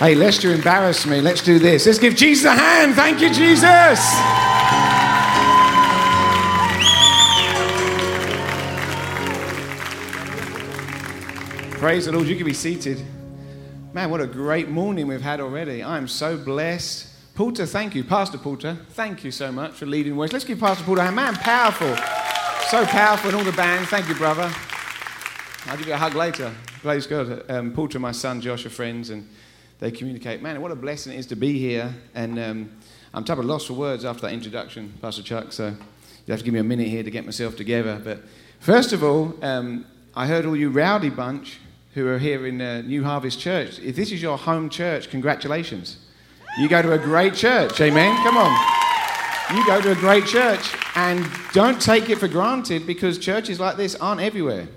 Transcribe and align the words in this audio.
Hey, 0.00 0.14
lest 0.14 0.42
you 0.42 0.50
embarrass 0.50 1.04
me, 1.04 1.20
let's 1.20 1.42
do 1.42 1.58
this. 1.58 1.84
Let's 1.84 1.98
give 1.98 2.16
Jesus 2.16 2.46
a 2.46 2.54
hand. 2.54 2.94
Thank 2.94 3.20
you, 3.20 3.28
Jesus. 3.28 4.00
Praise 11.78 12.06
the 12.06 12.12
Lord. 12.12 12.28
You 12.28 12.36
can 12.36 12.46
be 12.46 12.54
seated. 12.54 13.04
Man, 13.92 14.08
what 14.08 14.22
a 14.22 14.26
great 14.26 14.70
morning 14.70 15.06
we've 15.06 15.20
had 15.20 15.38
already. 15.38 15.82
I 15.82 15.98
am 15.98 16.08
so 16.08 16.38
blessed. 16.38 17.06
Poulter, 17.34 17.66
thank 17.66 17.94
you. 17.94 18.02
Pastor 18.02 18.38
Poulter, 18.38 18.78
thank 18.92 19.22
you 19.22 19.30
so 19.30 19.52
much 19.52 19.72
for 19.72 19.84
leading 19.84 20.16
words. 20.16 20.32
Let's 20.32 20.46
give 20.46 20.60
Pastor 20.60 20.82
Poulter 20.84 21.02
a 21.02 21.04
hand. 21.04 21.16
Man, 21.16 21.34
powerful. 21.34 21.94
So 22.68 22.86
powerful, 22.86 23.28
and 23.28 23.38
all 23.38 23.44
the 23.44 23.52
band. 23.52 23.86
Thank 23.88 24.08
you, 24.08 24.14
brother. 24.14 24.50
I'll 25.66 25.76
give 25.76 25.88
you 25.88 25.92
a 25.92 25.98
hug 25.98 26.14
later. 26.14 26.54
Praise 26.80 27.06
God. 27.06 27.44
Um, 27.50 27.74
Poulter 27.74 27.98
my 27.98 28.12
son 28.12 28.40
Josh 28.40 28.64
are 28.64 28.70
friends, 28.70 29.10
and 29.10 29.28
they 29.80 29.90
communicate. 29.90 30.42
Man, 30.42 30.60
what 30.60 30.70
a 30.70 30.76
blessing 30.76 31.12
it 31.14 31.18
is 31.18 31.26
to 31.26 31.36
be 31.36 31.58
here. 31.58 31.92
And 32.14 32.38
um, 32.38 32.70
I'm 33.12 33.24
type 33.24 33.38
of 33.38 33.46
lost 33.46 33.66
for 33.66 33.72
words 33.72 34.04
after 34.04 34.22
that 34.22 34.32
introduction, 34.32 34.92
Pastor 35.00 35.22
Chuck, 35.22 35.52
so 35.52 35.68
you 35.68 36.32
have 36.32 36.38
to 36.38 36.44
give 36.44 36.54
me 36.54 36.60
a 36.60 36.64
minute 36.64 36.86
here 36.86 37.02
to 37.02 37.10
get 37.10 37.24
myself 37.24 37.56
together. 37.56 38.00
But 38.02 38.20
first 38.60 38.92
of 38.92 39.02
all, 39.02 39.34
um, 39.42 39.86
I 40.14 40.26
heard 40.26 40.44
all 40.44 40.56
you 40.56 40.70
rowdy 40.70 41.10
bunch 41.10 41.58
who 41.94 42.06
are 42.06 42.18
here 42.18 42.46
in 42.46 42.60
uh, 42.60 42.82
New 42.82 43.02
Harvest 43.02 43.40
Church. 43.40 43.78
If 43.80 43.96
this 43.96 44.12
is 44.12 44.22
your 44.22 44.38
home 44.38 44.68
church, 44.68 45.10
congratulations. 45.10 45.96
You 46.58 46.68
go 46.68 46.82
to 46.82 46.92
a 46.92 46.98
great 46.98 47.34
church, 47.34 47.80
amen? 47.80 48.16
Come 48.22 48.36
on. 48.36 49.56
You 49.56 49.66
go 49.66 49.80
to 49.80 49.92
a 49.92 49.94
great 49.96 50.26
church 50.26 50.76
and 50.94 51.26
don't 51.52 51.80
take 51.80 52.08
it 52.10 52.18
for 52.18 52.28
granted 52.28 52.86
because 52.86 53.18
churches 53.18 53.58
like 53.58 53.76
this 53.76 53.96
aren't 53.96 54.20
everywhere. 54.20 54.68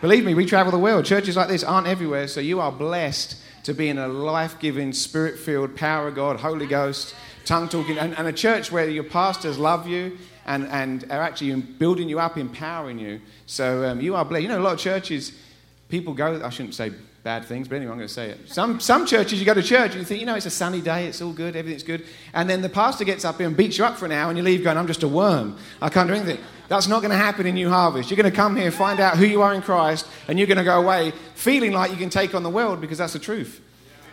Believe 0.00 0.24
me, 0.24 0.34
we 0.34 0.44
travel 0.44 0.70
the 0.70 0.78
world. 0.78 1.04
Churches 1.04 1.36
like 1.36 1.48
this 1.48 1.64
aren't 1.64 1.86
everywhere, 1.86 2.28
so 2.28 2.40
you 2.40 2.60
are 2.60 2.70
blessed 2.70 3.36
to 3.68 3.74
be 3.74 3.90
in 3.90 3.98
a 3.98 4.08
life 4.08 4.58
giving, 4.58 4.94
spirit 4.94 5.38
filled, 5.38 5.76
power 5.76 6.08
of 6.08 6.14
God, 6.14 6.40
Holy 6.40 6.66
Ghost, 6.66 7.14
tongue 7.44 7.68
talking, 7.68 7.98
and, 7.98 8.16
and, 8.16 8.26
a 8.26 8.32
church 8.32 8.72
where 8.72 8.88
your 8.88 9.04
pastors 9.04 9.58
love 9.58 9.86
you 9.86 10.16
and, 10.46 10.66
and 10.68 11.04
are 11.10 11.20
actually 11.20 11.54
building 11.54 12.08
you 12.08 12.18
up, 12.18 12.38
empowering 12.38 12.98
you. 12.98 13.20
So 13.44 13.84
um, 13.84 14.00
you 14.00 14.16
are 14.16 14.24
blessed. 14.24 14.44
You 14.44 14.48
know, 14.48 14.58
a 14.58 14.62
lot 14.64 14.72
of 14.72 14.78
churches, 14.78 15.38
people 15.90 16.14
go, 16.14 16.42
I 16.42 16.48
shouldn't 16.48 16.76
say 16.76 16.92
bad 17.22 17.44
things, 17.44 17.68
but 17.68 17.76
anyway, 17.76 17.92
I'm 17.92 17.98
going 17.98 18.08
to 18.08 18.14
say 18.14 18.30
it. 18.30 18.48
Some, 18.48 18.80
some 18.80 19.04
churches, 19.04 19.38
you 19.38 19.44
go 19.44 19.52
to 19.52 19.62
church 19.62 19.90
and 19.90 20.00
you 20.00 20.04
think, 20.04 20.20
you 20.20 20.26
know, 20.26 20.36
it's 20.36 20.46
a 20.46 20.50
sunny 20.50 20.80
day, 20.80 21.06
it's 21.06 21.20
all 21.20 21.34
good, 21.34 21.54
everything's 21.54 21.82
good. 21.82 22.06
And 22.32 22.48
then 22.48 22.62
the 22.62 22.70
pastor 22.70 23.04
gets 23.04 23.26
up 23.26 23.36
here 23.36 23.46
and 23.46 23.54
beats 23.54 23.76
you 23.76 23.84
up 23.84 23.98
for 23.98 24.06
an 24.06 24.12
hour 24.12 24.30
and 24.30 24.38
you 24.38 24.42
leave 24.42 24.64
going, 24.64 24.78
I'm 24.78 24.86
just 24.86 25.02
a 25.02 25.08
worm. 25.08 25.58
I 25.82 25.90
can't 25.90 26.08
do 26.08 26.14
anything. 26.14 26.42
That's 26.68 26.86
not 26.86 27.00
going 27.00 27.10
to 27.10 27.16
happen 27.16 27.46
in 27.46 27.54
New 27.54 27.70
Harvest. 27.70 28.10
You're 28.10 28.16
going 28.16 28.30
to 28.30 28.36
come 28.36 28.54
here, 28.54 28.70
find 28.70 29.00
out 29.00 29.16
who 29.16 29.24
you 29.24 29.40
are 29.40 29.54
in 29.54 29.62
Christ, 29.62 30.06
and 30.28 30.38
you're 30.38 30.46
going 30.46 30.58
to 30.58 30.64
go 30.64 30.80
away 30.80 31.12
feeling 31.34 31.72
like 31.72 31.90
you 31.90 31.96
can 31.96 32.10
take 32.10 32.34
on 32.34 32.42
the 32.42 32.50
world 32.50 32.80
because 32.80 32.98
that's 32.98 33.14
the 33.14 33.18
truth. 33.18 33.62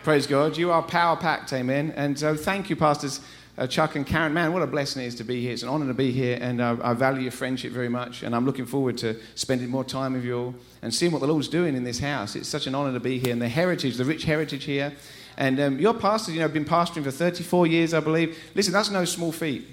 Praise 0.04 0.26
God. 0.26 0.56
You 0.56 0.72
are 0.72 0.82
power 0.82 1.18
packed, 1.18 1.52
amen. 1.52 1.94
And 1.96 2.18
so 2.18 2.36
thank 2.36 2.70
you, 2.70 2.76
pastors 2.76 3.20
uh, 3.58 3.68
Chuck 3.68 3.96
and 3.96 4.06
Karen. 4.06 4.34
Man, 4.34 4.54
what 4.54 4.62
a 4.62 4.68
blessing 4.68 5.04
it 5.04 5.08
is 5.08 5.16
to 5.16 5.24
be 5.24 5.42
here. 5.42 5.54
It's 5.54 5.64
an 5.64 5.70
honor 5.70 5.88
to 5.88 5.94
be 5.94 6.12
here, 6.12 6.38
and 6.40 6.62
uh, 6.62 6.78
I 6.82 6.94
value 6.94 7.24
your 7.24 7.32
friendship 7.32 7.72
very 7.72 7.90
much. 7.90 8.24
And 8.24 8.36
I'm 8.36 8.46
looking 8.46 8.66
forward 8.66 8.98
to 9.00 9.20
spending 9.36 9.70
more 9.70 9.84
time 9.84 10.14
with 10.14 10.24
you 10.24 10.38
all 10.38 10.56
and 10.82 10.94
seeing 10.94 11.12
what 11.12 11.20
the 11.20 11.28
Lord's 11.28 11.48
doing 11.48 11.76
in 11.76 11.84
this 11.84 12.00
house. 12.00 12.36
It's 12.36 12.50
such 12.50 12.68
an 12.68 12.76
honor 12.76 12.94
to 12.94 13.00
be 13.00 13.20
here, 13.20 13.32
and 13.32 13.42
the 13.42 13.50
heritage, 13.50 13.98
the 13.98 14.06
rich 14.06 14.24
heritage 14.24 14.66
here. 14.66 14.94
And 15.38 15.60
um, 15.60 15.80
your 15.80 15.94
pastors, 15.94 16.34
you 16.34 16.40
know, 16.40 16.46
have 16.46 16.54
been 16.54 16.66
pastoring 16.66 17.04
for 17.04 17.12
34 17.12 17.68
years, 17.68 17.94
I 17.94 18.00
believe. 18.00 18.38
Listen, 18.56 18.72
that's 18.72 18.90
no 18.90 19.04
small 19.06 19.32
feat. 19.32 19.68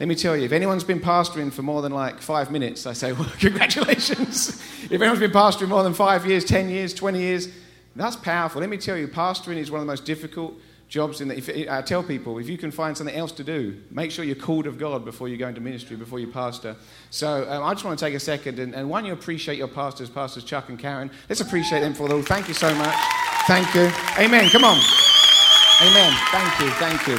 Let 0.00 0.08
me 0.08 0.14
tell 0.14 0.36
you, 0.36 0.44
if 0.44 0.52
anyone's 0.52 0.84
been 0.84 1.00
pastoring 1.00 1.52
for 1.52 1.62
more 1.62 1.82
than 1.82 1.92
like 1.92 2.20
five 2.20 2.50
minutes, 2.50 2.86
I 2.86 2.92
say, 2.92 3.12
well, 3.12 3.30
congratulations. 3.38 4.60
if 4.84 4.92
anyone's 4.92 5.20
been 5.20 5.30
pastoring 5.30 5.68
more 5.68 5.82
than 5.82 5.94
five 5.94 6.26
years, 6.26 6.44
10 6.44 6.68
years, 6.68 6.94
20 6.94 7.20
years, 7.20 7.48
that's 7.94 8.16
powerful. 8.16 8.60
Let 8.60 8.70
me 8.70 8.78
tell 8.78 8.96
you, 8.96 9.06
pastoring 9.06 9.56
is 9.56 9.70
one 9.70 9.80
of 9.80 9.86
the 9.86 9.92
most 9.92 10.04
difficult 10.04 10.54
jobs 10.92 11.22
in 11.22 11.28
the, 11.28 11.74
I 11.74 11.80
tell 11.80 12.02
people, 12.02 12.38
if 12.38 12.50
you 12.50 12.58
can 12.58 12.70
find 12.70 12.94
something 12.94 13.16
else 13.16 13.32
to 13.32 13.44
do, 13.44 13.80
make 13.90 14.10
sure 14.10 14.26
you're 14.26 14.36
called 14.36 14.66
of 14.66 14.78
God 14.78 15.06
before 15.06 15.26
you 15.26 15.38
go 15.38 15.48
into 15.48 15.60
ministry, 15.62 15.96
before 15.96 16.18
you 16.18 16.26
pastor. 16.26 16.76
So 17.08 17.50
um, 17.50 17.62
I 17.64 17.72
just 17.72 17.82
want 17.82 17.98
to 17.98 18.04
take 18.04 18.14
a 18.14 18.20
second 18.20 18.58
and, 18.58 18.74
and 18.74 18.90
one, 18.90 19.06
you 19.06 19.14
appreciate 19.14 19.56
your 19.56 19.68
pastors, 19.68 20.10
Pastors 20.10 20.44
Chuck 20.44 20.68
and 20.68 20.78
Karen. 20.78 21.10
Let's 21.30 21.40
appreciate 21.40 21.80
them 21.80 21.94
for 21.94 22.08
the 22.08 22.14
Lord. 22.14 22.26
Thank 22.26 22.46
you 22.46 22.54
so 22.54 22.74
much. 22.74 22.94
Thank 23.46 23.74
you. 23.74 23.90
Amen. 24.18 24.50
Come 24.50 24.64
on. 24.64 24.78
Amen. 25.80 26.14
Thank 26.30 26.60
you. 26.60 26.70
Thank 26.72 27.06
you. 27.06 27.14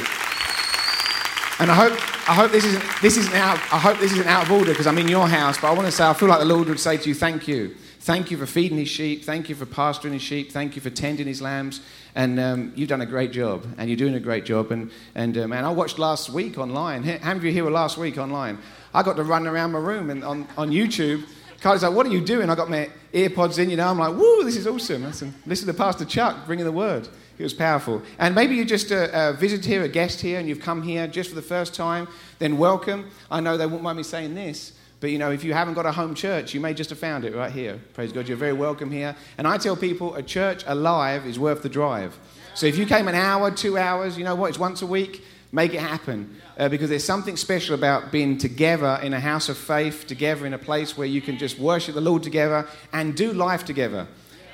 And 1.58 1.70
I 1.70 1.74
hope, 1.74 2.13
I 2.26 2.32
hope 2.32 2.52
this 2.52 2.64
isn't, 2.64 2.82
this 3.02 3.18
isn't 3.18 3.34
out, 3.34 3.58
I 3.70 3.78
hope 3.78 3.98
this 3.98 4.12
isn't 4.12 4.26
out 4.26 4.44
of 4.44 4.50
order 4.50 4.70
because 4.70 4.86
I'm 4.86 4.96
in 4.96 5.08
your 5.08 5.28
house, 5.28 5.58
but 5.58 5.70
I 5.70 5.74
want 5.74 5.84
to 5.84 5.92
say, 5.92 6.06
I 6.06 6.14
feel 6.14 6.30
like 6.30 6.38
the 6.38 6.46
Lord 6.46 6.68
would 6.68 6.80
say 6.80 6.96
to 6.96 7.08
you, 7.08 7.14
thank 7.14 7.46
you. 7.46 7.74
Thank 8.00 8.30
you 8.30 8.38
for 8.38 8.46
feeding 8.46 8.78
his 8.78 8.88
sheep. 8.88 9.24
Thank 9.24 9.50
you 9.50 9.54
for 9.54 9.66
pasturing 9.66 10.14
his 10.14 10.22
sheep. 10.22 10.50
Thank 10.50 10.74
you 10.74 10.80
for 10.80 10.88
tending 10.88 11.26
his 11.26 11.42
lambs. 11.42 11.82
And 12.14 12.40
um, 12.40 12.72
you've 12.76 12.88
done 12.88 13.02
a 13.02 13.06
great 13.06 13.30
job, 13.30 13.66
and 13.76 13.90
you're 13.90 13.98
doing 13.98 14.14
a 14.14 14.20
great 14.20 14.46
job. 14.46 14.72
And, 14.72 14.90
and 15.14 15.36
uh, 15.36 15.46
man, 15.46 15.66
I 15.66 15.70
watched 15.70 15.98
last 15.98 16.30
week 16.30 16.56
online. 16.56 17.02
How 17.02 17.28
many 17.28 17.38
of 17.38 17.44
you 17.44 17.52
here 17.52 17.64
were 17.64 17.70
last 17.70 17.98
week 17.98 18.16
online? 18.16 18.58
I 18.94 19.02
got 19.02 19.16
to 19.16 19.22
run 19.22 19.46
around 19.46 19.72
my 19.72 19.78
room 19.78 20.08
and 20.08 20.24
on, 20.24 20.48
on 20.56 20.70
YouTube. 20.70 21.24
Carly's 21.60 21.82
like, 21.82 21.92
What 21.92 22.06
are 22.06 22.10
you 22.10 22.22
doing? 22.22 22.48
I 22.48 22.54
got 22.54 22.70
my 22.70 22.88
earpods 23.12 23.58
in, 23.58 23.68
you 23.68 23.76
know. 23.76 23.88
I'm 23.88 23.98
like, 23.98 24.14
Woo, 24.14 24.44
this 24.44 24.56
is 24.56 24.66
awesome. 24.66 25.04
Listen, 25.04 25.34
listen 25.44 25.66
to 25.66 25.74
Pastor 25.74 26.06
Chuck 26.06 26.46
bringing 26.46 26.64
the 26.64 26.72
word. 26.72 27.08
It 27.38 27.42
was 27.42 27.54
powerful. 27.54 28.02
And 28.18 28.34
maybe 28.34 28.54
you're 28.54 28.64
just 28.64 28.90
a, 28.90 29.30
a 29.30 29.32
visitor 29.32 29.68
here, 29.68 29.82
a 29.82 29.88
guest 29.88 30.20
here, 30.20 30.38
and 30.38 30.48
you've 30.48 30.60
come 30.60 30.82
here 30.82 31.06
just 31.06 31.30
for 31.30 31.34
the 31.34 31.42
first 31.42 31.74
time, 31.74 32.08
then 32.38 32.58
welcome. 32.58 33.10
I 33.30 33.40
know 33.40 33.56
they 33.56 33.66
won't 33.66 33.82
mind 33.82 33.96
me 33.96 34.04
saying 34.04 34.34
this. 34.34 34.72
But 35.00 35.10
you 35.10 35.18
know, 35.18 35.30
if 35.30 35.44
you 35.44 35.52
haven't 35.52 35.74
got 35.74 35.84
a 35.84 35.92
home 35.92 36.14
church, 36.14 36.54
you 36.54 36.60
may 36.60 36.72
just 36.72 36.90
have 36.90 36.98
found 36.98 37.24
it 37.24 37.34
right 37.34 37.52
here. 37.52 37.78
Praise 37.92 38.12
God, 38.12 38.28
you're 38.28 38.36
very 38.36 38.52
welcome 38.52 38.90
here. 38.90 39.14
And 39.36 39.46
I 39.46 39.58
tell 39.58 39.76
people, 39.76 40.14
a 40.14 40.22
church 40.22 40.64
alive 40.66 41.26
is 41.26 41.38
worth 41.38 41.62
the 41.62 41.68
drive. 41.68 42.18
So 42.54 42.66
if 42.66 42.78
you 42.78 42.86
came 42.86 43.08
an 43.08 43.14
hour, 43.14 43.50
two 43.50 43.76
hours, 43.76 44.16
you 44.16 44.24
know 44.24 44.34
what? 44.34 44.48
It's 44.48 44.58
once 44.58 44.80
a 44.80 44.86
week. 44.86 45.24
Make 45.52 45.74
it 45.74 45.80
happen. 45.80 46.40
Uh, 46.58 46.68
because 46.68 46.88
there's 46.88 47.04
something 47.04 47.36
special 47.36 47.74
about 47.74 48.12
being 48.12 48.38
together 48.38 48.98
in 49.02 49.12
a 49.12 49.20
house 49.20 49.48
of 49.48 49.56
faith, 49.56 50.06
together 50.06 50.46
in 50.46 50.54
a 50.54 50.58
place 50.58 50.96
where 50.96 51.06
you 51.06 51.20
can 51.20 51.38
just 51.38 51.58
worship 51.58 51.94
the 51.94 52.00
Lord 52.00 52.22
together 52.22 52.66
and 52.92 53.16
do 53.16 53.32
life 53.32 53.64
together. 53.64 54.06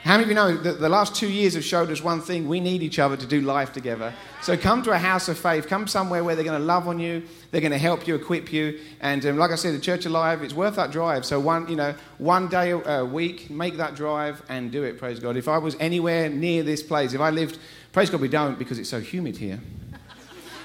How 0.02 0.12
many 0.12 0.22
of 0.22 0.28
you 0.30 0.34
know 0.34 0.56
that 0.56 0.80
the 0.80 0.88
last 0.88 1.14
two 1.14 1.28
years 1.28 1.52
have 1.54 1.64
showed 1.64 1.90
us 1.90 2.02
one 2.02 2.22
thing? 2.22 2.48
We 2.48 2.58
need 2.58 2.82
each 2.82 2.98
other 2.98 3.18
to 3.18 3.26
do 3.26 3.42
life 3.42 3.70
together. 3.72 4.14
So 4.40 4.56
come 4.56 4.82
to 4.84 4.92
a 4.92 4.98
house 4.98 5.28
of 5.28 5.38
faith. 5.38 5.68
Come 5.68 5.86
somewhere 5.86 6.24
where 6.24 6.34
they're 6.34 6.44
going 6.44 6.58
to 6.58 6.64
love 6.64 6.88
on 6.88 6.98
you. 6.98 7.22
They're 7.50 7.60
going 7.60 7.72
to 7.72 7.78
help 7.78 8.08
you, 8.08 8.14
equip 8.14 8.50
you. 8.50 8.80
And 9.02 9.24
um, 9.26 9.36
like 9.36 9.50
I 9.50 9.56
said, 9.56 9.74
the 9.74 9.80
Church 9.80 10.06
Alive, 10.06 10.42
it's 10.42 10.54
worth 10.54 10.76
that 10.76 10.90
drive. 10.90 11.26
So 11.26 11.38
one, 11.38 11.68
you 11.68 11.76
know, 11.76 11.94
one 12.16 12.48
day 12.48 12.70
a 12.70 13.04
week, 13.04 13.50
make 13.50 13.76
that 13.76 13.94
drive 13.94 14.42
and 14.48 14.72
do 14.72 14.84
it, 14.84 14.98
praise 14.98 15.20
God. 15.20 15.36
If 15.36 15.48
I 15.48 15.58
was 15.58 15.76
anywhere 15.78 16.30
near 16.30 16.62
this 16.62 16.82
place, 16.82 17.12
if 17.12 17.20
I 17.20 17.28
lived, 17.28 17.58
praise 17.92 18.08
God 18.08 18.22
we 18.22 18.28
don't 18.28 18.58
because 18.58 18.78
it's 18.78 18.88
so 18.88 19.00
humid 19.00 19.36
here. 19.36 19.60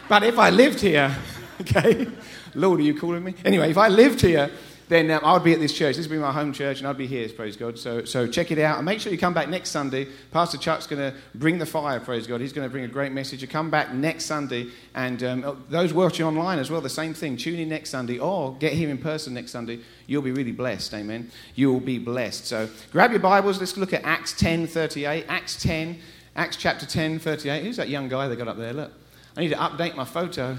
But 0.07 0.23
if 0.23 0.39
I 0.39 0.49
lived 0.49 0.79
here, 0.79 1.13
okay, 1.61 2.07
Lord, 2.53 2.79
are 2.79 2.83
you 2.83 2.97
calling 2.97 3.23
me? 3.23 3.35
Anyway, 3.43 3.69
if 3.69 3.77
I 3.77 3.89
lived 3.89 4.21
here, 4.21 4.49
then 4.87 5.09
um, 5.11 5.21
I 5.23 5.33
would 5.33 5.43
be 5.43 5.53
at 5.53 5.59
this 5.59 5.73
church. 5.73 5.95
This 5.95 6.07
would 6.07 6.15
be 6.15 6.19
my 6.19 6.31
home 6.31 6.53
church, 6.53 6.79
and 6.79 6.87
I'd 6.87 6.97
be 6.97 7.07
here, 7.07 7.27
praise 7.29 7.55
God. 7.55 7.79
So, 7.79 8.05
so 8.05 8.27
check 8.27 8.51
it 8.51 8.59
out. 8.59 8.77
And 8.77 8.85
make 8.85 8.99
sure 8.99 9.11
you 9.11 9.17
come 9.17 9.33
back 9.33 9.49
next 9.49 9.71
Sunday. 9.71 10.07
Pastor 10.31 10.57
Chuck's 10.57 10.87
going 10.87 11.11
to 11.11 11.17
bring 11.33 11.57
the 11.57 11.65
fire, 11.65 11.99
praise 11.99 12.27
God. 12.27 12.41
He's 12.41 12.53
going 12.53 12.67
to 12.67 12.71
bring 12.71 12.83
a 12.83 12.87
great 12.87 13.11
message. 13.11 13.41
You 13.41 13.47
come 13.47 13.69
back 13.69 13.93
next 13.93 14.25
Sunday, 14.25 14.69
and 14.93 15.23
um, 15.23 15.43
oh, 15.45 15.57
those 15.69 15.93
watching 15.93 16.25
online 16.25 16.59
as 16.59 16.69
well, 16.69 16.81
the 16.81 16.89
same 16.89 17.13
thing. 17.13 17.37
Tune 17.37 17.59
in 17.59 17.69
next 17.69 17.89
Sunday, 17.89 18.19
or 18.19 18.55
get 18.55 18.73
here 18.73 18.89
in 18.89 18.97
person 18.97 19.33
next 19.33 19.51
Sunday. 19.51 19.79
You'll 20.07 20.21
be 20.21 20.31
really 20.31 20.51
blessed, 20.51 20.93
amen. 20.93 21.31
You 21.55 21.71
will 21.73 21.79
be 21.79 21.97
blessed. 21.99 22.45
So 22.45 22.69
grab 22.91 23.11
your 23.11 23.19
Bibles. 23.19 23.59
Let's 23.59 23.77
look 23.77 23.93
at 23.93 24.03
Acts 24.03 24.33
10 24.33 24.67
38. 24.67 25.25
Acts 25.27 25.61
10, 25.61 25.99
Acts 26.35 26.57
chapter 26.57 26.85
10 26.85 27.19
38. 27.19 27.63
Who's 27.63 27.77
that 27.77 27.89
young 27.89 28.07
guy 28.07 28.27
they 28.27 28.35
got 28.35 28.47
up 28.47 28.57
there? 28.57 28.73
Look. 28.73 28.91
I 29.37 29.41
need 29.41 29.49
to 29.49 29.57
update 29.57 29.95
my 29.95 30.05
photo. 30.05 30.57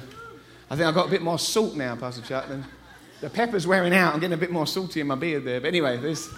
I 0.71 0.77
think 0.77 0.87
I've 0.87 0.95
got 0.95 1.07
a 1.07 1.11
bit 1.11 1.23
more 1.23 1.39
salt 1.39 1.77
now, 1.77 1.97
Pastor 1.97 2.21
Chuck, 2.23 2.49
than 2.49 2.65
the 3.21 3.31
pepper's 3.31 3.67
wearing 3.67 3.95
out. 3.95 4.15
I'm 4.15 4.21
getting 4.21 4.35
a 4.35 4.39
bit 4.39 4.51
more 4.51 4.67
salty 4.67 5.01
in 5.01 5.07
my 5.07 5.15
beard 5.15 5.45
there. 5.45 5.61
But 5.61 5.69
anyway, 5.69 5.97
this, 5.97 6.29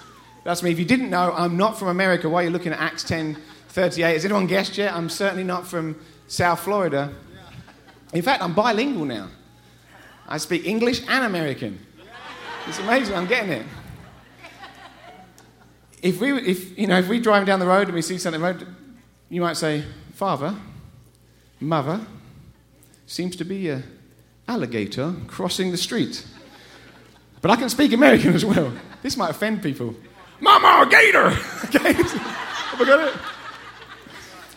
that's 0.44 0.62
me. 0.62 0.70
If 0.70 0.78
you 0.78 0.84
didn't 0.84 1.10
know, 1.10 1.32
I'm 1.32 1.56
not 1.56 1.78
from 1.78 1.88
America. 1.88 2.28
Why 2.28 2.42
are 2.42 2.44
you 2.44 2.50
looking 2.50 2.72
at 2.72 2.80
Acts 2.80 3.04
10 3.04 3.36
38? 3.68 4.12
Has 4.12 4.24
anyone 4.24 4.46
guessed 4.46 4.78
yet? 4.78 4.94
I'm 4.94 5.08
certainly 5.08 5.44
not 5.44 5.66
from 5.66 6.00
South 6.26 6.60
Florida. 6.60 7.12
In 8.12 8.22
fact, 8.22 8.42
I'm 8.42 8.54
bilingual 8.54 9.04
now. 9.04 9.28
I 10.26 10.38
speak 10.38 10.66
English 10.66 11.02
and 11.08 11.24
American. 11.24 11.78
It's 12.66 12.78
amazing. 12.78 13.14
I'm 13.14 13.26
getting 13.26 13.50
it. 13.50 13.66
If 16.02 16.20
we, 16.20 16.32
if, 16.32 16.78
you 16.78 16.86
know, 16.86 16.98
if 16.98 17.08
we 17.08 17.18
drive 17.18 17.46
down 17.46 17.58
the 17.58 17.66
road 17.66 17.88
and 17.88 17.94
we 17.94 18.02
see 18.02 18.18
something, 18.18 18.40
road, 18.40 18.66
you 19.28 19.40
might 19.40 19.56
say, 19.56 19.84
Father, 20.14 20.54
Mother, 21.60 22.00
seems 23.06 23.34
to 23.36 23.44
be 23.44 23.68
a 23.68 23.82
alligator 24.46 25.14
crossing 25.26 25.70
the 25.70 25.76
street. 25.76 26.24
But 27.40 27.50
I 27.50 27.56
can 27.56 27.68
speak 27.68 27.92
American 27.92 28.34
as 28.34 28.44
well. 28.44 28.72
This 29.02 29.16
might 29.16 29.30
offend 29.30 29.62
people. 29.62 29.94
Mama, 30.40 30.86
a 30.86 30.90
gator! 30.90 31.26
okay? 31.64 31.92
Have 31.92 32.80
I 32.80 32.84
got 32.84 33.08
it? 33.08 33.20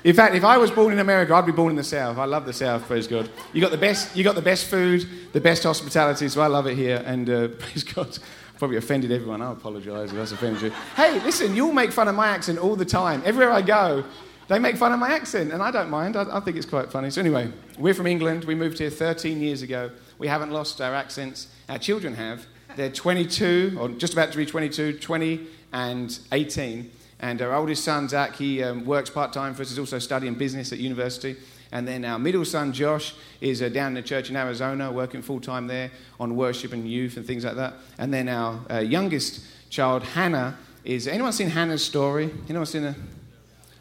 In 0.03 0.15
fact, 0.15 0.33
if 0.33 0.43
I 0.43 0.57
was 0.57 0.71
born 0.71 0.93
in 0.93 0.99
America, 0.99 1.33
I'd 1.35 1.45
be 1.45 1.51
born 1.51 1.69
in 1.69 1.75
the 1.75 1.83
South. 1.83 2.17
I 2.17 2.25
love 2.25 2.45
the 2.45 2.53
South, 2.53 2.83
praise 2.87 3.05
God. 3.07 3.29
You 3.53 3.61
got 3.61 3.69
the 3.69 3.77
best, 3.77 4.15
you 4.15 4.23
got 4.23 4.33
the 4.33 4.41
best 4.41 4.65
food, 4.65 5.07
the 5.31 5.41
best 5.41 5.61
hospitality, 5.61 6.27
so 6.27 6.41
I 6.41 6.47
love 6.47 6.65
it 6.65 6.75
here. 6.75 7.03
And 7.05 7.29
uh, 7.29 7.47
praise 7.59 7.83
God, 7.83 8.17
probably 8.57 8.77
offended 8.77 9.11
everyone. 9.11 9.43
I 9.43 9.51
apologise 9.51 10.09
if 10.09 10.15
that's 10.15 10.31
offended 10.31 10.61
you. 10.63 10.69
Hey, 10.95 11.19
listen, 11.23 11.55
you'll 11.55 11.73
make 11.73 11.91
fun 11.91 12.07
of 12.07 12.15
my 12.15 12.27
accent 12.27 12.57
all 12.57 12.75
the 12.75 12.85
time. 12.85 13.21
Everywhere 13.25 13.51
I 13.51 13.61
go, 13.61 14.03
they 14.47 14.57
make 14.57 14.75
fun 14.75 14.91
of 14.91 14.99
my 14.99 15.13
accent, 15.13 15.53
and 15.53 15.61
I 15.61 15.69
don't 15.69 15.89
mind. 15.89 16.17
I, 16.17 16.25
I, 16.35 16.39
think 16.39 16.57
it's 16.57 16.65
quite 16.65 16.91
funny. 16.91 17.11
So, 17.11 17.21
anyway, 17.21 17.51
we're 17.77 17.93
from 17.93 18.07
England. 18.07 18.45
We 18.45 18.55
moved 18.55 18.79
here 18.79 18.89
13 18.89 19.39
years 19.39 19.61
ago. 19.61 19.91
We 20.17 20.27
haven't 20.27 20.49
lost 20.49 20.81
our 20.81 20.95
accents. 20.95 21.47
Our 21.69 21.77
children 21.77 22.15
have. 22.15 22.47
They're 22.75 22.89
22, 22.89 23.77
or 23.79 23.89
just 23.89 24.13
about 24.13 24.31
to 24.31 24.37
be 24.37 24.45
22, 24.45 24.99
20, 24.99 25.47
and 25.73 26.19
18. 26.31 26.91
And 27.19 27.41
our 27.41 27.53
oldest 27.53 27.83
son, 27.83 28.09
Zach, 28.09 28.35
he 28.35 28.63
um, 28.63 28.85
works 28.85 29.09
part 29.09 29.31
time 29.33 29.53
for 29.53 29.61
us. 29.61 29.69
He's 29.69 29.79
also 29.79 29.99
studying 29.99 30.33
business 30.33 30.71
at 30.71 30.79
university. 30.79 31.35
And 31.71 31.87
then 31.87 32.03
our 32.03 32.19
middle 32.19 32.43
son, 32.43 32.73
Josh, 32.73 33.13
is 33.39 33.61
uh, 33.61 33.69
down 33.69 33.89
in 33.89 33.93
the 33.93 34.01
church 34.01 34.29
in 34.29 34.35
Arizona, 34.35 34.91
working 34.91 35.21
full 35.21 35.39
time 35.39 35.67
there 35.67 35.91
on 36.19 36.35
worship 36.35 36.73
and 36.73 36.89
youth 36.89 37.17
and 37.17 37.25
things 37.25 37.45
like 37.45 37.55
that. 37.55 37.75
And 37.97 38.13
then 38.13 38.27
our 38.27 38.59
uh, 38.69 38.79
youngest 38.79 39.45
child, 39.69 40.03
Hannah, 40.03 40.57
is. 40.83 41.07
Anyone 41.07 41.31
seen 41.31 41.49
Hannah's 41.49 41.83
story? 41.83 42.31
Anyone 42.49 42.65
seen 42.65 42.85
a. 42.85 42.95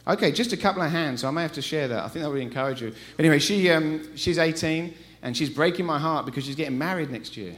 Okay, 0.07 0.33
just 0.33 0.53
a 0.53 0.57
couple 0.57 0.83
of 0.83 0.91
hands, 0.91 1.21
so 1.21 1.29
I 1.29 1.31
may 1.31 1.43
have 1.43 1.53
to 1.53 1.63
share 1.63 1.89
that. 1.89 2.05
I 2.05 2.09
think 2.09 2.25
that 2.25 2.31
would 2.31 2.41
encourage 2.41 2.83
you. 2.83 2.93
Anyway, 3.19 3.39
she, 3.39 3.71
um, 3.71 4.17
she's 4.17 4.39
18 4.39 4.95
and 5.23 5.37
she's 5.37 5.51
breaking 5.51 5.87
my 5.87 5.99
heart 5.99 6.27
because 6.27 6.45
she's 6.45 6.57
getting 6.57 6.79
married 6.79 7.11
next 7.11 7.37
year 7.37 7.55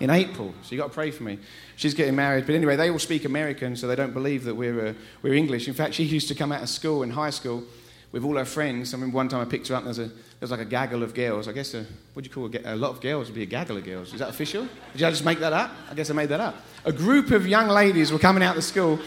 in 0.00 0.10
April. 0.10 0.52
So 0.62 0.74
you've 0.74 0.80
got 0.80 0.88
to 0.88 0.94
pray 0.94 1.10
for 1.10 1.22
me. 1.22 1.38
She's 1.76 1.94
getting 1.94 2.16
married. 2.16 2.46
But 2.46 2.54
anyway, 2.54 2.76
they 2.76 2.90
all 2.90 2.98
speak 2.98 3.24
American, 3.24 3.76
so 3.76 3.86
they 3.86 3.96
don't 3.96 4.12
believe 4.12 4.44
that 4.44 4.54
we're, 4.54 4.88
uh, 4.88 4.94
we're 5.22 5.34
English. 5.34 5.68
In 5.68 5.74
fact, 5.74 5.94
she 5.94 6.04
used 6.04 6.28
to 6.28 6.34
come 6.34 6.52
out 6.52 6.62
of 6.62 6.68
school 6.68 7.02
in 7.02 7.10
high 7.10 7.30
school 7.30 7.64
with 8.12 8.24
all 8.24 8.36
her 8.36 8.44
friends. 8.44 8.92
I 8.92 8.96
remember 8.96 9.16
one 9.16 9.28
time 9.28 9.40
I 9.40 9.44
picked 9.44 9.68
her 9.68 9.74
up 9.74 9.84
and 9.84 9.94
there's, 9.94 10.10
a, 10.10 10.12
there's 10.38 10.50
like 10.50 10.60
a 10.60 10.66
gaggle 10.66 11.02
of 11.02 11.14
girls. 11.14 11.48
I 11.48 11.52
guess, 11.52 11.74
a, 11.74 11.86
what 12.12 12.24
do 12.24 12.28
you 12.28 12.34
call 12.34 12.64
a, 12.64 12.74
a 12.74 12.76
lot 12.76 12.90
of 12.90 13.00
girls 13.00 13.28
would 13.28 13.34
be 13.34 13.42
a 13.42 13.46
gaggle 13.46 13.78
of 13.78 13.84
girls. 13.84 14.12
Is 14.12 14.20
that 14.20 14.28
official? 14.28 14.68
Did 14.94 15.02
I 15.02 15.10
just 15.10 15.24
make 15.24 15.40
that 15.40 15.52
up? 15.52 15.70
I 15.90 15.94
guess 15.94 16.10
I 16.10 16.14
made 16.14 16.28
that 16.28 16.40
up. 16.40 16.56
A 16.84 16.92
group 16.92 17.30
of 17.30 17.46
young 17.46 17.68
ladies 17.68 18.12
were 18.12 18.18
coming 18.18 18.42
out 18.42 18.56
of 18.56 18.64
school 18.64 18.98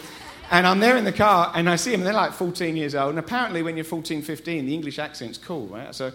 and 0.50 0.66
I'm 0.66 0.80
there 0.80 0.96
in 0.96 1.04
the 1.04 1.12
car 1.12 1.52
and 1.54 1.68
I 1.68 1.76
see 1.76 1.90
them, 1.90 2.00
and 2.00 2.06
they're 2.06 2.14
like 2.14 2.32
14 2.32 2.76
years 2.76 2.94
old. 2.94 3.10
And 3.10 3.18
apparently, 3.18 3.62
when 3.62 3.76
you're 3.76 3.84
14, 3.84 4.22
15, 4.22 4.66
the 4.66 4.74
English 4.74 4.98
accent's 4.98 5.38
cool, 5.38 5.66
right? 5.66 5.94
So, 5.94 6.12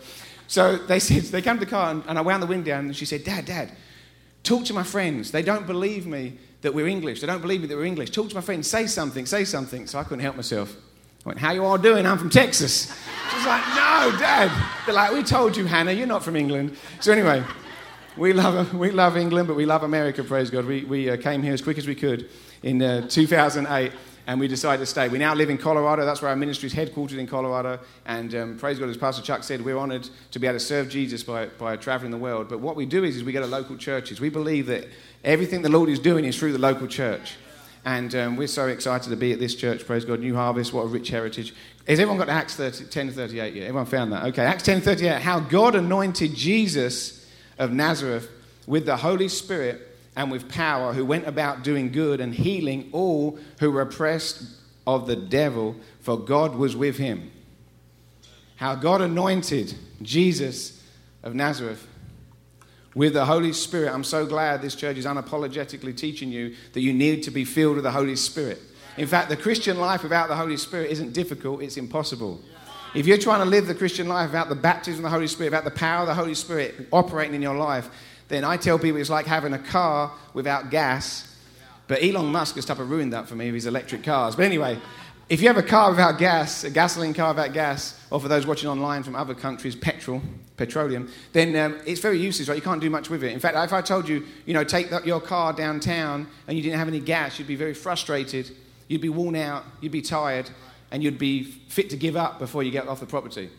so 0.48 0.78
they 0.78 1.00
said, 1.00 1.24
they 1.24 1.42
came 1.42 1.56
to 1.56 1.66
the 1.66 1.70
car 1.70 1.92
and, 1.92 2.04
and 2.08 2.18
I 2.18 2.22
wound 2.22 2.42
the 2.42 2.48
window 2.48 2.72
down 2.72 2.86
and 2.86 2.96
she 2.96 3.06
said, 3.06 3.24
Dad, 3.24 3.46
Dad, 3.46 3.72
Talk 4.44 4.66
to 4.66 4.74
my 4.74 4.84
friends. 4.84 5.32
They 5.32 5.44
don't 5.44 5.68
believe 5.68 6.06
me 6.06 6.38
that 6.62 6.74
we're 6.74 6.88
English. 6.88 7.22
They 7.22 7.28
don't 7.28 7.42
believe 7.42 7.62
me 7.62 7.68
that 7.68 7.76
we're 7.76 7.86
English. 7.86 8.12
Talk 8.12 8.30
to 8.30 8.36
my 8.36 8.42
friends. 8.42 8.68
Say 8.68 8.88
something. 8.88 9.26
Say 9.26 9.46
something. 9.46 9.88
So 9.88 10.00
I 10.00 10.04
couldn't 10.04 10.22
help 10.24 10.36
myself. 10.36 10.76
I 11.26 11.30
went, 11.30 11.40
How 11.40 11.52
you 11.52 11.64
all 11.64 11.78
doing? 11.78 12.06
I'm 12.06 12.18
from 12.18 12.30
Texas. 12.30 12.88
She's 13.32 13.46
like, 13.46 13.66
No, 13.70 14.16
Dad. 14.20 14.52
They're 14.86 14.96
like, 14.96 15.12
We 15.12 15.24
told 15.24 15.56
you, 15.56 15.66
Hannah, 15.66 15.92
you're 15.92 16.08
not 16.08 16.24
from 16.24 16.36
England. 16.36 16.78
So 17.00 17.12
anyway, 17.12 17.44
we 18.18 18.34
love, 18.34 18.74
we 18.74 18.92
love 18.92 19.18
England, 19.18 19.48
but 19.48 19.56
we 19.56 19.66
love 19.66 19.84
America, 19.84 20.24
praise 20.24 20.50
God. 20.50 20.66
We, 20.66 20.84
we 20.84 21.10
uh, 21.10 21.18
came 21.18 21.42
here 21.42 21.54
as 21.54 21.62
quick 21.62 21.78
as 21.78 21.88
we 21.88 21.96
could 21.96 22.30
in 22.64 22.82
uh, 22.82 23.08
2008 23.08 23.92
and 24.28 24.40
we 24.40 24.48
decided 24.48 24.80
to 24.82 24.86
stay. 24.86 25.10
We 25.10 25.18
now 25.18 25.34
live 25.34 25.50
in 25.50 25.58
Colorado. 25.58 26.06
That's 26.06 26.22
where 26.22 26.30
our 26.30 26.36
ministry 26.36 26.68
is 26.68 26.74
headquartered 26.74 27.18
in 27.18 27.28
Colorado. 27.28 27.80
And 28.06 28.34
um, 28.36 28.58
praise 28.58 28.80
God, 28.80 28.90
as 28.90 28.98
Pastor 28.98 29.22
Chuck 29.22 29.44
said, 29.44 29.64
we're 29.64 29.78
honored 29.78 30.10
to 30.32 30.40
be 30.40 30.48
able 30.48 30.60
to 30.60 30.64
serve 30.64 30.90
Jesus 30.90 31.24
by, 31.24 31.48
by 31.48 31.76
traveling 31.76 32.12
the 32.12 32.18
world. 32.18 32.50
But 32.50 32.60
what 32.60 32.76
we 32.76 32.86
do 32.86 33.04
is, 33.04 33.16
is 33.16 33.24
we 33.24 33.32
go 33.32 33.42
to 33.42 33.48
local 33.48 33.78
churches. 33.78 34.22
We 34.22 34.30
believe 34.30 34.68
that 34.68 34.88
everything 35.24 35.62
the 35.62 35.70
Lord 35.70 35.90
is 35.90 36.00
doing 36.00 36.26
is 36.26 36.38
through 36.38 36.54
the 36.54 36.60
local 36.60 36.88
church. 36.88 37.36
And 37.84 38.14
um, 38.14 38.36
we're 38.36 38.48
so 38.48 38.68
excited 38.68 39.10
to 39.10 39.16
be 39.16 39.34
at 39.34 39.40
this 39.40 39.56
church, 39.56 39.88
praise 39.88 40.06
God, 40.06 40.20
New 40.20 40.36
Harvest, 40.36 40.72
what 40.72 40.84
a 40.84 40.88
rich 40.88 41.10
heritage. 41.10 41.56
Has 41.88 42.00
everyone 42.00 42.20
got 42.20 42.30
Acts 42.30 42.56
30, 42.56 42.86
10 42.86 43.08
to 43.08 43.14
38 43.14 43.56
yet? 43.56 43.64
Everyone 43.64 43.88
found 43.88 44.14
that? 44.14 44.24
Okay, 44.26 44.46
Acts 44.46 44.64
10 44.64 44.82
38. 44.82 45.22
How 45.22 45.40
God 45.40 45.74
anointed 45.74 46.36
Jesus 46.36 47.28
of 47.58 47.72
Nazareth 47.72 48.30
with 48.68 48.86
the 48.86 48.98
Holy 48.98 49.28
Spirit 49.28 49.91
and 50.16 50.32
with 50.32 50.50
power, 50.50 50.94
who 50.94 51.06
went 51.06 51.28
about 51.28 51.64
doing 51.64 51.92
good 51.92 52.20
and 52.20 52.34
healing 52.34 52.90
all 52.92 53.40
who 53.60 53.72
were 53.72 53.82
oppressed 53.82 54.44
of 54.86 55.08
the 55.08 55.16
devil, 55.16 55.76
for 56.02 56.18
God 56.18 56.56
was 56.56 56.76
with 56.76 56.98
him. 56.98 57.32
How 58.58 58.76
God 58.76 59.02
anointed 59.02 59.74
Jesus 60.02 60.84
of 61.24 61.34
Nazareth 61.34 61.88
with 62.94 63.14
the 63.14 63.26
Holy 63.26 63.54
Spirit. 63.54 63.94
I'm 63.94 64.04
so 64.04 64.26
glad 64.26 64.62
this 64.62 64.76
church 64.76 64.98
is 64.98 65.06
unapologetically 65.06 65.96
teaching 65.96 66.32
you 66.32 66.56
that 66.74 66.82
you 66.82 66.94
need 66.94 67.24
to 67.24 67.32
be 67.32 67.46
filled 67.46 67.76
with 67.76 67.84
the 67.84 67.92
Holy 67.92 68.16
Spirit. 68.16 68.60
In 68.98 69.08
fact, 69.08 69.30
the 69.30 69.38
Christian 69.38 69.80
life 69.80 70.04
without 70.04 70.28
the 70.28 70.36
Holy 70.36 70.58
Spirit 70.58 70.92
isn't 70.92 71.14
difficult, 71.14 71.62
it's 71.62 71.78
impossible. 71.78 72.42
If 72.94 73.08
you're 73.08 73.18
trying 73.18 73.40
to 73.40 73.46
live 73.46 73.68
the 73.68 73.76
Christian 73.76 74.10
life 74.10 74.32
without 74.32 74.50
the 74.50 74.56
baptism 74.56 75.06
of 75.06 75.12
the 75.12 75.16
Holy 75.16 75.28
Spirit, 75.28 75.52
without 75.52 75.64
the 75.64 75.72
power 75.72 76.02
of 76.02 76.08
the 76.08 76.14
Holy 76.14 76.36
Spirit 76.36 76.88
operating 76.92 77.34
in 77.34 77.42
your 77.42 77.56
life, 77.56 77.90
then 78.32 78.44
I 78.44 78.58
tell 78.58 78.80
people 78.80 79.00
it's 79.00 79.10
like 79.10 79.26
having 79.26 79.54
a 79.54 79.60
car 79.60 80.12
without 80.34 80.70
gas. 80.70 81.28
But 81.88 82.04
Elon 82.04 82.28
Musk 82.28 82.56
has 82.56 82.66
type 82.66 82.80
of 82.80 82.90
ruined 82.90 83.14
that 83.14 83.28
for 83.28 83.36
me 83.36 83.48
with 83.48 83.56
his 83.56 83.66
electric 83.66 84.04
cars. 84.04 84.36
But 84.36 84.46
anyway, 84.46 84.80
if 85.32 85.42
you 85.42 85.48
have 85.48 85.58
a 85.58 85.64
car 85.64 85.90
without 85.90 86.18
gas, 86.18 86.64
a 86.64 86.70
gasoline 86.70 87.14
car 87.14 87.34
without 87.34 87.54
gas, 87.54 88.00
or 88.10 88.20
for 88.20 88.28
those 88.28 88.46
watching 88.46 88.70
online 88.70 89.04
from 89.04 89.16
other 89.16 89.34
countries, 89.34 89.76
petrol, 89.76 90.22
petroleum, 90.58 91.10
then 91.32 91.56
um, 91.56 91.80
it's 91.86 92.02
very 92.02 92.20
useless, 92.20 92.50
right? 92.50 92.56
You 92.56 92.62
can't 92.62 92.82
do 92.82 92.90
much 92.90 93.10
with 93.10 93.24
it. 93.24 93.32
In 93.32 93.40
fact, 93.40 93.56
if 93.58 93.74
I 93.74 93.82
told 93.82 94.10
you, 94.10 94.26
you 94.46 94.54
know, 94.54 94.64
take 94.64 94.90
your 95.06 95.22
car 95.22 95.54
downtown 95.54 96.28
and 96.48 96.58
you 96.58 96.64
didn't 96.64 96.80
have 96.80 96.88
any 96.88 97.00
gas, 97.00 97.40
you'd 97.40 97.48
be 97.48 97.56
very 97.56 97.74
frustrated, 97.74 98.52
you'd 98.88 99.02
be 99.02 99.10
worn 99.10 99.36
out, 99.36 99.64
you'd 99.80 99.92
be 99.92 100.02
tired, 100.02 100.50
and 100.92 101.02
you'd 101.02 101.18
be 101.18 101.44
fit 101.44 101.90
to 101.92 101.98
give 101.98 102.18
up 102.18 102.38
before 102.38 102.64
you 102.64 102.72
get 102.72 102.88
off 102.88 103.00
the 103.00 103.06
property. 103.06 103.50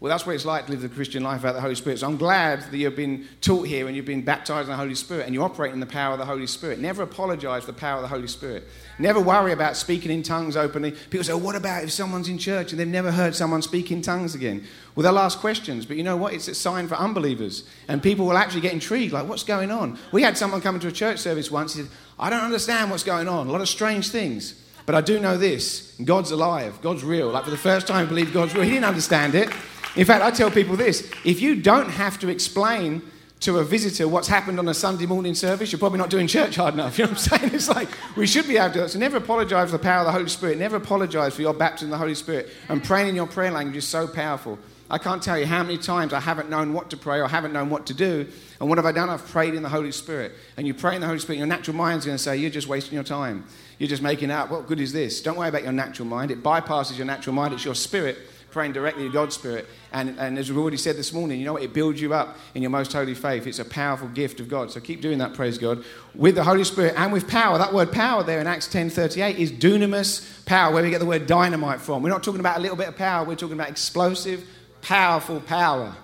Well, 0.00 0.08
that's 0.08 0.24
what 0.24 0.34
it's 0.34 0.46
like 0.46 0.64
to 0.64 0.72
live 0.72 0.80
the 0.80 0.88
Christian 0.88 1.22
life 1.22 1.42
without 1.42 1.52
the 1.52 1.60
Holy 1.60 1.74
Spirit. 1.74 1.98
So 1.98 2.06
I'm 2.06 2.16
glad 2.16 2.62
that 2.70 2.76
you've 2.78 2.96
been 2.96 3.28
taught 3.42 3.66
here 3.66 3.86
and 3.86 3.94
you've 3.94 4.06
been 4.06 4.22
baptized 4.22 4.66
in 4.66 4.70
the 4.70 4.76
Holy 4.78 4.94
Spirit 4.94 5.26
and 5.26 5.34
you 5.34 5.42
operate 5.42 5.74
in 5.74 5.80
the 5.80 5.84
power 5.84 6.14
of 6.14 6.18
the 6.18 6.24
Holy 6.24 6.46
Spirit. 6.46 6.78
Never 6.78 7.02
apologize 7.02 7.64
for 7.64 7.72
the 7.72 7.78
power 7.78 7.96
of 7.96 8.02
the 8.02 8.08
Holy 8.08 8.26
Spirit. 8.26 8.66
Never 8.98 9.20
worry 9.20 9.52
about 9.52 9.76
speaking 9.76 10.10
in 10.10 10.22
tongues 10.22 10.56
openly. 10.56 10.92
People 10.92 11.24
say, 11.24 11.34
well, 11.34 11.42
what 11.42 11.54
about 11.54 11.84
if 11.84 11.92
someone's 11.92 12.30
in 12.30 12.38
church 12.38 12.72
and 12.72 12.80
they've 12.80 12.88
never 12.88 13.12
heard 13.12 13.34
someone 13.34 13.60
speak 13.60 13.92
in 13.92 14.00
tongues 14.00 14.34
again? 14.34 14.64
Well, 14.94 15.04
they'll 15.04 15.18
ask 15.18 15.38
questions, 15.38 15.84
but 15.84 15.98
you 15.98 16.02
know 16.02 16.16
what? 16.16 16.32
It's 16.32 16.48
a 16.48 16.54
sign 16.54 16.88
for 16.88 16.94
unbelievers. 16.94 17.64
And 17.86 18.02
people 18.02 18.24
will 18.24 18.38
actually 18.38 18.62
get 18.62 18.72
intrigued, 18.72 19.12
like, 19.12 19.28
what's 19.28 19.44
going 19.44 19.70
on? 19.70 19.98
We 20.12 20.22
had 20.22 20.38
someone 20.38 20.62
come 20.62 20.76
into 20.76 20.88
a 20.88 20.92
church 20.92 21.18
service 21.18 21.50
once. 21.50 21.74
He 21.74 21.82
said, 21.82 21.90
I 22.18 22.30
don't 22.30 22.40
understand 22.40 22.90
what's 22.90 23.04
going 23.04 23.28
on. 23.28 23.48
A 23.48 23.52
lot 23.52 23.60
of 23.60 23.68
strange 23.68 24.08
things. 24.08 24.54
But 24.86 24.94
I 24.94 25.02
do 25.02 25.20
know 25.20 25.36
this 25.36 25.94
God's 26.02 26.30
alive, 26.30 26.80
God's 26.80 27.04
real. 27.04 27.28
Like 27.28 27.44
for 27.44 27.50
the 27.50 27.58
first 27.58 27.86
time, 27.86 28.06
I 28.06 28.08
believe 28.08 28.32
God's 28.32 28.54
real. 28.54 28.64
He 28.64 28.70
didn't 28.70 28.86
understand 28.86 29.34
it. 29.34 29.50
In 29.96 30.04
fact, 30.04 30.22
I 30.22 30.30
tell 30.30 30.50
people 30.50 30.76
this 30.76 31.10
if 31.24 31.40
you 31.40 31.56
don't 31.56 31.90
have 31.90 32.18
to 32.20 32.28
explain 32.28 33.02
to 33.40 33.58
a 33.58 33.64
visitor 33.64 34.06
what's 34.06 34.28
happened 34.28 34.58
on 34.58 34.68
a 34.68 34.74
Sunday 34.74 35.06
morning 35.06 35.34
service, 35.34 35.72
you're 35.72 35.78
probably 35.78 35.98
not 35.98 36.10
doing 36.10 36.26
church 36.26 36.56
hard 36.56 36.74
enough. 36.74 36.98
You 36.98 37.06
know 37.06 37.12
what 37.12 37.32
I'm 37.32 37.38
saying? 37.38 37.54
It's 37.54 37.68
like 37.68 37.88
we 38.16 38.26
should 38.26 38.46
be 38.46 38.58
able 38.58 38.74
to. 38.74 38.88
So 38.88 38.98
never 38.98 39.16
apologize 39.16 39.70
for 39.70 39.78
the 39.78 39.82
power 39.82 40.00
of 40.00 40.06
the 40.06 40.12
Holy 40.12 40.28
Spirit. 40.28 40.58
Never 40.58 40.76
apologize 40.76 41.34
for 41.34 41.42
your 41.42 41.54
baptism 41.54 41.86
in 41.86 41.90
the 41.90 41.98
Holy 41.98 42.14
Spirit. 42.14 42.50
And 42.68 42.84
praying 42.84 43.08
in 43.08 43.14
your 43.14 43.26
prayer 43.26 43.50
language 43.50 43.76
is 43.76 43.88
so 43.88 44.06
powerful. 44.06 44.58
I 44.90 44.98
can't 44.98 45.22
tell 45.22 45.38
you 45.38 45.46
how 45.46 45.62
many 45.62 45.78
times 45.78 46.12
I 46.12 46.20
haven't 46.20 46.50
known 46.50 46.72
what 46.72 46.90
to 46.90 46.96
pray 46.96 47.20
or 47.20 47.28
haven't 47.28 47.52
known 47.52 47.70
what 47.70 47.86
to 47.86 47.94
do. 47.94 48.26
And 48.58 48.68
what 48.68 48.76
have 48.76 48.84
I 48.84 48.92
done? 48.92 49.08
I've 49.08 49.26
prayed 49.26 49.54
in 49.54 49.62
the 49.62 49.68
Holy 49.68 49.92
Spirit. 49.92 50.32
And 50.56 50.66
you 50.66 50.74
pray 50.74 50.96
in 50.96 51.00
the 51.00 51.06
Holy 51.06 51.20
Spirit, 51.20 51.38
your 51.38 51.46
natural 51.46 51.76
mind's 51.76 52.04
going 52.04 52.18
to 52.18 52.22
say, 52.22 52.36
You're 52.36 52.50
just 52.50 52.68
wasting 52.68 52.94
your 52.94 53.04
time. 53.04 53.44
You're 53.78 53.88
just 53.88 54.02
making 54.02 54.30
out, 54.30 54.50
What 54.50 54.66
good 54.66 54.80
is 54.80 54.92
this? 54.92 55.22
Don't 55.22 55.38
worry 55.38 55.48
about 55.48 55.62
your 55.62 55.72
natural 55.72 56.06
mind. 56.06 56.30
It 56.30 56.42
bypasses 56.42 56.98
your 56.98 57.06
natural 57.06 57.34
mind. 57.34 57.54
It's 57.54 57.64
your 57.64 57.74
spirit 57.74 58.18
praying 58.50 58.72
directly 58.72 59.04
to 59.04 59.12
God's 59.12 59.34
Spirit. 59.34 59.66
And, 59.92 60.18
and 60.18 60.38
as 60.38 60.48
we've 60.48 60.58
already 60.58 60.76
said 60.76 60.96
this 60.96 61.12
morning, 61.12 61.38
you 61.38 61.44
know 61.44 61.54
what? 61.54 61.62
It 61.62 61.72
builds 61.72 62.00
you 62.00 62.14
up 62.14 62.36
in 62.54 62.62
your 62.62 62.70
most 62.70 62.92
holy 62.92 63.14
faith. 63.14 63.46
It's 63.46 63.58
a 63.58 63.64
powerful 63.64 64.08
gift 64.08 64.40
of 64.40 64.48
God. 64.48 64.70
So 64.70 64.80
keep 64.80 65.00
doing 65.00 65.18
that, 65.18 65.34
praise 65.34 65.58
God. 65.58 65.84
With 66.14 66.34
the 66.34 66.44
Holy 66.44 66.64
Spirit 66.64 66.94
and 66.96 67.12
with 67.12 67.28
power. 67.28 67.58
That 67.58 67.72
word 67.72 67.92
power 67.92 68.22
there 68.22 68.40
in 68.40 68.46
Acts 68.46 68.68
10 68.68 68.90
38 68.90 69.38
is 69.38 69.52
dunamis 69.52 70.44
power, 70.46 70.72
where 70.72 70.82
we 70.82 70.90
get 70.90 71.00
the 71.00 71.06
word 71.06 71.26
dynamite 71.26 71.80
from. 71.80 72.02
We're 72.02 72.10
not 72.10 72.22
talking 72.22 72.40
about 72.40 72.58
a 72.58 72.60
little 72.60 72.76
bit 72.76 72.88
of 72.88 72.96
power, 72.96 73.24
we're 73.24 73.36
talking 73.36 73.54
about 73.54 73.70
explosive, 73.70 74.44
powerful 74.82 75.40
power. 75.40 75.94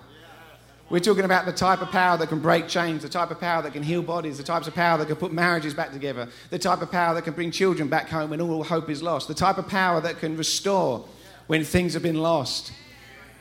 We're 0.89 0.99
talking 0.99 1.25
about 1.25 1.45
the 1.45 1.51
type 1.51 1.81
of 1.81 1.89
power 1.89 2.17
that 2.17 2.29
can 2.29 2.39
break 2.39 2.69
chains, 2.69 3.01
the 3.01 3.09
type 3.09 3.29
of 3.29 3.41
power 3.41 3.61
that 3.61 3.73
can 3.73 3.83
heal 3.83 4.01
bodies, 4.01 4.37
the 4.37 4.43
types 4.43 4.67
of 4.67 4.73
power 4.73 4.97
that 4.97 5.07
can 5.07 5.17
put 5.17 5.33
marriages 5.33 5.73
back 5.73 5.91
together, 5.91 6.29
the 6.49 6.57
type 6.57 6.81
of 6.81 6.89
power 6.89 7.13
that 7.13 7.23
can 7.23 7.33
bring 7.33 7.51
children 7.51 7.89
back 7.89 8.07
home 8.07 8.29
when 8.29 8.39
all 8.39 8.63
hope 8.63 8.89
is 8.89 9.03
lost, 9.03 9.27
the 9.27 9.33
type 9.33 9.57
of 9.57 9.67
power 9.67 9.99
that 9.99 10.19
can 10.19 10.37
restore 10.37 11.05
when 11.47 11.63
things 11.63 11.93
have 11.93 12.03
been 12.03 12.21
lost. 12.21 12.71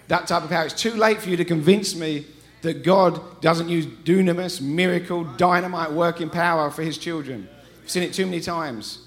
That 0.09 0.27
type 0.27 0.45
of 0.45 0.51
power. 0.51 0.67
It's 0.67 0.81
too 0.81 0.95
late 0.95 1.21
for 1.21 1.29
you 1.29 1.37
to 1.37 1.45
convince 1.45 1.95
me 1.95 2.27
that 2.63 2.83
God 2.83 3.41
doesn't 3.41 3.69
use 3.69 3.87
dunamis, 3.87 4.61
miracle, 4.61 5.25
dynamite 5.25 5.93
working 5.93 6.31
power 6.31 6.71
for 6.71 6.83
his 6.83 6.97
children. 6.99 7.49
I've 7.83 7.91
seen 7.91 8.03
it 8.03 8.13
too 8.13 8.25
many 8.25 8.41
times. 8.41 9.03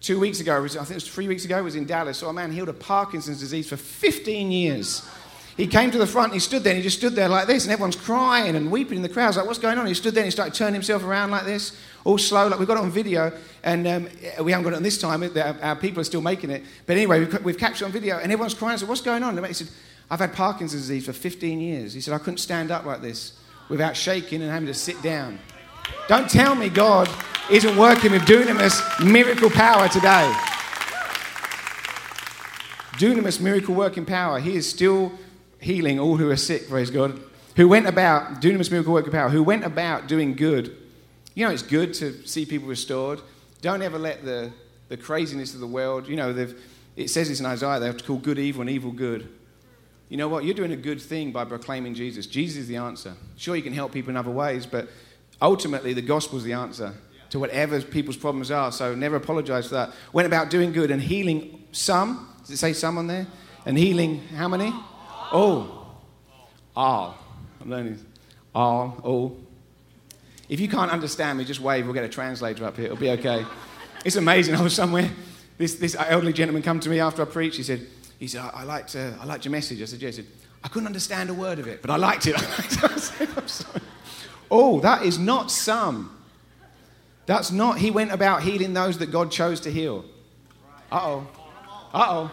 Two 0.00 0.20
weeks 0.20 0.40
ago, 0.40 0.62
I 0.64 0.68
think 0.68 0.90
it 0.90 0.94
was 0.94 1.08
three 1.08 1.26
weeks 1.26 1.44
ago, 1.44 1.58
I 1.58 1.62
was 1.62 1.74
in 1.74 1.86
Dallas, 1.86 2.18
saw 2.18 2.28
a 2.28 2.32
man 2.32 2.52
healed 2.52 2.68
of 2.68 2.78
Parkinson's 2.78 3.40
disease 3.40 3.68
for 3.68 3.76
15 3.76 4.52
years. 4.52 5.08
He 5.56 5.66
came 5.66 5.90
to 5.90 5.98
the 5.98 6.06
front, 6.06 6.32
and 6.32 6.34
he 6.34 6.40
stood 6.40 6.62
there, 6.64 6.72
and 6.72 6.78
he 6.78 6.82
just 6.82 6.98
stood 6.98 7.14
there 7.14 7.28
like 7.30 7.46
this, 7.46 7.64
and 7.64 7.72
everyone's 7.72 7.96
crying 7.96 8.56
and 8.56 8.70
weeping 8.70 8.96
in 8.96 9.02
the 9.02 9.08
crowd. 9.08 9.34
like, 9.36 9.46
what's 9.46 9.58
going 9.58 9.78
on? 9.78 9.86
He 9.86 9.94
stood 9.94 10.14
there 10.14 10.22
and 10.22 10.26
he 10.26 10.30
started 10.30 10.52
turning 10.52 10.74
himself 10.74 11.02
around 11.02 11.30
like 11.30 11.46
this, 11.46 11.74
all 12.04 12.18
slow. 12.18 12.48
Like 12.48 12.58
we've 12.58 12.68
got 12.68 12.76
it 12.76 12.82
on 12.82 12.90
video, 12.90 13.32
and 13.64 13.86
um, 13.86 14.08
we 14.42 14.52
haven't 14.52 14.64
got 14.64 14.74
it 14.74 14.76
on 14.76 14.82
this 14.82 14.98
time. 14.98 15.22
Our, 15.22 15.76
people 15.76 16.00
are 16.00 16.04
still 16.04 16.20
making 16.20 16.50
it. 16.50 16.62
But 16.84 16.96
anyway, 16.96 17.20
we've, 17.20 17.44
we've 17.44 17.58
captured 17.58 17.86
on 17.86 17.92
video, 17.92 18.18
and 18.18 18.30
everyone's 18.30 18.52
crying. 18.52 18.76
Said, 18.76 18.88
what's 18.88 19.00
going 19.00 19.22
on? 19.22 19.42
He 19.44 19.52
said, 19.54 19.68
I've 20.10 20.20
had 20.20 20.34
Parkinson's 20.34 20.82
disease 20.82 21.06
for 21.06 21.14
15 21.14 21.58
years. 21.58 21.94
He 21.94 22.02
said, 22.02 22.12
I 22.12 22.18
couldn't 22.18 22.38
stand 22.38 22.70
up 22.70 22.84
like 22.84 23.00
this 23.00 23.32
without 23.70 23.96
shaking 23.96 24.42
and 24.42 24.50
having 24.50 24.66
to 24.66 24.74
sit 24.74 25.00
down. 25.02 25.38
Don't 26.06 26.28
tell 26.28 26.54
me 26.54 26.68
God 26.68 27.08
isn't 27.50 27.76
working 27.76 28.12
with 28.12 28.22
dunamis 28.22 29.04
miracle 29.04 29.50
power 29.50 29.88
today. 29.88 30.32
dunamis 32.98 33.40
miracle 33.40 33.74
working 33.74 34.04
power. 34.04 34.38
He 34.38 34.56
is 34.56 34.68
still 34.68 35.12
healing 35.66 35.98
all 35.98 36.16
who 36.16 36.30
are 36.30 36.36
sick, 36.36 36.68
praise 36.68 36.90
God. 36.90 37.20
Who 37.56 37.66
went 37.66 37.86
about, 37.86 38.40
dunamis 38.40 38.70
miracle 38.70 38.92
working 38.92 39.10
power, 39.10 39.28
who 39.28 39.42
went 39.42 39.64
about 39.64 40.06
doing 40.06 40.36
good. 40.36 40.76
You 41.34 41.44
know, 41.44 41.52
it's 41.52 41.62
good 41.62 41.92
to 41.94 42.24
see 42.26 42.46
people 42.46 42.68
restored. 42.68 43.20
Don't 43.62 43.82
ever 43.82 43.98
let 43.98 44.24
the, 44.24 44.52
the 44.88 44.96
craziness 44.96 45.54
of 45.54 45.60
the 45.60 45.66
world, 45.66 46.06
you 46.06 46.14
know, 46.14 46.30
it 46.94 47.10
says 47.10 47.28
this 47.28 47.40
in 47.40 47.46
Isaiah, 47.46 47.80
they 47.80 47.86
have 47.86 47.96
to 47.96 48.04
call 48.04 48.18
good 48.18 48.38
evil 48.38 48.60
and 48.60 48.70
evil 48.70 48.92
good. 48.92 49.28
You 50.08 50.16
know 50.16 50.28
what? 50.28 50.44
You're 50.44 50.54
doing 50.54 50.70
a 50.70 50.76
good 50.76 51.02
thing 51.02 51.32
by 51.32 51.44
proclaiming 51.44 51.94
Jesus. 51.94 52.26
Jesus 52.26 52.58
is 52.58 52.68
the 52.68 52.76
answer. 52.76 53.14
Sure, 53.36 53.56
you 53.56 53.62
can 53.62 53.72
help 53.72 53.92
people 53.92 54.10
in 54.10 54.16
other 54.16 54.30
ways, 54.30 54.66
but 54.66 54.88
ultimately, 55.42 55.94
the 55.94 56.02
gospel 56.02 56.38
is 56.38 56.44
the 56.44 56.52
answer 56.52 56.94
to 57.30 57.40
whatever 57.40 57.82
people's 57.82 58.16
problems 58.16 58.52
are. 58.52 58.70
So 58.70 58.94
never 58.94 59.16
apologize 59.16 59.66
for 59.66 59.74
that. 59.74 59.92
Went 60.12 60.26
about 60.26 60.48
doing 60.48 60.72
good 60.72 60.92
and 60.92 61.02
healing 61.02 61.64
some. 61.72 62.32
Does 62.42 62.50
it 62.50 62.58
say 62.58 62.72
some 62.72 62.98
on 62.98 63.08
there? 63.08 63.26
And 63.66 63.76
healing 63.76 64.20
how 64.28 64.46
many? 64.46 64.72
Oh, 65.32 65.96
all. 66.74 67.18
I'm 67.60 67.70
learning. 67.70 68.04
All, 68.54 69.00
all. 69.02 69.36
If 70.48 70.60
you 70.60 70.68
can't 70.68 70.90
understand 70.90 71.38
me, 71.38 71.44
just 71.44 71.60
wave. 71.60 71.84
We'll 71.84 71.94
get 71.94 72.04
a 72.04 72.08
translator 72.08 72.64
up 72.64 72.76
here. 72.76 72.86
It'll 72.86 72.96
be 72.96 73.10
okay. 73.10 73.44
It's 74.04 74.16
amazing. 74.16 74.54
I 74.54 74.62
was 74.62 74.74
somewhere. 74.74 75.10
This, 75.58 75.76
this 75.76 75.96
elderly 75.98 76.32
gentleman 76.32 76.62
come 76.62 76.80
to 76.80 76.88
me 76.88 77.00
after 77.00 77.22
I 77.22 77.24
preached. 77.24 77.56
He 77.56 77.62
said, 77.62 77.86
he 78.18 78.28
said, 78.28 78.42
I, 78.42 78.60
I 78.60 78.62
liked, 78.64 78.94
uh, 78.94 79.12
I 79.20 79.24
liked 79.24 79.44
your 79.44 79.52
message. 79.52 79.82
I 79.82 79.86
said, 79.86 80.00
yeah. 80.00 80.08
He 80.08 80.12
said, 80.12 80.26
I 80.62 80.68
couldn't 80.68 80.86
understand 80.86 81.30
a 81.30 81.34
word 81.34 81.58
of 81.58 81.66
it, 81.66 81.82
but 81.82 81.90
I 81.90 81.96
liked 81.96 82.26
it. 82.26 82.36
I 82.38 82.96
said, 82.96 83.28
I'm 83.36 83.48
sorry. 83.48 83.80
Oh, 84.50 84.80
that 84.80 85.02
is 85.02 85.18
not 85.18 85.50
some. 85.50 86.16
That's 87.26 87.50
not, 87.50 87.78
he 87.78 87.90
went 87.90 88.12
about 88.12 88.42
healing 88.42 88.72
those 88.72 88.98
that 88.98 89.10
God 89.10 89.32
chose 89.32 89.60
to 89.60 89.72
heal. 89.72 90.04
Uh 90.92 91.00
oh. 91.02 91.28
Uh 91.92 92.06
oh. 92.08 92.30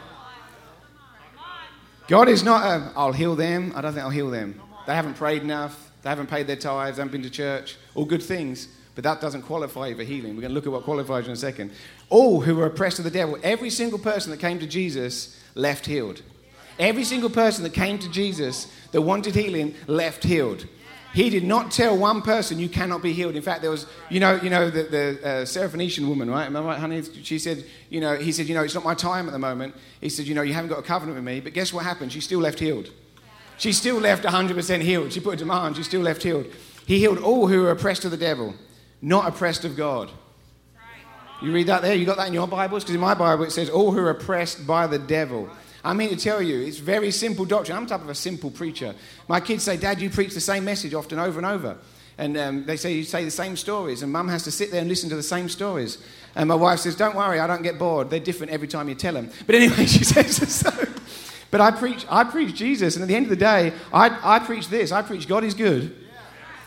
God 2.14 2.30
is 2.30 2.44
not, 2.44 2.64
a, 2.64 2.92
I'll 2.96 3.12
heal 3.12 3.36
them. 3.36 3.74
I 3.76 3.82
don't 3.82 3.92
think 3.94 4.04
I'll 4.04 4.12
heal 4.12 4.30
them. 4.30 4.62
They 4.86 4.94
haven't 4.94 5.16
prayed 5.16 5.42
enough. 5.42 5.90
They 6.04 6.10
haven't 6.10 6.28
paid 6.28 6.46
their 6.46 6.56
tithes. 6.56 6.98
They 6.98 7.02
haven't 7.02 7.12
been 7.12 7.24
to 7.24 7.30
church. 7.32 7.76
All 7.96 8.06
good 8.06 8.22
things. 8.22 8.68
But 8.94 9.04
that 9.06 9.20
doesn't 9.20 9.42
qualify 9.42 9.88
you 9.88 9.96
for 9.96 10.04
healing. 10.04 10.36
We're 10.36 10.42
going 10.42 10.52
to 10.52 10.54
look 10.54 10.68
at 10.68 10.72
what 10.72 10.84
qualifies 10.84 11.24
you 11.24 11.32
in 11.32 11.34
a 11.34 11.38
second. 11.38 11.72
All 12.12 12.42
who 12.42 12.54
were 12.54 12.68
oppressed 12.68 13.00
of 13.00 13.06
the 13.06 13.10
devil, 13.10 13.40
every 13.42 13.72
single 13.72 13.98
person 13.98 14.30
that 14.30 14.40
came 14.40 14.60
to 14.60 14.68
Jesus 14.68 15.42
left 15.56 15.88
healed. 15.88 16.22
Every 16.78 17.04
single 17.04 17.32
person 17.32 17.64
that 17.64 17.74
came 17.74 17.98
to 17.98 18.12
Jesus 18.12 18.72
that 18.92 19.02
wanted 19.02 19.34
healing 19.34 19.74
left 19.88 20.24
healed. 20.24 20.68
He 21.14 21.30
did 21.30 21.44
not 21.44 21.70
tell 21.70 21.96
one 21.96 22.24
person 22.24 22.58
you 22.58 22.68
cannot 22.68 23.04
be 23.04 23.14
healed. 23.14 23.36
In 23.36 23.44
fact, 23.44 23.62
there 23.62 23.70
was, 23.70 23.86
you 24.10 24.20
know, 24.20 24.36
you 24.36 24.50
know 24.50 24.72
the, 24.72 24.84
the 24.84 25.20
uh, 25.24 25.28
Syrophoenician 25.46 26.08
woman, 26.08 26.30
right? 26.30 26.48
Am 26.48 26.58
I 26.58 26.62
right, 26.62 26.80
honey? 26.80 27.04
She 27.22 27.38
said, 27.38 27.64
you 27.92 28.02
know, 28.02 28.16
he 28.16 28.32
said, 28.32 28.48
you 28.48 28.56
know, 28.56 28.64
it's 28.64 28.74
not 28.74 28.84
my 28.84 28.96
time 28.96 29.28
at 29.28 29.32
the 29.32 29.40
moment. 29.40 29.76
He 30.02 30.10
said, 30.10 30.26
you 30.26 30.34
know, 30.34 30.42
you 30.42 30.54
haven't 30.54 30.70
got 30.70 30.80
a 30.80 30.84
covenant 30.84 31.16
with 31.16 31.24
me. 31.24 31.40
But 31.40 31.54
guess 31.54 31.72
what 31.72 31.84
happened? 31.84 32.12
She 32.12 32.20
still 32.20 32.40
left 32.40 32.58
healed. 32.60 32.90
She 33.60 33.74
still 33.74 34.00
left 34.00 34.24
100% 34.24 34.82
healed. 34.82 35.14
She 35.14 35.20
put 35.20 35.36
a 35.36 35.38
demand. 35.38 35.78
She 35.78 35.84
still 35.84 36.02
left 36.02 36.24
healed. 36.24 36.48
He 36.88 36.98
healed 36.98 37.20
all 37.20 37.48
who 37.48 37.62
were 37.62 37.72
oppressed 37.72 38.06
of 38.06 38.12
the 38.12 38.18
devil, 38.18 38.56
not 39.00 39.28
oppressed 39.28 39.66
of 39.66 39.78
God. 39.78 40.10
You 41.44 41.52
read 41.52 41.68
that 41.68 41.84
there? 41.84 41.94
You 41.94 42.06
got 42.06 42.18
that 42.18 42.28
in 42.28 42.34
your 42.34 42.48
Bibles? 42.48 42.84
Because 42.84 42.96
in 42.96 43.02
my 43.02 43.14
Bible 43.14 43.44
it 43.44 43.52
says, 43.52 43.70
all 43.70 43.92
who 43.92 44.00
are 44.00 44.10
oppressed 44.10 44.66
by 44.66 44.88
the 44.88 44.98
devil. 44.98 45.50
I 45.84 45.94
mean 45.94 46.10
to 46.10 46.16
tell 46.16 46.42
you, 46.42 46.62
it's 46.62 46.78
very 46.78 47.12
simple 47.12 47.46
doctrine. 47.46 47.78
I'm 47.78 47.86
type 47.86 48.02
of 48.02 48.10
a 48.10 48.16
simple 48.16 48.50
preacher. 48.50 48.96
My 49.28 49.40
kids 49.40 49.64
say, 49.64 49.76
Dad, 49.76 50.00
you 50.00 50.10
preach 50.10 50.34
the 50.34 50.42
same 50.42 50.64
message 50.64 50.94
often 50.94 51.20
over 51.20 51.40
and 51.40 51.46
over. 51.46 51.78
And 52.18 52.38
um, 52.38 52.66
they 52.66 52.78
say 52.78 52.94
you 52.94 53.04
say 53.04 53.26
the 53.26 53.32
same 53.32 53.58
stories, 53.58 54.04
and 54.04 54.12
mum 54.12 54.28
has 54.30 54.44
to 54.44 54.52
sit 54.52 54.72
there 54.72 54.80
and 54.80 54.88
listen 54.88 55.10
to 55.10 55.16
the 55.16 55.24
same 55.24 55.50
stories. 55.50 55.98
And 56.36 56.48
my 56.48 56.56
wife 56.56 56.80
says, 56.80 56.96
Don't 56.96 57.16
worry, 57.16 57.40
I 57.40 57.48
don't 57.48 57.64
get 57.64 57.80
bored. 57.80 58.10
They're 58.10 58.20
different 58.20 58.52
every 58.52 58.68
time 58.68 58.88
you 58.88 58.96
tell 58.96 59.14
them. 59.14 59.32
But 59.46 59.56
anyway, 59.56 59.86
she 59.88 60.04
says 60.04 60.36
so. 60.54 60.72
But 61.50 61.62
I 61.62 61.72
preach, 61.72 62.06
I 62.10 62.24
preach 62.24 62.56
Jesus, 62.56 62.96
and 62.96 63.04
at 63.04 63.08
the 63.08 63.16
end 63.16 63.26
of 63.26 63.30
the 63.30 63.36
day, 63.36 63.74
I, 63.92 64.36
I 64.36 64.40
preach 64.40 64.70
this. 64.70 64.92
I 64.92 65.02
preach 65.02 65.28
God 65.28 65.44
is 65.44 65.54
good, 65.54 65.96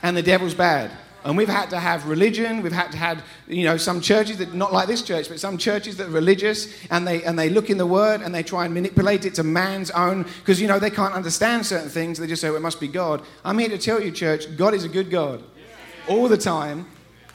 and 0.03 0.17
the 0.17 0.23
devil's 0.23 0.55
bad. 0.55 0.91
And 1.27 1.37
we've 1.37 1.49
had 1.49 1.71
to 1.71 1.81
have 1.81 2.07
religion. 2.07 2.63
We've 2.63 2.71
had 2.71 2.93
to 2.93 2.99
have, 2.99 3.25
you 3.49 3.65
know, 3.65 3.77
some 3.77 4.01
churches 4.01 4.39
that, 4.39 4.55
not 4.55 4.73
like 4.73 4.87
this 4.87 5.03
church, 5.03 5.29
but 5.29 5.41
some 5.41 5.59
churches 5.59 5.97
that 5.97 6.07
are 6.07 6.11
religious 6.11 6.73
and 6.89 7.05
they, 7.05 7.25
and 7.25 7.37
they 7.37 7.51
look 7.51 7.69
in 7.69 7.79
the 7.79 7.87
word 7.87 8.21
and 8.21 8.33
they 8.33 8.45
try 8.45 8.65
and 8.65 8.73
manipulate 8.73 9.25
it 9.25 9.35
to 9.35 9.43
man's 9.43 9.91
own, 9.91 10.23
because, 10.23 10.61
you 10.61 10.69
know, 10.69 10.79
they 10.79 10.89
can't 10.89 11.15
understand 11.15 11.67
certain 11.67 11.89
things. 11.89 12.21
They 12.21 12.29
just 12.29 12.41
say, 12.41 12.49
well, 12.49 12.59
it 12.59 12.63
must 12.63 12.79
be 12.79 12.87
God. 12.87 13.23
I'm 13.45 13.59
here 13.59 13.69
to 13.71 13.77
tell 13.77 14.01
you, 14.01 14.13
church, 14.13 14.57
God 14.57 14.73
is 14.73 14.85
a 14.85 14.89
good 14.89 15.11
God 15.11 15.43
all 16.09 16.29
the 16.29 16.39
time. 16.39 16.87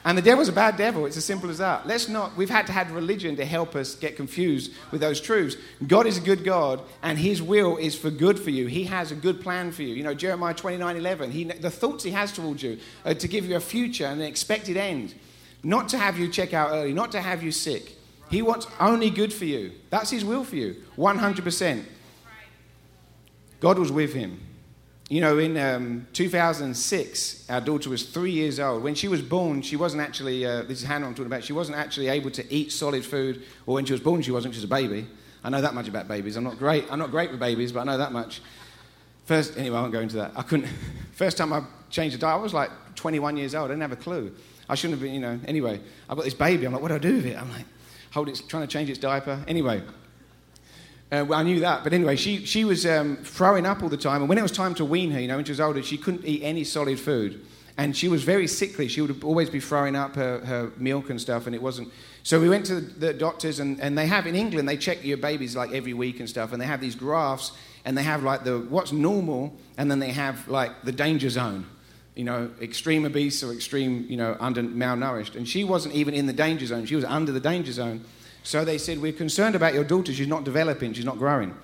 And 0.04 0.18
the 0.18 0.22
devil's 0.22 0.48
a 0.48 0.52
bad 0.52 0.76
devil. 0.76 1.06
It's 1.06 1.16
as 1.16 1.24
simple 1.24 1.48
as 1.48 1.58
that. 1.58 1.86
Let's 1.86 2.08
not, 2.08 2.36
we've 2.36 2.50
had 2.50 2.66
to 2.66 2.72
have 2.72 2.90
religion 2.90 3.36
to 3.36 3.44
help 3.44 3.76
us 3.76 3.94
get 3.94 4.16
confused 4.16 4.72
with 4.90 5.00
those 5.00 5.20
truths. 5.20 5.56
God 5.86 6.06
is 6.06 6.18
a 6.18 6.20
good 6.20 6.42
God, 6.42 6.82
and 7.02 7.16
his 7.16 7.40
will 7.40 7.76
is 7.76 7.96
for 7.96 8.10
good 8.10 8.38
for 8.38 8.50
you. 8.50 8.66
He 8.66 8.84
has 8.84 9.12
a 9.12 9.14
good 9.14 9.40
plan 9.40 9.70
for 9.70 9.82
you. 9.82 9.94
You 9.94 10.02
know, 10.02 10.14
Jeremiah 10.14 10.54
29 10.54 10.96
11, 10.96 11.30
he, 11.30 11.44
the 11.44 11.70
thoughts 11.70 12.02
he 12.02 12.10
has 12.10 12.32
towards 12.32 12.64
you 12.64 12.78
are 13.04 13.14
to 13.14 13.28
give 13.28 13.46
you 13.46 13.54
a 13.54 13.60
future 13.60 14.06
and 14.06 14.20
an 14.20 14.26
expected 14.26 14.76
end, 14.76 15.14
not 15.62 15.88
to 15.90 15.98
have 15.98 16.18
you 16.18 16.28
check 16.28 16.52
out 16.52 16.70
early, 16.72 16.92
not 16.92 17.12
to 17.12 17.20
have 17.20 17.44
you 17.44 17.52
sick. 17.52 17.96
He 18.28 18.42
wants 18.42 18.66
only 18.80 19.08
good 19.08 19.32
for 19.32 19.44
you. 19.44 19.72
That's 19.90 20.10
his 20.10 20.24
will 20.24 20.42
for 20.42 20.56
you, 20.56 20.82
100%. 20.96 21.84
God 23.60 23.78
was 23.78 23.92
with 23.92 24.14
him. 24.14 24.40
You 25.12 25.20
know, 25.20 25.36
in 25.36 25.58
um, 25.58 26.06
2006, 26.14 27.50
our 27.50 27.60
daughter 27.60 27.90
was 27.90 28.04
three 28.04 28.30
years 28.30 28.58
old. 28.58 28.82
When 28.82 28.94
she 28.94 29.08
was 29.08 29.20
born, 29.20 29.60
she 29.60 29.76
wasn't 29.76 30.00
actually, 30.00 30.46
uh, 30.46 30.62
this 30.62 30.78
is 30.80 30.84
Hannah 30.84 31.06
I'm 31.06 31.12
talking 31.12 31.26
about, 31.26 31.44
she 31.44 31.52
wasn't 31.52 31.76
actually 31.76 32.08
able 32.08 32.30
to 32.30 32.50
eat 32.50 32.72
solid 32.72 33.04
food, 33.04 33.42
or 33.66 33.74
when 33.74 33.84
she 33.84 33.92
was 33.92 34.00
born, 34.00 34.22
she 34.22 34.30
wasn't, 34.30 34.54
she 34.54 34.60
was 34.60 34.64
a 34.64 34.68
baby. 34.68 35.06
I 35.44 35.50
know 35.50 35.60
that 35.60 35.74
much 35.74 35.86
about 35.86 36.08
babies. 36.08 36.36
I'm 36.36 36.44
not 36.44 36.58
great, 36.58 36.86
I'm 36.90 36.98
not 36.98 37.10
great 37.10 37.30
with 37.30 37.40
babies, 37.40 37.72
but 37.72 37.80
I 37.80 37.84
know 37.84 37.98
that 37.98 38.12
much. 38.12 38.40
First, 39.26 39.58
anyway, 39.58 39.76
I 39.76 39.82
won't 39.82 39.92
go 39.92 40.00
into 40.00 40.16
that. 40.16 40.32
I 40.34 40.40
couldn't, 40.40 40.70
first 41.12 41.36
time 41.36 41.52
I 41.52 41.62
changed 41.90 42.16
the 42.16 42.18
diet, 42.18 42.38
I 42.38 42.42
was 42.42 42.54
like 42.54 42.70
21 42.94 43.36
years 43.36 43.54
old, 43.54 43.66
I 43.66 43.74
didn't 43.74 43.82
have 43.82 43.92
a 43.92 43.96
clue. 43.96 44.34
I 44.66 44.74
shouldn't 44.76 44.98
have 44.98 45.02
been, 45.02 45.12
you 45.12 45.20
know, 45.20 45.38
anyway, 45.44 45.78
I've 46.08 46.16
got 46.16 46.24
this 46.24 46.32
baby, 46.32 46.64
I'm 46.64 46.72
like, 46.72 46.80
what 46.80 46.88
do 46.88 46.94
I 46.94 46.98
do 46.98 47.16
with 47.16 47.26
it? 47.26 47.36
I'm 47.36 47.50
like, 47.50 47.66
hold 48.12 48.30
it, 48.30 48.40
trying 48.48 48.62
to 48.62 48.66
change 48.66 48.88
its 48.88 48.98
diaper. 48.98 49.44
Anyway, 49.46 49.82
uh, 51.12 51.26
I 51.32 51.42
knew 51.42 51.60
that. 51.60 51.84
But 51.84 51.92
anyway, 51.92 52.16
she, 52.16 52.44
she 52.46 52.64
was 52.64 52.86
um, 52.86 53.18
throwing 53.18 53.66
up 53.66 53.82
all 53.82 53.88
the 53.88 53.96
time. 53.96 54.22
And 54.22 54.28
when 54.28 54.38
it 54.38 54.42
was 54.42 54.50
time 54.50 54.74
to 54.76 54.84
wean 54.84 55.10
her, 55.10 55.20
you 55.20 55.28
know, 55.28 55.36
when 55.36 55.44
she 55.44 55.52
was 55.52 55.60
older, 55.60 55.82
she 55.82 55.98
couldn't 55.98 56.24
eat 56.24 56.42
any 56.42 56.64
solid 56.64 56.98
food. 56.98 57.44
And 57.76 57.96
she 57.96 58.08
was 58.08 58.24
very 58.24 58.46
sickly. 58.46 58.88
She 58.88 59.00
would 59.00 59.22
always 59.22 59.50
be 59.50 59.60
throwing 59.60 59.94
up 59.94 60.16
her, 60.16 60.38
her 60.40 60.72
milk 60.76 61.10
and 61.10 61.20
stuff, 61.20 61.46
and 61.46 61.54
it 61.54 61.62
wasn't. 61.62 61.92
So 62.22 62.40
we 62.40 62.48
went 62.48 62.66
to 62.66 62.80
the 62.80 63.12
doctors, 63.12 63.60
and, 63.60 63.80
and 63.80 63.96
they 63.96 64.06
have 64.06 64.26
in 64.26 64.34
England, 64.34 64.68
they 64.68 64.76
check 64.76 65.04
your 65.04 65.16
babies 65.16 65.56
like 65.56 65.72
every 65.72 65.94
week 65.94 66.20
and 66.20 66.28
stuff, 66.28 66.52
and 66.52 66.60
they 66.60 66.66
have 66.66 66.80
these 66.80 66.94
graphs, 66.94 67.52
and 67.84 67.96
they 67.96 68.02
have 68.02 68.22
like 68.22 68.44
the 68.44 68.58
what's 68.58 68.92
normal, 68.92 69.56
and 69.78 69.90
then 69.90 69.98
they 69.98 70.10
have 70.10 70.46
like 70.48 70.82
the 70.82 70.92
danger 70.92 71.30
zone 71.30 71.66
you 72.14 72.24
know, 72.24 72.50
extreme 72.60 73.06
obese 73.06 73.42
or 73.42 73.52
extreme, 73.52 74.04
you 74.08 74.16
know, 74.16 74.36
under 74.38 74.62
malnourished. 74.62 75.34
And 75.34 75.48
she 75.48 75.64
wasn't 75.64 75.94
even 75.94 76.12
in 76.12 76.26
the 76.26 76.32
danger 76.32 76.66
zone. 76.66 76.84
She 76.84 76.94
was 76.94 77.04
under 77.04 77.32
the 77.32 77.40
danger 77.40 77.72
zone. 77.72 78.04
So 78.42 78.64
they 78.64 78.78
said, 78.78 79.00
We're 79.00 79.12
concerned 79.12 79.54
about 79.54 79.74
your 79.74 79.84
daughter. 79.84 80.12
She's 80.12 80.26
not 80.26 80.44
developing, 80.44 80.92
she's 80.92 81.04
not 81.04 81.18
growing. 81.18 81.54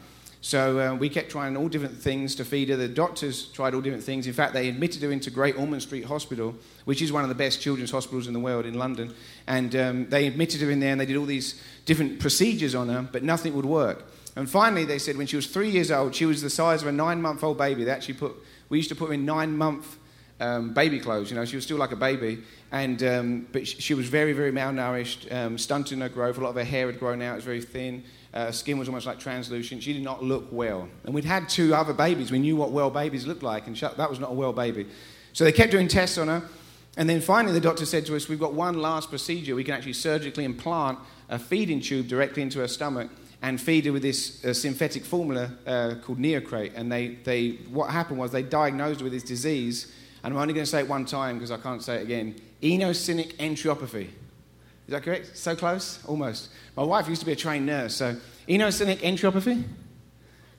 So 0.40 0.78
uh, 0.78 0.94
we 0.94 1.08
kept 1.08 1.30
trying 1.30 1.56
all 1.56 1.68
different 1.68 1.96
things 1.96 2.36
to 2.36 2.44
feed 2.44 2.68
her. 2.68 2.76
The 2.76 2.86
doctors 2.86 3.48
tried 3.48 3.74
all 3.74 3.80
different 3.80 4.04
things. 4.04 4.26
In 4.28 4.32
fact, 4.32 4.54
they 4.54 4.68
admitted 4.68 5.02
her 5.02 5.10
into 5.10 5.30
Great 5.30 5.58
Ormond 5.58 5.82
Street 5.82 6.04
Hospital, 6.04 6.54
which 6.84 7.02
is 7.02 7.10
one 7.10 7.24
of 7.24 7.28
the 7.28 7.34
best 7.34 7.60
children's 7.60 7.90
hospitals 7.90 8.28
in 8.28 8.34
the 8.34 8.40
world 8.40 8.64
in 8.64 8.74
London. 8.74 9.12
And 9.48 9.74
um, 9.74 10.08
they 10.08 10.28
admitted 10.28 10.60
her 10.60 10.70
in 10.70 10.78
there 10.78 10.92
and 10.92 11.00
they 11.00 11.06
did 11.06 11.16
all 11.16 11.26
these 11.26 11.60
different 11.86 12.20
procedures 12.20 12.76
on 12.76 12.88
her, 12.88 13.02
but 13.10 13.24
nothing 13.24 13.54
would 13.54 13.66
work. 13.66 14.04
And 14.36 14.48
finally, 14.48 14.84
they 14.84 15.00
said 15.00 15.16
when 15.16 15.26
she 15.26 15.34
was 15.34 15.48
three 15.48 15.70
years 15.70 15.90
old, 15.90 16.14
she 16.14 16.24
was 16.24 16.40
the 16.40 16.50
size 16.50 16.82
of 16.82 16.88
a 16.88 16.92
nine 16.92 17.20
month 17.20 17.42
old 17.42 17.58
baby. 17.58 17.82
They 17.82 17.90
actually 17.90 18.14
put, 18.14 18.36
we 18.68 18.78
used 18.78 18.90
to 18.90 18.94
put 18.94 19.08
her 19.08 19.14
in 19.14 19.24
nine 19.24 19.56
month 19.56 19.98
um, 20.38 20.72
baby 20.72 21.00
clothes. 21.00 21.30
You 21.30 21.36
know, 21.36 21.44
she 21.44 21.56
was 21.56 21.64
still 21.64 21.78
like 21.78 21.90
a 21.90 21.96
baby, 21.96 22.44
and 22.70 23.02
um, 23.02 23.46
but 23.52 23.66
she 23.66 23.94
was 23.94 24.08
very, 24.08 24.32
very 24.32 24.52
malnourished, 24.52 25.32
um, 25.32 25.56
stunted 25.56 25.94
in 25.94 26.00
her 26.00 26.08
growth. 26.08 26.38
A 26.38 26.40
lot 26.40 26.50
of 26.50 26.56
her 26.56 26.64
hair 26.64 26.86
had 26.86 26.98
grown 26.98 27.22
out; 27.22 27.32
it 27.32 27.36
was 27.36 27.44
very 27.44 27.62
thin. 27.62 28.04
Uh, 28.34 28.50
skin 28.50 28.78
was 28.78 28.88
almost 28.88 29.06
like 29.06 29.18
translucent. 29.18 29.82
She 29.82 29.94
did 29.94 30.02
not 30.02 30.22
look 30.22 30.46
well. 30.50 30.88
And 31.04 31.14
we'd 31.14 31.24
had 31.24 31.48
two 31.48 31.74
other 31.74 31.94
babies. 31.94 32.30
We 32.30 32.38
knew 32.38 32.56
what 32.56 32.70
well 32.72 32.90
babies 32.90 33.26
looked 33.26 33.42
like, 33.42 33.66
and 33.66 33.76
that 33.76 34.10
was 34.10 34.20
not 34.20 34.30
a 34.30 34.34
well 34.34 34.52
baby. 34.52 34.86
So 35.32 35.44
they 35.44 35.52
kept 35.52 35.70
doing 35.70 35.88
tests 35.88 36.18
on 36.18 36.28
her. 36.28 36.42
And 36.96 37.08
then 37.08 37.20
finally, 37.20 37.54
the 37.54 37.60
doctor 37.60 37.86
said 37.86 38.04
to 38.06 38.16
us, 38.16 38.28
We've 38.28 38.40
got 38.40 38.54
one 38.54 38.74
last 38.82 39.08
procedure. 39.08 39.54
We 39.54 39.64
can 39.64 39.74
actually 39.74 39.92
surgically 39.92 40.44
implant 40.44 40.98
a 41.28 41.38
feeding 41.38 41.80
tube 41.80 42.08
directly 42.08 42.42
into 42.42 42.58
her 42.58 42.68
stomach 42.68 43.10
and 43.40 43.60
feed 43.60 43.86
her 43.86 43.92
with 43.92 44.02
this 44.02 44.44
uh, 44.44 44.52
synthetic 44.52 45.04
formula 45.04 45.52
uh, 45.64 45.94
called 46.02 46.18
Neocate. 46.18 46.72
And 46.74 46.90
they, 46.90 47.18
they, 47.22 47.50
what 47.70 47.90
happened 47.90 48.18
was 48.18 48.32
they 48.32 48.42
diagnosed 48.42 48.98
her 49.00 49.04
with 49.04 49.12
this 49.12 49.22
disease 49.22 49.92
and 50.22 50.34
I'm 50.34 50.40
only 50.40 50.54
going 50.54 50.64
to 50.64 50.70
say 50.70 50.80
it 50.80 50.88
one 50.88 51.04
time 51.04 51.36
because 51.36 51.50
I 51.50 51.58
can't 51.58 51.82
say 51.82 51.96
it 51.96 52.02
again 52.02 52.34
eosinophilic 52.62 53.36
enteropathy. 53.36 54.08
Is 54.86 54.92
that 54.92 55.02
correct? 55.02 55.36
So 55.36 55.54
close? 55.54 56.04
Almost. 56.06 56.48
My 56.76 56.82
wife 56.82 57.08
used 57.08 57.20
to 57.20 57.26
be 57.26 57.32
a 57.32 57.36
trained 57.36 57.66
nurse, 57.66 57.94
so 57.94 58.16
eosinophilic 58.48 58.98
enteropathy? 58.98 59.64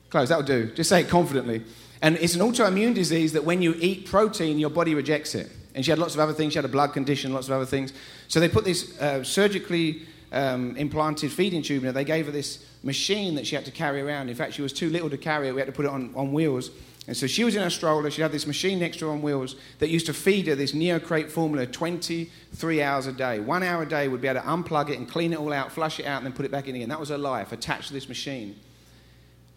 Close, 0.08 0.28
that'll 0.28 0.44
do. 0.44 0.72
Just 0.74 0.88
say 0.88 1.02
it 1.02 1.08
confidently. 1.08 1.62
And 2.02 2.16
it's 2.16 2.34
an 2.34 2.40
autoimmune 2.40 2.94
disease 2.94 3.32
that 3.34 3.44
when 3.44 3.60
you 3.60 3.74
eat 3.78 4.06
protein, 4.06 4.58
your 4.58 4.70
body 4.70 4.94
rejects 4.94 5.34
it. 5.34 5.50
And 5.74 5.84
she 5.84 5.90
had 5.90 5.98
lots 5.98 6.14
of 6.14 6.20
other 6.20 6.32
things. 6.32 6.54
She 6.54 6.58
had 6.58 6.64
a 6.64 6.68
blood 6.68 6.92
condition, 6.92 7.32
lots 7.32 7.46
of 7.46 7.52
other 7.52 7.66
things. 7.66 7.92
So 8.28 8.40
they 8.40 8.48
put 8.48 8.64
this 8.64 8.98
uh, 9.00 9.22
surgically 9.22 10.02
um, 10.32 10.76
implanted 10.76 11.32
feeding 11.32 11.62
tube 11.62 11.82
in 11.82 11.86
her, 11.86 11.92
they 11.92 12.04
gave 12.04 12.26
her 12.26 12.32
this 12.32 12.64
machine 12.82 13.34
that 13.34 13.46
she 13.46 13.54
had 13.54 13.64
to 13.64 13.70
carry 13.70 14.00
around. 14.00 14.28
In 14.28 14.34
fact, 14.34 14.54
she 14.54 14.62
was 14.62 14.72
too 14.72 14.88
little 14.90 15.10
to 15.10 15.18
carry 15.18 15.48
it. 15.48 15.54
We 15.54 15.60
had 15.60 15.66
to 15.66 15.72
put 15.72 15.84
it 15.84 15.90
on, 15.90 16.12
on 16.14 16.32
wheels. 16.32 16.70
And 17.06 17.16
so 17.16 17.26
she 17.26 17.44
was 17.44 17.56
in 17.56 17.62
a 17.62 17.70
stroller. 17.70 18.10
She 18.10 18.22
had 18.22 18.30
this 18.30 18.46
machine 18.46 18.78
next 18.78 18.98
to 18.98 19.06
her 19.06 19.12
on 19.12 19.22
wheels 19.22 19.56
that 19.78 19.88
used 19.88 20.06
to 20.06 20.14
feed 20.14 20.46
her 20.46 20.54
this 20.54 20.72
Neocate 20.72 21.30
formula 21.30 21.66
23 21.66 22.82
hours 22.82 23.06
a 23.06 23.12
day. 23.12 23.40
One 23.40 23.62
hour 23.62 23.82
a 23.82 23.88
day 23.88 24.06
would 24.08 24.20
be 24.20 24.28
able 24.28 24.40
to 24.40 24.46
unplug 24.46 24.90
it 24.90 24.98
and 24.98 25.08
clean 25.08 25.32
it 25.32 25.38
all 25.38 25.52
out, 25.52 25.72
flush 25.72 25.98
it 25.98 26.06
out, 26.06 26.18
and 26.18 26.26
then 26.26 26.32
put 26.32 26.44
it 26.44 26.52
back 26.52 26.68
in 26.68 26.76
again. 26.76 26.88
That 26.88 27.00
was 27.00 27.08
her 27.08 27.18
life, 27.18 27.52
attached 27.52 27.88
to 27.88 27.94
this 27.94 28.08
machine. 28.08 28.56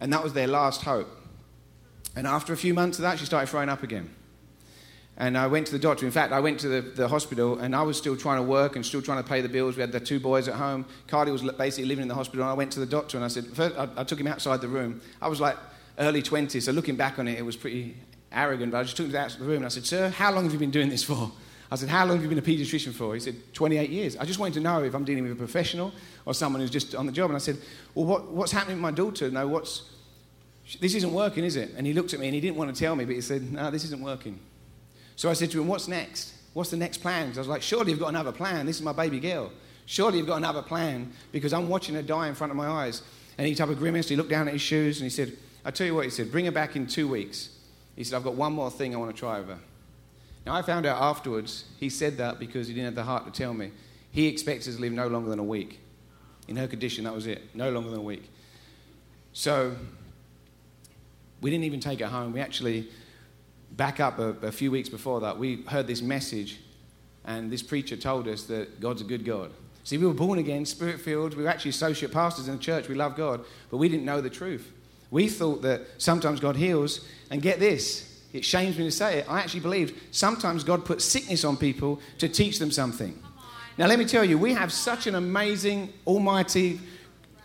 And 0.00 0.12
that 0.12 0.22
was 0.22 0.32
their 0.32 0.46
last 0.46 0.82
hope. 0.82 1.08
And 2.16 2.26
after 2.26 2.52
a 2.52 2.56
few 2.56 2.74
months 2.74 2.98
of 2.98 3.02
that, 3.02 3.18
she 3.18 3.26
started 3.26 3.48
throwing 3.48 3.68
up 3.68 3.82
again. 3.82 4.10
And 5.16 5.38
I 5.38 5.46
went 5.46 5.66
to 5.66 5.72
the 5.72 5.78
doctor. 5.78 6.06
In 6.06 6.12
fact, 6.12 6.32
I 6.32 6.40
went 6.40 6.58
to 6.60 6.68
the, 6.68 6.80
the 6.80 7.08
hospital 7.08 7.60
and 7.60 7.76
I 7.76 7.82
was 7.82 7.96
still 7.96 8.16
trying 8.16 8.38
to 8.38 8.42
work 8.42 8.74
and 8.74 8.84
still 8.84 9.02
trying 9.02 9.22
to 9.22 9.28
pay 9.28 9.40
the 9.40 9.48
bills. 9.48 9.76
We 9.76 9.80
had 9.80 9.92
the 9.92 10.00
two 10.00 10.18
boys 10.18 10.48
at 10.48 10.54
home. 10.54 10.86
Carly 11.06 11.30
was 11.30 11.42
basically 11.52 11.84
living 11.84 12.02
in 12.02 12.08
the 12.08 12.16
hospital. 12.16 12.42
And 12.42 12.50
I 12.50 12.54
went 12.54 12.72
to 12.72 12.80
the 12.80 12.86
doctor 12.86 13.16
and 13.16 13.24
I 13.24 13.28
said, 13.28 13.46
first, 13.46 13.76
I, 13.76 13.88
I 13.96 14.02
took 14.02 14.18
him 14.18 14.26
outside 14.26 14.60
the 14.60 14.68
room. 14.68 15.00
I 15.22 15.28
was 15.28 15.40
like 15.40 15.56
early 15.98 16.22
20s, 16.22 16.62
so 16.62 16.72
looking 16.72 16.96
back 16.96 17.18
on 17.18 17.28
it, 17.28 17.38
it 17.38 17.42
was 17.42 17.56
pretty 17.56 17.96
arrogant. 18.32 18.72
But 18.72 18.78
I 18.78 18.82
just 18.82 18.96
took 18.96 19.06
him 19.06 19.16
out 19.16 19.32
of 19.32 19.38
the 19.38 19.44
room 19.44 19.58
and 19.58 19.66
I 19.66 19.68
said, 19.68 19.86
Sir, 19.86 20.10
how 20.10 20.32
long 20.32 20.44
have 20.44 20.52
you 20.52 20.58
been 20.58 20.70
doing 20.70 20.88
this 20.88 21.04
for? 21.04 21.30
I 21.70 21.76
said, 21.76 21.88
How 21.88 22.04
long 22.04 22.16
have 22.16 22.22
you 22.22 22.28
been 22.28 22.38
a 22.38 22.42
pediatrician 22.42 22.92
for? 22.92 23.14
He 23.14 23.20
said, 23.20 23.36
28 23.54 23.90
years. 23.90 24.16
I 24.16 24.24
just 24.24 24.38
wanted 24.38 24.54
to 24.54 24.60
know 24.60 24.82
if 24.82 24.94
I'm 24.94 25.04
dealing 25.04 25.24
with 25.24 25.32
a 25.32 25.36
professional 25.36 25.92
or 26.24 26.34
someone 26.34 26.60
who's 26.60 26.70
just 26.70 26.94
on 26.94 27.06
the 27.06 27.12
job. 27.12 27.30
And 27.30 27.36
I 27.36 27.40
said, 27.40 27.58
Well, 27.94 28.06
what, 28.06 28.30
what's 28.30 28.52
happening 28.52 28.76
with 28.76 28.82
my 28.82 28.90
daughter? 28.90 29.30
No, 29.30 29.48
what's, 29.48 29.90
this 30.80 30.94
isn't 30.94 31.12
working, 31.12 31.44
is 31.44 31.56
it? 31.56 31.70
And 31.76 31.86
he 31.86 31.92
looked 31.92 32.14
at 32.14 32.20
me 32.20 32.26
and 32.26 32.34
he 32.34 32.40
didn't 32.40 32.56
want 32.56 32.74
to 32.74 32.78
tell 32.78 32.96
me, 32.96 33.04
but 33.04 33.14
he 33.14 33.20
said, 33.20 33.52
No, 33.52 33.70
this 33.70 33.84
isn't 33.84 34.02
working. 34.02 34.38
So 35.16 35.30
I 35.30 35.32
said 35.32 35.50
to 35.52 35.60
him, 35.60 35.68
What's 35.68 35.88
next? 35.88 36.34
What's 36.52 36.70
the 36.70 36.76
next 36.76 36.98
plan? 36.98 37.26
Because 37.26 37.38
I 37.38 37.40
was 37.40 37.48
like, 37.48 37.62
Surely 37.62 37.90
you've 37.90 38.00
got 38.00 38.08
another 38.08 38.32
plan. 38.32 38.66
This 38.66 38.76
is 38.76 38.82
my 38.82 38.92
baby 38.92 39.20
girl. 39.20 39.50
Surely 39.86 40.18
you've 40.18 40.26
got 40.26 40.36
another 40.36 40.62
plan 40.62 41.12
because 41.32 41.52
I'm 41.52 41.68
watching 41.68 41.94
her 41.94 42.02
die 42.02 42.28
in 42.28 42.34
front 42.34 42.50
of 42.50 42.56
my 42.56 42.66
eyes. 42.66 43.02
And 43.36 43.46
he 43.46 43.54
type 43.54 43.68
a 43.68 43.74
grimace. 43.74 44.08
He 44.08 44.16
looked 44.16 44.30
down 44.30 44.46
at 44.46 44.52
his 44.54 44.62
shoes 44.62 45.00
and 45.00 45.04
he 45.04 45.10
said, 45.10 45.36
I 45.64 45.70
tell 45.70 45.86
you 45.86 45.94
what, 45.94 46.04
he 46.04 46.10
said, 46.10 46.30
bring 46.30 46.44
her 46.44 46.50
back 46.50 46.76
in 46.76 46.86
two 46.86 47.08
weeks. 47.08 47.50
He 47.96 48.04
said, 48.04 48.16
I've 48.16 48.24
got 48.24 48.34
one 48.34 48.52
more 48.52 48.70
thing 48.70 48.94
I 48.94 48.98
want 48.98 49.14
to 49.14 49.18
try 49.18 49.38
with 49.38 49.48
her. 49.48 49.58
Now, 50.44 50.54
I 50.54 50.62
found 50.62 50.84
out 50.84 51.00
afterwards 51.00 51.64
he 51.78 51.88
said 51.88 52.18
that 52.18 52.38
because 52.38 52.68
he 52.68 52.74
didn't 52.74 52.86
have 52.86 52.94
the 52.94 53.04
heart 53.04 53.24
to 53.24 53.30
tell 53.30 53.54
me. 53.54 53.70
He 54.10 54.26
expects 54.26 54.66
her 54.66 54.72
to 54.72 54.80
live 54.80 54.92
no 54.92 55.08
longer 55.08 55.30
than 55.30 55.38
a 55.38 55.44
week. 55.44 55.80
In 56.48 56.56
her 56.56 56.68
condition, 56.68 57.04
that 57.04 57.14
was 57.14 57.26
it. 57.26 57.54
No 57.54 57.70
longer 57.70 57.90
than 57.90 58.00
a 58.00 58.02
week. 58.02 58.30
So, 59.32 59.74
we 61.40 61.50
didn't 61.50 61.64
even 61.64 61.80
take 61.80 62.00
her 62.00 62.06
home. 62.06 62.32
We 62.32 62.40
actually 62.40 62.88
back 63.76 64.00
up 64.00 64.18
a, 64.18 64.30
a 64.46 64.52
few 64.52 64.70
weeks 64.70 64.88
before 64.88 65.20
that, 65.20 65.38
we 65.38 65.62
heard 65.62 65.86
this 65.86 66.02
message, 66.02 66.60
and 67.24 67.50
this 67.50 67.62
preacher 67.62 67.96
told 67.96 68.28
us 68.28 68.44
that 68.44 68.80
God's 68.80 69.00
a 69.00 69.04
good 69.04 69.24
God. 69.24 69.50
See, 69.82 69.98
we 69.98 70.06
were 70.06 70.14
born 70.14 70.38
again, 70.38 70.64
spirit 70.64 71.00
filled. 71.00 71.34
We 71.34 71.42
were 71.42 71.48
actually 71.48 71.70
associate 71.70 72.12
pastors 72.12 72.48
in 72.48 72.56
the 72.56 72.62
church. 72.62 72.88
We 72.88 72.94
love 72.94 73.16
God, 73.16 73.44
but 73.70 73.76
we 73.76 73.88
didn't 73.88 74.04
know 74.04 74.20
the 74.20 74.30
truth. 74.30 74.70
We 75.14 75.28
thought 75.28 75.62
that 75.62 75.82
sometimes 75.98 76.40
God 76.40 76.56
heals, 76.56 77.06
and 77.30 77.40
get 77.40 77.60
this, 77.60 78.20
it 78.32 78.44
shames 78.44 78.76
me 78.76 78.82
to 78.82 78.90
say 78.90 79.18
it. 79.18 79.30
I 79.30 79.38
actually 79.38 79.60
believed 79.60 79.94
sometimes 80.10 80.64
God 80.64 80.84
puts 80.84 81.04
sickness 81.04 81.44
on 81.44 81.56
people 81.56 82.00
to 82.18 82.28
teach 82.28 82.58
them 82.58 82.72
something. 82.72 83.16
Now, 83.78 83.86
let 83.86 84.00
me 84.00 84.06
tell 84.06 84.24
you, 84.24 84.36
we 84.36 84.54
have 84.54 84.72
such 84.72 85.06
an 85.06 85.14
amazing, 85.14 85.92
almighty, 86.04 86.80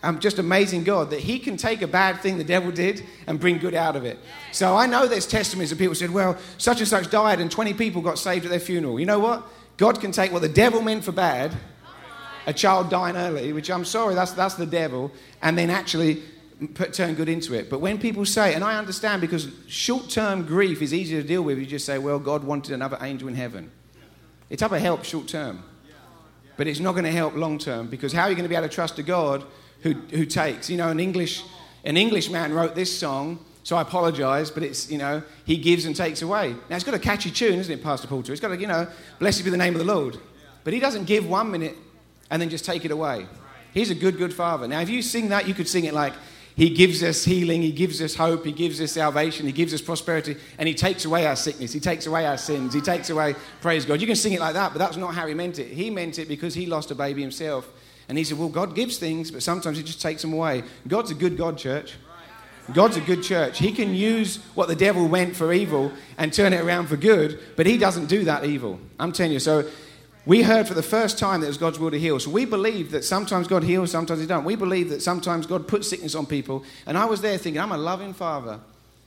um, 0.02 0.18
just 0.18 0.40
amazing 0.40 0.82
God 0.82 1.10
that 1.10 1.20
He 1.20 1.38
can 1.38 1.56
take 1.56 1.80
a 1.80 1.86
bad 1.86 2.18
thing 2.18 2.38
the 2.38 2.42
devil 2.42 2.72
did 2.72 3.04
and 3.28 3.38
bring 3.38 3.58
good 3.58 3.74
out 3.74 3.94
of 3.94 4.04
it. 4.04 4.18
So 4.50 4.76
I 4.76 4.86
know 4.86 5.06
there's 5.06 5.28
testimonies 5.28 5.70
of 5.70 5.78
people 5.78 5.94
said, 5.94 6.10
well, 6.10 6.38
such 6.58 6.80
and 6.80 6.88
such 6.88 7.08
died 7.08 7.38
and 7.38 7.52
20 7.52 7.74
people 7.74 8.02
got 8.02 8.18
saved 8.18 8.46
at 8.46 8.50
their 8.50 8.58
funeral. 8.58 8.98
You 8.98 9.06
know 9.06 9.20
what? 9.20 9.46
God 9.76 10.00
can 10.00 10.10
take 10.10 10.32
what 10.32 10.42
the 10.42 10.48
devil 10.48 10.82
meant 10.82 11.04
for 11.04 11.12
bad, 11.12 11.56
a 12.48 12.52
child 12.52 12.90
dying 12.90 13.14
early, 13.14 13.52
which 13.52 13.70
I'm 13.70 13.84
sorry, 13.84 14.16
that's, 14.16 14.32
that's 14.32 14.56
the 14.56 14.66
devil, 14.66 15.12
and 15.40 15.56
then 15.56 15.70
actually 15.70 16.24
put, 16.74 16.92
turn 16.92 17.14
good 17.14 17.28
into 17.28 17.54
it. 17.54 17.70
But 17.70 17.80
when 17.80 17.98
people 17.98 18.24
say, 18.24 18.54
and 18.54 18.62
I 18.62 18.76
understand 18.76 19.20
because 19.20 19.48
short 19.66 20.10
term 20.10 20.44
grief 20.46 20.82
is 20.82 20.94
easier 20.94 21.22
to 21.22 21.26
deal 21.26 21.42
with, 21.42 21.58
you 21.58 21.66
just 21.66 21.86
say, 21.86 21.98
well, 21.98 22.18
God 22.18 22.44
wanted 22.44 22.72
another 22.72 22.98
angel 23.00 23.28
in 23.28 23.34
heaven. 23.34 23.70
It's 24.48 24.62
up 24.62 24.72
a 24.72 24.80
help 24.80 25.04
short 25.04 25.28
term, 25.28 25.62
but 26.56 26.66
it's 26.66 26.80
not 26.80 26.92
going 26.92 27.04
to 27.04 27.12
help 27.12 27.36
long 27.36 27.58
term 27.58 27.86
because 27.86 28.12
how 28.12 28.22
are 28.22 28.30
you 28.30 28.34
going 28.34 28.44
to 28.44 28.48
be 28.48 28.56
able 28.56 28.68
to 28.68 28.74
trust 28.74 28.98
a 28.98 29.02
God 29.02 29.44
who, 29.82 29.92
who 30.10 30.26
takes. 30.26 30.70
You 30.70 30.76
know, 30.76 30.88
an 30.88 31.00
English, 31.00 31.42
an 31.84 31.96
English 31.96 32.30
man 32.30 32.52
wrote 32.52 32.74
this 32.74 32.96
song, 32.96 33.44
so 33.62 33.76
I 33.76 33.82
apologize, 33.82 34.50
but 34.50 34.62
it's, 34.62 34.90
you 34.90 34.98
know, 34.98 35.22
he 35.44 35.56
gives 35.56 35.84
and 35.84 35.94
takes 35.94 36.22
away. 36.22 36.54
Now, 36.68 36.76
it's 36.76 36.84
got 36.84 36.94
a 36.94 36.98
catchy 36.98 37.30
tune, 37.30 37.58
isn't 37.58 37.72
it, 37.72 37.82
Pastor 37.82 38.08
Porter? 38.08 38.32
It's 38.32 38.40
got 38.40 38.52
a, 38.52 38.56
you 38.56 38.66
know, 38.66 38.88
blessed 39.18 39.44
be 39.44 39.50
the 39.50 39.56
name 39.56 39.74
of 39.74 39.78
the 39.78 39.92
Lord. 39.92 40.18
But 40.64 40.72
he 40.72 40.80
doesn't 40.80 41.04
give 41.04 41.28
one 41.28 41.50
minute 41.50 41.76
and 42.30 42.40
then 42.40 42.48
just 42.48 42.64
take 42.64 42.84
it 42.84 42.90
away. 42.90 43.26
He's 43.72 43.90
a 43.90 43.94
good, 43.94 44.18
good 44.18 44.34
father. 44.34 44.66
Now, 44.66 44.80
if 44.80 44.90
you 44.90 45.02
sing 45.02 45.28
that, 45.28 45.46
you 45.46 45.54
could 45.54 45.68
sing 45.68 45.84
it 45.84 45.94
like, 45.94 46.12
he 46.60 46.68
gives 46.68 47.02
us 47.02 47.24
healing, 47.24 47.62
He 47.62 47.72
gives 47.72 48.02
us 48.02 48.14
hope, 48.14 48.44
He 48.44 48.52
gives 48.52 48.82
us 48.82 48.92
salvation, 48.92 49.46
He 49.46 49.52
gives 49.52 49.72
us 49.72 49.80
prosperity, 49.80 50.36
and 50.58 50.68
He 50.68 50.74
takes 50.74 51.06
away 51.06 51.26
our 51.26 51.34
sickness, 51.34 51.72
He 51.72 51.80
takes 51.80 52.04
away 52.04 52.26
our 52.26 52.36
sins, 52.36 52.74
He 52.74 52.82
takes 52.82 53.08
away, 53.08 53.34
praise 53.62 53.86
God. 53.86 53.98
You 53.98 54.06
can 54.06 54.14
sing 54.14 54.34
it 54.34 54.40
like 54.40 54.52
that, 54.52 54.74
but 54.74 54.78
that's 54.78 54.98
not 54.98 55.14
how 55.14 55.26
He 55.26 55.32
meant 55.32 55.58
it. 55.58 55.68
He 55.68 55.88
meant 55.88 56.18
it 56.18 56.28
because 56.28 56.52
He 56.52 56.66
lost 56.66 56.90
a 56.90 56.94
baby 56.94 57.22
Himself 57.22 57.66
and 58.10 58.18
he 58.18 58.24
said, 58.24 58.38
Well, 58.38 58.48
God 58.48 58.74
gives 58.74 58.98
things, 58.98 59.30
but 59.30 59.40
sometimes 59.40 59.78
he 59.78 59.84
just 59.84 60.02
takes 60.02 60.20
them 60.20 60.32
away. 60.34 60.64
God's 60.86 61.12
a 61.12 61.14
good 61.14 61.38
God, 61.38 61.56
church. 61.56 61.94
God's 62.74 62.96
a 62.96 63.00
good 63.00 63.22
church. 63.22 63.58
He 63.58 63.72
can 63.72 63.94
use 63.94 64.38
what 64.54 64.68
the 64.68 64.74
devil 64.74 65.06
went 65.06 65.36
for 65.36 65.52
evil 65.52 65.92
and 66.18 66.32
turn 66.32 66.52
it 66.52 66.60
around 66.60 66.88
for 66.88 66.96
good, 66.96 67.38
but 67.56 67.66
he 67.66 67.78
doesn't 67.78 68.06
do 68.06 68.24
that 68.24 68.44
evil. 68.44 68.80
I'm 68.98 69.12
telling 69.12 69.32
you. 69.32 69.38
So 69.38 69.70
we 70.26 70.42
heard 70.42 70.68
for 70.68 70.74
the 70.74 70.82
first 70.82 71.18
time 71.18 71.40
that 71.40 71.46
it 71.46 71.50
was 71.50 71.58
God's 71.58 71.78
will 71.78 71.90
to 71.90 71.98
heal. 71.98 72.20
So 72.20 72.30
we 72.30 72.44
believe 72.44 72.90
that 72.90 73.04
sometimes 73.04 73.48
God 73.48 73.64
heals, 73.64 73.90
sometimes 73.90 74.20
he 74.20 74.26
don't. 74.26 74.44
We 74.44 74.54
believe 74.54 74.90
that 74.90 75.02
sometimes 75.02 75.46
God 75.46 75.66
puts 75.66 75.88
sickness 75.88 76.14
on 76.14 76.26
people. 76.26 76.64
And 76.86 76.98
I 76.98 77.06
was 77.06 77.20
there 77.20 77.38
thinking, 77.38 77.60
I'm 77.60 77.72
a 77.72 77.78
loving 77.78 78.12
father. 78.12 78.60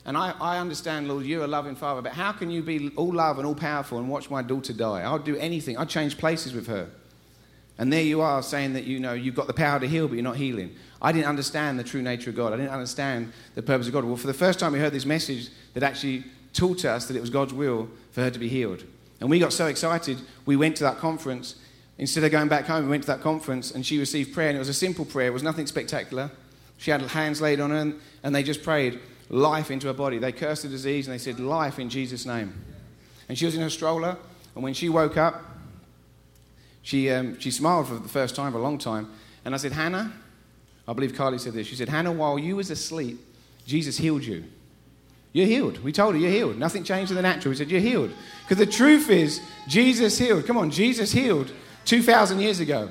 And 0.05 0.17
I, 0.17 0.33
I 0.41 0.57
understand, 0.57 1.07
Lord, 1.07 1.25
you're 1.25 1.45
a 1.45 1.47
loving 1.47 1.75
father, 1.75 2.01
but 2.01 2.11
how 2.11 2.33
can 2.33 2.49
you 2.49 2.61
be 2.61 2.91
all 2.95 3.13
love 3.13 3.37
and 3.37 3.47
all 3.47 3.55
powerful 3.55 3.99
and 3.99 4.09
watch 4.09 4.29
my 4.29 4.41
daughter 4.41 4.73
die? 4.73 5.01
I'll 5.01 5.19
do 5.19 5.37
anything. 5.37 5.77
I'd 5.77 5.87
change 5.87 6.17
places 6.17 6.53
with 6.53 6.67
her. 6.67 6.89
And 7.77 7.91
there 7.91 8.03
you 8.03 8.21
are 8.21 8.43
saying 8.43 8.73
that 8.73 8.83
you 8.83 8.99
know 8.99 9.13
you've 9.13 9.35
got 9.35 9.47
the 9.47 9.53
power 9.53 9.79
to 9.79 9.87
heal, 9.87 10.07
but 10.07 10.15
you're 10.15 10.23
not 10.23 10.35
healing. 10.35 10.75
I 11.01 11.11
didn't 11.11 11.27
understand 11.27 11.79
the 11.79 11.83
true 11.83 12.01
nature 12.01 12.29
of 12.29 12.35
God. 12.35 12.53
I 12.53 12.57
didn't 12.57 12.71
understand 12.71 13.31
the 13.55 13.63
purpose 13.63 13.87
of 13.87 13.93
God. 13.93 14.03
Well, 14.03 14.17
for 14.17 14.27
the 14.27 14.33
first 14.33 14.59
time, 14.59 14.73
we 14.73 14.79
heard 14.79 14.93
this 14.93 15.05
message 15.05 15.49
that 15.73 15.83
actually 15.83 16.25
taught 16.53 16.85
us 16.85 17.07
that 17.07 17.15
it 17.15 17.21
was 17.21 17.29
God's 17.29 17.53
will 17.53 17.89
for 18.11 18.21
her 18.21 18.29
to 18.29 18.39
be 18.39 18.47
healed. 18.47 18.83
And 19.19 19.29
we 19.29 19.39
got 19.39 19.53
so 19.53 19.67
excited, 19.67 20.17
we 20.45 20.55
went 20.55 20.75
to 20.77 20.83
that 20.83 20.97
conference. 20.97 21.55
Instead 21.97 22.23
of 22.23 22.31
going 22.31 22.47
back 22.49 22.65
home, 22.65 22.85
we 22.85 22.89
went 22.89 23.03
to 23.03 23.07
that 23.07 23.21
conference 23.21 23.71
and 23.71 23.85
she 23.85 23.99
received 23.99 24.33
prayer. 24.33 24.49
And 24.49 24.55
it 24.55 24.59
was 24.59 24.69
a 24.69 24.73
simple 24.73 25.05
prayer, 25.05 25.27
it 25.27 25.33
was 25.33 25.43
nothing 25.43 25.67
spectacular. 25.67 26.31
She 26.77 26.91
had 26.91 27.01
hands 27.01 27.39
laid 27.39 27.59
on 27.59 27.69
her 27.69 27.93
and 28.23 28.35
they 28.35 28.43
just 28.43 28.63
prayed 28.63 28.99
life 29.29 29.71
into 29.71 29.87
her 29.87 29.93
body. 29.93 30.17
They 30.17 30.31
cursed 30.31 30.63
the 30.63 30.69
disease 30.69 31.07
and 31.07 31.13
they 31.13 31.19
said, 31.19 31.39
Life 31.39 31.79
in 31.79 31.89
Jesus' 31.89 32.25
name. 32.25 32.53
And 33.29 33.37
she 33.37 33.45
was 33.45 33.55
in 33.55 33.61
her 33.61 33.69
stroller. 33.69 34.17
And 34.55 34.63
when 34.63 34.73
she 34.73 34.89
woke 34.89 35.17
up, 35.17 35.41
she, 36.81 37.09
um, 37.09 37.39
she 37.39 37.49
smiled 37.49 37.87
for 37.87 37.95
the 37.95 38.09
first 38.09 38.35
time 38.35 38.51
for 38.51 38.57
a 38.57 38.61
long 38.61 38.77
time. 38.77 39.09
And 39.45 39.53
I 39.53 39.57
said, 39.57 39.71
Hannah, 39.71 40.11
I 40.87 40.93
believe 40.93 41.15
Carly 41.15 41.37
said 41.37 41.53
this. 41.53 41.67
She 41.67 41.75
said, 41.75 41.89
Hannah, 41.89 42.11
while 42.11 42.37
you 42.37 42.57
was 42.57 42.69
asleep, 42.69 43.19
Jesus 43.65 43.97
healed 43.97 44.23
you. 44.23 44.43
You're 45.33 45.47
healed. 45.47 45.83
We 45.83 45.91
told 45.91 46.13
her 46.13 46.19
you're 46.19 46.31
healed. 46.31 46.57
Nothing 46.57 46.83
changed 46.83 47.11
in 47.11 47.15
the 47.15 47.21
natural. 47.21 47.49
We 47.51 47.57
said, 47.57 47.69
You're 47.69 47.81
healed. 47.81 48.11
Because 48.43 48.57
the 48.57 48.71
truth 48.71 49.09
is, 49.09 49.41
Jesus 49.67 50.17
healed. 50.17 50.45
Come 50.45 50.57
on, 50.57 50.71
Jesus 50.71 51.11
healed 51.11 51.51
2,000 51.85 52.39
years 52.39 52.59
ago. 52.59 52.89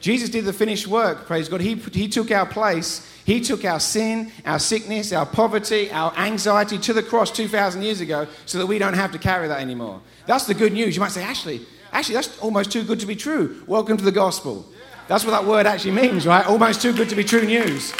Jesus 0.00 0.28
did 0.28 0.44
the 0.44 0.52
finished 0.52 0.88
work, 0.88 1.26
praise 1.26 1.48
God. 1.48 1.60
He, 1.60 1.76
he 1.76 2.08
took 2.08 2.32
our 2.32 2.44
place. 2.44 3.08
He 3.24 3.40
took 3.40 3.64
our 3.64 3.78
sin, 3.78 4.32
our 4.44 4.58
sickness, 4.58 5.12
our 5.12 5.24
poverty, 5.24 5.92
our 5.92 6.12
anxiety 6.16 6.76
to 6.78 6.92
the 6.92 7.04
cross 7.04 7.30
2,000 7.30 7.82
years 7.82 8.00
ago 8.00 8.26
so 8.44 8.58
that 8.58 8.66
we 8.66 8.78
don't 8.78 8.94
have 8.94 9.12
to 9.12 9.18
carry 9.18 9.46
that 9.46 9.60
anymore. 9.60 10.00
That's 10.26 10.46
the 10.46 10.54
good 10.54 10.72
news. 10.72 10.96
You 10.96 11.00
might 11.00 11.12
say, 11.12 11.22
Ashley, 11.22 11.64
Actually, 11.92 12.14
that's 12.14 12.38
almost 12.38 12.72
too 12.72 12.82
good 12.84 13.00
to 13.00 13.06
be 13.06 13.14
true. 13.14 13.62
Welcome 13.66 13.98
to 13.98 14.04
the 14.04 14.12
gospel. 14.12 14.64
That's 15.08 15.24
what 15.24 15.32
that 15.32 15.44
word 15.44 15.66
actually 15.66 15.90
means, 15.90 16.26
right? 16.26 16.46
Almost 16.46 16.80
too 16.80 16.94
good 16.94 17.10
to 17.10 17.14
be 17.14 17.22
true 17.22 17.44
news. 17.44 17.92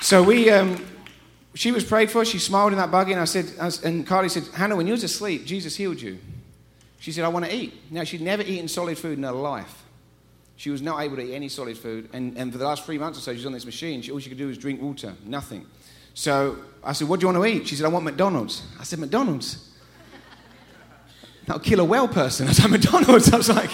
So 0.00 0.22
we, 0.22 0.48
um, 0.48 0.80
she 1.54 1.72
was 1.72 1.84
prayed 1.84 2.10
for. 2.10 2.24
She 2.24 2.38
smiled 2.38 2.72
in 2.72 2.78
that 2.78 2.90
buggy, 2.90 3.12
and 3.12 3.20
I 3.20 3.24
said, 3.24 3.46
and 3.84 4.06
Carly 4.06 4.28
said, 4.28 4.44
Hannah, 4.54 4.76
when 4.76 4.86
you 4.86 4.92
was 4.92 5.04
asleep, 5.04 5.44
Jesus 5.44 5.76
healed 5.76 6.00
you. 6.00 6.18
She 7.00 7.12
said, 7.12 7.24
I 7.24 7.28
want 7.28 7.46
to 7.46 7.54
eat. 7.54 7.74
Now, 7.90 8.04
she'd 8.04 8.20
never 8.20 8.42
eaten 8.42 8.68
solid 8.68 8.98
food 8.98 9.18
in 9.18 9.24
her 9.24 9.32
life. 9.32 9.84
She 10.56 10.70
was 10.70 10.82
not 10.82 11.00
able 11.00 11.16
to 11.16 11.22
eat 11.22 11.34
any 11.34 11.48
solid 11.48 11.78
food. 11.78 12.10
And, 12.12 12.36
and 12.36 12.52
for 12.52 12.58
the 12.58 12.66
last 12.66 12.84
three 12.84 12.98
months 12.98 13.18
or 13.18 13.22
so, 13.22 13.34
she's 13.34 13.46
on 13.46 13.52
this 13.52 13.64
machine. 13.64 14.02
She, 14.02 14.12
all 14.12 14.18
she 14.18 14.28
could 14.28 14.38
do 14.38 14.46
was 14.46 14.58
drink 14.58 14.82
water, 14.82 15.14
nothing. 15.24 15.64
So 16.12 16.58
I 16.84 16.92
said, 16.92 17.08
What 17.08 17.20
do 17.20 17.24
you 17.24 17.32
want 17.32 17.42
to 17.42 17.50
eat? 17.50 17.66
She 17.66 17.76
said, 17.76 17.86
I 17.86 17.88
want 17.88 18.04
McDonald's. 18.04 18.62
I 18.78 18.84
said, 18.84 18.98
McDonald's? 18.98 19.70
that'll 21.46 21.60
kill 21.60 21.80
a 21.80 21.84
well 21.84 22.06
person. 22.06 22.46
I 22.46 22.52
said, 22.52 22.70
McDonald's. 22.70 23.32
I 23.32 23.36
was 23.38 23.48
like, 23.48 23.70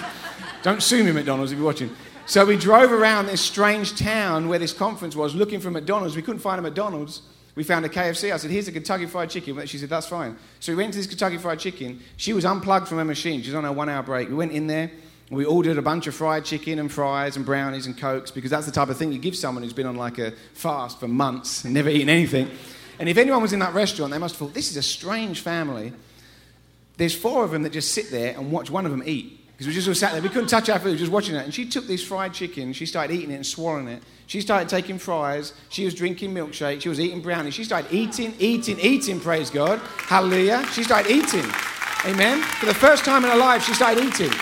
don't 0.62 0.82
sue 0.82 1.04
me, 1.04 1.12
McDonald's, 1.12 1.52
if 1.52 1.58
you're 1.58 1.66
watching. 1.66 1.90
So 2.24 2.44
we 2.44 2.56
drove 2.56 2.90
around 2.90 3.26
this 3.26 3.40
strange 3.40 3.98
town 3.98 4.48
where 4.48 4.58
this 4.58 4.72
conference 4.72 5.14
was 5.14 5.34
looking 5.34 5.60
for 5.60 5.70
McDonald's. 5.70 6.16
We 6.16 6.22
couldn't 6.22 6.40
find 6.40 6.58
a 6.58 6.62
McDonald's. 6.62 7.22
We 7.56 7.64
found 7.64 7.84
a 7.84 7.88
KFC. 7.88 8.32
I 8.32 8.36
said, 8.36 8.50
here's 8.50 8.68
a 8.68 8.72
Kentucky 8.72 9.06
Fried 9.06 9.30
Chicken. 9.30 9.66
She 9.66 9.78
said, 9.78 9.88
that's 9.88 10.06
fine. 10.06 10.36
So 10.60 10.72
we 10.72 10.76
went 10.76 10.92
to 10.92 10.98
this 10.98 11.08
Kentucky 11.08 11.38
Fried 11.38 11.58
Chicken. 11.58 12.00
She 12.16 12.32
was 12.32 12.44
unplugged 12.44 12.86
from 12.86 12.98
her 12.98 13.04
machine. 13.04 13.42
She's 13.42 13.54
on 13.54 13.64
her 13.64 13.72
one 13.72 13.88
hour 13.88 14.02
break. 14.02 14.28
We 14.28 14.34
went 14.34 14.52
in 14.52 14.66
there 14.68 14.90
We 15.30 15.44
ordered 15.44 15.76
a 15.76 15.82
bunch 15.82 16.06
of 16.06 16.14
fried 16.14 16.44
chicken 16.44 16.78
and 16.78 16.92
fries 16.92 17.36
and 17.36 17.44
brownies 17.44 17.86
and 17.86 17.98
cokes 17.98 18.30
because 18.30 18.50
that's 18.50 18.66
the 18.66 18.72
type 18.72 18.88
of 18.90 18.96
thing 18.96 19.12
you 19.12 19.18
give 19.18 19.34
someone 19.34 19.64
who's 19.64 19.72
been 19.72 19.86
on 19.86 19.96
like 19.96 20.18
a 20.18 20.32
fast 20.54 21.00
for 21.00 21.08
months 21.08 21.64
and 21.64 21.74
never 21.74 21.88
eaten 21.88 22.08
anything. 22.08 22.48
And 23.00 23.08
if 23.08 23.18
anyone 23.18 23.42
was 23.42 23.52
in 23.52 23.58
that 23.58 23.74
restaurant, 23.74 24.12
they 24.12 24.18
must 24.18 24.34
have 24.34 24.48
thought, 24.48 24.54
this 24.54 24.70
is 24.70 24.76
a 24.76 24.82
strange 24.82 25.40
family. 25.40 25.92
There's 26.96 27.14
four 27.14 27.44
of 27.44 27.50
them 27.50 27.62
that 27.62 27.72
just 27.72 27.92
sit 27.92 28.10
there 28.10 28.34
and 28.36 28.52
watch 28.52 28.70
one 28.70 28.86
of 28.86 28.92
them 28.92 29.02
eat. 29.04 29.35
Because 29.56 29.68
we 29.68 29.72
just 29.72 29.88
all 29.88 29.94
sat 29.94 30.12
there. 30.12 30.20
We 30.20 30.28
couldn't 30.28 30.48
touch 30.48 30.68
our 30.68 30.78
food, 30.78 30.86
We 30.86 30.92
were 30.92 30.98
just 30.98 31.12
watching 31.12 31.34
it. 31.34 31.44
And 31.44 31.54
she 31.54 31.66
took 31.66 31.86
this 31.86 32.04
fried 32.04 32.34
chicken, 32.34 32.74
she 32.74 32.84
started 32.84 33.14
eating 33.14 33.30
it 33.30 33.36
and 33.36 33.46
swallowing 33.46 33.88
it. 33.88 34.02
She 34.26 34.40
started 34.40 34.68
taking 34.68 34.98
fries. 34.98 35.52
She 35.68 35.84
was 35.84 35.94
drinking 35.94 36.34
milkshake. 36.34 36.80
She 36.82 36.88
was 36.88 36.98
eating 36.98 37.22
brownies. 37.22 37.54
She 37.54 37.64
started 37.64 37.92
eating, 37.92 38.34
eating, 38.38 38.78
eating, 38.80 39.20
praise 39.20 39.50
God. 39.50 39.78
Hallelujah. 39.78 40.66
She 40.72 40.82
started 40.82 41.10
eating. 41.10 41.44
Amen. 42.04 42.42
For 42.42 42.66
the 42.66 42.74
first 42.74 43.04
time 43.04 43.24
in 43.24 43.30
her 43.30 43.36
life, 43.36 43.64
she 43.64 43.72
started 43.72 44.02
eating. 44.02 44.32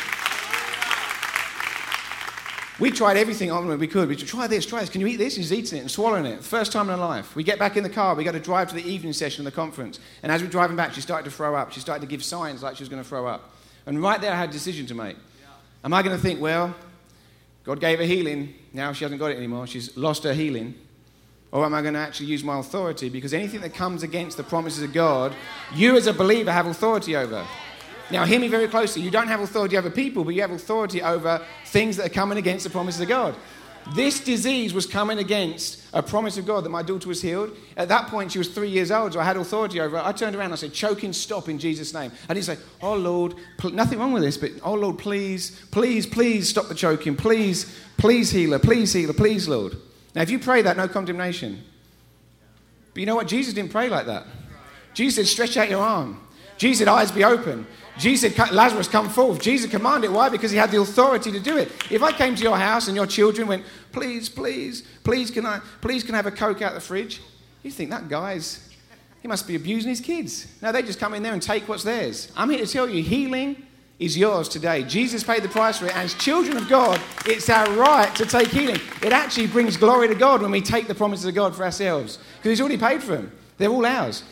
We 2.81 2.91
tried 2.91 3.17
everything 3.17 3.53
on 3.53 3.69
when 3.69 3.79
we 3.79 3.87
could. 3.87 4.09
We 4.09 4.17
try 4.17 4.49
this, 4.49 4.67
try 4.67 4.81
this. 4.81 4.89
Can 4.89 5.01
you 5.01 5.07
eat 5.07 5.17
this? 5.17 5.35
She's 5.35 5.53
eating 5.53 5.79
it 5.79 5.83
and 5.83 5.91
swallowing 5.91 6.27
it. 6.27 6.43
First 6.43 6.73
time 6.73 6.89
in 6.89 6.99
her 6.99 7.05
life. 7.05 7.37
We 7.37 7.45
get 7.45 7.59
back 7.59 7.77
in 7.77 7.85
the 7.85 7.91
car. 7.91 8.15
We 8.17 8.25
got 8.25 8.33
to 8.33 8.41
drive 8.41 8.69
to 8.71 8.75
the 8.75 8.83
evening 8.83 9.13
session 9.13 9.47
of 9.47 9.53
the 9.53 9.55
conference. 9.55 10.01
And 10.23 10.33
as 10.33 10.43
we're 10.43 10.51
driving 10.51 10.77
back, 10.77 10.93
she 10.93 11.01
started 11.01 11.25
to 11.25 11.31
throw 11.31 11.55
up. 11.55 11.73
She 11.73 11.79
started 11.79 12.01
to 12.01 12.07
give 12.09 12.25
signs 12.25 12.63
like 12.63 12.77
she 12.77 12.83
was 12.83 12.89
going 12.89 13.03
to 13.03 13.09
throw 13.09 13.27
up. 13.27 13.54
And 13.87 14.03
right 14.03 14.21
there, 14.21 14.33
I 14.33 14.37
had 14.37 14.51
a 14.51 14.53
decision 14.53 14.87
to 14.87 14.95
make. 14.95 15.17
Am 15.85 15.93
I 15.93 16.03
going 16.03 16.17
to 16.17 16.23
think, 16.23 16.41
well, 16.41 16.75
God 17.65 17.81
gave 17.81 17.99
her 17.99 18.05
healing. 18.05 18.55
Now 18.73 18.93
she 18.93 19.05
hasn't 19.05 19.19
got 19.19 19.31
it 19.31 19.39
anymore. 19.39 19.67
She's 19.67 19.97
lost 19.97 20.25
her 20.25 20.35
healing. 20.35 20.75
Or 21.51 21.65
am 21.65 21.73
I 21.73 21.83
going 21.83 21.95
to 21.95 22.01
actually 22.01 22.27
use 22.27 22.45
my 22.45 22.59
authority? 22.59 23.09
Because 23.09 23.33
anything 23.33 23.61
that 23.61 23.75
comes 23.75 24.03
against 24.03 24.37
the 24.37 24.43
promises 24.43 24.83
of 24.83 24.93
God, 24.93 25.35
you 25.75 25.97
as 25.97 26.07
a 26.07 26.13
believer 26.13 26.53
have 26.53 26.67
authority 26.67 27.17
over. 27.17 27.47
Now, 28.11 28.27
hear 28.27 28.39
me 28.39 28.49
very 28.49 28.69
closely. 28.69 29.03
You 29.03 29.11
don't 29.11 29.29
have 29.29 29.41
authority 29.41 29.79
over 29.79 29.89
people, 29.89 30.25
but 30.25 30.35
you 30.35 30.43
have 30.43 30.51
authority 30.51 31.01
over 31.01 31.43
things 31.67 31.97
that 31.97 32.07
are 32.07 32.15
coming 32.15 32.39
against 32.39 32.65
the 32.65 32.71
promises 32.71 33.01
of 33.01 33.09
God. 33.09 33.35
This 33.93 34.21
disease 34.21 34.73
was 34.73 34.87
coming 34.87 35.19
against 35.19 35.83
a 35.93 36.03
promise 36.03 36.39
of 36.39 36.47
God 36.47 36.65
that 36.65 36.71
my 36.71 36.83
daughter 36.83 37.07
was 37.07 37.21
healed. 37.21 37.55
At 37.77 37.89
that 37.89 38.09
point, 38.09 38.33
she 38.33 38.39
was 38.39 38.49
three 38.49 38.71
years 38.71 38.91
old, 38.91 39.13
so 39.13 39.21
I 39.21 39.25
had 39.25 39.37
authority 39.37 39.79
over 39.81 39.99
her. 39.99 40.05
I 40.05 40.13
turned 40.13 40.35
around 40.35 40.47
and 40.47 40.55
I 40.55 40.57
said, 40.57 40.73
Choking, 40.73 41.13
stop 41.13 41.49
in 41.49 41.59
Jesus' 41.59 41.93
name. 41.93 42.11
I 42.29 42.35
didn't 42.35 42.47
say, 42.47 42.57
Oh 42.81 42.95
Lord, 42.95 43.35
pl- 43.59 43.71
nothing 43.71 43.99
wrong 43.99 44.13
with 44.13 44.23
this, 44.23 44.39
but 44.39 44.53
oh 44.63 44.75
Lord, 44.75 44.99
please, 44.99 45.61
please, 45.71 46.07
please 46.07 46.49
stop 46.49 46.69
the 46.69 46.75
choking. 46.75 47.15
Please, 47.15 47.79
please 47.99 48.31
heal 48.31 48.53
her. 48.53 48.59
Please 48.59 48.93
heal 48.93 49.09
her. 49.09 49.13
Please, 49.13 49.47
Lord. 49.49 49.77
Now, 50.15 50.23
if 50.23 50.31
you 50.31 50.39
pray 50.39 50.63
that, 50.63 50.77
no 50.77 50.89
condemnation. 50.89 51.63
But 52.95 53.01
you 53.01 53.07
know 53.07 53.17
what? 53.17 53.29
Jesus 53.29 53.53
didn't 53.53 53.73
pray 53.73 53.89
like 53.89 54.07
that. 54.07 54.27
Jesus 54.95 55.17
said, 55.17 55.27
Stretch 55.27 55.57
out 55.57 55.69
your 55.69 55.83
arm. 55.83 56.24
Jesus 56.57 56.79
said, 56.79 56.89
Eyes 56.89 57.11
be 57.11 57.25
open. 57.25 57.67
Jesus 57.99 58.35
said, 58.35 58.53
Lazarus, 58.53 58.89
come 58.89 59.09
forth. 59.09 59.41
Jesus 59.41 59.71
commanded. 59.71 60.11
Why? 60.11 60.29
Because 60.29 60.51
he 60.51 60.57
had 60.57 60.71
the 60.71 60.81
authority 60.81 61.31
to 61.31 61.39
do 61.39 61.57
it. 61.57 61.71
If 61.91 62.03
I 62.03 62.11
came 62.11 62.35
to 62.35 62.43
your 62.43 62.57
house 62.57 62.89
and 62.89 62.97
your 62.97 63.07
children 63.07 63.47
went, 63.47 63.65
please, 63.93 64.29
please, 64.29 64.83
please, 65.05 65.31
can 65.31 65.47
I, 65.47 65.61
please, 65.81 66.03
can 66.03 66.15
I 66.15 66.19
have 66.19 66.27
a 66.27 66.33
Coke 66.33 66.61
out 66.61 66.75
the 66.75 66.81
fridge? 66.81 67.21
You 67.63 67.71
think 67.71 67.91
that 67.91 68.09
guy's, 68.09 68.69
he 69.23 69.29
must 69.29 69.47
be 69.47 69.55
abusing 69.55 69.91
his 69.91 70.01
kids. 70.01 70.47
No, 70.61 70.73
they 70.73 70.83
just 70.83 70.99
come 70.99 71.15
in 71.15 71.23
there 71.23 71.33
and 71.33 71.43
take 71.43 71.69
what's 71.69 71.85
theirs. 71.85 72.33
I'm 72.37 72.51
here 72.51 72.59
to 72.59 72.67
tell 72.67 72.89
you, 72.89 73.03
healing 73.03 73.65
is 74.01 74.19
yours 74.19 74.49
today. 74.49 74.83
Jesus 74.83 75.23
paid 75.23 75.43
the 75.43 75.49
price 75.49 75.79
for 75.79 75.87
it. 75.87 75.93
And 75.93 76.03
as 76.03 76.15
children 76.15 76.57
of 76.57 76.69
God, 76.69 77.01
it's 77.27 77.49
our 77.49 77.71
right 77.77 78.15
to 78.17 78.27
take 78.27 78.49
healing. 78.49 78.81
It 79.03 79.13
actually 79.13 79.47
brings 79.47 79.77
glory 79.77 80.09
to 80.09 80.17
God 80.17 80.43
when 80.43 80.51
we 80.51 80.61
take 80.61 80.89
the 80.89 80.95
promises 80.95 81.27
of 81.27 81.35
God 81.35 81.55
for 81.55 81.65
ourselves 81.65 82.19
because 82.37 82.51
he's 82.51 82.61
already 82.61 82.77
paid 82.77 83.03
for 83.03 83.13
them. 83.13 83.33
They're 83.57 83.71
all 83.71 83.87
ours. 83.87 84.25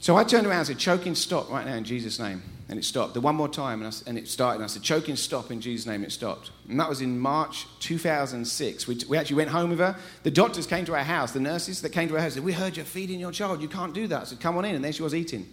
So 0.00 0.16
I 0.16 0.24
turned 0.24 0.46
around 0.46 0.60
and 0.60 0.66
said, 0.66 0.78
Choking, 0.78 1.14
stop 1.14 1.50
right 1.50 1.64
now 1.64 1.74
in 1.74 1.84
Jesus' 1.84 2.18
name. 2.18 2.42
And 2.70 2.78
it 2.78 2.84
stopped. 2.84 3.14
The 3.14 3.20
one 3.20 3.34
more 3.34 3.48
time, 3.48 3.82
and, 3.82 3.92
I, 3.92 4.08
and 4.08 4.16
it 4.16 4.28
started. 4.28 4.56
And 4.56 4.64
I 4.64 4.66
said, 4.68 4.82
Choking, 4.82 5.16
stop 5.16 5.50
in 5.50 5.60
Jesus' 5.60 5.86
name. 5.86 6.02
It 6.04 6.12
stopped. 6.12 6.52
And 6.68 6.80
that 6.80 6.88
was 6.88 7.02
in 7.02 7.18
March 7.18 7.66
2006. 7.80 8.86
We, 8.86 8.98
we 9.08 9.18
actually 9.18 9.36
went 9.36 9.50
home 9.50 9.70
with 9.70 9.80
her. 9.80 9.94
The 10.22 10.30
doctors 10.30 10.66
came 10.66 10.86
to 10.86 10.94
our 10.94 11.04
house, 11.04 11.32
the 11.32 11.40
nurses 11.40 11.82
that 11.82 11.90
came 11.90 12.08
to 12.08 12.14
our 12.14 12.20
house 12.20 12.34
said, 12.34 12.44
We 12.44 12.52
heard 12.52 12.76
you're 12.76 12.86
feeding 12.86 13.20
your 13.20 13.32
child. 13.32 13.60
You 13.60 13.68
can't 13.68 13.92
do 13.92 14.06
that. 14.06 14.22
I 14.22 14.24
said, 14.24 14.40
Come 14.40 14.56
on 14.56 14.64
in. 14.64 14.74
And 14.74 14.82
there 14.82 14.92
she 14.92 15.02
was 15.02 15.14
eating. 15.14 15.46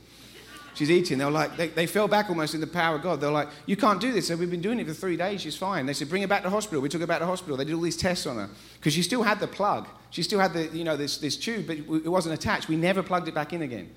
She's 0.76 0.92
eating. 0.92 1.18
They 1.18 1.26
were 1.26 1.32
like, 1.32 1.58
they, 1.58 1.70
they 1.70 1.88
fell 1.88 2.08
back 2.08 2.30
almost 2.30 2.54
in 2.54 2.62
the 2.62 2.68
power 2.68 2.98
of 2.98 3.02
God. 3.02 3.20
They're 3.20 3.32
like, 3.32 3.50
You 3.66 3.76
can't 3.76 4.00
do 4.00 4.14
this. 4.14 4.28
So 4.28 4.38
we've 4.38 4.50
been 4.50 4.62
doing 4.62 4.80
it 4.80 4.88
for 4.88 4.94
three 4.94 5.18
days. 5.18 5.42
She's 5.42 5.58
fine. 5.58 5.88
They 5.88 5.94
said, 5.94 6.08
Bring 6.08 6.22
her 6.22 6.28
back 6.28 6.44
to 6.44 6.50
hospital. 6.50 6.82
We 6.82 6.88
took 6.88 7.02
her 7.02 7.08
back 7.08 7.20
to 7.20 7.26
hospital. 7.26 7.58
They 7.58 7.66
did 7.66 7.74
all 7.74 7.82
these 7.82 7.98
tests 7.98 8.26
on 8.26 8.38
her 8.38 8.50
because 8.76 8.94
she 8.94 9.04
still 9.04 9.24
had 9.24 9.42
the 9.42 9.48
plug. 9.48 9.90
She 10.12 10.24
still 10.24 10.40
had 10.40 10.54
the, 10.54 10.68
you 10.68 10.86
know, 10.86 10.96
this, 10.96 11.18
this 11.18 11.36
tube, 11.36 11.68
but 11.68 11.78
it 11.78 12.08
wasn't 12.08 12.36
attached. 12.36 12.70
We 12.70 12.78
never 12.78 13.04
plugged 13.04 13.28
it 13.28 13.34
back 13.34 13.52
in 13.52 13.62
again. 13.62 13.90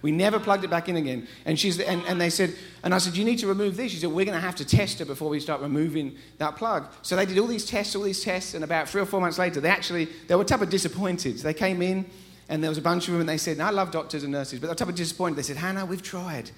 We 0.00 0.12
never 0.12 0.38
plugged 0.38 0.62
it 0.62 0.70
back 0.70 0.88
in 0.88 0.96
again. 0.96 1.26
And, 1.44 1.58
she's, 1.58 1.80
and, 1.80 2.02
and 2.06 2.20
they 2.20 2.30
said, 2.30 2.54
and 2.84 2.94
I 2.94 2.98
said, 2.98 3.16
you 3.16 3.24
need 3.24 3.40
to 3.40 3.48
remove 3.48 3.76
this. 3.76 3.90
She 3.92 3.98
said, 3.98 4.10
we're 4.10 4.24
going 4.24 4.36
to 4.36 4.40
have 4.40 4.54
to 4.56 4.64
test 4.64 5.00
her 5.00 5.04
before 5.04 5.28
we 5.28 5.40
start 5.40 5.60
removing 5.60 6.16
that 6.38 6.56
plug. 6.56 6.86
So 7.02 7.16
they 7.16 7.26
did 7.26 7.38
all 7.38 7.48
these 7.48 7.66
tests, 7.66 7.96
all 7.96 8.02
these 8.02 8.22
tests, 8.22 8.54
and 8.54 8.62
about 8.62 8.88
three 8.88 9.00
or 9.00 9.06
four 9.06 9.20
months 9.20 9.38
later, 9.38 9.60
they 9.60 9.68
actually, 9.68 10.06
they 10.28 10.36
were 10.36 10.42
a 10.42 10.44
type 10.44 10.60
of 10.60 10.70
disappointed. 10.70 11.38
They 11.38 11.54
came 11.54 11.82
in, 11.82 12.06
and 12.48 12.62
there 12.62 12.70
was 12.70 12.78
a 12.78 12.82
bunch 12.82 13.08
of 13.08 13.12
them, 13.12 13.20
and 13.20 13.28
they 13.28 13.38
said, 13.38 13.58
I 13.58 13.70
love 13.70 13.90
doctors 13.90 14.22
and 14.22 14.32
nurses, 14.32 14.60
but 14.60 14.68
they 14.68 14.70
were 14.70 14.76
type 14.76 14.88
of 14.88 14.94
disappointed. 14.94 15.36
They 15.36 15.42
said, 15.42 15.56
Hannah, 15.56 15.84
we've 15.84 16.02
tried. 16.02 16.52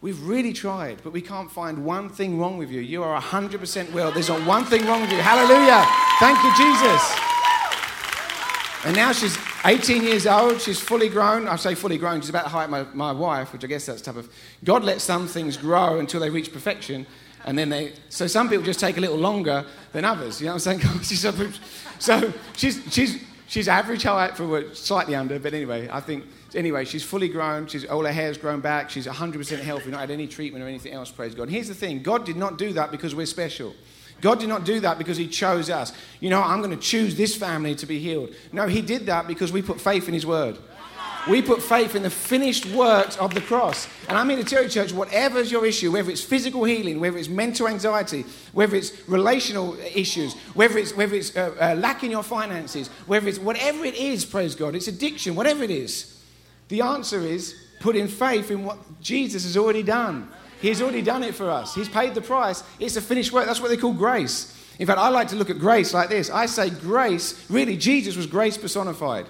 We've 0.00 0.22
really 0.22 0.52
tried, 0.52 1.02
but 1.02 1.12
we 1.12 1.22
can't 1.22 1.50
find 1.50 1.84
one 1.84 2.10
thing 2.10 2.38
wrong 2.38 2.58
with 2.58 2.70
you. 2.70 2.80
You 2.80 3.02
are 3.02 3.20
100% 3.20 3.92
well. 3.92 4.12
There's 4.12 4.28
not 4.28 4.46
one 4.46 4.66
thing 4.66 4.86
wrong 4.86 5.00
with 5.00 5.10
you. 5.10 5.18
Hallelujah. 5.18 5.84
Thank 6.20 6.44
you, 6.44 6.54
Jesus. 6.54 7.18
And 8.84 8.94
now 8.94 9.12
she's 9.12 9.36
18 9.64 10.02
years 10.02 10.26
old. 10.26 10.60
She's 10.60 10.78
fully 10.78 11.08
grown. 11.08 11.48
I 11.48 11.56
say 11.56 11.74
fully 11.74 11.96
grown. 11.96 12.20
She's 12.20 12.30
about 12.30 12.44
the 12.44 12.50
height 12.50 12.64
of 12.64 12.70
my, 12.70 13.12
my 13.12 13.12
wife, 13.12 13.52
which 13.52 13.64
I 13.64 13.66
guess 13.66 13.86
that's 13.86 14.02
type 14.02 14.16
of. 14.16 14.28
God 14.62 14.84
lets 14.84 15.04
some 15.04 15.26
things 15.26 15.56
grow 15.56 15.98
until 15.98 16.20
they 16.20 16.30
reach 16.30 16.52
perfection. 16.52 17.06
And 17.46 17.58
then 17.58 17.70
they. 17.70 17.92
So 18.08 18.26
some 18.26 18.48
people 18.48 18.64
just 18.64 18.80
take 18.80 18.96
a 18.96 19.00
little 19.00 19.16
longer 19.16 19.64
than 19.92 20.04
others. 20.04 20.40
You 20.40 20.46
know 20.46 20.54
what 20.54 20.66
I'm 20.66 20.80
saying? 20.80 21.52
so 21.98 22.32
she's, 22.56 22.82
she's, 22.92 23.22
she's 23.46 23.68
average 23.68 24.02
height 24.02 24.36
for 24.36 24.74
slightly 24.74 25.14
under. 25.14 25.38
But 25.38 25.54
anyway, 25.54 25.88
I 25.90 26.00
think. 26.00 26.24
Anyway, 26.54 26.84
she's 26.84 27.02
fully 27.02 27.28
grown. 27.28 27.66
She's, 27.66 27.84
all 27.84 28.04
her 28.04 28.12
hair's 28.12 28.38
grown 28.38 28.60
back. 28.60 28.88
She's 28.88 29.08
100% 29.08 29.58
healthy, 29.60 29.90
not 29.90 29.98
had 29.98 30.12
any 30.12 30.28
treatment 30.28 30.62
or 30.62 30.68
anything 30.68 30.92
else, 30.92 31.10
praise 31.10 31.34
God. 31.34 31.48
Here's 31.48 31.66
the 31.66 31.74
thing 31.74 32.00
God 32.00 32.24
did 32.24 32.36
not 32.36 32.58
do 32.58 32.72
that 32.74 32.92
because 32.92 33.12
we're 33.12 33.26
special. 33.26 33.74
God 34.24 34.40
did 34.40 34.48
not 34.48 34.64
do 34.64 34.80
that 34.80 34.96
because 34.96 35.18
He 35.18 35.28
chose 35.28 35.68
us. 35.68 35.92
You 36.18 36.30
know, 36.30 36.42
I'm 36.42 36.62
going 36.62 36.70
to 36.70 36.82
choose 36.82 37.14
this 37.14 37.36
family 37.36 37.74
to 37.74 37.84
be 37.84 37.98
healed. 37.98 38.30
No, 38.52 38.66
He 38.66 38.80
did 38.80 39.04
that 39.04 39.26
because 39.26 39.52
we 39.52 39.60
put 39.60 39.78
faith 39.78 40.08
in 40.08 40.14
His 40.14 40.24
word. 40.24 40.56
We 41.28 41.42
put 41.42 41.62
faith 41.62 41.94
in 41.94 42.02
the 42.02 42.08
finished 42.08 42.64
works 42.72 43.18
of 43.18 43.34
the 43.34 43.42
cross. 43.42 43.86
And 44.08 44.16
I'm 44.16 44.30
here 44.30 44.38
to 44.38 44.44
tell 44.44 44.62
you, 44.62 44.70
church, 44.70 44.92
whatever's 44.92 45.52
your 45.52 45.66
issue, 45.66 45.92
whether 45.92 46.10
it's 46.10 46.24
physical 46.24 46.64
healing, 46.64 47.00
whether 47.00 47.18
it's 47.18 47.28
mental 47.28 47.68
anxiety, 47.68 48.24
whether 48.54 48.76
it's 48.76 49.06
relational 49.06 49.76
issues, 49.94 50.32
whether 50.54 50.78
it's, 50.78 50.96
whether 50.96 51.14
it's 51.14 51.36
uh, 51.36 51.54
uh, 51.60 51.74
lacking 51.78 52.10
your 52.10 52.22
finances, 52.22 52.88
whether 53.06 53.28
it's 53.28 53.38
whatever 53.38 53.84
it 53.84 53.94
is, 53.94 54.24
praise 54.24 54.54
God, 54.54 54.74
it's 54.74 54.88
addiction, 54.88 55.34
whatever 55.34 55.62
it 55.62 55.70
is, 55.70 56.18
the 56.68 56.80
answer 56.80 57.20
is 57.20 57.54
put 57.80 57.94
in 57.94 58.08
faith 58.08 58.50
in 58.50 58.64
what 58.64 58.78
Jesus 59.02 59.44
has 59.44 59.58
already 59.58 59.82
done. 59.82 60.30
He's 60.64 60.80
already 60.80 61.02
done 61.02 61.22
it 61.22 61.34
for 61.34 61.50
us. 61.50 61.74
He's 61.74 61.90
paid 61.90 62.14
the 62.14 62.22
price. 62.22 62.62
It's 62.78 62.96
a 62.96 63.02
finished 63.02 63.32
work. 63.32 63.44
That's 63.44 63.60
what 63.60 63.68
they 63.68 63.76
call 63.76 63.92
grace. 63.92 64.50
In 64.78 64.86
fact, 64.86 64.98
I 64.98 65.10
like 65.10 65.28
to 65.28 65.36
look 65.36 65.50
at 65.50 65.58
grace 65.58 65.92
like 65.92 66.08
this. 66.08 66.30
I 66.30 66.46
say 66.46 66.70
grace, 66.70 67.44
really, 67.50 67.76
Jesus 67.76 68.16
was 68.16 68.26
grace 68.26 68.56
personified. 68.56 69.26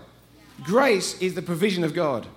Grace 0.63 1.21
is 1.21 1.35
the 1.35 1.43
provision 1.43 1.83
of 1.83 1.93
God. 1.93 2.29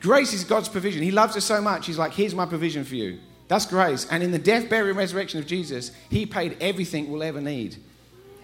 Grace 0.00 0.32
is 0.32 0.42
God's 0.42 0.70
provision. 0.70 1.02
He 1.02 1.10
loves 1.10 1.36
us 1.36 1.44
so 1.44 1.60
much. 1.60 1.86
He's 1.86 1.98
like, 1.98 2.14
here's 2.14 2.34
my 2.34 2.46
provision 2.46 2.82
for 2.84 2.94
you. 2.94 3.18
That's 3.48 3.66
grace. 3.66 4.06
And 4.10 4.22
in 4.22 4.32
the 4.32 4.38
death, 4.38 4.70
burial, 4.70 4.88
and 4.88 4.96
resurrection 4.96 5.38
of 5.38 5.46
Jesus, 5.46 5.92
He 6.08 6.24
paid 6.24 6.56
everything 6.62 7.12
we'll 7.12 7.22
ever 7.22 7.42
need. 7.42 7.76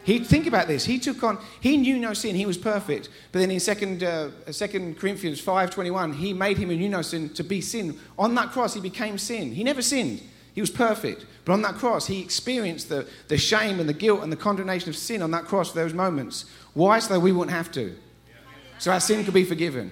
He, 0.03 0.19
think 0.21 0.47
about 0.47 0.67
this. 0.67 0.85
He 0.85 0.99
took 0.99 1.23
on, 1.23 1.39
he 1.61 1.77
knew 1.77 1.99
no 1.99 2.15
sin. 2.15 2.35
He 2.35 2.47
was 2.47 2.57
perfect. 2.57 3.11
But 3.33 3.41
then 3.41 3.51
in 3.51 3.61
second 3.61 4.03
uh, 4.03 4.31
2 4.51 4.95
Corinthians 4.99 5.43
5.21, 5.43 6.15
he 6.15 6.33
made 6.33 6.57
him 6.57 6.71
who 6.71 6.77
knew 6.77 6.89
no 6.89 7.03
sin 7.03 7.29
to 7.31 7.45
be 7.45 7.61
sin. 7.61 7.99
On 8.19 8.35
that 8.35 8.51
cross, 8.51 8.75
he 8.75 8.81
became 8.81 9.19
sin. 9.19 9.53
He 9.53 9.63
never 9.63 9.83
sinned. 9.83 10.23
He 10.55 10.61
was 10.61 10.71
perfect. 10.71 11.27
But 11.45 11.53
on 11.53 11.63
that 11.63 11.75
cross, 11.75 12.07
he 12.07 12.21
experienced 12.21 12.89
the, 12.89 13.07
the 13.29 13.37
shame 13.37 13.79
and 13.79 13.89
the 13.89 13.95
guilt 13.95 14.23
and 14.23 14.33
the 14.33 14.37
condemnation 14.37 14.89
of 14.89 14.97
sin 14.97 15.23
on 15.23 15.31
that 15.33 15.45
cross 15.45 15.71
for 15.71 15.77
those 15.77 15.95
moments. 15.95 16.47
Why? 16.75 16.99
So 16.99 17.15
that 17.15 17.21
we 17.21 17.33
wouldn't 17.33 17.57
have 17.57 17.71
to. 17.73 17.95
So 18.79 18.91
our 18.91 19.01
sin 19.01 19.25
could 19.25 19.35
be 19.35 19.45
forgiven. 19.45 19.91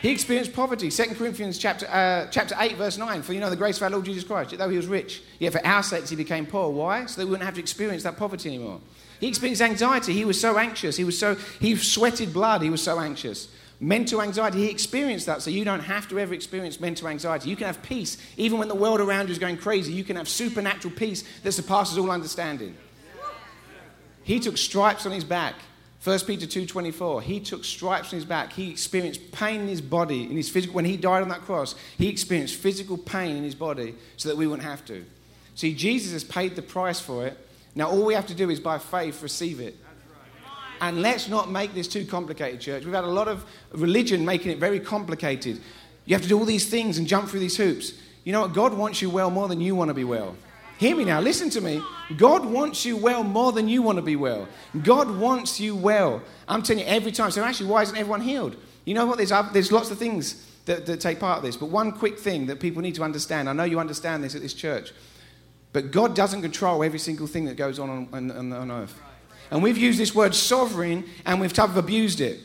He 0.00 0.10
experienced 0.10 0.54
poverty. 0.54 0.90
2 0.90 1.14
Corinthians 1.14 1.58
chapter, 1.58 1.86
uh, 1.88 2.26
chapter 2.30 2.54
8, 2.58 2.76
verse 2.76 2.96
9. 2.96 3.22
For 3.22 3.34
you 3.34 3.40
know 3.40 3.50
the 3.50 3.56
grace 3.56 3.76
of 3.76 3.82
our 3.82 3.90
Lord 3.90 4.06
Jesus 4.06 4.24
Christ, 4.24 4.56
though 4.56 4.68
he 4.68 4.76
was 4.76 4.86
rich, 4.86 5.22
yet 5.38 5.52
for 5.52 5.66
our 5.66 5.82
sakes 5.82 6.08
he 6.08 6.16
became 6.16 6.46
poor. 6.46 6.70
Why? 6.70 7.04
So 7.04 7.20
that 7.20 7.26
we 7.26 7.32
wouldn't 7.32 7.44
have 7.44 7.56
to 7.56 7.60
experience 7.60 8.04
that 8.04 8.16
poverty 8.16 8.48
anymore. 8.48 8.80
He 9.20 9.28
experienced 9.28 9.62
anxiety. 9.62 10.12
He 10.12 10.24
was 10.24 10.40
so 10.40 10.58
anxious. 10.58 10.96
He 10.96 11.04
was 11.04 11.18
so 11.18 11.36
he 11.60 11.76
sweated 11.76 12.32
blood. 12.32 12.62
He 12.62 12.70
was 12.70 12.82
so 12.82 12.98
anxious. 12.98 13.48
Mental 13.82 14.20
anxiety, 14.20 14.58
he 14.58 14.70
experienced 14.70 15.24
that, 15.24 15.40
so 15.40 15.48
you 15.48 15.64
don't 15.64 15.80
have 15.80 16.06
to 16.08 16.18
ever 16.18 16.34
experience 16.34 16.80
mental 16.80 17.08
anxiety. 17.08 17.48
You 17.48 17.56
can 17.56 17.66
have 17.66 17.82
peace. 17.82 18.18
Even 18.36 18.58
when 18.58 18.68
the 18.68 18.74
world 18.74 19.00
around 19.00 19.28
you 19.28 19.32
is 19.32 19.38
going 19.38 19.56
crazy, 19.56 19.90
you 19.90 20.04
can 20.04 20.16
have 20.16 20.28
supernatural 20.28 20.92
peace 20.94 21.24
that 21.42 21.52
surpasses 21.52 21.96
all 21.96 22.10
understanding. 22.10 22.76
He 24.22 24.38
took 24.38 24.58
stripes 24.58 25.06
on 25.06 25.12
his 25.12 25.24
back. 25.24 25.54
1 26.02 26.26
Peter 26.26 26.46
2:24 26.46 27.22
he 27.22 27.40
took 27.40 27.62
stripes 27.62 28.10
on 28.10 28.18
his 28.18 28.24
back 28.24 28.54
he 28.54 28.70
experienced 28.70 29.32
pain 29.32 29.60
in 29.60 29.68
his 29.68 29.82
body 29.82 30.22
in 30.22 30.34
his 30.34 30.48
physical 30.48 30.74
when 30.74 30.86
he 30.86 30.96
died 30.96 31.20
on 31.20 31.28
that 31.28 31.42
cross 31.42 31.74
he 31.98 32.08
experienced 32.08 32.54
physical 32.54 32.96
pain 32.96 33.36
in 33.36 33.44
his 33.44 33.54
body 33.54 33.94
so 34.16 34.30
that 34.30 34.36
we 34.38 34.46
wouldn't 34.46 34.66
have 34.66 34.82
to 34.82 35.04
See, 35.60 35.74
Jesus 35.74 36.12
has 36.12 36.24
paid 36.24 36.56
the 36.56 36.62
price 36.62 37.00
for 37.00 37.26
it. 37.26 37.36
Now, 37.74 37.88
all 37.90 38.04
we 38.04 38.14
have 38.14 38.26
to 38.26 38.34
do 38.34 38.50
is 38.50 38.60
by 38.60 38.78
faith 38.78 39.22
receive 39.22 39.60
it. 39.60 39.76
And 40.80 41.02
let's 41.02 41.28
not 41.28 41.50
make 41.50 41.74
this 41.74 41.86
too 41.86 42.06
complicated, 42.06 42.60
church. 42.60 42.84
We've 42.84 42.94
had 42.94 43.04
a 43.04 43.08
lot 43.08 43.28
of 43.28 43.44
religion 43.72 44.24
making 44.24 44.50
it 44.50 44.58
very 44.58 44.80
complicated. 44.80 45.60
You 46.06 46.14
have 46.14 46.22
to 46.22 46.28
do 46.28 46.38
all 46.38 46.46
these 46.46 46.68
things 46.68 46.96
and 46.98 47.06
jump 47.06 47.28
through 47.28 47.40
these 47.40 47.56
hoops. 47.56 47.92
You 48.24 48.32
know 48.32 48.42
what? 48.42 48.54
God 48.54 48.74
wants 48.74 49.02
you 49.02 49.10
well 49.10 49.30
more 49.30 49.46
than 49.46 49.60
you 49.60 49.74
want 49.74 49.88
to 49.88 49.94
be 49.94 50.04
well. 50.04 50.36
Hear 50.78 50.96
me 50.96 51.04
now, 51.04 51.20
listen 51.20 51.50
to 51.50 51.60
me. 51.60 51.82
God 52.16 52.46
wants 52.46 52.86
you 52.86 52.96
well 52.96 53.22
more 53.22 53.52
than 53.52 53.68
you 53.68 53.82
want 53.82 53.96
to 53.96 54.02
be 54.02 54.16
well. 54.16 54.48
God 54.82 55.10
wants 55.18 55.60
you 55.60 55.76
well. 55.76 56.22
I'm 56.48 56.62
telling 56.62 56.82
you 56.82 56.88
every 56.88 57.12
time. 57.12 57.30
So, 57.30 57.44
actually, 57.44 57.68
why 57.68 57.82
isn't 57.82 57.96
everyone 57.96 58.22
healed? 58.22 58.56
You 58.86 58.94
know 58.94 59.04
what? 59.04 59.18
There's, 59.18 59.32
there's 59.52 59.70
lots 59.70 59.90
of 59.90 59.98
things 59.98 60.46
that, 60.64 60.86
that 60.86 61.00
take 61.00 61.20
part 61.20 61.36
of 61.36 61.42
this. 61.42 61.56
But 61.56 61.66
one 61.66 61.92
quick 61.92 62.18
thing 62.18 62.46
that 62.46 62.60
people 62.60 62.80
need 62.80 62.94
to 62.94 63.02
understand 63.02 63.48
I 63.48 63.52
know 63.52 63.64
you 63.64 63.78
understand 63.78 64.24
this 64.24 64.34
at 64.34 64.40
this 64.40 64.54
church, 64.54 64.92
but 65.72 65.90
God 65.90 66.14
doesn't 66.14 66.42
control 66.42 66.82
every 66.82 66.98
single 66.98 67.26
thing 67.26 67.44
that 67.44 67.56
goes 67.56 67.78
on 67.78 68.08
on, 68.12 68.30
on, 68.30 68.52
on 68.52 68.70
earth. 68.70 69.00
And 69.50 69.62
we've 69.62 69.78
used 69.78 69.98
this 69.98 70.14
word 70.14 70.34
sovereign 70.34 71.04
and 71.26 71.40
we've 71.40 71.52
type 71.52 71.70
of 71.70 71.76
abused 71.76 72.20
it. 72.20 72.40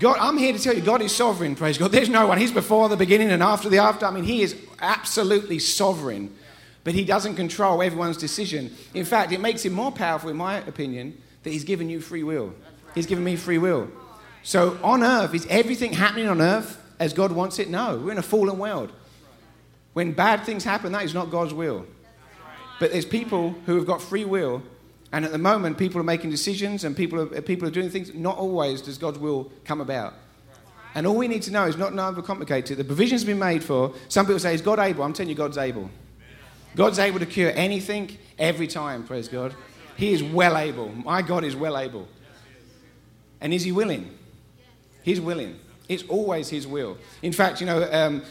God, 0.00 0.16
I'm 0.18 0.36
here 0.36 0.52
to 0.52 0.58
tell 0.58 0.74
you, 0.74 0.82
God 0.82 1.00
is 1.00 1.14
sovereign, 1.14 1.54
praise 1.54 1.78
God. 1.78 1.92
There's 1.92 2.08
no 2.08 2.26
one. 2.26 2.38
He's 2.38 2.52
before 2.52 2.88
the 2.88 2.96
beginning 2.96 3.30
and 3.30 3.42
after 3.42 3.68
the 3.68 3.78
after. 3.78 4.04
I 4.04 4.10
mean, 4.10 4.24
He 4.24 4.42
is 4.42 4.56
absolutely 4.80 5.60
sovereign, 5.60 6.34
but 6.82 6.94
He 6.94 7.04
doesn't 7.04 7.36
control 7.36 7.82
everyone's 7.82 8.16
decision. 8.16 8.74
In 8.94 9.04
fact, 9.04 9.30
it 9.30 9.40
makes 9.40 9.64
Him 9.64 9.74
more 9.74 9.92
powerful, 9.92 10.28
in 10.28 10.36
my 10.36 10.56
opinion, 10.58 11.20
that 11.44 11.50
He's 11.50 11.62
given 11.62 11.88
you 11.88 12.00
free 12.00 12.24
will. 12.24 12.52
He's 12.96 13.06
given 13.06 13.22
me 13.22 13.36
free 13.36 13.58
will. 13.58 13.88
So 14.42 14.78
on 14.82 15.04
earth, 15.04 15.34
is 15.34 15.46
everything 15.48 15.92
happening 15.92 16.28
on 16.28 16.40
earth 16.40 16.82
as 16.98 17.12
God 17.12 17.30
wants 17.30 17.60
it? 17.60 17.68
No. 17.70 17.96
We're 17.98 18.12
in 18.12 18.18
a 18.18 18.22
fallen 18.22 18.58
world. 18.58 18.92
When 19.92 20.12
bad 20.12 20.44
things 20.44 20.64
happen, 20.64 20.92
that 20.92 21.04
is 21.04 21.14
not 21.14 21.30
God's 21.30 21.54
will. 21.54 21.86
But 22.78 22.92
there's 22.92 23.06
people 23.06 23.54
who 23.66 23.76
have 23.76 23.86
got 23.86 24.02
free 24.02 24.24
will 24.24 24.62
and 25.12 25.24
at 25.24 25.32
the 25.32 25.38
moment, 25.38 25.78
people 25.78 26.00
are 26.00 26.04
making 26.04 26.30
decisions 26.30 26.84
and 26.84 26.96
people 26.96 27.20
are, 27.20 27.40
people 27.42 27.66
are 27.68 27.70
doing 27.70 27.90
things. 27.90 28.12
Not 28.14 28.36
always 28.36 28.82
does 28.82 28.98
God's 28.98 29.18
will 29.18 29.50
come 29.64 29.80
about. 29.80 30.14
And 30.94 31.06
all 31.06 31.16
we 31.16 31.28
need 31.28 31.42
to 31.42 31.50
know 31.50 31.64
is 31.64 31.76
not 31.76 31.90
to 31.90 31.96
overcomplicate 31.96 32.70
it. 32.70 32.76
The 32.76 32.84
provision's 32.84 33.24
been 33.24 33.38
made 33.38 33.62
for. 33.62 33.94
Some 34.08 34.26
people 34.26 34.40
say, 34.40 34.54
Is 34.54 34.62
God 34.62 34.78
able? 34.78 35.04
I'm 35.04 35.12
telling 35.12 35.28
you, 35.28 35.34
God's 35.34 35.58
able. 35.58 35.90
God's 36.74 36.98
able 36.98 37.18
to 37.18 37.26
cure 37.26 37.52
anything 37.54 38.18
every 38.38 38.66
time, 38.66 39.04
praise 39.04 39.28
God. 39.28 39.54
He 39.96 40.12
is 40.12 40.22
well 40.22 40.56
able. 40.56 40.88
My 40.88 41.22
God 41.22 41.44
is 41.44 41.56
well 41.56 41.78
able. 41.78 42.08
And 43.40 43.54
is 43.54 43.62
He 43.64 43.72
willing? 43.72 44.10
He's 45.02 45.20
willing. 45.20 45.58
It's 45.88 46.04
always 46.08 46.48
His 46.48 46.66
will. 46.66 46.98
In 47.22 47.32
fact, 47.32 47.60
you 47.60 47.66
know, 47.66 47.88
um, 47.90 48.22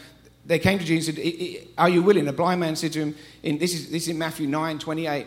they 0.46 0.58
came 0.58 0.78
to 0.78 0.84
Jesus 0.84 1.16
and 1.16 1.24
said, 1.24 1.68
Are 1.76 1.88
you 1.88 2.02
willing? 2.02 2.26
A 2.28 2.32
blind 2.32 2.60
man 2.60 2.76
said 2.76 2.92
to 2.92 3.00
him, 3.00 3.16
in, 3.42 3.58
this, 3.58 3.74
is, 3.74 3.90
this 3.90 4.04
is 4.04 4.08
in 4.08 4.18
Matthew 4.18 4.46
9 4.46 4.78
28. 4.78 5.26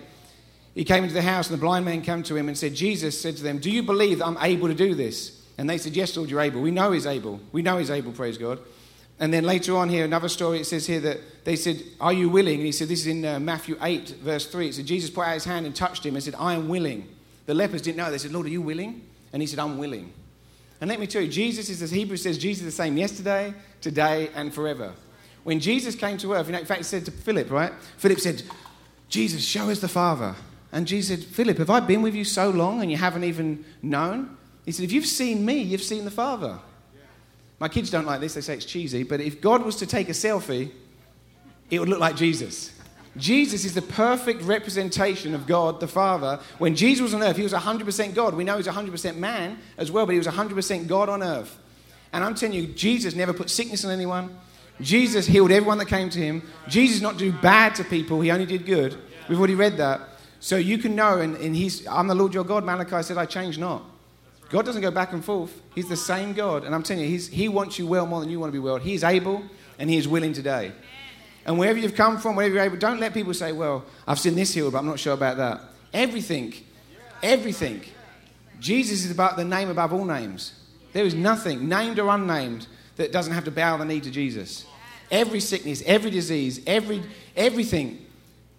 He 0.76 0.86
came 0.86 1.04
into 1.04 1.14
the 1.14 1.22
house, 1.22 1.50
and 1.50 1.58
the 1.58 1.62
blind 1.62 1.84
man 1.84 2.02
came 2.02 2.24
to 2.24 2.36
him 2.36 2.48
and 2.48 2.58
said, 2.58 2.74
Jesus 2.74 3.20
said 3.20 3.36
to 3.38 3.44
them, 3.44 3.60
Do 3.60 3.70
you 3.70 3.84
believe 3.84 4.20
that 4.20 4.28
I'm 4.28 4.38
able 4.40 4.70
to 4.70 4.74
do 4.74 4.96
this? 4.96 5.46
And 5.58 5.70
they 5.70 5.78
said, 5.78 5.94
Yes, 5.94 6.16
Lord, 6.16 6.30
you're 6.30 6.40
able. 6.40 6.62
We 6.62 6.72
know 6.72 6.92
he's 6.94 7.06
able. 7.06 7.42
We 7.52 7.62
know 7.62 7.78
he's 7.78 7.92
able, 7.92 8.14
praise 8.14 8.38
God. 8.38 8.60
And 9.20 9.34
then 9.34 9.44
later 9.44 9.76
on 9.76 9.90
here, 9.90 10.06
another 10.06 10.30
story, 10.30 10.62
it 10.62 10.66
says 10.66 10.88
here 10.88 11.02
that 11.02 11.44
they 11.44 11.58
said, 11.58 11.84
Are 12.00 12.14
you 12.14 12.30
willing? 12.30 12.56
And 12.56 12.66
he 12.66 12.72
said, 12.72 12.88
This 12.88 13.02
is 13.02 13.08
in 13.08 13.26
uh, 13.26 13.40
Matthew 13.40 13.78
8, 13.82 14.10
verse 14.22 14.48
3. 14.48 14.70
It 14.70 14.76
said, 14.76 14.86
Jesus 14.86 15.10
put 15.10 15.28
out 15.28 15.34
his 15.34 15.44
hand 15.44 15.66
and 15.66 15.76
touched 15.76 16.06
him 16.06 16.16
and 16.16 16.24
said, 16.24 16.36
I 16.40 16.54
am 16.54 16.70
willing. 16.70 17.10
The 17.46 17.54
lepers 17.54 17.82
didn't 17.82 17.98
know. 17.98 18.10
They 18.10 18.18
said, 18.18 18.32
Lord, 18.32 18.46
are 18.46 18.50
you 18.50 18.62
willing? 18.62 19.06
And 19.34 19.42
he 19.42 19.48
said, 19.48 19.60
I'm 19.60 19.78
willing. 19.78 20.14
And 20.80 20.90
let 20.90 21.00
me 21.00 21.08
tell 21.08 21.22
you, 21.22 21.28
Jesus 21.28 21.70
is, 21.70 21.82
as 21.82 21.92
Hebrews 21.92 22.22
says, 22.22 22.38
Jesus 22.38 22.66
is 22.66 22.74
the 22.74 22.84
same 22.84 22.96
yesterday, 22.96 23.54
today, 23.82 24.30
and 24.34 24.54
forever. 24.54 24.94
When 25.50 25.60
Jesus 25.60 25.96
came 25.96 26.16
to 26.20 26.34
earth, 26.34 26.46
you 26.46 26.52
know, 26.52 26.60
in 26.60 26.66
fact, 26.66 26.78
he 26.78 26.84
said 26.84 27.06
to 27.06 27.12
Philip, 27.12 27.50
right? 27.50 27.74
Philip 27.98 28.20
said, 28.20 28.44
Jesus, 29.08 29.44
show 29.44 29.72
us 29.72 29.80
the 29.80 29.88
Father. 29.88 30.36
And 30.72 30.86
Jesus 30.86 31.08
said, 31.18 31.28
Philip, 31.28 31.58
have 31.58 31.72
I 31.72 31.80
been 31.80 32.04
with 32.04 32.14
you 32.14 32.24
so 32.24 32.52
long 32.52 32.84
and 32.84 32.92
you 32.92 32.98
haven't 32.98 33.24
even 33.24 33.66
known? 33.82 34.38
He 34.64 34.72
said, 34.72 34.86
If 34.86 34.92
you've 34.92 35.08
seen 35.08 35.44
me, 35.44 35.56
you've 35.56 35.82
seen 35.82 36.06
the 36.06 36.12
Father. 36.12 36.60
My 37.58 37.68
kids 37.68 37.90
don't 37.90 38.06
like 38.06 38.20
this, 38.20 38.36
they 38.36 38.42
say 38.42 38.54
it's 38.54 38.66
cheesy, 38.66 39.02
but 39.02 39.22
if 39.22 39.42
God 39.42 39.66
was 39.66 39.76
to 39.78 39.88
take 39.88 40.08
a 40.08 40.12
selfie, 40.12 40.70
it 41.72 41.80
would 41.80 41.90
look 41.90 42.00
like 42.00 42.16
Jesus. 42.16 42.72
Jesus 43.18 43.66
is 43.66 43.74
the 43.74 43.82
perfect 43.82 44.44
representation 44.44 45.34
of 45.34 45.48
God 45.48 45.80
the 45.80 45.88
Father. 45.88 46.40
When 46.60 46.76
Jesus 46.76 47.02
was 47.02 47.16
on 47.16 47.24
earth, 47.24 47.38
he 47.38 47.42
was 47.42 47.54
100% 47.54 48.14
God. 48.14 48.36
We 48.36 48.44
know 48.44 48.58
he's 48.58 48.68
100% 48.68 49.18
man 49.18 49.58
as 49.80 49.92
well, 49.92 50.06
but 50.06 50.12
he 50.12 50.20
was 50.20 50.28
100% 50.28 50.86
God 50.86 51.10
on 51.10 51.24
earth. 51.24 51.58
And 52.14 52.24
I'm 52.24 52.36
telling 52.36 52.54
you, 52.54 52.68
Jesus 52.68 53.16
never 53.16 53.34
put 53.34 53.50
sickness 53.50 53.84
on 53.84 53.90
anyone. 53.90 54.38
Jesus 54.82 55.26
healed 55.26 55.52
everyone 55.52 55.78
that 55.80 55.88
came 55.88 56.10
to 56.10 56.20
him. 56.20 56.42
Jesus 56.68 57.02
not 57.02 57.18
do 57.18 57.32
bad 57.32 57.76
to 57.76 57.84
people, 57.84 58.22
he 58.22 58.32
only 58.32 58.46
did 58.46 58.66
good. 58.66 58.98
We've 59.28 59.38
already 59.38 59.56
read 59.56 59.78
that. 59.78 60.02
So 60.40 60.56
you 60.56 60.78
can 60.78 60.96
know, 60.96 61.20
and, 61.20 61.36
and 61.38 61.56
he's, 61.56 61.86
I'm 61.88 62.08
the 62.08 62.16
Lord 62.16 62.34
your 62.34 62.46
God. 62.46 62.64
Malachi 62.64 63.04
said, 63.04 63.18
I 63.18 63.26
change 63.26 63.58
not. 63.58 63.84
God 64.50 64.66
doesn't 64.66 64.82
go 64.82 64.90
back 64.90 65.14
and 65.14 65.24
forth. 65.24 65.62
He's 65.76 65.88
the 65.88 65.98
same 65.98 66.34
God. 66.34 66.64
And 66.64 66.74
I'm 66.74 66.82
telling 66.82 67.04
you, 67.04 67.10
he's, 67.10 67.28
He 67.28 67.48
wants 67.48 67.78
you 67.78 67.86
well 67.86 68.06
more 68.06 68.20
than 68.20 68.30
you 68.30 68.40
want 68.40 68.50
to 68.50 68.54
be 68.54 68.60
well. 68.60 68.78
He 68.78 68.94
is 68.94 69.04
able 69.04 69.44
and 69.78 69.90
He 69.90 69.98
is 69.98 70.08
willing 70.08 70.34
today. 70.34 70.72
And 71.46 71.58
wherever 71.58 71.78
you've 71.78 71.96
come 71.96 72.18
from, 72.18 72.36
wherever 72.36 72.56
you're 72.56 72.64
able, 72.64 72.78
don't 72.78 73.00
let 73.00 73.14
people 73.14 73.34
say, 73.34 73.52
Well, 73.52 73.86
I've 74.08 74.20
seen 74.20 74.36
this 74.36 74.54
healed, 74.54 74.74
but 74.74 74.80
I'm 74.80 74.86
not 74.86 75.00
sure 75.00 75.14
about 75.14 75.38
that. 75.38 75.62
Everything, 75.94 76.54
everything. 77.22 77.82
Jesus 78.60 79.06
is 79.06 79.12
about 79.12 79.38
the 79.38 79.46
name 79.46 79.70
above 79.70 79.94
all 79.94 80.06
names. 80.06 80.54
There 80.94 81.06
is 81.06 81.14
nothing, 81.14 81.70
named 81.70 82.00
or 82.00 82.10
unnamed, 82.10 82.68
that 83.00 83.14
doesn't 83.14 83.34
have 83.34 83.46
to 83.46 83.52
bow 83.52 83.78
the 83.78 83.86
knee 83.86 84.02
to 84.02 84.12
Jesus. 84.12 84.66
Every 85.10 85.40
sickness, 85.40 85.82
every 85.86 86.12
disease, 86.12 86.62
every, 86.68 87.02
everything 87.34 88.06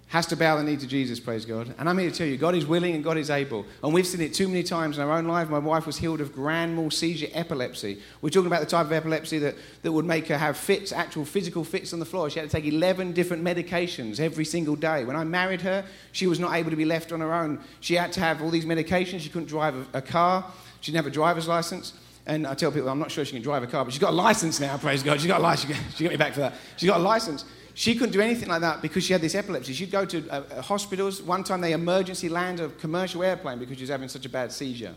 has 0.07 0.26
to 0.26 0.37
bow 0.37 0.57
the 0.57 0.64
knee 0.64 0.79
to 0.79 0.87
Jesus, 0.87 1.20
praise 1.20 1.44
God. 1.44 1.74
And 1.79 1.87
I'm 1.87 1.98
here 1.98 2.11
to 2.11 2.16
tell 2.16 2.26
you, 2.26 2.38
God 2.38 2.55
is 2.55 2.64
willing 2.64 2.94
and 2.94 3.05
God 3.05 3.18
is 3.18 3.29
able. 3.29 3.66
And 3.85 3.92
we've 3.92 4.07
seen 4.07 4.22
it 4.22 4.33
too 4.33 4.48
many 4.48 4.62
times 4.62 4.96
in 4.96 5.05
our 5.05 5.12
own 5.12 5.26
life. 5.26 5.50
My 5.50 5.59
wife 5.59 5.87
was 5.87 5.98
healed 5.98 6.22
of 6.22 6.33
grand 6.33 6.74
mal 6.74 6.90
seizure 6.90 7.29
epilepsy. 7.33 8.00
We're 8.22 8.31
talking 8.31 8.46
about 8.46 8.61
the 8.61 8.66
type 8.66 8.87
of 8.87 8.92
epilepsy 8.92 9.38
that, 9.40 9.57
that 9.83 9.92
would 9.92 10.07
make 10.07 10.26
her 10.29 10.38
have 10.38 10.57
fits, 10.57 10.90
actual 10.90 11.26
physical 11.26 11.62
fits 11.62 11.92
on 11.92 11.98
the 11.98 12.07
floor. 12.07 12.31
She 12.31 12.40
had 12.40 12.50
to 12.50 12.57
take 12.57 12.64
11 12.64 13.12
different 13.12 13.44
medications 13.44 14.20
every 14.20 14.46
single 14.46 14.74
day. 14.74 15.05
When 15.05 15.16
I 15.16 15.24
married 15.24 15.61
her, 15.61 15.85
she 16.12 16.26
was 16.26 16.40
not 16.40 16.55
able 16.55 16.70
to 16.70 16.76
be 16.76 16.87
left 16.87 17.12
on 17.12 17.20
her 17.20 17.35
own. 17.35 17.61
She 17.81 17.94
had 17.94 18.11
to 18.14 18.20
have 18.20 18.40
all 18.40 18.50
these 18.50 18.64
medications. 18.64 19.20
She 19.20 19.29
couldn't 19.29 19.48
drive 19.48 19.74
a, 19.76 19.98
a 19.98 20.03
car, 20.03 20.50
she 20.81 20.92
didn't 20.92 21.05
have 21.05 21.12
a 21.12 21.14
driver's 21.14 21.46
license. 21.46 21.92
And 22.26 22.46
I 22.46 22.54
tell 22.54 22.70
people, 22.70 22.88
I'm 22.88 22.98
not 22.98 23.11
sure 23.11 23.24
she 23.24 23.33
can 23.33 23.42
drive 23.42 23.62
a 23.62 23.66
car, 23.66 23.85
but 23.85 23.92
she's 23.92 24.00
got 24.00 24.12
a 24.12 24.16
license 24.16 24.61
now, 24.61 24.76
praise 24.76 25.02
God. 25.02 25.18
She's 25.18 25.26
got 25.26 25.40
a 25.40 25.42
license. 25.42 25.76
She 25.96 26.04
got 26.04 26.11
me 26.11 26.16
back 26.16 26.35
for 26.35 26.40
that. 26.40 26.54
She's 26.76 26.88
got 26.88 27.00
a 27.00 27.02
license. 27.02 27.44
She 27.74 27.94
couldn't 27.94 28.12
do 28.12 28.20
anything 28.20 28.48
like 28.48 28.61
that 28.61 28.83
because 28.83 29.04
she 29.04 29.12
had 29.12 29.22
this 29.22 29.35
epilepsy. 29.35 29.72
She'd 29.72 29.90
go 29.90 30.04
to 30.04 30.28
uh, 30.28 30.42
uh, 30.50 30.62
hospitals. 30.62 31.22
One 31.22 31.44
time 31.44 31.61
they 31.61 31.72
emergency 31.72 32.28
landed 32.28 32.66
a 32.66 32.68
commercial 32.68 33.22
airplane 33.22 33.59
because 33.59 33.76
she 33.76 33.85
was 33.85 33.90
having 33.90 34.09
such 34.09 34.26
a 34.26 34.28
bad 34.28 34.52
seizure. 34.52 34.94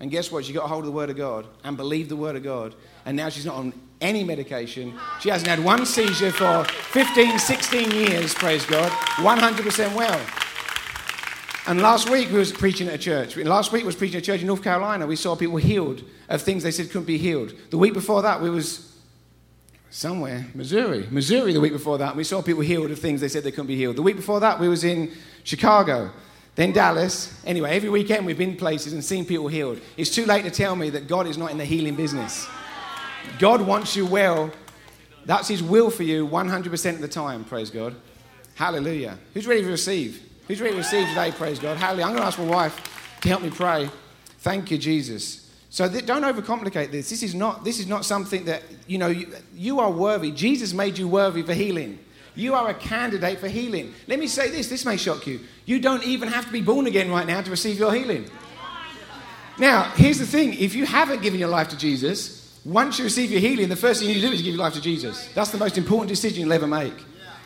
And 0.00 0.10
guess 0.10 0.32
what? 0.32 0.44
She 0.44 0.52
got 0.52 0.64
a 0.64 0.68
hold 0.68 0.80
of 0.80 0.86
the 0.86 0.92
Word 0.92 1.10
of 1.10 1.16
God 1.16 1.46
and 1.64 1.76
believed 1.76 2.08
the 2.08 2.16
Word 2.16 2.34
of 2.34 2.42
God. 2.42 2.74
And 3.04 3.16
now 3.16 3.28
she's 3.28 3.46
not 3.46 3.56
on 3.56 3.72
any 4.00 4.24
medication. 4.24 4.98
She 5.20 5.28
hasn't 5.28 5.48
had 5.48 5.62
one 5.62 5.86
seizure 5.86 6.32
for 6.32 6.64
15, 6.64 7.38
16 7.38 7.90
years, 7.90 8.34
praise 8.34 8.66
God. 8.66 8.90
100% 8.90 9.94
well. 9.94 10.20
And 11.64 11.80
last 11.80 12.10
week 12.10 12.30
we 12.30 12.38
was 12.38 12.50
preaching 12.50 12.88
at 12.88 12.94
a 12.94 12.98
church. 12.98 13.36
Last 13.36 13.70
week 13.70 13.82
we 13.82 13.86
was 13.86 13.94
preaching 13.94 14.16
at 14.16 14.22
a 14.22 14.26
church 14.26 14.40
in 14.40 14.48
North 14.48 14.64
Carolina. 14.64 15.06
We 15.06 15.14
saw 15.14 15.36
people 15.36 15.58
healed 15.58 16.02
of 16.28 16.42
things 16.42 16.64
they 16.64 16.72
said 16.72 16.88
couldn't 16.88 17.04
be 17.04 17.18
healed. 17.18 17.54
The 17.70 17.78
week 17.78 17.94
before 17.94 18.20
that 18.22 18.40
we 18.40 18.50
was 18.50 18.98
somewhere, 19.88 20.46
Missouri. 20.54 21.06
Missouri 21.10 21.52
the 21.52 21.60
week 21.60 21.72
before 21.72 21.98
that, 21.98 22.16
we 22.16 22.24
saw 22.24 22.42
people 22.42 22.62
healed 22.62 22.90
of 22.90 22.98
things 22.98 23.20
they 23.20 23.28
said 23.28 23.44
they 23.44 23.52
couldn't 23.52 23.68
be 23.68 23.76
healed. 23.76 23.94
The 23.94 24.02
week 24.02 24.16
before 24.16 24.40
that, 24.40 24.58
we 24.58 24.68
was 24.68 24.82
in 24.82 25.12
Chicago, 25.44 26.10
then 26.56 26.72
Dallas. 26.72 27.40
Anyway, 27.44 27.70
every 27.70 27.90
weekend 27.90 28.26
we've 28.26 28.38
been 28.38 28.56
places 28.56 28.92
and 28.92 29.04
seen 29.04 29.24
people 29.24 29.46
healed. 29.46 29.80
It's 29.96 30.10
too 30.10 30.26
late 30.26 30.44
to 30.44 30.50
tell 30.50 30.74
me 30.74 30.90
that 30.90 31.06
God 31.06 31.28
is 31.28 31.38
not 31.38 31.52
in 31.52 31.58
the 31.58 31.64
healing 31.64 31.94
business. 31.94 32.44
God 33.38 33.60
wants 33.60 33.94
you 33.94 34.04
well. 34.04 34.50
That's 35.26 35.46
His 35.46 35.62
will 35.62 35.90
for 35.90 36.02
you 36.02 36.26
100% 36.26 36.94
of 36.94 37.00
the 37.00 37.06
time, 37.06 37.44
praise 37.44 37.70
God. 37.70 37.94
Hallelujah. 38.56 39.16
Who's 39.32 39.46
ready 39.46 39.62
to 39.62 39.68
receive? 39.68 40.31
Who's 40.48 40.60
ready 40.60 40.72
to 40.72 40.78
receive 40.78 41.08
today, 41.08 41.30
praise 41.30 41.58
God? 41.60 41.76
Hallelujah. 41.76 42.06
I'm 42.06 42.10
going 42.12 42.22
to 42.22 42.26
ask 42.26 42.38
my 42.38 42.44
wife 42.44 43.18
to 43.20 43.28
help 43.28 43.42
me 43.42 43.50
pray. 43.50 43.88
Thank 44.38 44.72
you, 44.72 44.78
Jesus. 44.78 45.48
So 45.70 45.88
th- 45.88 46.04
don't 46.04 46.22
overcomplicate 46.22 46.90
this. 46.90 47.08
This 47.10 47.22
is 47.22 47.34
not, 47.34 47.64
this 47.64 47.78
is 47.78 47.86
not 47.86 48.04
something 48.04 48.44
that, 48.46 48.62
you 48.88 48.98
know, 48.98 49.06
you, 49.06 49.32
you 49.54 49.78
are 49.78 49.90
worthy. 49.90 50.32
Jesus 50.32 50.74
made 50.74 50.98
you 50.98 51.06
worthy 51.06 51.42
for 51.42 51.54
healing. 51.54 51.98
You 52.34 52.54
are 52.54 52.70
a 52.70 52.74
candidate 52.74 53.38
for 53.38 53.46
healing. 53.46 53.94
Let 54.08 54.18
me 54.18 54.26
say 54.26 54.50
this, 54.50 54.68
this 54.68 54.84
may 54.84 54.96
shock 54.96 55.26
you. 55.28 55.40
You 55.64 55.78
don't 55.78 56.02
even 56.02 56.28
have 56.28 56.46
to 56.46 56.52
be 56.52 56.60
born 56.60 56.86
again 56.86 57.10
right 57.10 57.26
now 57.26 57.40
to 57.40 57.50
receive 57.50 57.78
your 57.78 57.94
healing. 57.94 58.28
Now, 59.58 59.92
here's 59.94 60.18
the 60.18 60.26
thing 60.26 60.54
if 60.54 60.74
you 60.74 60.86
haven't 60.86 61.22
given 61.22 61.38
your 61.38 61.50
life 61.50 61.68
to 61.68 61.76
Jesus, 61.76 62.58
once 62.64 62.98
you 62.98 63.04
receive 63.04 63.30
your 63.30 63.40
healing, 63.40 63.68
the 63.68 63.76
first 63.76 64.00
thing 64.00 64.10
you 64.10 64.20
do 64.20 64.32
is 64.32 64.42
give 64.42 64.54
your 64.54 64.64
life 64.64 64.74
to 64.74 64.80
Jesus. 64.80 65.28
That's 65.34 65.50
the 65.50 65.58
most 65.58 65.78
important 65.78 66.08
decision 66.08 66.40
you'll 66.42 66.52
ever 66.52 66.66
make 66.66 66.94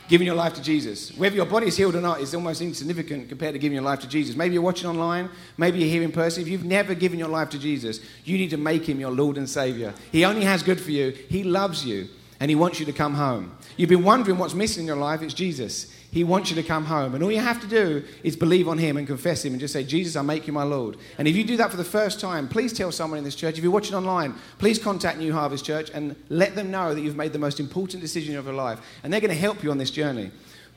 giving 0.08 0.26
your 0.26 0.36
life 0.36 0.54
to 0.54 0.62
Jesus. 0.62 1.16
Whether 1.16 1.36
your 1.36 1.46
body 1.46 1.68
is 1.68 1.76
healed 1.76 1.96
or 1.96 2.00
not 2.00 2.20
is 2.20 2.34
almost 2.34 2.60
insignificant 2.60 3.28
compared 3.28 3.54
to 3.54 3.58
giving 3.58 3.74
your 3.74 3.84
life 3.84 4.00
to 4.00 4.08
Jesus. 4.08 4.36
Maybe 4.36 4.54
you're 4.54 4.62
watching 4.62 4.88
online, 4.88 5.28
maybe 5.56 5.78
you're 5.78 5.88
here 5.88 6.02
in 6.02 6.12
person. 6.12 6.42
If 6.42 6.48
you've 6.48 6.64
never 6.64 6.94
given 6.94 7.18
your 7.18 7.28
life 7.28 7.50
to 7.50 7.58
Jesus, 7.58 8.00
you 8.24 8.38
need 8.38 8.50
to 8.50 8.56
make 8.56 8.88
him 8.88 9.00
your 9.00 9.10
Lord 9.10 9.38
and 9.38 9.48
Savior. 9.48 9.94
He 10.12 10.24
only 10.24 10.44
has 10.44 10.62
good 10.62 10.80
for 10.80 10.90
you, 10.90 11.10
He 11.28 11.42
loves 11.42 11.84
you. 11.84 12.08
And 12.40 12.50
He 12.50 12.54
wants 12.54 12.80
you 12.80 12.86
to 12.86 12.92
come 12.92 13.14
home. 13.14 13.56
You've 13.76 13.90
been 13.90 14.04
wondering 14.04 14.38
what's 14.38 14.54
missing 14.54 14.82
in 14.82 14.86
your 14.86 14.96
life, 14.96 15.22
it's 15.22 15.34
Jesus. 15.34 15.92
He 16.10 16.24
wants 16.24 16.48
you 16.48 16.56
to 16.56 16.62
come 16.62 16.86
home. 16.86 17.14
And 17.14 17.22
all 17.22 17.30
you 17.30 17.40
have 17.40 17.60
to 17.60 17.66
do 17.66 18.02
is 18.22 18.36
believe 18.36 18.68
on 18.68 18.78
Him 18.78 18.96
and 18.96 19.06
confess 19.06 19.44
Him 19.44 19.52
and 19.52 19.60
just 19.60 19.74
say, 19.74 19.84
Jesus, 19.84 20.16
I 20.16 20.22
make 20.22 20.46
you 20.46 20.52
my 20.52 20.62
Lord. 20.62 20.96
And 21.18 21.28
if 21.28 21.36
you 21.36 21.44
do 21.44 21.58
that 21.58 21.70
for 21.70 21.76
the 21.76 21.84
first 21.84 22.20
time, 22.20 22.48
please 22.48 22.72
tell 22.72 22.90
someone 22.90 23.18
in 23.18 23.24
this 23.24 23.34
church. 23.34 23.58
If 23.58 23.62
you're 23.62 23.72
watching 23.72 23.94
online, 23.94 24.34
please 24.58 24.78
contact 24.78 25.18
New 25.18 25.34
Harvest 25.34 25.64
Church 25.64 25.90
and 25.92 26.16
let 26.30 26.54
them 26.54 26.70
know 26.70 26.94
that 26.94 27.02
you've 27.02 27.16
made 27.16 27.34
the 27.34 27.38
most 27.38 27.60
important 27.60 28.00
decision 28.00 28.36
of 28.36 28.46
your 28.46 28.54
life. 28.54 28.80
And 29.02 29.12
they're 29.12 29.20
going 29.20 29.34
to 29.34 29.38
help 29.38 29.62
you 29.62 29.70
on 29.70 29.78
this 29.78 29.90
journey. 29.90 30.30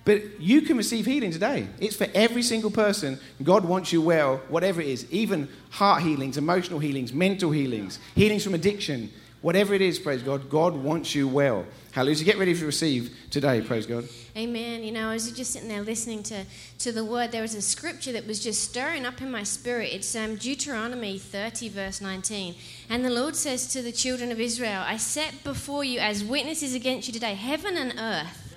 But 0.06 0.42
you 0.42 0.62
can 0.62 0.76
receive 0.76 1.06
healing 1.06 1.32
today. 1.32 1.68
It's 1.80 1.96
for 1.96 2.08
every 2.14 2.42
single 2.42 2.72
person. 2.72 3.20
God 3.44 3.64
wants 3.64 3.94
you 3.94 4.02
well, 4.02 4.42
whatever 4.48 4.82
it 4.82 4.88
is, 4.88 5.10
even 5.12 5.48
heart 5.70 6.02
healings, 6.04 6.38
emotional 6.38 6.80
healings, 6.80 7.14
mental 7.14 7.52
healings, 7.52 8.00
healings 8.16 8.44
from 8.44 8.56
addiction, 8.56 9.12
whatever 9.42 9.74
it 9.74 9.82
is, 9.82 10.00
praise 10.00 10.22
God, 10.22 10.50
God 10.50 10.76
wants 10.76 11.16
you 11.16 11.28
well. 11.28 11.66
Hallelujah. 11.92 12.24
Get 12.24 12.38
ready 12.38 12.54
to 12.54 12.66
receive 12.66 13.16
today, 13.30 13.62
praise 13.62 13.86
God. 13.86 14.08
Amen. 14.38 14.84
You 14.84 14.92
know, 14.92 15.10
I 15.10 15.14
was 15.14 15.32
just 15.32 15.52
sitting 15.52 15.70
there 15.70 15.82
listening 15.82 16.24
to, 16.24 16.46
to 16.80 16.92
the 16.92 17.04
word, 17.04 17.32
there 17.32 17.42
was 17.42 17.56
a 17.56 17.62
scripture 17.62 18.12
that 18.12 18.28
was 18.28 18.40
just 18.42 18.64
stirring 18.64 19.06
up 19.06 19.22
in 19.22 19.32
my 19.32 19.44
spirit. 19.44 19.92
It's 19.92 20.16
um, 20.16 20.36
Deuteronomy 20.36 21.18
30, 21.18 21.70
verse 21.70 22.02
19. 22.02 22.56
And 22.90 23.04
the 23.04 23.10
Lord 23.10 23.36
says 23.36 23.68
to 23.74 23.82
the 23.82 23.92
children 23.92 24.32
of 24.32 24.40
Israel, 24.40 24.84
I 24.86 24.98
set 24.98 25.44
before 25.44 25.84
you 25.84 26.00
as 26.00 26.24
witnesses 26.24 26.76
against 26.76 27.08
you 27.08 27.14
today 27.14 27.34
heaven 27.34 27.76
and 27.78 27.94
earth 27.98 28.50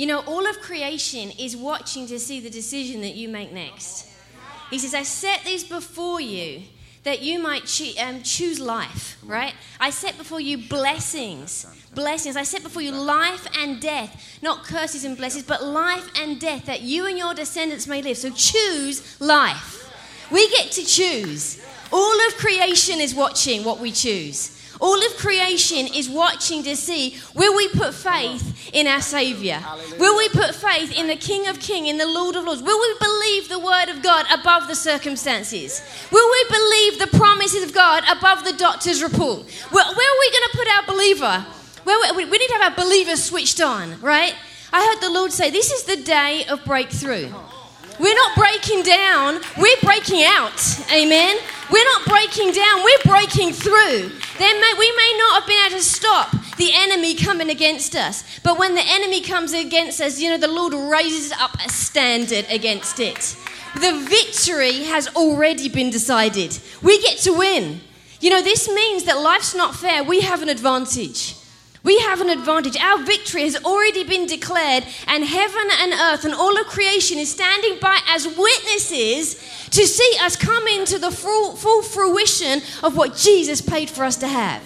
you 0.00 0.06
know, 0.06 0.20
all 0.20 0.46
of 0.46 0.58
creation 0.62 1.30
is 1.38 1.54
watching 1.54 2.06
to 2.06 2.18
see 2.18 2.40
the 2.40 2.48
decision 2.48 3.02
that 3.02 3.16
you 3.16 3.28
make 3.28 3.52
next. 3.52 4.08
He 4.70 4.78
says, 4.78 4.94
I 4.94 5.02
set 5.02 5.44
these 5.44 5.62
before 5.62 6.22
you 6.22 6.62
that 7.02 7.22
you 7.22 7.38
might 7.38 7.64
cho- 7.64 7.92
um, 7.98 8.22
choose 8.22 8.60
life, 8.60 9.16
right? 9.24 9.54
I 9.78 9.90
set 9.90 10.18
before 10.18 10.40
you 10.40 10.58
blessings. 10.68 11.66
Blessings. 11.94 12.36
I 12.36 12.42
set 12.42 12.62
before 12.62 12.82
you 12.82 12.92
life 12.92 13.46
and 13.58 13.80
death, 13.80 14.38
not 14.42 14.64
curses 14.64 15.04
and 15.04 15.16
blessings, 15.16 15.44
but 15.44 15.64
life 15.64 16.08
and 16.20 16.38
death 16.38 16.66
that 16.66 16.82
you 16.82 17.06
and 17.06 17.16
your 17.16 17.34
descendants 17.34 17.86
may 17.86 18.02
live. 18.02 18.16
So 18.16 18.30
choose 18.30 19.20
life. 19.20 19.76
We 20.30 20.48
get 20.50 20.70
to 20.72 20.84
choose. 20.84 21.64
All 21.92 22.26
of 22.28 22.36
creation 22.36 23.00
is 23.00 23.14
watching 23.14 23.64
what 23.64 23.80
we 23.80 23.90
choose. 23.90 24.59
All 24.80 24.96
of 24.96 25.16
creation 25.18 25.86
is 25.94 26.08
watching 26.08 26.62
to 26.62 26.74
see 26.74 27.18
will 27.34 27.54
we 27.54 27.68
put 27.68 27.94
faith 27.94 28.70
in 28.72 28.86
our 28.86 29.02
Savior? 29.02 29.62
Will 29.98 30.16
we 30.16 30.28
put 30.30 30.54
faith 30.54 30.96
in 30.98 31.06
the 31.06 31.16
King 31.16 31.48
of 31.48 31.60
Kings, 31.60 31.88
in 31.88 31.98
the 31.98 32.06
Lord 32.06 32.34
of 32.34 32.44
Lords? 32.44 32.62
Will 32.62 32.80
we 32.80 32.94
believe 32.98 33.48
the 33.48 33.58
Word 33.58 33.90
of 33.90 34.02
God 34.02 34.26
above 34.32 34.68
the 34.68 34.74
circumstances? 34.74 35.82
Will 36.10 36.30
we 36.30 36.44
believe 36.48 36.98
the 36.98 37.18
promises 37.18 37.62
of 37.62 37.74
God 37.74 38.04
above 38.10 38.44
the 38.44 38.54
doctor's 38.54 39.02
report? 39.02 39.50
Where, 39.70 39.84
where 39.84 40.10
are 40.12 40.20
we 40.20 40.30
going 40.30 40.50
to 40.50 40.56
put 40.56 40.68
our 40.68 40.86
believer? 40.86 41.46
Where, 41.84 42.14
we, 42.14 42.24
we 42.24 42.38
need 42.38 42.48
to 42.48 42.54
have 42.54 42.72
our 42.72 42.84
believer 42.84 43.16
switched 43.16 43.60
on, 43.60 44.00
right? 44.00 44.34
I 44.72 44.86
heard 44.86 45.02
the 45.02 45.12
Lord 45.12 45.32
say, 45.32 45.50
This 45.50 45.70
is 45.70 45.84
the 45.84 45.96
day 45.96 46.44
of 46.48 46.64
breakthrough. 46.64 47.26
Uh-huh. 47.26 47.59
We're 48.00 48.14
not 48.14 48.34
breaking 48.34 48.82
down, 48.82 49.40
we're 49.58 49.76
breaking 49.82 50.24
out. 50.24 50.58
Amen. 50.90 51.36
We're 51.70 51.84
not 51.84 52.06
breaking 52.06 52.52
down, 52.52 52.82
we're 52.82 53.04
breaking 53.04 53.52
through. 53.52 54.10
May, 54.40 54.74
we 54.78 54.90
may 54.96 55.14
not 55.18 55.40
have 55.40 55.46
been 55.46 55.66
able 55.66 55.76
to 55.76 55.82
stop 55.82 56.30
the 56.56 56.70
enemy 56.72 57.14
coming 57.14 57.50
against 57.50 57.94
us, 57.94 58.24
but 58.42 58.58
when 58.58 58.74
the 58.74 58.82
enemy 58.84 59.20
comes 59.20 59.52
against 59.52 60.00
us, 60.00 60.18
you 60.18 60.30
know, 60.30 60.38
the 60.38 60.48
Lord 60.48 60.72
raises 60.72 61.30
up 61.32 61.54
a 61.62 61.68
standard 61.68 62.46
against 62.48 63.00
it. 63.00 63.36
The 63.74 64.06
victory 64.08 64.84
has 64.84 65.08
already 65.14 65.68
been 65.68 65.90
decided. 65.90 66.58
We 66.82 67.02
get 67.02 67.18
to 67.18 67.34
win. 67.34 67.82
You 68.20 68.30
know, 68.30 68.42
this 68.42 68.66
means 68.68 69.04
that 69.04 69.20
life's 69.20 69.54
not 69.54 69.74
fair. 69.74 70.02
We 70.02 70.20
have 70.22 70.40
an 70.40 70.48
advantage. 70.48 71.34
We 71.82 71.98
have 72.00 72.20
an 72.20 72.28
advantage. 72.28 72.76
Our 72.76 73.02
victory 73.02 73.42
has 73.44 73.56
already 73.64 74.04
been 74.04 74.26
declared, 74.26 74.84
and 75.06 75.24
heaven 75.24 75.68
and 75.80 75.92
earth 75.92 76.24
and 76.24 76.34
all 76.34 76.58
of 76.58 76.66
creation 76.66 77.18
is 77.18 77.30
standing 77.30 77.78
by 77.80 77.98
as 78.08 78.26
witnesses 78.26 79.34
to 79.70 79.86
see 79.86 80.16
us 80.20 80.36
come 80.36 80.66
into 80.68 80.98
the 80.98 81.10
full, 81.10 81.56
full 81.56 81.82
fruition 81.82 82.60
of 82.82 82.96
what 82.96 83.16
Jesus 83.16 83.60
paid 83.62 83.88
for 83.88 84.04
us 84.04 84.16
to 84.16 84.28
have. 84.28 84.62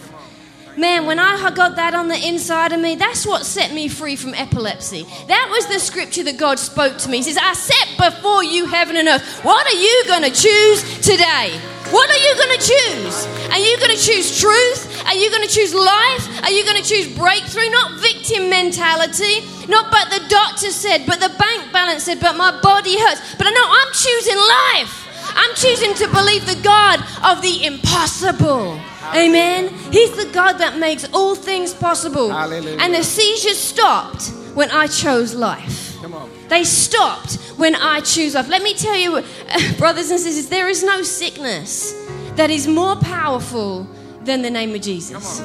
Man, 0.77 1.07
when 1.07 1.20
I 1.20 1.53
got 1.55 1.77
that 1.77 1.94
on 1.94 2.09
the 2.09 2.16
inside 2.16 2.72
of 2.72 2.81
me, 2.81 2.96
that's 2.96 3.24
what 3.24 3.46
set 3.46 3.72
me 3.72 3.87
free 3.87 4.16
from 4.16 4.35
epilepsy. 4.35 5.07
That 5.29 5.48
was 5.48 5.68
the 5.68 5.79
scripture 5.79 6.24
that 6.24 6.37
God 6.37 6.59
spoke 6.59 6.98
to 6.98 7.09
me. 7.09 7.18
He 7.18 7.22
says, 7.22 7.38
I 7.40 7.53
set 7.53 8.12
before 8.12 8.42
you 8.42 8.66
heaven 8.66 8.96
and 8.96 9.07
earth. 9.07 9.44
What 9.44 9.64
are 9.66 9.79
you 9.79 10.05
going 10.09 10.22
to 10.22 10.31
choose 10.31 11.00
today? 11.00 11.61
What 11.90 12.11
are 12.11 12.16
you 12.16 12.35
going 12.35 12.59
to 12.59 12.62
choose? 12.64 13.27
Are 13.51 13.59
you 13.59 13.79
going 13.79 13.97
to 13.97 14.03
choose 14.03 14.40
truth? 14.40 15.05
Are 15.07 15.14
you 15.14 15.31
going 15.31 15.47
to 15.47 15.53
choose 15.53 15.75
life? 15.75 16.42
Are 16.42 16.51
you 16.51 16.64
going 16.64 16.83
to 16.83 16.88
choose 16.88 17.07
breakthrough? 17.16 17.68
Not 17.70 18.01
victim 18.01 18.49
mentality. 18.49 19.44
Not 19.68 19.90
but 19.90 20.09
the 20.11 20.27
doctor 20.29 20.70
said, 20.70 21.05
but 21.07 21.20
the 21.20 21.29
bank 21.38 21.73
balance 21.73 22.05
said, 22.05 22.20
but 22.20 22.37
my 22.37 22.59
body 22.61 22.99
hurts. 22.99 23.35
But 23.37 23.47
I 23.47 23.51
know 23.51 23.66
I'm 23.68 23.92
choosing 23.92 24.37
life. 24.37 25.05
I'm 25.37 25.55
choosing 25.57 25.94
to 25.94 26.12
believe 26.12 26.47
the 26.47 26.61
God 26.62 27.01
of 27.25 27.42
the 27.42 27.64
impossible. 27.64 28.81
Amen. 29.14 29.68
He's 29.92 30.16
the 30.16 30.31
God 30.33 30.55
that 30.55 30.79
makes 30.79 31.07
all 31.12 31.35
things 31.35 31.75
possible. 31.75 32.31
Hallelujah. 32.31 32.79
And 32.81 32.94
the 32.94 33.05
seizures 33.05 33.59
stopped 33.59 34.31
when 34.55 34.70
I 34.70 34.87
chose 34.87 35.35
life. 35.35 35.97
Come 36.01 36.14
on. 36.14 36.31
They 36.49 36.65
stopped 36.65 37.37
when 37.57 37.75
I 37.75 38.01
choose 38.01 38.35
life. 38.35 38.49
Let 38.49 38.63
me 38.63 38.75
tell 38.75 38.97
you, 38.97 39.23
brothers 39.79 40.11
and 40.11 40.21
sisters, 40.21 40.49
there 40.49 40.69
is 40.69 40.83
no 40.83 41.03
sickness 41.03 41.93
that 42.37 42.51
is 42.51 42.67
more 42.67 42.97
powerful 42.97 43.87
than 44.23 44.43
the 44.43 44.51
name 44.51 44.75
of 44.75 44.81
Jesus. 44.81 45.43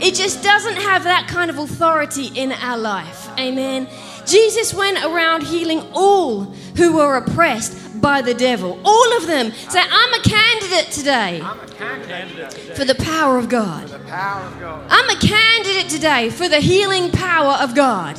It 0.00 0.14
just 0.14 0.42
doesn't 0.42 0.76
have 0.76 1.04
that 1.04 1.28
kind 1.28 1.50
of 1.50 1.58
authority 1.58 2.30
in 2.34 2.52
our 2.52 2.76
life. 2.76 3.28
Amen. 3.38 3.88
Jesus 4.26 4.74
went 4.74 5.02
around 5.04 5.44
healing 5.44 5.80
all 5.92 6.44
who 6.76 6.96
were 6.96 7.16
oppressed 7.16 8.00
by 8.00 8.22
the 8.22 8.34
devil. 8.34 8.80
All 8.84 9.16
of 9.16 9.26
them. 9.26 9.52
Say, 9.52 9.80
I'm 9.80 10.14
a 10.14 10.22
candidate 10.22 10.90
today 10.92 11.40
I'm 11.42 11.60
a 11.60 11.66
candidate 11.66 12.52
for 12.76 12.84
the 12.84 12.94
power 12.94 13.38
of 13.38 13.48
God. 13.48 13.88
the 13.88 13.98
power 14.00 14.46
of 14.46 14.60
God. 14.60 14.86
I'm 14.90 15.08
a 15.08 15.20
candidate 15.20 15.90
today 15.90 16.30
for 16.30 16.48
the 16.48 16.60
healing 16.60 17.10
power 17.10 17.54
of 17.62 17.74
God. 17.74 18.18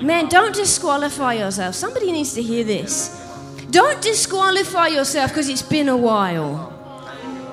Man, 0.00 0.28
don't 0.28 0.54
disqualify 0.54 1.34
yourself. 1.34 1.74
Somebody 1.74 2.12
needs 2.12 2.34
to 2.34 2.42
hear 2.42 2.64
this. 2.64 3.16
Don't 3.70 4.00
disqualify 4.02 4.88
yourself 4.88 5.30
because 5.30 5.48
it's 5.48 5.62
been 5.62 5.88
a 5.88 5.96
while. 5.96 6.72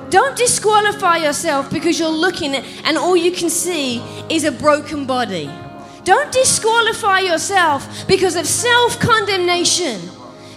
Don't 0.09 0.37
disqualify 0.37 1.17
yourself 1.17 1.69
because 1.69 1.99
you're 1.99 2.09
looking 2.09 2.55
and 2.55 2.97
all 2.97 3.17
you 3.17 3.31
can 3.31 3.49
see 3.49 3.99
is 4.29 4.45
a 4.45 4.51
broken 4.51 5.05
body. 5.05 5.49
Don't 6.05 6.31
disqualify 6.31 7.19
yourself 7.19 8.07
because 8.07 8.37
of 8.37 8.47
self 8.47 8.97
condemnation, 8.99 9.99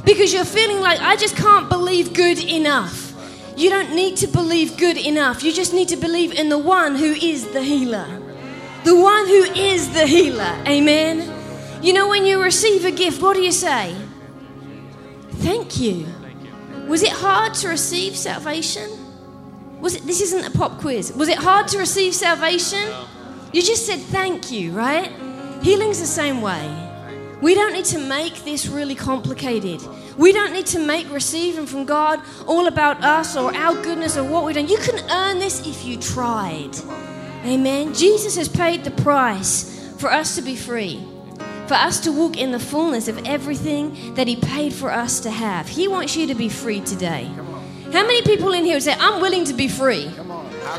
because 0.04 0.32
you're 0.32 0.44
feeling 0.44 0.80
like, 0.80 1.00
I 1.00 1.16
just 1.16 1.36
can't 1.36 1.68
believe 1.68 2.14
good 2.14 2.38
enough. 2.38 3.08
You 3.56 3.68
don't 3.68 3.94
need 3.94 4.16
to 4.18 4.28
believe 4.28 4.76
good 4.76 4.96
enough. 4.96 5.42
You 5.42 5.52
just 5.52 5.74
need 5.74 5.88
to 5.88 5.96
believe 5.96 6.32
in 6.32 6.48
the 6.48 6.58
one 6.58 6.94
who 6.94 7.12
is 7.12 7.48
the 7.48 7.62
healer. 7.62 8.06
The 8.84 8.94
one 8.94 9.26
who 9.26 9.42
is 9.42 9.92
the 9.92 10.06
healer. 10.06 10.56
Amen. 10.66 11.39
You 11.82 11.92
know, 11.92 12.08
when 12.08 12.26
you 12.26 12.42
receive 12.42 12.84
a 12.84 12.90
gift, 12.90 13.22
what 13.22 13.34
do 13.34 13.42
you 13.42 13.52
say? 13.52 13.96
Thank 15.40 15.80
you. 15.80 16.06
Was 16.86 17.02
it 17.02 17.12
hard 17.12 17.54
to 17.54 17.68
receive 17.68 18.16
salvation? 18.16 18.90
Was 19.80 19.94
it 19.94 20.02
this 20.02 20.20
isn't 20.20 20.44
a 20.44 20.50
pop 20.50 20.78
quiz. 20.78 21.12
Was 21.14 21.28
it 21.28 21.38
hard 21.38 21.68
to 21.68 21.78
receive 21.78 22.14
salvation? 22.14 22.86
You 23.52 23.62
just 23.62 23.86
said 23.86 23.98
thank 23.98 24.52
you, 24.52 24.72
right? 24.72 25.10
Healing's 25.62 26.00
the 26.00 26.06
same 26.06 26.42
way. 26.42 26.68
We 27.40 27.54
don't 27.54 27.72
need 27.72 27.86
to 27.86 27.98
make 27.98 28.44
this 28.44 28.66
really 28.66 28.94
complicated. 28.94 29.80
We 30.18 30.32
don't 30.32 30.52
need 30.52 30.66
to 30.66 30.78
make 30.78 31.10
receiving 31.10 31.66
from 31.66 31.86
God 31.86 32.20
all 32.46 32.66
about 32.66 33.02
us 33.02 33.36
or 33.36 33.54
our 33.56 33.74
goodness 33.82 34.18
or 34.18 34.24
what 34.24 34.44
we've 34.44 34.54
done. 34.54 34.68
You 34.68 34.76
can 34.78 34.98
earn 35.10 35.38
this 35.38 35.66
if 35.66 35.84
you 35.86 35.96
tried. 35.96 36.76
Amen. 37.46 37.94
Jesus 37.94 38.36
has 38.36 38.48
paid 38.48 38.84
the 38.84 38.90
price 38.90 39.94
for 39.98 40.12
us 40.12 40.36
to 40.36 40.42
be 40.42 40.54
free, 40.54 41.02
for 41.70 41.76
us 41.76 42.00
to 42.00 42.10
walk 42.10 42.36
in 42.36 42.50
the 42.50 42.58
fullness 42.58 43.06
of 43.06 43.16
everything 43.24 44.14
that 44.14 44.26
He 44.26 44.34
paid 44.34 44.72
for 44.74 44.90
us 44.90 45.20
to 45.20 45.30
have. 45.30 45.68
He 45.68 45.86
wants 45.86 46.16
you 46.16 46.26
to 46.26 46.34
be 46.34 46.48
free 46.48 46.80
today. 46.80 47.30
How 47.92 48.02
many 48.02 48.22
people 48.22 48.50
in 48.50 48.64
here 48.64 48.74
would 48.74 48.82
say, 48.82 48.96
I'm 48.98 49.20
willing 49.20 49.44
to 49.44 49.54
be 49.54 49.68
free? 49.68 50.10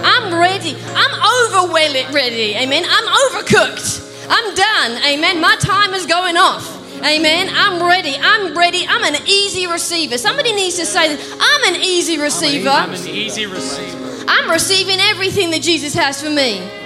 I'm 0.03 0.37
ready. 0.37 0.75
I'm 0.75 1.61
over 1.63 1.71
ready. 1.71 2.55
Amen. 2.55 2.83
I'm 2.85 3.07
overcooked. 3.23 4.27
I'm 4.29 4.53
done. 4.53 4.91
Amen. 5.05 5.39
My 5.39 5.55
time 5.61 5.93
is 5.93 6.05
going 6.05 6.35
off. 6.35 6.67
Amen. 6.97 7.47
I'm 7.53 7.81
ready. 7.87 8.17
I'm 8.19 8.53
ready. 8.57 8.85
I'm 8.85 9.15
an 9.15 9.21
easy 9.25 9.67
receiver. 9.67 10.17
Somebody 10.17 10.51
needs 10.51 10.75
to 10.75 10.85
say, 10.85 11.13
I'm 11.39 11.73
an 11.73 11.79
easy 11.79 12.17
receiver. 12.19 12.67
I'm 12.67 12.91
an 12.91 13.07
easy 13.07 13.45
receiver. 13.45 14.25
I'm 14.27 14.51
receiving 14.51 14.99
everything 14.99 15.51
that 15.51 15.61
Jesus 15.61 15.93
has 15.93 16.21
for 16.21 16.29
me. 16.29 16.80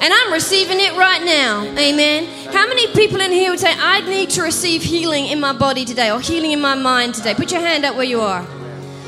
And 0.00 0.14
I'm 0.14 0.32
receiving 0.32 0.78
it 0.80 0.96
right 0.96 1.22
now. 1.24 1.64
Amen. 1.64 2.26
How 2.52 2.68
many 2.68 2.86
people 2.94 3.20
in 3.20 3.32
here 3.32 3.50
would 3.50 3.58
say, 3.58 3.74
I 3.76 4.00
need 4.08 4.30
to 4.30 4.42
receive 4.42 4.82
healing 4.82 5.26
in 5.26 5.40
my 5.40 5.52
body 5.52 5.84
today 5.84 6.10
or 6.10 6.20
healing 6.20 6.52
in 6.52 6.60
my 6.60 6.74
mind 6.76 7.14
today? 7.14 7.34
Put 7.34 7.50
your 7.50 7.60
hand 7.60 7.84
up 7.84 7.96
where 7.96 8.04
you 8.04 8.20
are. 8.20 8.46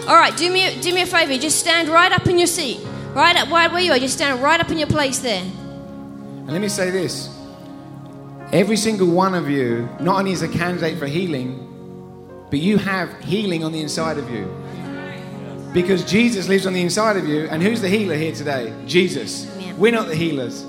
All 0.09 0.17
right, 0.17 0.37
do 0.37 0.51
me, 0.51 0.67
a, 0.67 0.81
do 0.81 0.93
me 0.93 1.03
a 1.03 1.07
favor. 1.07 1.37
Just 1.39 1.61
stand 1.61 1.89
right 1.89 2.11
up 2.11 2.27
in 2.27 2.39
your 2.39 2.49
seat. 2.49 2.81
Right 3.13 3.37
up 3.37 3.51
right 3.51 3.71
where 3.71 3.83
you 3.83 3.93
are. 3.93 3.99
Just 3.99 4.15
stand 4.15 4.43
right 4.43 4.59
up 4.59 4.71
in 4.71 4.79
your 4.79 4.89
place 4.89 5.21
there. 5.21 5.43
And 5.43 6.51
let 6.51 6.61
me 6.61 6.69
say 6.69 6.91
this 6.91 7.29
every 8.53 8.77
single 8.77 9.09
one 9.09 9.35
of 9.35 9.49
you 9.49 9.89
not 10.01 10.19
only 10.19 10.33
is 10.33 10.43
a 10.43 10.49
candidate 10.49 10.99
for 10.99 11.07
healing, 11.07 11.67
but 12.51 12.59
you 12.59 12.79
have 12.79 13.17
healing 13.21 13.63
on 13.63 13.71
the 13.71 13.81
inside 13.81 14.19
of 14.19 14.29
you. 14.29 14.53
Because 15.73 16.05
Jesus 16.05 16.49
lives 16.49 16.67
on 16.67 16.73
the 16.73 16.83
inside 16.83 17.17
of 17.17 17.29
you. 17.29 17.47
And 17.47 17.63
who's 17.63 17.81
the 17.81 17.89
healer 17.89 18.17
here 18.17 18.35
today? 18.35 18.75
Jesus. 18.87 19.47
We're 19.79 19.93
not 19.93 20.09
the 20.09 20.17
healers. 20.17 20.65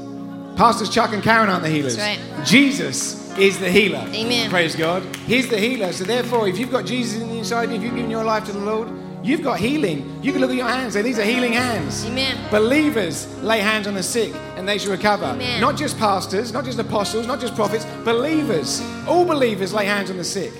Pastors 0.56 0.90
Chuck 0.90 1.14
and 1.14 1.24
Karen 1.24 1.50
aren't 1.50 1.64
the 1.64 1.70
healers. 1.70 1.98
That's 1.98 2.50
Jesus 2.50 3.22
is 3.38 3.60
the 3.60 3.70
healer. 3.70 4.06
Amen. 4.14 4.50
Praise 4.50 4.76
God. 4.76 5.04
He's 5.26 5.50
the 5.50 5.58
healer. 5.58 5.92
So 5.94 6.04
therefore, 6.04 6.48
if 6.48 6.58
you've 6.58 6.72
got 6.72 6.86
Jesus 6.86 7.22
in 7.22 7.30
the 7.30 7.38
inside 7.38 7.66
of 7.66 7.72
you, 7.72 7.78
if 7.78 7.84
you've 7.84 7.96
given 7.96 8.12
your 8.12 8.24
life 8.24 8.46
to 8.46 8.52
the 8.52 8.60
Lord, 8.60 8.90
you've 9.24 9.42
got 9.42 9.60
healing. 9.60 10.20
You 10.22 10.32
can 10.32 10.42
look 10.42 10.50
at 10.50 10.58
your 10.58 10.68
hands 10.68 10.84
and 10.84 10.94
say, 10.94 11.02
these 11.02 11.18
are 11.18 11.24
healing 11.24 11.54
hands. 11.54 12.06
Amen. 12.06 12.38
Believers 12.52 13.28
lay 13.42 13.60
hands 13.60 13.88
on 13.88 13.94
the 13.94 14.04
sick 14.04 14.34
and 14.56 14.68
they 14.68 14.78
shall 14.78 14.92
recover. 14.92 15.26
Amen. 15.26 15.62
Not 15.62 15.78
just 15.78 15.98
pastors, 15.98 16.52
not 16.52 16.66
just 16.66 16.80
apostles, 16.80 17.26
not 17.26 17.40
just 17.40 17.56
prophets, 17.56 17.86
believers. 18.04 18.82
All 19.08 19.26
believers 19.26 19.74
lay 19.74 19.86
hands 19.86 20.12
on 20.12 20.18
the 20.18 20.24
sick 20.24 20.52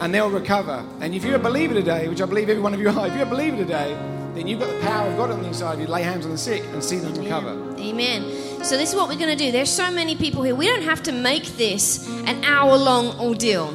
and 0.00 0.14
they'll 0.14 0.30
recover. 0.30 0.84
And 1.00 1.14
if 1.14 1.24
you're 1.24 1.36
a 1.36 1.40
believer 1.40 1.74
today, 1.74 2.08
which 2.08 2.22
I 2.22 2.26
believe 2.26 2.48
every 2.48 2.62
one 2.62 2.74
of 2.74 2.80
you 2.80 2.88
are, 2.88 3.06
if 3.06 3.14
you're 3.14 3.24
a 3.24 3.26
believer 3.26 3.56
today, 3.56 3.96
then 4.38 4.46
you've 4.46 4.60
got 4.60 4.72
the 4.72 4.80
power 4.80 5.10
of 5.10 5.16
God 5.16 5.30
on 5.32 5.42
the 5.42 5.48
inside 5.48 5.74
of 5.74 5.80
you. 5.80 5.86
Lay 5.88 6.02
hands 6.02 6.24
on 6.24 6.30
the 6.30 6.38
sick 6.38 6.62
and 6.72 6.82
see 6.82 6.98
them 6.98 7.14
recover. 7.14 7.50
Amen. 7.76 8.22
So 8.64 8.76
this 8.76 8.90
is 8.90 8.94
what 8.94 9.08
we're 9.08 9.18
going 9.18 9.36
to 9.36 9.44
do. 9.44 9.50
There's 9.50 9.70
so 9.70 9.90
many 9.90 10.14
people 10.14 10.42
here. 10.44 10.54
We 10.54 10.66
don't 10.66 10.82
have 10.82 11.02
to 11.04 11.12
make 11.12 11.44
this 11.56 12.08
an 12.26 12.44
hour-long 12.44 13.18
ordeal. 13.18 13.74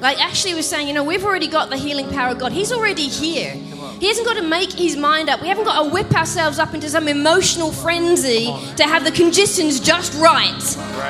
Like 0.00 0.18
Ashley 0.18 0.54
was 0.54 0.68
saying, 0.68 0.88
you 0.88 0.94
know, 0.94 1.04
we've 1.04 1.24
already 1.24 1.46
got 1.46 1.70
the 1.70 1.76
healing 1.76 2.08
power 2.10 2.32
of 2.32 2.38
God. 2.38 2.52
He's 2.52 2.72
already 2.72 3.06
here. 3.06 3.54
He 4.00 4.08
hasn't 4.08 4.26
got 4.26 4.36
to 4.38 4.42
make 4.42 4.72
his 4.72 4.96
mind 4.96 5.28
up. 5.28 5.42
We 5.42 5.48
haven't 5.48 5.64
got 5.64 5.82
to 5.84 5.90
whip 5.90 6.10
ourselves 6.14 6.58
up 6.58 6.72
into 6.72 6.88
some 6.88 7.06
emotional 7.06 7.70
frenzy 7.70 8.46
to 8.76 8.84
have 8.84 9.04
the 9.04 9.12
conditions 9.12 9.78
just 9.78 10.14
right. 10.14 10.56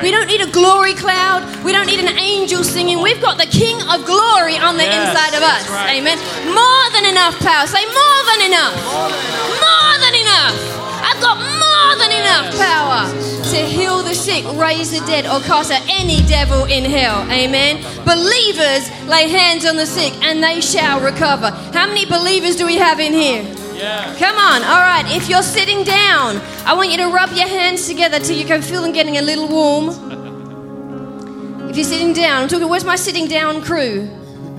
We 0.03 0.11
don't 0.11 0.27
need 0.27 0.41
a 0.41 0.51
glory 0.51 0.93
cloud. 0.93 1.41
We 1.63 1.71
don't 1.71 1.85
need 1.87 2.01
an 2.01 2.17
angel 2.19 2.63
singing. 2.65 3.01
We've 3.01 3.21
got 3.21 3.37
the 3.37 3.45
King 3.47 3.79
of 3.87 4.05
Glory 4.05 4.57
on 4.57 4.75
the 4.75 4.83
Yes, 4.83 5.07
inside 5.07 5.37
of 5.37 5.41
us. 5.43 5.69
right. 5.69 5.95
Amen. 6.03 6.17
More 6.53 6.85
than 6.91 7.05
enough 7.05 7.39
power. 7.39 7.65
Say 7.65 7.85
more 7.85 8.21
than 8.35 8.41
enough. 8.51 8.75
More 8.75 9.95
than 10.03 10.15
enough. 10.15 10.55
I've 11.01 11.21
got 11.21 11.37
more 11.37 11.47
than 11.47 11.55
enough 11.55 11.60
power 12.57 13.09
to 13.51 13.57
heal 13.57 14.01
the 14.03 14.13
sick, 14.13 14.45
raise 14.55 14.91
the 14.91 15.05
dead, 15.05 15.25
or 15.25 15.39
cast 15.41 15.71
out 15.71 15.81
any 15.89 16.21
devil 16.27 16.65
in 16.65 16.85
hell. 16.85 17.21
Amen. 17.31 17.83
Believers 18.05 18.89
lay 19.07 19.27
hands 19.29 19.65
on 19.65 19.75
the 19.75 19.85
sick 19.85 20.13
and 20.23 20.43
they 20.43 20.61
shall 20.61 21.01
recover. 21.01 21.49
How 21.73 21.87
many 21.87 22.05
believers 22.05 22.55
do 22.55 22.65
we 22.65 22.77
have 22.77 22.99
in 22.99 23.13
here? 23.13 23.43
Yeah. 23.75 24.15
Come 24.17 24.37
on. 24.37 24.63
All 24.63 24.81
right. 24.81 25.05
If 25.07 25.27
you're 25.27 25.41
sitting 25.41 25.83
down, 25.83 26.39
I 26.65 26.73
want 26.75 26.91
you 26.91 26.97
to 26.97 27.07
rub 27.07 27.31
your 27.31 27.47
hands 27.47 27.87
together 27.87 28.19
till 28.19 28.37
you 28.37 28.45
can 28.45 28.61
feel 28.61 28.81
them 28.81 28.93
getting 28.93 29.17
a 29.17 29.21
little 29.21 29.47
warm. 29.47 29.89
If 31.69 31.75
you're 31.75 31.85
sitting 31.85 32.13
down, 32.13 32.43
I'm 32.43 32.47
talking, 32.47 32.69
where's 32.69 32.83
my 32.85 32.95
sitting 32.95 33.27
down 33.27 33.61
crew? 33.61 34.09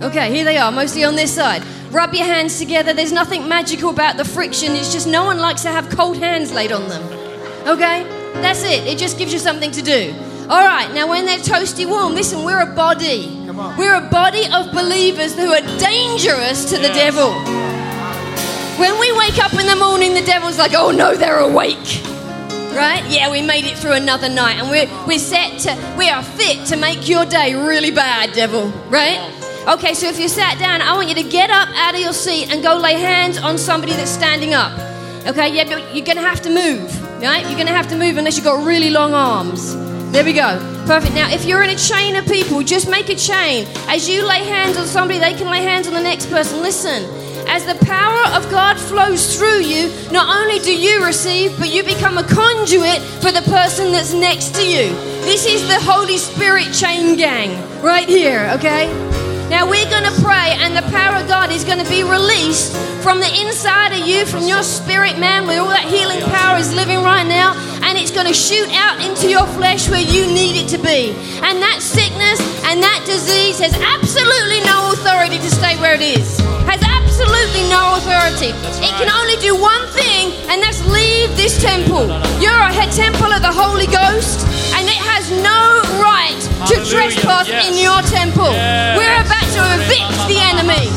Okay, 0.00 0.34
here 0.34 0.44
they 0.44 0.56
are, 0.58 0.72
mostly 0.72 1.04
on 1.04 1.14
this 1.14 1.32
side. 1.32 1.62
Rub 1.92 2.12
your 2.14 2.24
hands 2.24 2.58
together. 2.58 2.92
There's 2.94 3.12
nothing 3.12 3.46
magical 3.48 3.90
about 3.90 4.16
the 4.16 4.24
friction. 4.24 4.72
It's 4.72 4.92
just 4.92 5.06
no 5.06 5.24
one 5.24 5.38
likes 5.38 5.62
to 5.62 5.68
have 5.68 5.88
cold 5.90 6.16
hands 6.16 6.52
laid 6.52 6.72
on 6.72 6.88
them. 6.88 7.21
Okay? 7.66 8.04
That's 8.34 8.64
it. 8.64 8.86
It 8.86 8.98
just 8.98 9.18
gives 9.18 9.32
you 9.32 9.38
something 9.38 9.70
to 9.72 9.82
do. 9.82 10.14
All 10.48 10.66
right, 10.66 10.92
now 10.92 11.08
when 11.08 11.24
they're 11.24 11.38
toasty 11.38 11.88
warm, 11.88 12.14
listen, 12.14 12.44
we're 12.44 12.60
a 12.60 12.74
body. 12.74 13.26
Come 13.46 13.60
on. 13.60 13.78
We're 13.78 13.94
a 13.94 14.08
body 14.10 14.44
of 14.52 14.72
believers 14.72 15.34
who 15.34 15.52
are 15.52 15.78
dangerous 15.78 16.64
to 16.70 16.78
the 16.78 16.88
devil. 16.88 17.32
When 18.78 18.98
we 18.98 19.16
wake 19.16 19.38
up 19.38 19.52
in 19.54 19.66
the 19.66 19.76
morning, 19.76 20.14
the 20.14 20.22
devil's 20.22 20.58
like, 20.58 20.72
oh 20.74 20.90
no, 20.90 21.14
they're 21.14 21.38
awake. 21.38 22.02
Right? 22.74 23.04
Yeah, 23.08 23.30
we 23.30 23.40
made 23.40 23.64
it 23.66 23.78
through 23.78 23.92
another 23.92 24.28
night 24.28 24.56
and 24.58 24.68
we're, 24.68 24.88
we're 25.06 25.18
set 25.18 25.60
to, 25.60 25.94
we 25.96 26.08
are 26.08 26.22
fit 26.22 26.66
to 26.66 26.76
make 26.76 27.08
your 27.08 27.24
day 27.24 27.54
really 27.54 27.90
bad, 27.90 28.32
devil. 28.32 28.68
Right? 28.88 29.20
Okay, 29.68 29.94
so 29.94 30.08
if 30.08 30.18
you 30.18 30.28
sat 30.28 30.58
down, 30.58 30.82
I 30.82 30.94
want 30.94 31.08
you 31.08 31.14
to 31.14 31.22
get 31.22 31.50
up 31.50 31.68
out 31.76 31.94
of 31.94 32.00
your 32.00 32.12
seat 32.12 32.50
and 32.50 32.62
go 32.62 32.76
lay 32.76 32.94
hands 32.94 33.38
on 33.38 33.58
somebody 33.58 33.92
that's 33.92 34.10
standing 34.10 34.54
up. 34.54 34.72
Okay, 35.26 35.54
yeah, 35.54 35.64
but 35.64 35.94
you're 35.94 36.04
going 36.04 36.16
to 36.16 36.22
have 36.22 36.40
to 36.42 36.50
move. 36.50 37.01
Right? 37.22 37.46
You're 37.46 37.54
going 37.54 37.68
to 37.68 37.72
have 37.72 37.88
to 37.90 37.96
move 37.96 38.16
unless 38.16 38.36
you've 38.36 38.44
got 38.44 38.64
really 38.66 38.90
long 38.90 39.14
arms. 39.14 39.76
There 40.10 40.24
we 40.24 40.32
go. 40.32 40.58
Perfect. 40.86 41.14
Now, 41.14 41.30
if 41.30 41.44
you're 41.44 41.62
in 41.62 41.70
a 41.70 41.76
chain 41.76 42.16
of 42.16 42.26
people, 42.26 42.62
just 42.64 42.90
make 42.90 43.10
a 43.10 43.14
chain. 43.14 43.64
As 43.86 44.08
you 44.08 44.26
lay 44.26 44.44
hands 44.44 44.76
on 44.76 44.86
somebody, 44.86 45.20
they 45.20 45.32
can 45.32 45.48
lay 45.48 45.62
hands 45.62 45.86
on 45.86 45.94
the 45.94 46.02
next 46.02 46.26
person. 46.30 46.60
Listen, 46.60 47.04
as 47.48 47.64
the 47.64 47.76
power 47.84 48.36
of 48.36 48.50
God 48.50 48.76
flows 48.76 49.38
through 49.38 49.60
you, 49.60 49.88
not 50.10 50.36
only 50.36 50.58
do 50.58 50.76
you 50.76 51.04
receive, 51.06 51.56
but 51.60 51.72
you 51.72 51.84
become 51.84 52.18
a 52.18 52.24
conduit 52.24 52.98
for 53.22 53.30
the 53.30 53.42
person 53.42 53.92
that's 53.92 54.12
next 54.12 54.56
to 54.56 54.68
you. 54.68 54.88
This 55.22 55.46
is 55.46 55.66
the 55.68 55.78
Holy 55.80 56.18
Spirit 56.18 56.72
chain 56.72 57.16
gang 57.16 57.50
right 57.82 58.08
here, 58.08 58.50
okay? 58.56 58.90
Now 59.52 59.68
we're 59.68 59.84
going 59.92 60.08
to 60.08 60.16
pray, 60.24 60.56
and 60.64 60.72
the 60.74 60.80
power 60.88 61.20
of 61.20 61.28
God 61.28 61.52
is 61.52 61.62
going 61.62 61.76
to 61.78 61.88
be 61.90 62.02
released 62.02 62.72
from 63.04 63.20
the 63.20 63.28
inside 63.44 63.92
of 63.92 64.00
you, 64.08 64.24
from 64.24 64.48
your 64.48 64.62
spirit, 64.62 65.18
man, 65.18 65.46
where 65.46 65.60
all 65.60 65.68
that 65.68 65.84
healing 65.84 66.24
power 66.32 66.56
is 66.56 66.72
living 66.72 67.04
right 67.04 67.28
now, 67.28 67.52
and 67.84 67.98
it's 68.00 68.10
going 68.10 68.26
to 68.26 68.32
shoot 68.32 68.70
out 68.72 68.96
into 69.04 69.28
your 69.28 69.44
flesh 69.60 69.90
where 69.92 70.00
you 70.00 70.24
need 70.24 70.56
it 70.56 70.68
to 70.72 70.78
be. 70.80 71.12
And 71.44 71.60
that 71.60 71.84
sickness 71.84 72.40
and 72.64 72.80
that 72.80 73.04
disease 73.04 73.60
has 73.60 73.76
absolutely 73.76 74.64
no 74.64 74.96
authority 74.96 75.36
to 75.36 75.50
stay 75.52 75.76
where 75.84 75.92
it 75.92 76.00
is. 76.00 76.40
Has 76.64 76.80
absolutely 76.80 77.68
no 77.68 78.00
authority. 78.00 78.56
It 78.80 78.92
can 78.96 79.12
only 79.12 79.36
do 79.36 79.52
one 79.52 79.84
thing, 79.92 80.32
and 80.48 80.64
that's 80.64 80.80
leave 80.88 81.28
this 81.36 81.60
temple. 81.60 82.08
You're 82.40 82.56
a 82.56 82.72
head 82.72 82.88
temple 82.96 83.28
of 83.28 83.44
the 83.44 83.52
Holy 83.52 83.84
Ghost, 83.92 84.48
and 84.80 84.88
it 84.88 84.96
has 85.12 85.28
no 85.44 85.84
right 86.00 86.40
to 86.70 86.78
Hallelujah. 86.80 86.88
trespass 86.88 87.48
Yes. 87.50 87.68
in 87.68 87.74
your 87.82 88.00
temple. 88.08 88.48
Yes. 88.54 88.96
We're 88.96 89.20
about 89.26 89.41
to 89.52 89.60
evict 89.76 90.16
the 90.28 90.38
enemy. 90.40 90.88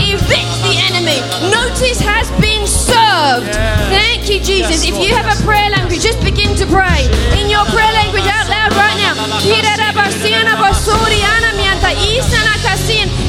Evict 0.00 0.52
the 0.64 0.74
enemy. 0.88 1.18
Notice 1.52 2.00
has 2.00 2.30
been 2.40 2.64
served. 2.66 3.52
Thank 3.92 4.30
you, 4.30 4.40
Jesus. 4.40 4.84
If 4.84 4.96
you 4.96 5.12
have 5.14 5.28
a 5.28 5.36
prayer 5.44 5.68
language, 5.70 6.00
just 6.02 6.20
begin 6.24 6.56
to 6.56 6.66
pray 6.66 7.04
in 7.36 7.50
your 7.50 7.64
prayer 7.74 7.92
language 8.00 8.24
out 8.24 8.48
loud 8.48 8.72
right 8.76 8.96
now. 8.96 9.14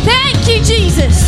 Thank 0.07 0.47
you, 0.47 0.63
Jesus. 0.63 1.27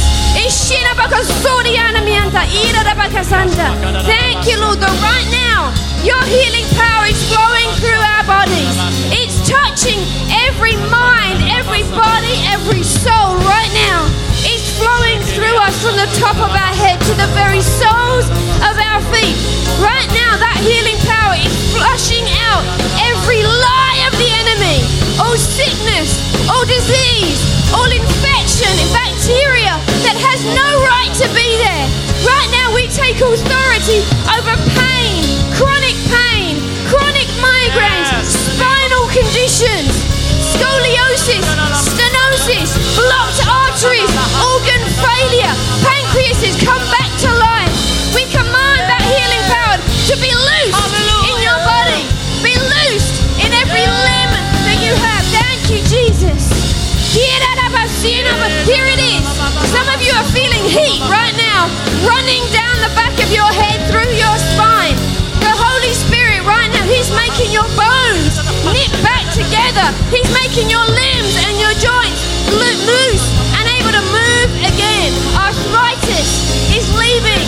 Thank 4.07 4.47
you, 4.47 4.57
Lord, 4.63 4.79
that 4.79 4.95
right 5.03 5.27
now 5.31 5.90
your 6.03 6.21
healing 6.25 6.65
power 6.73 7.05
is 7.05 7.21
flowing 7.29 7.69
through 7.77 8.01
our 8.01 8.25
bodies. 8.25 8.73
It's 9.13 9.37
touching 9.45 10.01
every 10.49 10.73
mind, 10.89 11.45
every 11.53 11.85
body, 11.93 12.41
every 12.49 12.81
soul 12.81 13.37
right 13.45 13.69
now. 13.73 14.09
It's 14.41 14.65
flowing 14.81 15.21
through 15.37 15.53
us 15.61 15.77
from 15.77 15.93
the 15.93 16.09
top 16.17 16.41
of 16.41 16.49
our 16.49 16.73
head 16.73 16.97
to 17.05 17.13
the 17.13 17.29
very 17.37 17.61
soles 17.61 18.25
of 18.65 18.75
our 18.81 19.01
feet. 19.13 19.37
Right 19.77 20.09
now, 20.17 20.41
that 20.41 20.57
healing 20.65 20.97
power 21.05 21.37
is 21.37 21.53
flushing 21.69 22.25
out 22.49 22.65
every 22.97 23.45
lie 23.45 23.99
of 24.09 24.13
the 24.17 24.29
enemy, 24.41 24.81
all 25.21 25.37
sickness, 25.37 26.17
all 26.49 26.65
disease, 26.65 27.37
all 27.77 27.89
infection, 27.89 28.73
and 28.73 28.89
bacteria 28.89 29.77
that 30.01 30.17
has 30.17 30.41
no 30.49 30.67
right 30.81 31.13
to 31.21 31.29
be 31.37 31.61
there. 31.61 31.85
Right 32.25 32.49
now, 32.53 32.73
we 32.73 32.89
take 32.89 33.21
authority 33.21 34.05
over 34.29 34.53
pain, 34.77 35.40
migraines, 37.41 38.29
spinal 38.55 39.05
conditions, 39.09 39.91
scoliosis, 40.53 41.45
stenosis, 41.73 42.69
blocked 42.95 43.41
arteries, 43.49 44.13
organ 44.39 44.83
failure, 45.01 45.53
pancreases 45.81 46.55
come 46.61 46.83
back 46.93 47.09
to 47.19 47.29
life. 47.33 47.73
We 48.13 48.29
command 48.29 48.85
that 48.87 49.03
healing 49.03 49.45
power 49.49 49.77
to 49.81 50.15
be 50.21 50.31
loosed 50.31 50.85
in 51.27 51.35
your 51.41 51.59
body, 51.65 52.05
be 52.45 52.53
loosed 52.55 53.17
in 53.41 53.49
every 53.57 53.85
limb 53.85 54.31
that 54.65 54.77
you 54.79 54.93
have. 54.95 55.25
Thank 55.33 55.69
you, 55.73 55.81
Jesus. 55.89 56.49
Here 57.11 58.87
it 58.87 59.01
is. 59.01 59.25
Some 59.69 59.87
of 59.89 60.01
you 60.01 60.13
are 60.13 60.27
feeling 60.31 60.63
heat 60.63 61.01
right 61.09 61.35
now, 61.35 61.67
running 62.07 62.41
down 62.53 62.75
the 62.81 62.93
back 62.95 63.13
of 63.19 63.29
your 63.31 63.49
head 63.51 63.83
through 63.91 64.11
your 64.15 64.37
spine. 64.53 65.11
He's 67.12 67.28
making 67.28 67.51
your 67.51 67.68
bones 67.76 68.39
knit 68.72 68.88
back 69.03 69.28
together. 69.36 69.84
He's 70.16 70.28
making 70.32 70.70
your 70.72 70.86
limbs 70.88 71.36
and 71.43 71.59
your 71.59 71.76
joints 71.76 72.24
lo- 72.47 72.80
loose 72.88 73.26
and 73.59 73.68
able 73.68 73.91
to 73.91 74.03
move 74.16 74.49
again. 74.64 75.12
Arthritis 75.36 76.32
is 76.72 76.88
leaving. 76.95 77.43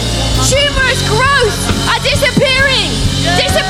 Tumorous 0.51 0.99
growth 1.07 1.55
are 1.87 2.01
disappearing. 2.03 2.91
Disappearing. 3.39 3.62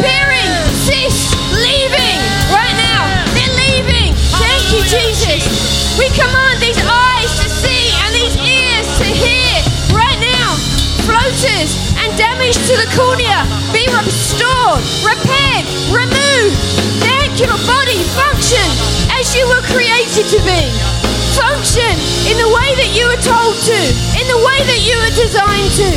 To 20.33 20.41
be. 20.49 20.65
Function 21.37 21.93
in 22.25 22.33
the 22.41 22.49
way 22.49 22.69
that 22.81 22.89
you 22.97 23.05
were 23.05 23.21
told 23.21 23.53
to, 23.69 23.79
in 24.17 24.25
the 24.25 24.41
way 24.41 24.57
that 24.65 24.81
you 24.81 24.97
were 24.97 25.13
designed 25.13 25.69
to. 25.77 25.89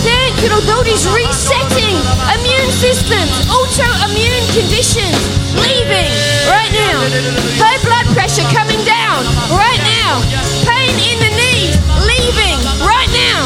Thank 0.00 0.32
you, 0.40 0.48
Lord. 0.48 0.64
Lord 0.64 0.88
is 0.88 1.04
resetting 1.12 2.00
immune 2.32 2.72
systems, 2.72 3.28
autoimmune 3.52 4.44
conditions, 4.56 5.12
leaving 5.60 6.08
right 6.48 6.72
now. 6.72 7.04
High 7.60 7.76
blood 7.84 8.08
pressure 8.16 8.48
coming 8.48 8.80
down 8.88 9.28
right 9.52 9.82
now. 9.84 10.24
Pain 10.64 10.96
in 10.96 11.20
the 11.20 11.32
knees, 11.36 11.76
leaving 12.08 12.56
right 12.80 13.12
now. 13.12 13.44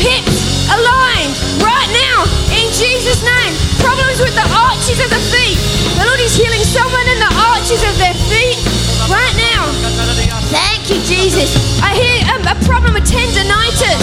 Hips 0.00 0.72
aligned 0.72 1.36
right 1.60 1.90
now 1.92 2.24
in 2.48 2.64
Jesus' 2.72 3.20
name. 3.20 3.52
Problems 3.84 4.24
with 4.24 4.32
the 4.32 4.48
arches 4.56 5.04
of 5.04 5.12
the 5.12 5.20
feet. 5.28 5.60
The 6.00 6.08
Lord 6.08 6.20
is 6.24 6.32
healing 6.32 6.64
someone 6.64 7.04
in 7.12 7.20
the 7.20 7.32
arches 7.52 7.84
of 7.84 7.92
their 8.00 8.16
feet 8.32 8.85
right 9.08 9.36
now. 9.36 9.68
Thank 10.48 10.88
you, 10.88 10.98
Jesus. 11.02 11.52
I 11.82 11.92
hear 11.96 12.16
um, 12.32 12.42
a 12.46 12.56
problem 12.64 12.94
with 12.94 13.04
tendonitis, 13.04 14.00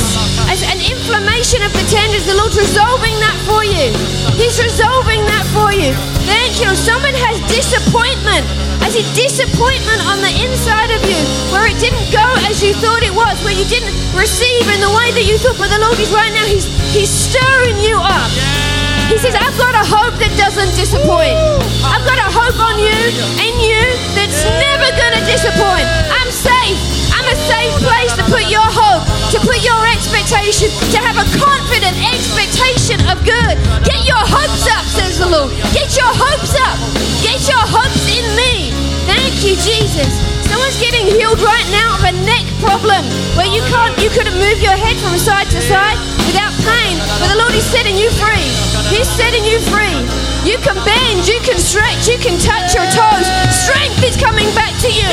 as 0.52 0.62
an 0.68 0.80
inflammation 0.84 1.64
of 1.64 1.72
the 1.74 1.86
tendons. 1.90 2.28
The 2.28 2.36
Lord's 2.36 2.60
resolving 2.60 3.16
that 3.24 3.38
for 3.48 3.64
you. 3.64 3.90
He's 4.36 4.60
resolving 4.62 5.24
that 5.26 5.46
for 5.56 5.72
you. 5.72 5.96
Thank 6.28 6.60
you. 6.60 6.70
Someone 6.76 7.16
has 7.16 7.40
disappointment. 7.48 8.44
I 8.84 8.92
see 8.92 9.06
disappointment 9.16 10.04
on 10.04 10.20
the 10.20 10.34
inside 10.44 10.92
of 10.92 11.02
you, 11.08 11.20
where 11.50 11.66
it 11.72 11.80
didn't 11.80 12.12
go 12.12 12.26
as 12.46 12.60
you 12.60 12.76
thought 12.76 13.02
it 13.02 13.16
was, 13.16 13.40
where 13.48 13.56
you 13.56 13.66
didn't 13.66 13.96
receive 14.12 14.68
in 14.70 14.80
the 14.84 14.92
way 14.92 15.16
that 15.16 15.24
you 15.24 15.40
thought. 15.40 15.56
But 15.58 15.72
the 15.72 15.80
Lord 15.80 15.98
is 15.98 16.12
right 16.12 16.34
now. 16.36 16.46
He's 16.46 16.68
He's 16.94 17.10
stirring 17.10 17.80
you 17.80 17.98
up. 17.98 18.73
He 19.14 19.22
says, 19.22 19.38
I've 19.38 19.54
got 19.62 19.78
a 19.78 19.86
hope 19.86 20.18
that 20.18 20.34
doesn't 20.42 20.74
disappoint. 20.74 21.38
I've 21.86 22.02
got 22.02 22.18
a 22.18 22.34
hope 22.34 22.58
on 22.58 22.82
you 22.82 22.98
and 23.38 23.54
you 23.62 23.78
that's 24.18 24.42
never 24.58 24.90
going 24.98 25.14
to 25.14 25.24
disappoint. 25.30 25.86
I'm 26.10 26.34
safe. 26.34 26.74
I'm 27.14 27.30
a 27.30 27.38
safe 27.46 27.78
place 27.86 28.10
to 28.18 28.26
put 28.26 28.50
your 28.50 28.66
hope, 28.66 29.06
to 29.30 29.38
put 29.46 29.62
your 29.62 29.78
expectation, 29.94 30.74
to 30.90 30.98
have 30.98 31.22
a 31.22 31.30
confident 31.38 31.94
expectation 32.10 33.06
of 33.06 33.22
good. 33.22 33.54
Get 33.86 34.02
your 34.10 34.18
hopes 34.18 34.66
up, 34.74 34.82
says 34.90 35.22
the 35.22 35.30
Lord. 35.30 35.54
Get 35.78 35.94
your 35.94 36.10
hopes 36.10 36.58
up. 36.58 36.82
Get 37.22 37.46
your 37.46 37.62
hopes 37.70 38.10
in 38.10 38.26
me. 38.34 38.74
Thank 39.06 39.46
you, 39.46 39.54
Jesus. 39.62 40.10
Someone's 40.50 40.82
getting 40.82 41.06
healed 41.06 41.38
right 41.38 41.70
now 41.70 42.02
of 42.02 42.10
a 42.10 42.14
neck 42.26 42.50
problem 42.66 43.06
where 43.38 43.46
you 43.46 43.62
can't, 43.70 43.94
you 44.02 44.10
couldn't 44.10 44.42
move 44.42 44.58
your 44.58 44.74
head 44.74 44.98
from 45.06 45.14
side 45.22 45.54
to 45.54 45.62
side 45.62 46.02
without 46.26 46.54
pain. 46.66 46.98
But 47.22 47.30
the 47.30 47.38
Lord 47.38 47.54
is 47.54 47.66
setting 47.70 47.94
you 47.94 48.10
free. 48.18 48.73
He's 48.94 49.10
setting 49.10 49.42
you 49.42 49.58
free. 49.74 50.06
You 50.46 50.62
can 50.62 50.78
bend, 50.86 51.26
you 51.26 51.42
can 51.42 51.58
stretch, 51.58 52.06
you 52.06 52.22
can 52.22 52.38
touch 52.38 52.78
your 52.78 52.86
toes. 52.94 53.26
Strength 53.50 54.06
is 54.06 54.14
coming 54.22 54.46
back 54.54 54.70
to 54.86 54.90
you. 54.94 55.10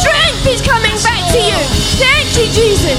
Strength 0.00 0.48
is 0.48 0.64
coming 0.64 0.96
back 1.04 1.20
to 1.36 1.40
you. 1.44 1.58
Thank 2.00 2.32
you, 2.40 2.48
Jesus. 2.56 2.96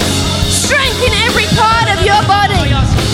Strength 0.54 1.02
in 1.02 1.14
every 1.26 1.50
part 1.58 1.90
of 1.90 2.06
your 2.06 2.22
body, 2.30 2.62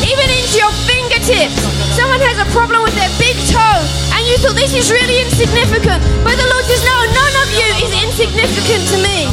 even 0.04 0.28
into 0.28 0.60
your 0.60 0.76
fingertips. 0.84 1.56
Someone 1.96 2.20
has 2.20 2.36
a 2.44 2.48
problem 2.52 2.84
with 2.84 2.96
their 3.00 3.12
big 3.16 3.40
toe, 3.48 3.80
and 4.12 4.22
you 4.28 4.36
thought 4.44 4.60
this 4.60 4.76
is 4.76 4.92
really 4.92 5.24
insignificant. 5.24 6.04
But 6.20 6.36
the 6.36 6.48
Lord 6.52 6.68
says, 6.68 6.84
No, 6.84 6.98
none 7.16 7.36
of 7.44 7.50
you 7.56 7.70
is 7.80 7.92
insignificant 8.12 8.84
to 8.92 8.98
me. 9.00 9.32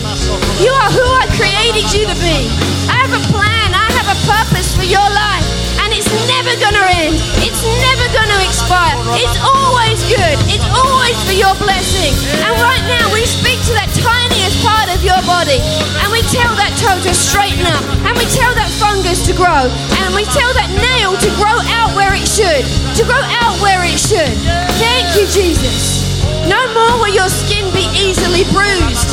It's 9.18 9.38
always 9.44 10.00
good. 10.08 10.36
It's 10.48 10.64
always 10.72 11.16
for 11.28 11.36
your 11.36 11.52
blessing. 11.60 12.12
And 12.40 12.56
right 12.64 12.84
now, 12.88 13.12
we 13.12 13.28
speak 13.28 13.60
to 13.68 13.72
that 13.76 13.92
tiniest 13.92 14.56
part 14.64 14.88
of 14.88 15.04
your 15.04 15.20
body, 15.28 15.60
and 16.00 16.08
we 16.08 16.24
tell 16.32 16.52
that 16.56 16.72
toe 16.80 16.96
to 17.04 17.12
straighten 17.12 17.68
up, 17.68 17.84
and 18.08 18.14
we 18.16 18.24
tell 18.32 18.52
that 18.56 18.72
fungus 18.80 19.20
to 19.28 19.36
grow, 19.36 19.68
and 20.00 20.16
we 20.16 20.24
tell 20.32 20.52
that 20.56 20.72
nail 20.72 21.12
to 21.20 21.30
grow 21.36 21.60
out 21.76 21.92
where 21.92 22.16
it 22.16 22.24
should, 22.24 22.64
to 22.96 23.02
grow 23.04 23.20
out 23.44 23.60
where 23.60 23.84
it 23.84 24.00
should. 24.00 24.32
Thank 24.80 25.12
you, 25.18 25.28
Jesus. 25.28 26.08
No 26.48 26.58
more 26.72 27.04
will 27.04 27.12
your 27.12 27.28
skin 27.28 27.68
be 27.76 27.86
easily 27.92 28.48
bruised. 28.50 29.08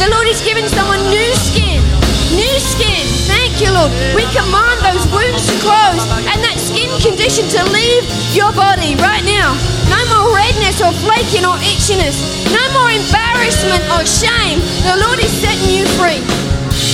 The 0.00 0.08
Lord 0.10 0.26
is 0.26 0.40
giving 0.40 0.66
someone 0.66 0.98
new 1.12 1.30
skin. 1.36 1.84
New 2.32 2.56
skin. 2.58 3.04
Thank 3.52 3.68
you, 3.68 3.76
Lord. 3.76 3.92
We 4.16 4.24
command 4.32 4.80
those 4.80 5.04
wounds 5.12 5.44
to 5.44 5.52
close 5.60 6.00
and 6.24 6.40
that 6.40 6.56
skin 6.56 6.88
condition 7.04 7.44
to 7.52 7.60
leave 7.68 8.00
your 8.32 8.48
body 8.56 8.96
right 8.96 9.20
now. 9.28 9.52
No 9.92 10.00
more 10.08 10.32
redness 10.32 10.80
or 10.80 10.88
flaking 11.04 11.44
or 11.44 11.60
itchiness. 11.60 12.16
No 12.48 12.64
more 12.72 12.88
embarrassment 12.88 13.84
or 13.92 14.08
shame. 14.08 14.56
The 14.88 14.96
Lord 15.04 15.20
is 15.20 15.28
setting 15.36 15.68
you 15.68 15.84
free. 16.00 16.24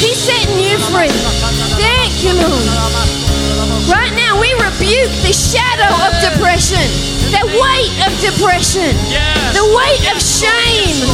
He's 0.03 0.19
setting 0.19 0.59
you 0.59 0.83
free. 0.91 1.15
Thank 1.79 2.27
you, 2.27 2.35
Lord. 2.35 2.67
Right 3.87 4.11
now, 4.19 4.35
we 4.35 4.51
rebuke 4.59 5.15
the 5.23 5.31
shadow 5.31 5.95
of 6.11 6.11
depression, 6.19 6.83
the 7.31 7.47
weight 7.55 7.95
of 8.03 8.11
depression, 8.19 8.99
the 9.55 9.63
weight 9.79 10.03
of 10.11 10.19
shame. 10.19 11.07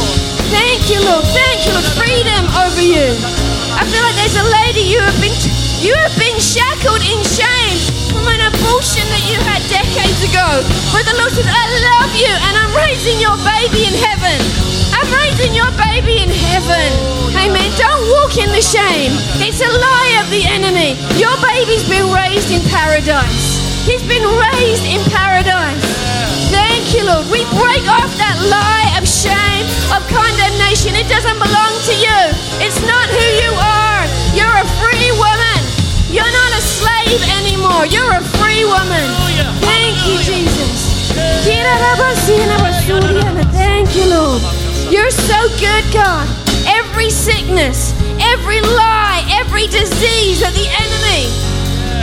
Thank 0.49 0.89
you, 0.89 1.05
Lord. 1.05 1.21
Thank 1.37 1.69
you, 1.69 1.71
Lord. 1.77 1.85
Freedom 2.01 2.49
over 2.65 2.81
you. 2.81 3.44
I 3.75 3.83
feel 3.91 4.03
like 4.03 4.15
there's 4.15 4.39
a 4.39 4.47
lady 4.63 4.83
you 4.87 4.99
have 5.03 5.19
been 5.19 5.35
you 5.83 5.93
have 6.01 6.15
been 6.17 6.39
shackled 6.39 7.03
in 7.03 7.19
shame 7.27 7.77
from 8.09 8.25
an 8.31 8.41
abortion 8.47 9.03
that 9.11 9.23
you 9.27 9.37
had 9.43 9.61
decades 9.67 10.23
ago. 10.23 10.63
But 10.95 11.03
the 11.05 11.13
Lord 11.19 11.29
says, 11.35 11.45
I 11.45 11.63
love 11.83 12.11
you 12.15 12.31
and 12.31 12.53
I'm 12.55 12.73
raising 12.73 13.19
your 13.19 13.35
baby 13.43 13.85
in 13.85 13.93
heaven. 13.93 14.39
I'm 14.95 15.05
raising 15.11 15.53
your 15.53 15.69
baby 15.75 16.23
in 16.23 16.31
heaven. 16.31 16.89
Amen. 17.35 17.69
Don't 17.75 18.03
walk 18.17 18.39
in 18.39 18.49
the 18.55 18.63
shame. 18.63 19.11
It's 19.43 19.59
a 19.59 19.67
lie 19.67 20.23
of 20.23 20.31
the 20.31 20.47
enemy. 20.47 20.95
Your 21.19 21.35
baby's 21.43 21.83
been 21.85 22.07
raised 22.09 22.49
in 22.49 22.63
paradise. 22.71 23.59
He's 23.83 24.01
been 24.07 24.25
raised 24.25 24.87
in 24.87 25.03
paradise. 25.11 25.83
Thank 26.49 26.95
you, 26.95 27.03
Lord. 27.05 27.27
We 27.27 27.43
break 27.59 27.85
off 27.91 28.09
that 28.17 28.39
lie 28.47 28.94
shame, 29.25 29.65
of 29.89 30.01
condemnation. 30.13 30.93
It 30.93 31.09
doesn't 31.09 31.39
belong 31.41 31.73
to 31.89 31.93
you. 31.97 32.19
It's 32.61 32.79
not 32.85 33.09
who 33.09 33.25
you 33.41 33.51
are. 33.57 34.05
You're 34.37 34.57
a 34.61 34.67
free 34.77 35.11
woman. 35.17 35.59
You're 36.13 36.29
not 36.29 36.51
a 36.53 36.61
slave 36.61 37.21
anymore. 37.41 37.89
You're 37.89 38.13
a 38.13 38.23
free 38.37 38.63
woman. 38.63 39.05
Thank 39.65 39.97
you, 40.05 40.21
Jesus. 40.21 41.09
Thank 43.51 43.95
you, 43.95 44.05
Lord. 44.05 44.41
You're 44.93 45.11
so 45.11 45.39
good, 45.59 45.83
God. 45.93 46.27
Every 46.67 47.09
sickness, 47.09 47.93
every 48.21 48.61
lie, 48.61 49.25
every 49.41 49.67
disease 49.67 50.39
that 50.41 50.53
the 50.53 50.67
enemy 50.83 51.29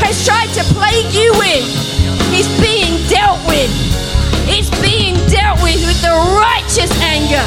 has 0.02 0.24
tried 0.24 0.50
to 0.58 0.62
plague 0.74 1.12
you 1.14 1.32
with 1.38 1.66
is 2.34 2.48
being 2.60 2.98
dealt 3.08 3.40
with. 3.46 3.91
It's 4.48 4.70
being 4.82 5.14
dealt 5.30 5.62
with 5.62 5.80
with 5.86 6.00
the 6.02 6.14
righteous 6.36 6.90
anger. 7.00 7.44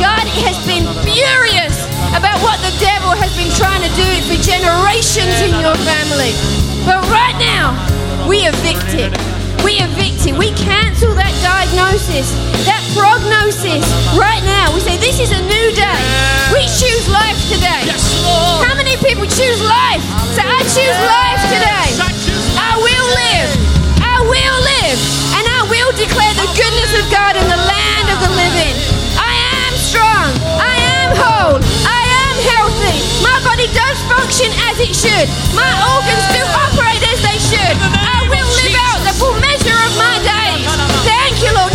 God 0.00 0.26
has 0.46 0.56
been 0.66 0.86
furious 1.04 1.76
about 2.16 2.40
what 2.42 2.58
the 2.64 2.74
devil 2.82 3.12
has 3.14 3.30
been 3.36 3.50
trying 3.54 3.82
to 3.84 3.92
do 3.94 4.08
for 4.26 4.38
generations 4.42 5.36
in 5.46 5.54
your 5.60 5.76
family. 5.86 6.32
But 6.86 7.04
right 7.12 7.36
now, 7.38 7.76
we 8.26 8.48
evict 8.48 8.96
it. 8.96 9.12
We 9.62 9.76
evict 9.78 10.24
it. 10.24 10.34
We 10.34 10.50
cancel 10.56 11.12
that 11.14 11.34
diagnosis, 11.44 12.32
that 12.64 12.80
prognosis 12.96 13.84
right 14.16 14.40
now. 14.42 14.72
We 14.72 14.80
say, 14.80 14.96
This 14.96 15.20
is 15.20 15.30
a 15.30 15.42
new 15.44 15.66
day. 15.76 16.00
We 16.50 16.64
choose 16.66 17.06
life 17.12 17.36
today. 17.52 17.84
How 18.64 18.74
many 18.74 18.96
people 18.98 19.28
choose 19.28 19.60
life? 19.60 20.02
Say, 20.32 20.42
I 20.42 20.60
choose 20.64 20.98
life 21.04 21.42
today. 21.52 21.88
I 22.56 22.72
will 22.80 23.08
live. 23.20 23.50
I 24.00 24.16
will 24.24 24.58
live. 24.64 24.98
And 25.36 25.44
will 25.90 25.98
declare 25.98 26.34
the 26.38 26.46
goodness 26.54 26.92
of 27.02 27.10
God 27.10 27.34
in 27.34 27.42
the 27.50 27.62
land 27.66 28.06
of 28.14 28.18
the 28.22 28.30
living. 28.30 28.74
I 29.18 29.34
am 29.66 29.74
strong. 29.74 30.30
I 30.54 30.76
am 31.02 31.10
whole. 31.18 31.58
I 31.82 32.02
am 32.30 32.36
healthy. 32.46 32.98
My 33.26 33.34
body 33.42 33.66
does 33.74 33.98
function 34.06 34.54
as 34.70 34.78
it 34.78 34.94
should. 34.94 35.26
My 35.50 35.66
organs 35.90 36.26
do 36.30 36.42
operate 36.46 37.02
as 37.10 37.18
they 37.26 37.38
should. 37.42 37.74
I 37.90 38.22
will 38.30 38.50
live 38.62 38.76
out 38.86 39.02
the 39.02 39.14
full 39.18 39.34
measure 39.42 39.74
of 39.74 39.92
my 39.98 40.14
days. 40.22 40.62
Thank 41.02 41.42
you, 41.42 41.50
Lord. 41.58 41.69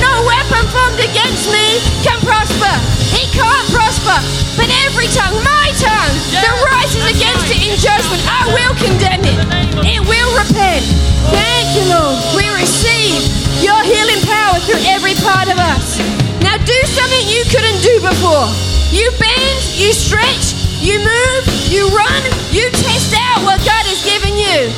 Formed 0.96 1.12
against 1.12 1.52
me 1.52 1.84
can 2.08 2.16
prosper. 2.24 2.72
It 3.20 3.28
can't 3.36 3.68
prosper. 3.68 4.16
But 4.56 4.72
every 4.88 5.12
tongue, 5.12 5.36
my 5.43 5.68
tongue, 5.76 6.16
that 6.32 6.56
rises 6.72 7.04
against 7.12 7.52
it 7.52 7.60
in 7.68 7.76
judgment, 7.76 8.24
I 8.24 8.48
will 8.56 8.72
condemn 8.80 9.28
it. 9.28 9.36
It 9.84 10.00
will 10.08 10.32
repent. 10.39 10.88
Thank 11.36 11.68
you, 11.76 11.84
Lord. 11.91 12.16
We 12.32 12.48
receive 12.56 13.20
your 13.60 13.76
healing 13.84 14.24
power 14.24 14.56
through 14.64 14.80
every 14.88 15.20
part 15.20 15.52
of 15.52 15.60
us. 15.60 16.00
Now 16.39 16.56
do 16.64 16.80
something 16.88 17.24
you 17.28 17.43
couldn't 17.52 17.80
do 17.84 18.00
before. 18.00 18.48
You 18.96 19.12
bend, 19.20 19.60
you 19.76 19.91
stretch, 19.91 20.56
you 20.80 21.04
move, 21.04 21.43
you 21.68 21.91
run, 21.91 22.24
you 22.56 22.72
test 22.72 23.12
out 23.20 23.43
what 23.43 23.60
God 23.68 23.84
has 23.84 24.00
given 24.08 24.32
you. 24.39 24.72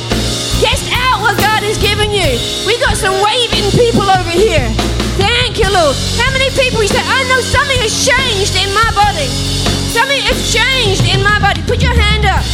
Test 0.58 0.82
out 0.90 1.22
what 1.22 1.38
God 1.38 1.62
has 1.62 1.78
given 1.78 2.10
you. 2.10 2.42
We 2.66 2.74
got 2.82 2.98
some 2.98 3.14
waving 3.22 3.70
people 3.78 4.10
over 4.10 4.34
here. 4.34 4.66
Thank 5.18 5.58
you, 5.58 5.66
Lord. 5.66 5.96
How 6.14 6.30
many 6.30 6.48
people 6.54 6.80
you 6.80 6.88
say, 6.88 7.02
I 7.02 7.26
know 7.26 7.40
something 7.42 7.78
has 7.82 7.94
changed 8.06 8.54
in 8.54 8.70
my 8.70 8.88
body? 8.94 9.26
Something 9.90 10.22
has 10.30 10.38
changed 10.54 11.02
in 11.10 11.22
my 11.26 11.42
body. 11.42 11.60
Put 11.66 11.82
your 11.82 11.94
hand 11.94 12.24
up. 12.24 12.44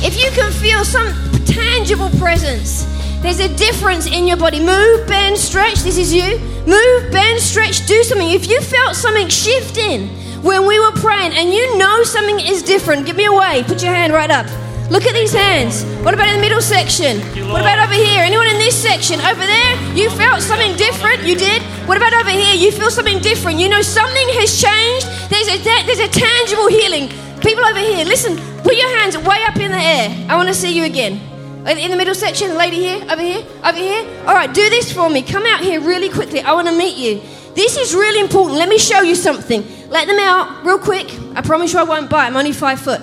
If 0.00 0.16
you 0.16 0.30
can 0.32 0.50
feel 0.50 0.84
some 0.84 1.12
tangible 1.44 2.08
presence, 2.18 2.88
there's 3.20 3.40
a 3.40 3.54
difference 3.56 4.06
in 4.06 4.26
your 4.26 4.36
body. 4.36 4.60
Move, 4.60 5.06
bend, 5.06 5.36
stretch. 5.36 5.80
This 5.80 5.98
is 5.98 6.14
you. 6.14 6.38
Move, 6.66 7.12
bend, 7.12 7.40
stretch. 7.40 7.86
Do 7.86 8.02
something. 8.02 8.30
If 8.30 8.48
you 8.48 8.60
felt 8.60 8.96
something 8.96 9.28
shifting 9.28 10.08
when 10.42 10.66
we 10.66 10.80
were 10.80 10.92
praying 10.92 11.32
and 11.32 11.52
you 11.52 11.76
know 11.76 12.02
something 12.04 12.40
is 12.40 12.62
different, 12.62 13.04
give 13.04 13.16
me 13.16 13.26
a 13.26 13.32
wave. 13.32 13.66
Put 13.66 13.82
your 13.82 13.92
hand 13.92 14.12
right 14.12 14.30
up. 14.30 14.46
Look 14.88 15.04
at 15.04 15.14
these 15.14 15.32
hands. 15.32 15.82
What 16.04 16.14
about 16.14 16.28
in 16.28 16.36
the 16.36 16.40
middle 16.40 16.62
section? 16.62 17.18
What 17.50 17.60
about 17.60 17.82
over 17.82 17.94
here? 17.94 18.22
Anyone 18.22 18.46
in 18.46 18.58
this 18.58 18.80
section? 18.80 19.20
Over 19.20 19.42
there? 19.42 19.74
You 19.94 20.08
felt 20.10 20.40
something 20.42 20.76
different? 20.76 21.24
You 21.24 21.34
did? 21.34 21.60
What 21.88 21.96
about 21.96 22.14
over 22.14 22.30
here? 22.30 22.54
You 22.54 22.70
feel 22.70 22.90
something 22.90 23.18
different. 23.18 23.58
You 23.58 23.68
know 23.68 23.82
something 23.82 24.28
has 24.38 24.54
changed. 24.62 25.06
There's 25.28 25.48
a, 25.48 25.58
there's 25.58 25.98
a 25.98 26.08
tangible 26.08 26.68
healing. 26.68 27.08
People 27.40 27.64
over 27.64 27.80
here, 27.80 28.04
listen, 28.04 28.36
put 28.62 28.76
your 28.76 28.88
hands 28.98 29.18
way 29.18 29.42
up 29.42 29.56
in 29.56 29.72
the 29.72 29.78
air. 29.78 30.26
I 30.30 30.36
want 30.36 30.48
to 30.48 30.54
see 30.54 30.72
you 30.72 30.84
again. 30.84 31.20
In 31.66 31.90
the 31.90 31.96
middle 31.96 32.14
section, 32.14 32.56
lady 32.56 32.76
here, 32.76 33.02
over 33.10 33.20
here, 33.20 33.44
over 33.64 33.78
here. 33.78 34.06
All 34.24 34.34
right, 34.34 34.52
do 34.54 34.70
this 34.70 34.92
for 34.92 35.10
me. 35.10 35.20
Come 35.20 35.44
out 35.46 35.62
here 35.62 35.80
really 35.80 36.08
quickly. 36.08 36.40
I 36.42 36.52
want 36.52 36.68
to 36.68 36.76
meet 36.76 36.96
you. 36.96 37.20
This 37.56 37.76
is 37.76 37.92
really 37.92 38.20
important. 38.20 38.56
Let 38.56 38.68
me 38.68 38.78
show 38.78 39.00
you 39.00 39.16
something. 39.16 39.66
Let 39.88 40.06
them 40.06 40.18
out 40.20 40.64
real 40.64 40.78
quick. 40.78 41.12
I 41.34 41.42
promise 41.42 41.72
you 41.72 41.80
I 41.80 41.82
won't 41.82 42.08
bite. 42.08 42.26
I'm 42.28 42.36
only 42.36 42.52
five 42.52 42.78
foot. 42.80 43.00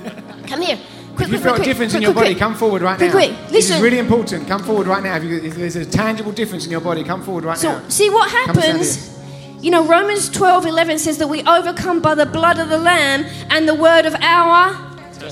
Come 0.46 0.62
here. 0.62 0.78
Quick, 1.16 1.28
If 1.28 1.34
you 1.34 1.40
quick, 1.40 1.60
a 1.60 1.64
difference 1.64 1.92
quick, 1.92 1.96
in 1.96 2.02
your 2.02 2.12
quick, 2.12 2.24
body, 2.26 2.34
come 2.34 2.54
forward 2.54 2.82
right 2.82 3.00
now. 3.00 3.10
quick. 3.10 3.32
This 3.48 3.70
is 3.70 3.80
really 3.80 3.98
important. 3.98 4.46
Come 4.46 4.62
forward 4.62 4.86
right 4.86 5.02
now. 5.02 5.16
If, 5.16 5.24
you, 5.24 5.36
if 5.38 5.54
there's 5.54 5.76
a 5.76 5.86
tangible 5.86 6.30
difference 6.32 6.66
in 6.66 6.70
your 6.70 6.82
body, 6.82 7.02
come 7.04 7.22
forward 7.22 7.44
right 7.44 7.56
So, 7.56 7.72
now. 7.78 7.88
see 7.88 8.10
what 8.10 8.30
happens. 8.30 9.14
You 9.62 9.70
know, 9.70 9.86
Romans 9.86 10.28
12 10.28 10.66
11 10.66 10.98
says 10.98 11.16
that 11.18 11.28
we 11.28 11.42
overcome 11.44 12.00
by 12.02 12.14
the 12.14 12.26
blood 12.26 12.58
of 12.58 12.68
the 12.68 12.76
Lamb 12.78 13.24
and 13.50 13.66
the 13.66 13.74
word 13.74 14.04
of 14.04 14.14
our 14.20 14.74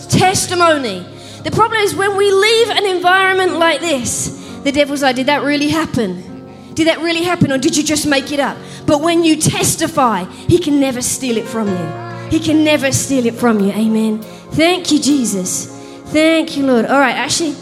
testimony. 0.09 1.07
The 1.43 1.51
problem 1.51 1.81
is 1.83 1.95
when 1.95 2.17
we 2.17 2.31
leave 2.33 2.71
an 2.71 2.87
environment 2.87 3.59
like 3.59 3.81
this, 3.81 4.29
the 4.65 4.73
devil's 4.73 5.03
like, 5.03 5.17
Did 5.17 5.27
that 5.27 5.43
really 5.43 5.69
happen? 5.69 6.73
Did 6.75 6.87
that 6.89 7.01
really 7.01 7.23
happen, 7.23 7.53
or 7.53 7.59
did 7.59 7.77
you 7.77 7.85
just 7.85 8.07
make 8.07 8.33
it 8.33 8.41
up? 8.41 8.57
But 8.87 9.01
when 9.01 9.23
you 9.23 9.37
testify, 9.37 10.25
he 10.25 10.59
can 10.59 10.81
never 10.81 11.03
steal 11.03 11.37
it 11.37 11.47
from 11.47 11.69
you. 11.69 12.29
He 12.31 12.41
can 12.41 12.65
never 12.65 12.91
steal 12.91 13.27
it 13.27 13.35
from 13.35 13.61
you. 13.61 13.71
Amen. 13.71 14.21
Thank 14.53 14.91
you, 14.91 14.99
Jesus. 14.99 15.71
Thank 16.07 16.57
you, 16.57 16.67
Lord. 16.67 16.87
All 16.87 16.99
right, 16.99 17.17
actually, 17.17 17.55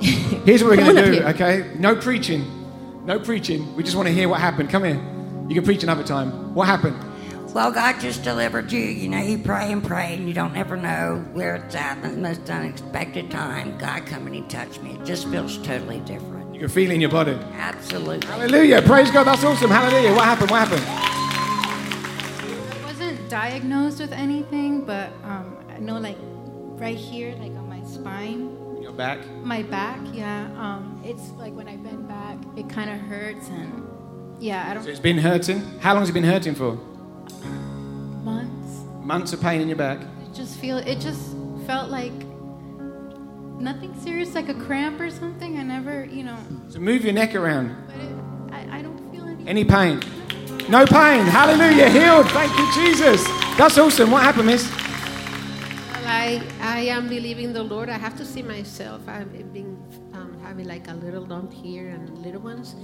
Here's 0.00 0.62
what 0.64 0.70
we're 0.70 0.76
going 0.76 0.96
to 0.96 1.12
do, 1.12 1.22
up 1.22 1.34
okay? 1.34 1.70
No 1.78 1.94
preaching. 1.94 3.04
No 3.04 3.18
preaching. 3.18 3.76
We 3.76 3.82
just 3.82 3.96
want 3.96 4.08
to 4.08 4.14
hear 4.14 4.30
what 4.30 4.40
happened. 4.40 4.70
Come 4.70 4.84
here. 4.84 4.94
You 5.46 5.54
can 5.54 5.62
preach 5.62 5.82
another 5.82 6.02
time. 6.02 6.54
What 6.54 6.66
happened? 6.66 6.96
Well, 7.52 7.70
God 7.70 8.00
just 8.00 8.22
delivered 8.22 8.72
you. 8.72 8.80
You 8.80 9.08
know, 9.10 9.20
you 9.20 9.36
pray 9.36 9.70
and 9.70 9.84
pray, 9.84 10.14
and 10.14 10.26
you 10.26 10.32
don't 10.32 10.56
ever 10.56 10.78
know 10.78 11.22
where 11.34 11.56
it's 11.56 11.74
at. 11.74 11.98
And 11.98 12.14
the 12.14 12.20
most 12.20 12.48
unexpected 12.48 13.30
time, 13.30 13.76
God 13.76 14.06
come 14.06 14.26
and 14.26 14.34
He 14.34 14.40
touched 14.42 14.82
me. 14.82 14.92
It 14.92 15.04
just 15.04 15.28
feels 15.28 15.58
totally 15.58 16.00
different. 16.00 16.54
You 16.54 16.60
can 16.60 16.68
feel 16.70 16.90
it 16.90 16.94
in 16.94 17.00
your 17.02 17.10
body. 17.10 17.32
Absolutely. 17.32 18.26
Hallelujah. 18.26 18.80
Praise 18.80 19.10
God. 19.10 19.24
That's 19.24 19.44
awesome. 19.44 19.70
Hallelujah. 19.70 20.14
What 20.14 20.24
happened? 20.24 20.50
What 20.50 20.66
happened? 20.66 20.84
I 22.72 22.86
wasn't 22.86 23.28
diagnosed 23.28 24.00
with 24.00 24.12
anything, 24.12 24.80
but 24.86 25.12
um, 25.24 25.58
I 25.68 25.78
know 25.78 25.98
like 25.98 26.16
right 26.80 26.96
here, 26.96 27.34
like 27.34 27.52
on 27.52 27.56
my 27.56 27.59
spine, 28.00 28.56
Your 28.82 28.92
back. 28.92 29.18
my 29.44 29.62
back, 29.62 30.00
yeah. 30.12 30.44
Um, 30.58 31.00
it's 31.04 31.30
like 31.32 31.54
when 31.54 31.68
I 31.68 31.76
bend 31.76 32.08
back, 32.08 32.38
it 32.56 32.68
kind 32.68 32.90
of 32.90 32.98
hurts, 32.98 33.48
and 33.48 33.86
yeah, 34.38 34.68
I 34.70 34.74
don't 34.74 34.82
So 34.84 34.90
it's 34.90 35.00
been 35.00 35.18
hurting. 35.18 35.60
How 35.80 35.92
long 35.92 36.00
has 36.02 36.08
it 36.10 36.12
been 36.14 36.24
hurting 36.24 36.54
for? 36.54 36.78
months. 38.24 38.82
Months 39.04 39.32
of 39.32 39.40
pain 39.40 39.60
in 39.60 39.68
your 39.68 39.76
back. 39.76 40.00
It 40.00 40.34
just 40.34 40.58
feel 40.58 40.78
it 40.78 41.00
just 41.00 41.34
felt 41.66 41.90
like 41.90 42.12
nothing 43.58 43.94
serious, 44.00 44.34
like 44.34 44.48
a 44.48 44.54
cramp 44.54 45.00
or 45.00 45.10
something. 45.10 45.58
I 45.58 45.62
never, 45.62 46.04
you 46.04 46.24
know, 46.24 46.36
So 46.68 46.78
move 46.78 47.04
your 47.04 47.12
neck 47.12 47.34
around. 47.34 47.76
but 47.86 47.96
it, 47.96 48.54
I, 48.72 48.78
I 48.78 48.82
don't 48.82 48.98
feel 49.12 49.24
any. 49.24 49.46
Any 49.48 49.64
pain? 49.64 50.00
No 50.68 50.86
pain. 50.86 51.24
Hallelujah. 51.26 51.88
Healed. 51.90 52.30
Thank 52.30 52.56
you, 52.58 52.66
Jesus. 52.74 53.24
That's 53.58 53.76
awesome. 53.78 54.10
What 54.10 54.22
happened, 54.22 54.46
miss? 54.46 54.70
Well, 56.10 56.18
I, 56.18 56.42
I 56.60 56.80
am 56.96 57.08
believing 57.08 57.52
the 57.52 57.62
Lord. 57.62 57.88
I 57.88 57.96
have 57.96 58.16
to 58.16 58.24
see 58.24 58.42
myself. 58.42 59.00
I've 59.06 59.32
been 59.52 59.78
um, 60.12 60.36
having 60.42 60.66
like 60.66 60.88
a 60.88 60.94
little 60.94 61.24
lump 61.24 61.52
here 61.52 61.86
and 61.86 62.18
little 62.18 62.40
ones, 62.40 62.74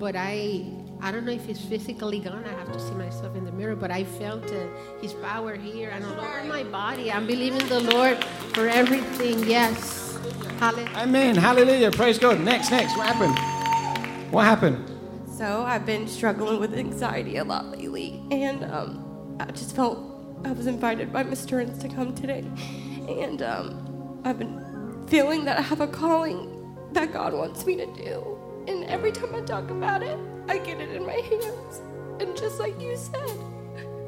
but 0.00 0.16
I 0.16 0.66
I 1.00 1.12
don't 1.12 1.24
know 1.24 1.30
if 1.30 1.48
it's 1.48 1.60
physically 1.60 2.18
gone. 2.18 2.44
I 2.44 2.50
have 2.58 2.72
to 2.72 2.80
see 2.80 2.94
myself 2.94 3.36
in 3.36 3.44
the 3.44 3.52
mirror, 3.52 3.76
but 3.76 3.92
I 3.92 4.02
felt 4.02 4.50
uh, 4.50 4.66
His 5.00 5.12
power 5.14 5.54
here 5.54 5.90
and 5.90 6.04
all 6.04 6.20
over 6.20 6.42
my 6.42 6.64
body. 6.64 7.12
I'm 7.12 7.24
believing 7.24 7.64
the 7.68 7.78
Lord 7.78 8.18
for 8.52 8.66
everything. 8.66 9.46
Yes, 9.48 10.18
hallelujah. 10.58 10.90
Amen. 10.96 11.36
Hallelujah. 11.36 11.92
Praise 11.92 12.18
God. 12.18 12.40
Next, 12.40 12.72
next. 12.72 12.96
What 12.96 13.06
happened? 13.06 14.32
What 14.32 14.44
happened? 14.44 14.90
So 15.30 15.62
I've 15.62 15.86
been 15.86 16.08
struggling 16.08 16.58
with 16.58 16.74
anxiety 16.74 17.36
a 17.36 17.44
lot 17.44 17.70
lately, 17.78 18.20
and 18.32 18.64
um, 18.64 19.36
I 19.38 19.52
just 19.52 19.76
felt 19.76 20.11
I 20.44 20.52
was 20.52 20.66
invited 20.66 21.12
by 21.12 21.22
Miss 21.22 21.40
Stearns 21.40 21.78
to 21.78 21.88
come 21.88 22.14
today, 22.14 22.44
and 23.08 23.42
um, 23.42 24.20
I've 24.24 24.38
been 24.38 25.06
feeling 25.06 25.44
that 25.44 25.58
I 25.58 25.62
have 25.62 25.80
a 25.80 25.86
calling 25.86 26.76
that 26.92 27.12
God 27.12 27.32
wants 27.32 27.64
me 27.64 27.76
to 27.76 27.86
do, 27.86 28.38
and 28.66 28.84
every 28.84 29.12
time 29.12 29.34
I 29.34 29.40
talk 29.42 29.70
about 29.70 30.02
it, 30.02 30.18
I 30.48 30.58
get 30.58 30.80
it 30.80 30.90
in 30.90 31.06
my 31.06 31.14
hands, 31.14 31.80
and 32.20 32.36
just 32.36 32.58
like 32.58 32.80
you 32.80 32.96
said. 32.96 33.30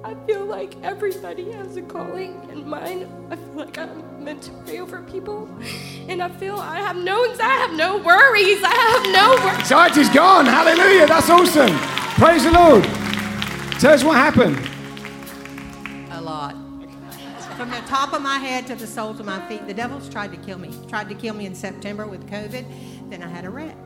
I 0.04 0.14
feel 0.26 0.44
like 0.44 0.74
everybody 0.82 1.50
has 1.52 1.78
a 1.78 1.82
calling, 1.82 2.38
and 2.50 2.66
mine, 2.66 3.08
I 3.30 3.36
feel 3.36 3.54
like 3.54 3.78
I'm 3.78 4.22
meant 4.22 4.42
to 4.42 4.50
pray 4.66 4.78
over 4.80 5.00
people. 5.00 5.48
And 6.08 6.22
I 6.22 6.28
feel 6.28 6.56
I 6.56 6.80
have 6.80 6.96
no, 6.96 7.24
I 7.40 7.54
have 7.66 7.72
no 7.72 7.96
worries. 7.96 8.62
I 8.62 8.74
have 8.74 9.12
no 9.14 9.42
worries. 9.42 9.72
Anxiety's 9.72 10.10
gone. 10.10 10.44
Hallelujah. 10.44 11.06
That's 11.06 11.30
awesome. 11.30 11.74
Praise 12.18 12.44
the 12.44 12.52
Lord. 12.52 12.84
Tell 13.80 13.94
us 13.94 14.04
what 14.04 14.16
happened. 14.18 14.73
A 17.64 17.70
lot. 17.70 17.74
From 17.74 17.84
the 17.84 17.90
top 17.90 18.12
of 18.12 18.22
my 18.22 18.38
head 18.38 18.66
to 18.68 18.74
the 18.74 18.86
soles 18.86 19.20
of 19.20 19.26
my 19.26 19.46
feet, 19.48 19.66
the 19.66 19.74
devil's 19.74 20.08
tried 20.08 20.30
to 20.32 20.36
kill 20.38 20.58
me. 20.58 20.70
Tried 20.88 21.08
to 21.08 21.14
kill 21.14 21.34
me 21.34 21.46
in 21.46 21.54
September 21.54 22.06
with 22.06 22.28
COVID. 22.30 23.10
Then 23.10 23.22
I 23.22 23.28
had 23.28 23.44
a 23.44 23.50
wreck. 23.50 23.76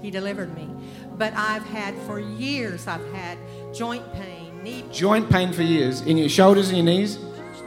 He 0.00 0.10
delivered 0.10 0.54
me. 0.54 0.68
But 1.16 1.32
I've 1.34 1.62
had 1.64 1.94
for 2.06 2.18
years, 2.18 2.86
I've 2.86 3.06
had 3.12 3.38
joint 3.72 4.02
pain, 4.14 4.62
knee, 4.62 4.84
Joint 4.92 5.30
pain 5.30 5.52
for 5.52 5.62
years 5.62 6.00
in 6.02 6.16
your 6.16 6.28
shoulders 6.28 6.68
and 6.68 6.78
your 6.78 6.86
knees. 6.86 7.18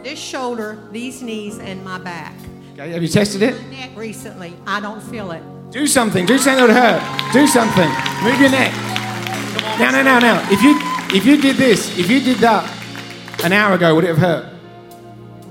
this 0.03 0.19
shoulder, 0.19 0.77
these 0.91 1.21
knees, 1.21 1.59
and 1.59 1.83
my 1.83 1.97
back. 1.97 2.33
Okay, 2.73 2.91
have 2.91 3.01
you 3.01 3.07
tested 3.07 3.41
it? 3.41 3.55
Neck 3.69 3.91
recently, 3.95 4.53
I 4.67 4.81
don't 4.81 5.01
feel 5.01 5.31
it. 5.31 5.41
Do 5.71 5.87
something. 5.87 6.25
Do 6.25 6.37
something 6.37 6.65
that 6.65 6.67
would 6.67 6.75
hurt. 6.75 7.33
Do 7.33 7.47
something. 7.47 7.89
Move 8.23 8.39
your 8.39 8.51
neck. 8.51 8.73
Now, 9.79 9.91
now, 9.91 10.03
now, 10.03 10.19
now. 10.19 10.51
If 10.51 10.61
you 10.61 10.77
if 11.15 11.25
you 11.25 11.41
did 11.41 11.55
this, 11.55 11.97
if 11.97 12.09
you 12.09 12.19
did 12.19 12.37
that 12.37 12.69
an 13.43 13.53
hour 13.53 13.75
ago, 13.75 13.95
would 13.95 14.03
it 14.03 14.07
have 14.07 14.17
hurt? 14.17 14.54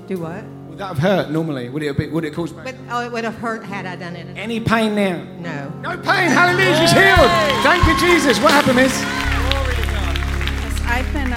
Do 0.07 0.19
what? 0.19 0.43
Would 0.69 0.77
that 0.77 0.89
have 0.89 0.99
hurt 0.99 1.31
normally? 1.31 1.69
Would 1.69 1.81
it 1.81 1.87
have 1.87 1.97
been, 1.97 2.11
would 2.11 2.25
it 2.25 2.33
cause 2.33 2.51
pain? 2.51 2.63
But 2.63 2.75
oh, 2.91 3.01
it 3.01 3.11
would 3.11 3.23
have 3.23 3.35
hurt 3.35 3.63
had 3.63 3.87
I 3.87 3.95
done 3.95 4.15
it. 4.15 4.27
Any 4.37 4.59
pain 4.59 4.93
now? 4.93 5.23
No. 5.39 5.69
No 5.81 5.97
pain. 5.97 6.29
Hallelujah. 6.29 6.75
She's 6.77 6.91
healed. 6.91 7.31
Thank 7.63 7.85
you, 7.87 7.97
Jesus. 7.99 8.39
What 8.39 8.51
happened, 8.51 8.75
miss? 8.75 9.24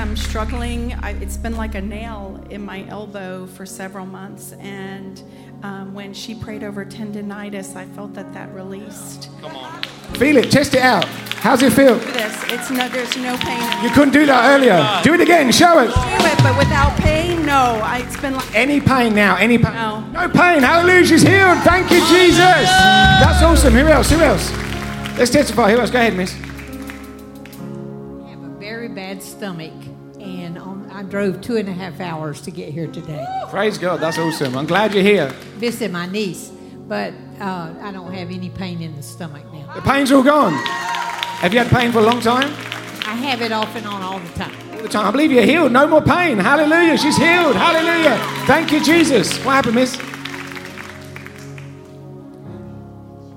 Yes, 0.09 0.19
I've 0.25 0.25
um, 0.25 0.31
struggling. 0.31 0.95
I, 0.95 1.11
it's 1.21 1.37
been 1.37 1.57
like 1.57 1.75
a 1.75 1.81
nail 1.81 2.45
in 2.51 2.65
my 2.65 2.87
elbow 2.89 3.47
for 3.47 3.67
several 3.67 4.07
months, 4.07 4.53
and 4.53 5.23
um, 5.63 5.95
when 5.95 6.15
she 6.15 6.35
prayed 6.35 6.63
over 6.63 6.85
tendonitis, 6.85 7.77
I 7.77 7.85
felt 7.87 8.15
that 8.15 8.33
that 8.33 8.53
released. 8.55 9.29
Come 9.41 9.57
on. 9.57 9.83
Feel 10.15 10.37
it. 10.39 10.51
Test 10.51 10.75
it 10.75 10.81
out. 10.81 11.05
How's 11.41 11.63
it 11.63 11.73
feel? 11.73 11.97
This, 11.97 12.45
it's 12.47 12.71
no, 12.71 12.89
there's 12.89 13.17
no 13.17 13.37
pain. 13.39 13.85
You 13.85 13.91
couldn't 13.91 14.13
do 14.13 14.27
that 14.27 14.51
earlier. 14.51 14.79
Do 15.05 15.15
it 15.15 15.21
again. 15.21 15.53
Show 15.53 15.79
us. 15.79 15.95
Do 15.95 16.27
it, 16.27 16.39
but 16.43 16.59
without 16.59 16.99
pain, 16.99 17.47
no. 17.47 17.81
I, 17.83 17.99
it's 17.99 18.21
been 18.21 18.35
like 18.35 18.55
Any 18.55 18.81
pain 18.81 19.15
now? 19.15 19.37
Any 19.37 19.59
pain? 19.59 19.75
No. 19.75 20.01
No 20.09 20.29
pain. 20.29 20.63
Hallelujah. 20.63 21.05
She's 21.05 21.23
healed. 21.23 21.59
Thank 21.59 21.91
you, 21.91 22.01
Jesus. 22.07 22.39
That's 22.39 23.43
awesome. 23.43 23.75
Who 23.75 23.87
else? 23.87 24.11
Who 24.11 24.21
else? 24.21 24.51
Let's 25.19 25.31
testify. 25.31 25.71
Who 25.73 25.79
else? 25.79 25.91
Go 25.91 25.99
ahead, 25.99 26.17
miss. 26.17 26.35
I 26.35 28.31
have 28.31 28.43
a 28.43 28.57
very 28.59 28.89
bad 28.89 29.23
stomach, 29.23 29.73
and 29.73 29.85
I 29.85 29.88
drove 31.09 31.41
two 31.41 31.57
and 31.57 31.69
a 31.69 31.73
half 31.73 32.01
hours 32.01 32.41
to 32.43 32.51
get 32.51 32.73
here 32.73 32.87
today. 32.87 33.27
Praise 33.51 33.79
God. 33.79 34.01
That's 34.01 34.19
awesome. 34.19 34.57
I'm 34.57 34.67
glad 34.67 34.95
you're 34.95 35.03
here. 35.03 35.29
Visit 35.57 35.91
my 35.91 36.07
niece, 36.07 36.51
but 36.87 37.13
uh, 37.41 37.75
I 37.81 37.93
don't 37.93 38.13
have 38.13 38.31
any 38.31 38.51
pain 38.51 38.83
in 38.83 38.95
the 38.97 39.03
stomach 39.03 39.45
now. 39.53 39.73
The 39.75 39.83
pain's 39.83 40.13
all 40.13 40.23
gone. 40.23 40.55
Have 40.55 41.53
you 41.53 41.61
had 41.61 41.69
pain 41.69 41.93
for 41.93 42.01
a 42.01 42.03
long 42.03 42.21
time? 42.21 42.51
I 43.07 43.15
have 43.15 43.41
it 43.41 43.53
off 43.53 43.75
and 43.75 43.87
on 43.87 44.03
all 44.03 44.19
the 44.19 44.29
time. 44.35 44.55
All 44.73 44.83
the 44.83 44.89
time. 44.89 45.07
I 45.07 45.11
believe 45.11 45.33
you're 45.33 45.45
healed. 45.45 45.73
No 45.73 45.87
more 45.87 46.03
pain. 46.03 46.37
Hallelujah. 46.39 46.99
She's 46.99 47.17
healed. 47.17 47.57
Hallelujah. 47.57 48.19
Thank 48.47 48.73
you, 48.73 48.85
Jesus. 48.85 49.39
What 49.45 49.55
happened, 49.55 49.77
miss? 49.77 49.97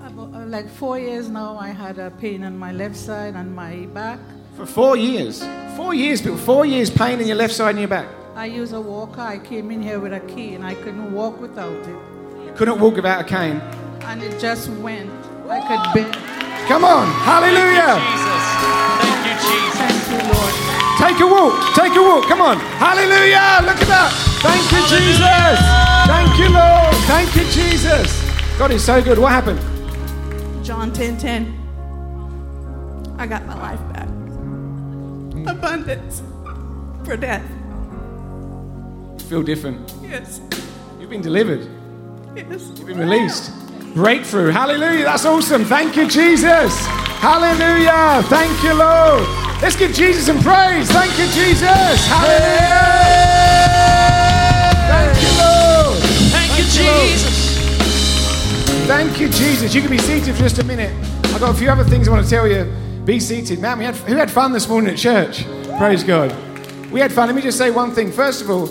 Uh, 0.02 0.46
like 0.48 0.68
four 0.70 1.00
years 1.00 1.30
now, 1.30 1.58
I 1.58 1.70
had 1.70 2.00
a 2.00 2.12
pain 2.12 2.44
on 2.44 2.58
my 2.58 2.72
left 2.72 2.96
side 2.96 3.36
and 3.36 3.56
my 3.56 3.86
back. 3.94 4.20
For 4.62 4.68
four 4.68 4.96
years. 4.96 5.44
Four 5.76 5.96
years, 5.96 6.22
people. 6.22 6.38
Four 6.38 6.68
years 6.68 6.92
pain 6.92 7.20
in 7.20 7.26
your 7.26 7.36
left 7.36 7.52
side 7.52 7.72
and 7.72 7.80
your 7.80 7.88
back. 7.88 8.08
I 8.36 8.46
use 8.46 8.74
a 8.74 8.80
walker. 8.80 9.20
I 9.20 9.40
came 9.40 9.72
in 9.72 9.82
here 9.82 10.00
with 10.00 10.14
a 10.14 10.20
key 10.20 10.54
and 10.54 10.64
I 10.64 10.76
couldn't 10.76 11.12
walk 11.12 11.42
without 11.42 11.74
it. 11.74 12.56
Couldn't 12.58 12.80
walk 12.80 12.94
without 12.94 13.22
a 13.22 13.24
cane. 13.24 13.60
And 14.02 14.22
it 14.22 14.40
just 14.40 14.70
went. 14.70 15.10
I 15.50 15.66
could 15.66 15.82
bend. 15.96 16.14
Come 16.68 16.86
on. 16.86 17.08
Hallelujah. 17.26 17.98
Thank 19.02 19.26
you, 19.26 19.34
Jesus. 19.50 19.82
Thank 19.82 20.06
you, 20.14 20.22
Lord. 20.30 20.54
Take 21.02 21.18
a 21.22 21.26
walk. 21.26 21.74
Take 21.74 21.96
a 21.96 22.04
walk. 22.04 22.26
Come 22.30 22.42
on. 22.42 22.60
Hallelujah. 22.78 23.66
Look 23.66 23.82
at 23.82 23.88
that. 23.90 24.14
Thank 24.46 24.70
you, 24.70 24.82
Jesus. 24.94 25.58
Thank 26.06 26.38
you, 26.38 26.50
Lord. 26.54 26.94
Thank 27.10 27.34
you, 27.36 27.50
Jesus. 27.50 28.14
God 28.60 28.70
is 28.70 28.86
so 28.86 29.02
good. 29.02 29.18
What 29.18 29.32
happened? 29.32 29.60
John 30.64 30.94
10 30.94 31.18
10. 31.18 31.58
I 33.18 33.26
got 33.26 33.44
my 33.48 33.56
life 33.56 33.80
back. 33.80 33.91
Mm. 35.42 35.52
Abundance 35.52 36.22
for 37.04 37.18
death. 37.18 37.44
Feel 39.28 39.42
different. 39.42 39.92
Yes. 40.04 40.40
You've 41.00 41.10
been 41.10 41.22
delivered. 41.22 41.68
Yes. 42.36 42.72
You've 42.78 42.86
been 42.86 43.00
released. 43.00 43.52
Breakthrough. 43.96 44.52
Hallelujah. 44.52 45.06
That's 45.06 45.26
awesome. 45.26 45.66
Thank 45.66 45.96
you, 45.96 46.08
Jesus. 46.08 46.86
Hallelujah. 47.18 48.22
Thank 48.30 48.64
you, 48.64 48.74
Lord. 48.74 49.24
Let's 49.62 49.76
give 49.76 49.94
Jesus 49.94 50.26
some 50.28 50.40
praise. 50.42 50.90
Thank 50.92 51.18
you, 51.18 51.26
Jesus. 51.26 52.08
Hallelujah. 52.08 53.02
Thank 54.90 55.22
you, 55.22 55.32
Lord. 55.42 55.98
Thank 56.30 56.58
you, 56.58 56.66
Jesus. 56.66 57.42
Thank 58.88 59.20
you, 59.20 59.30
Jesus. 59.30 59.74
You 59.74 59.82
can 59.82 59.90
be 59.90 59.98
seated 59.98 60.36
for 60.36 60.42
just 60.42 60.60
a 60.60 60.64
minute. 60.64 60.94
I've 61.34 61.40
got 61.40 61.56
a 61.56 61.58
few 61.58 61.70
other 61.70 61.84
things 61.84 62.08
I 62.08 62.12
want 62.12 62.26
to 62.26 62.30
tell 62.30 62.48
you. 62.48 62.72
Be 63.06 63.20
seated. 63.20 63.60
Man, 63.60 63.80
we 63.80 63.86
had, 63.86 63.96
who 63.96 64.16
had 64.16 64.30
fun 64.30 64.52
this 64.52 64.70
morning 64.70 64.92
at 64.94 64.98
church? 65.00 65.44
Praise 65.80 66.04
God. 66.04 66.32
We 66.92 67.00
had 67.00 67.12
fun. 67.12 67.28
Let 67.28 67.36
me 67.36 67.42
just 67.42 67.58
say 67.58 67.72
one 67.72 67.94
thing. 67.94 68.12
First 68.12 68.44
of 68.44 68.50
all, 68.52 68.68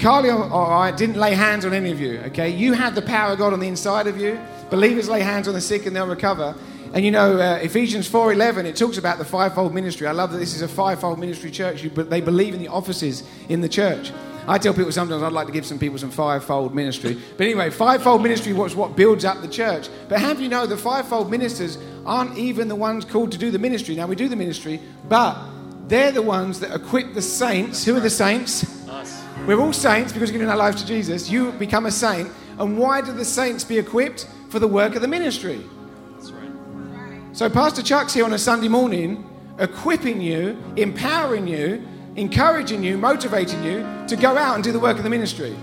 Carly 0.00 0.30
or 0.30 0.72
I 0.72 0.90
didn't 0.90 1.16
lay 1.16 1.34
hands 1.34 1.66
on 1.66 1.74
any 1.74 1.90
of 1.90 2.00
you, 2.00 2.18
okay? 2.20 2.48
You 2.48 2.72
had 2.72 2.94
the 2.94 3.02
power 3.02 3.32
of 3.32 3.38
God 3.38 3.52
on 3.52 3.60
the 3.60 3.68
inside 3.68 4.06
of 4.06 4.18
you. 4.18 4.40
Believers 4.70 5.06
lay 5.06 5.20
hands 5.20 5.48
on 5.48 5.54
the 5.54 5.60
sick 5.60 5.84
and 5.84 5.94
they'll 5.94 6.06
recover. 6.06 6.54
And 6.94 7.04
you 7.04 7.10
know, 7.10 7.38
uh, 7.38 7.56
Ephesians 7.56 8.08
4.11, 8.08 8.64
it 8.64 8.74
talks 8.74 8.96
about 8.96 9.18
the 9.18 9.24
fivefold 9.24 9.74
ministry. 9.74 10.06
I 10.06 10.12
love 10.12 10.32
that 10.32 10.38
this 10.38 10.54
is 10.54 10.62
a 10.62 10.68
fivefold 10.68 11.18
ministry 11.18 11.50
church, 11.50 11.86
but 11.94 12.08
they 12.08 12.22
believe 12.22 12.54
in 12.54 12.60
the 12.60 12.68
offices 12.68 13.22
in 13.50 13.60
the 13.60 13.68
church. 13.68 14.12
I 14.46 14.58
tell 14.58 14.74
people 14.74 14.92
sometimes 14.92 15.22
I'd 15.22 15.32
like 15.32 15.46
to 15.46 15.52
give 15.52 15.64
some 15.64 15.78
people 15.78 15.98
some 15.98 16.10
fivefold 16.10 16.74
ministry. 16.74 17.18
But 17.36 17.46
anyway, 17.46 17.70
fivefold 17.70 18.22
ministry 18.22 18.52
was 18.52 18.74
what 18.76 18.96
builds 18.96 19.24
up 19.24 19.40
the 19.40 19.48
church. 19.48 19.88
But 20.08 20.20
have 20.20 20.40
you 20.40 20.48
know 20.48 20.66
the 20.66 20.76
fivefold 20.76 21.30
ministers 21.30 21.78
aren't 22.04 22.36
even 22.36 22.68
the 22.68 22.76
ones 22.76 23.04
called 23.04 23.32
to 23.32 23.38
do 23.38 23.50
the 23.50 23.58
ministry? 23.58 23.94
Now 23.94 24.06
we 24.06 24.16
do 24.16 24.28
the 24.28 24.36
ministry, 24.36 24.80
but 25.08 25.36
they're 25.88 26.12
the 26.12 26.22
ones 26.22 26.60
that 26.60 26.74
equip 26.74 27.14
the 27.14 27.22
saints. 27.22 27.84
Who 27.84 27.96
are 27.96 28.00
the 28.00 28.10
saints? 28.10 28.86
Us. 28.88 29.22
We're 29.46 29.60
all 29.60 29.72
saints 29.72 30.12
because 30.12 30.30
we're 30.30 30.38
giving 30.38 30.48
our 30.48 30.56
lives 30.56 30.80
to 30.82 30.86
Jesus. 30.86 31.30
You 31.30 31.52
become 31.52 31.86
a 31.86 31.90
saint. 31.90 32.30
And 32.58 32.78
why 32.78 33.00
do 33.00 33.12
the 33.12 33.24
saints 33.24 33.64
be 33.64 33.78
equipped? 33.78 34.28
For 34.50 34.60
the 34.60 34.68
work 34.68 34.94
of 34.94 35.02
the 35.02 35.08
ministry. 35.08 35.60
That's 36.12 36.30
right. 36.30 36.48
So 37.32 37.50
Pastor 37.50 37.82
Chuck's 37.82 38.14
here 38.14 38.24
on 38.24 38.32
a 38.32 38.38
Sunday 38.38 38.68
morning, 38.68 39.28
equipping 39.58 40.20
you, 40.20 40.56
empowering 40.76 41.48
you, 41.48 41.84
encouraging 42.16 42.82
you, 42.84 42.96
motivating 42.96 43.62
you 43.64 43.86
to 44.08 44.16
go 44.16 44.36
out 44.36 44.54
and 44.54 44.64
do 44.64 44.72
the 44.72 44.80
work 44.80 44.96
of 44.96 45.04
the 45.04 45.10
ministry. 45.10 45.56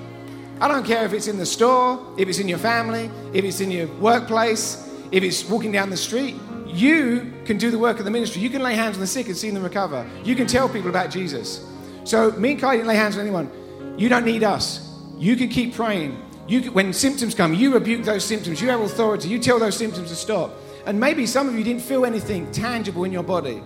I 0.60 0.68
don't 0.68 0.86
care 0.86 1.06
if 1.06 1.14
it's 1.14 1.28
in 1.28 1.38
the 1.38 1.46
store, 1.46 2.00
if 2.18 2.28
it's 2.30 2.40
in 2.40 2.48
your 2.48 2.60
family, 2.60 3.10
if 3.34 3.44
it's 3.44 3.62
in 3.62 3.72
your 3.72 3.88
workplace, 4.00 4.88
if 5.12 5.24
it's 5.24 5.44
walking 5.50 5.72
down 5.72 5.90
the 5.90 5.98
street. 5.98 6.36
You 6.68 7.34
can 7.46 7.58
do 7.58 7.72
the 7.72 7.80
work 7.80 8.00
of 8.00 8.06
the 8.06 8.12
ministry. 8.12 8.42
You 8.42 8.50
can 8.50 8.62
lay 8.62 8.76
hands 8.76 8.96
on 8.96 9.02
the 9.02 9.08
sick 9.08 9.28
and 9.28 9.36
see 9.36 9.50
them 9.50 9.64
recover. 9.64 10.08
You 10.24 10.36
can 10.36 10.48
tell 10.48 10.70
people 10.70 10.90
about 10.90 11.10
Jesus. 11.10 11.66
So 12.04 12.32
me 12.32 12.52
and 12.52 12.60
Kai 12.60 12.78
didn't 12.78 12.88
lay 12.88 12.96
hands 12.96 13.16
on 13.16 13.22
anyone. 13.22 13.52
You 13.98 14.08
don't 14.08 14.26
need 14.26 14.44
us. 14.44 14.88
You 15.18 15.36
can 15.36 15.50
keep 15.50 15.76
praying. 15.76 16.22
You 16.48 16.62
can, 16.62 16.74
when 16.74 16.94
symptoms 16.94 17.36
come, 17.36 17.54
you 17.54 17.74
rebuke 17.74 18.04
those 18.04 18.24
symptoms. 18.24 18.62
You 18.62 18.70
have 18.70 18.82
authority. 18.82 19.28
You 19.28 19.40
tell 19.40 19.60
those 19.60 19.76
symptoms 19.76 20.10
to 20.10 20.16
stop. 20.16 20.54
And 20.86 21.00
maybe 21.00 21.28
some 21.28 21.48
of 21.50 21.56
you 21.56 21.64
didn't 21.64 21.82
feel 21.82 22.06
anything 22.06 22.52
tangible 22.52 23.04
in 23.04 23.12
your 23.12 23.24
body. 23.24 23.62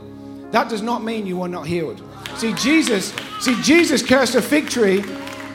That 0.55 0.69
does 0.69 0.81
not 0.81 1.03
mean 1.03 1.25
you 1.25 1.41
are 1.41 1.49
not 1.49 1.67
healed. 1.67 2.01
See, 2.37 2.53
Jesus, 2.53 3.13
see, 3.41 3.61
Jesus 3.61 4.01
cursed 4.01 4.35
a 4.35 4.41
fig 4.41 4.69
tree, 4.69 5.03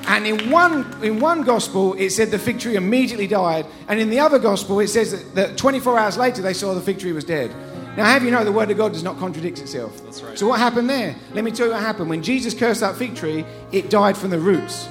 and 0.09 0.26
in 0.26 0.51
one 0.51 1.03
in 1.03 1.18
one 1.18 1.40
gospel 1.40 1.94
it 1.94 2.11
said 2.11 2.30
the 2.30 2.38
fig 2.38 2.61
tree 2.61 2.76
immediately 2.76 3.26
died, 3.26 3.64
and 3.88 3.98
in 3.98 4.11
the 4.11 4.20
other 4.20 4.38
gospel 4.38 4.78
it 4.80 4.88
says 4.88 5.12
that, 5.12 5.34
that 5.34 5.57
24 5.57 5.98
hours 5.98 6.18
later 6.18 6.42
they 6.42 6.53
saw 6.53 6.74
the 6.74 6.82
fig 6.82 6.98
tree 6.98 7.12
was 7.12 7.24
dead. 7.24 7.51
Now, 7.96 8.05
have 8.05 8.22
you 8.22 8.30
know 8.30 8.44
the 8.44 8.53
word 8.53 8.70
of 8.70 8.76
God 8.76 8.92
does 8.92 9.03
not 9.03 9.18
contradict 9.18 9.59
itself? 9.61 10.05
That's 10.05 10.22
right. 10.22 10.38
So 10.38 10.46
what 10.46 10.61
happened 10.61 10.90
there? 10.90 11.16
Let 11.32 11.44
me 11.44 11.51
tell 11.51 11.68
you 11.68 11.72
what 11.72 11.80
happened. 11.80 12.11
When 12.11 12.22
Jesus 12.22 12.53
cursed 12.53 12.82
that 12.82 12.94
fig 12.96 13.16
tree, 13.16 13.46
it 13.72 13.88
died 13.88 14.18
from 14.18 14.28
the 14.28 14.38
roots, 14.38 14.86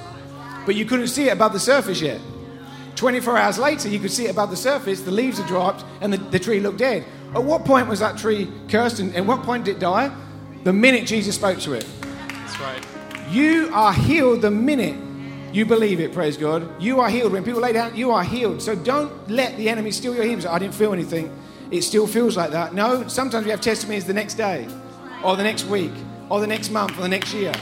but 0.66 0.74
you 0.74 0.86
couldn't 0.86 1.06
see 1.06 1.28
it 1.28 1.34
above 1.34 1.52
the 1.52 1.60
surface 1.60 2.00
yet. 2.00 2.20
24 2.96 3.38
hours 3.38 3.58
later, 3.58 3.88
you 3.88 4.00
could 4.00 4.10
see 4.10 4.26
it 4.26 4.32
above 4.32 4.50
the 4.50 4.56
surface, 4.56 5.02
the 5.02 5.12
leaves 5.12 5.38
had 5.38 5.46
dropped, 5.46 5.84
and 6.00 6.12
the, 6.12 6.16
the 6.16 6.38
tree 6.40 6.58
looked 6.58 6.78
dead. 6.78 7.04
At 7.34 7.44
what 7.44 7.64
point 7.64 7.88
was 7.88 8.00
that 8.00 8.18
tree 8.18 8.50
cursed, 8.68 9.00
and 9.00 9.14
at 9.14 9.24
what 9.24 9.42
point 9.42 9.64
did 9.64 9.76
it 9.76 9.80
die? 9.80 10.14
The 10.64 10.72
minute 10.72 11.06
Jesus 11.06 11.36
spoke 11.36 11.58
to 11.60 11.72
it. 11.72 11.86
That's 12.00 12.60
right. 12.60 12.84
You 13.30 13.70
are 13.72 13.92
healed 13.92 14.42
the 14.42 14.50
minute 14.50 14.96
you 15.52 15.66
believe 15.66 15.98
it, 15.98 16.12
praise 16.12 16.36
God. 16.36 16.80
You 16.80 17.00
are 17.00 17.10
healed. 17.10 17.32
When 17.32 17.42
people 17.42 17.60
lay 17.60 17.72
down, 17.72 17.96
you 17.96 18.12
are 18.12 18.22
healed. 18.22 18.62
So 18.62 18.76
don't 18.76 19.28
let 19.28 19.56
the 19.56 19.68
enemy 19.68 19.90
steal 19.90 20.14
your 20.14 20.22
healing. 20.22 20.46
I 20.46 20.60
didn't 20.60 20.74
feel 20.74 20.92
anything. 20.92 21.36
It 21.72 21.82
still 21.82 22.06
feels 22.06 22.36
like 22.36 22.52
that. 22.52 22.72
No, 22.72 23.08
sometimes 23.08 23.44
we 23.44 23.50
have 23.50 23.60
testimonies 23.60 24.04
the 24.04 24.14
next 24.14 24.34
day, 24.34 24.68
or 25.24 25.36
the 25.36 25.42
next 25.42 25.64
week, 25.64 25.92
or 26.28 26.40
the 26.40 26.46
next 26.46 26.70
month, 26.70 26.96
or 26.98 27.02
the 27.02 27.08
next 27.08 27.34
year. 27.34 27.52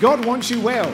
God 0.00 0.24
wants 0.24 0.50
you 0.50 0.60
well. 0.60 0.92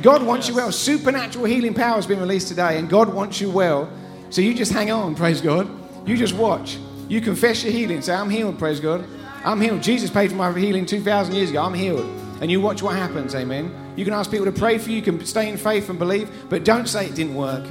God 0.00 0.22
wants 0.22 0.48
you 0.48 0.54
well. 0.54 0.72
Supernatural 0.72 1.44
healing 1.44 1.74
power 1.74 1.96
has 1.96 2.06
been 2.06 2.20
released 2.20 2.48
today, 2.48 2.78
and 2.78 2.88
God 2.88 3.12
wants 3.12 3.38
you 3.40 3.50
well. 3.50 3.90
So 4.30 4.40
you 4.40 4.54
just 4.54 4.72
hang 4.72 4.90
on, 4.90 5.14
praise 5.14 5.42
God. 5.42 5.68
You 6.08 6.16
just 6.16 6.34
watch. 6.34 6.78
You 7.10 7.20
confess 7.20 7.64
your 7.64 7.72
healing. 7.72 8.00
Say, 8.02 8.14
I'm 8.14 8.30
healed, 8.30 8.56
praise 8.56 8.78
God. 8.78 9.04
I'm 9.44 9.60
healed. 9.60 9.82
Jesus 9.82 10.10
paid 10.10 10.30
for 10.30 10.36
my 10.36 10.56
healing 10.56 10.86
2,000 10.86 11.34
years 11.34 11.50
ago. 11.50 11.60
I'm 11.60 11.74
healed. 11.74 12.08
And 12.40 12.52
you 12.52 12.60
watch 12.60 12.82
what 12.82 12.94
happens, 12.94 13.34
amen. 13.34 13.94
You 13.96 14.04
can 14.04 14.14
ask 14.14 14.30
people 14.30 14.46
to 14.46 14.52
pray 14.52 14.78
for 14.78 14.90
you. 14.90 14.96
You 14.98 15.02
can 15.02 15.26
stay 15.26 15.48
in 15.48 15.56
faith 15.56 15.90
and 15.90 15.98
believe, 15.98 16.30
but 16.48 16.64
don't 16.64 16.88
say 16.88 17.06
it 17.06 17.16
didn't 17.16 17.34
work. 17.34 17.68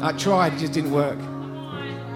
I 0.00 0.12
tried, 0.12 0.52
it 0.52 0.58
just 0.60 0.74
didn't 0.74 0.92
work. 0.92 1.18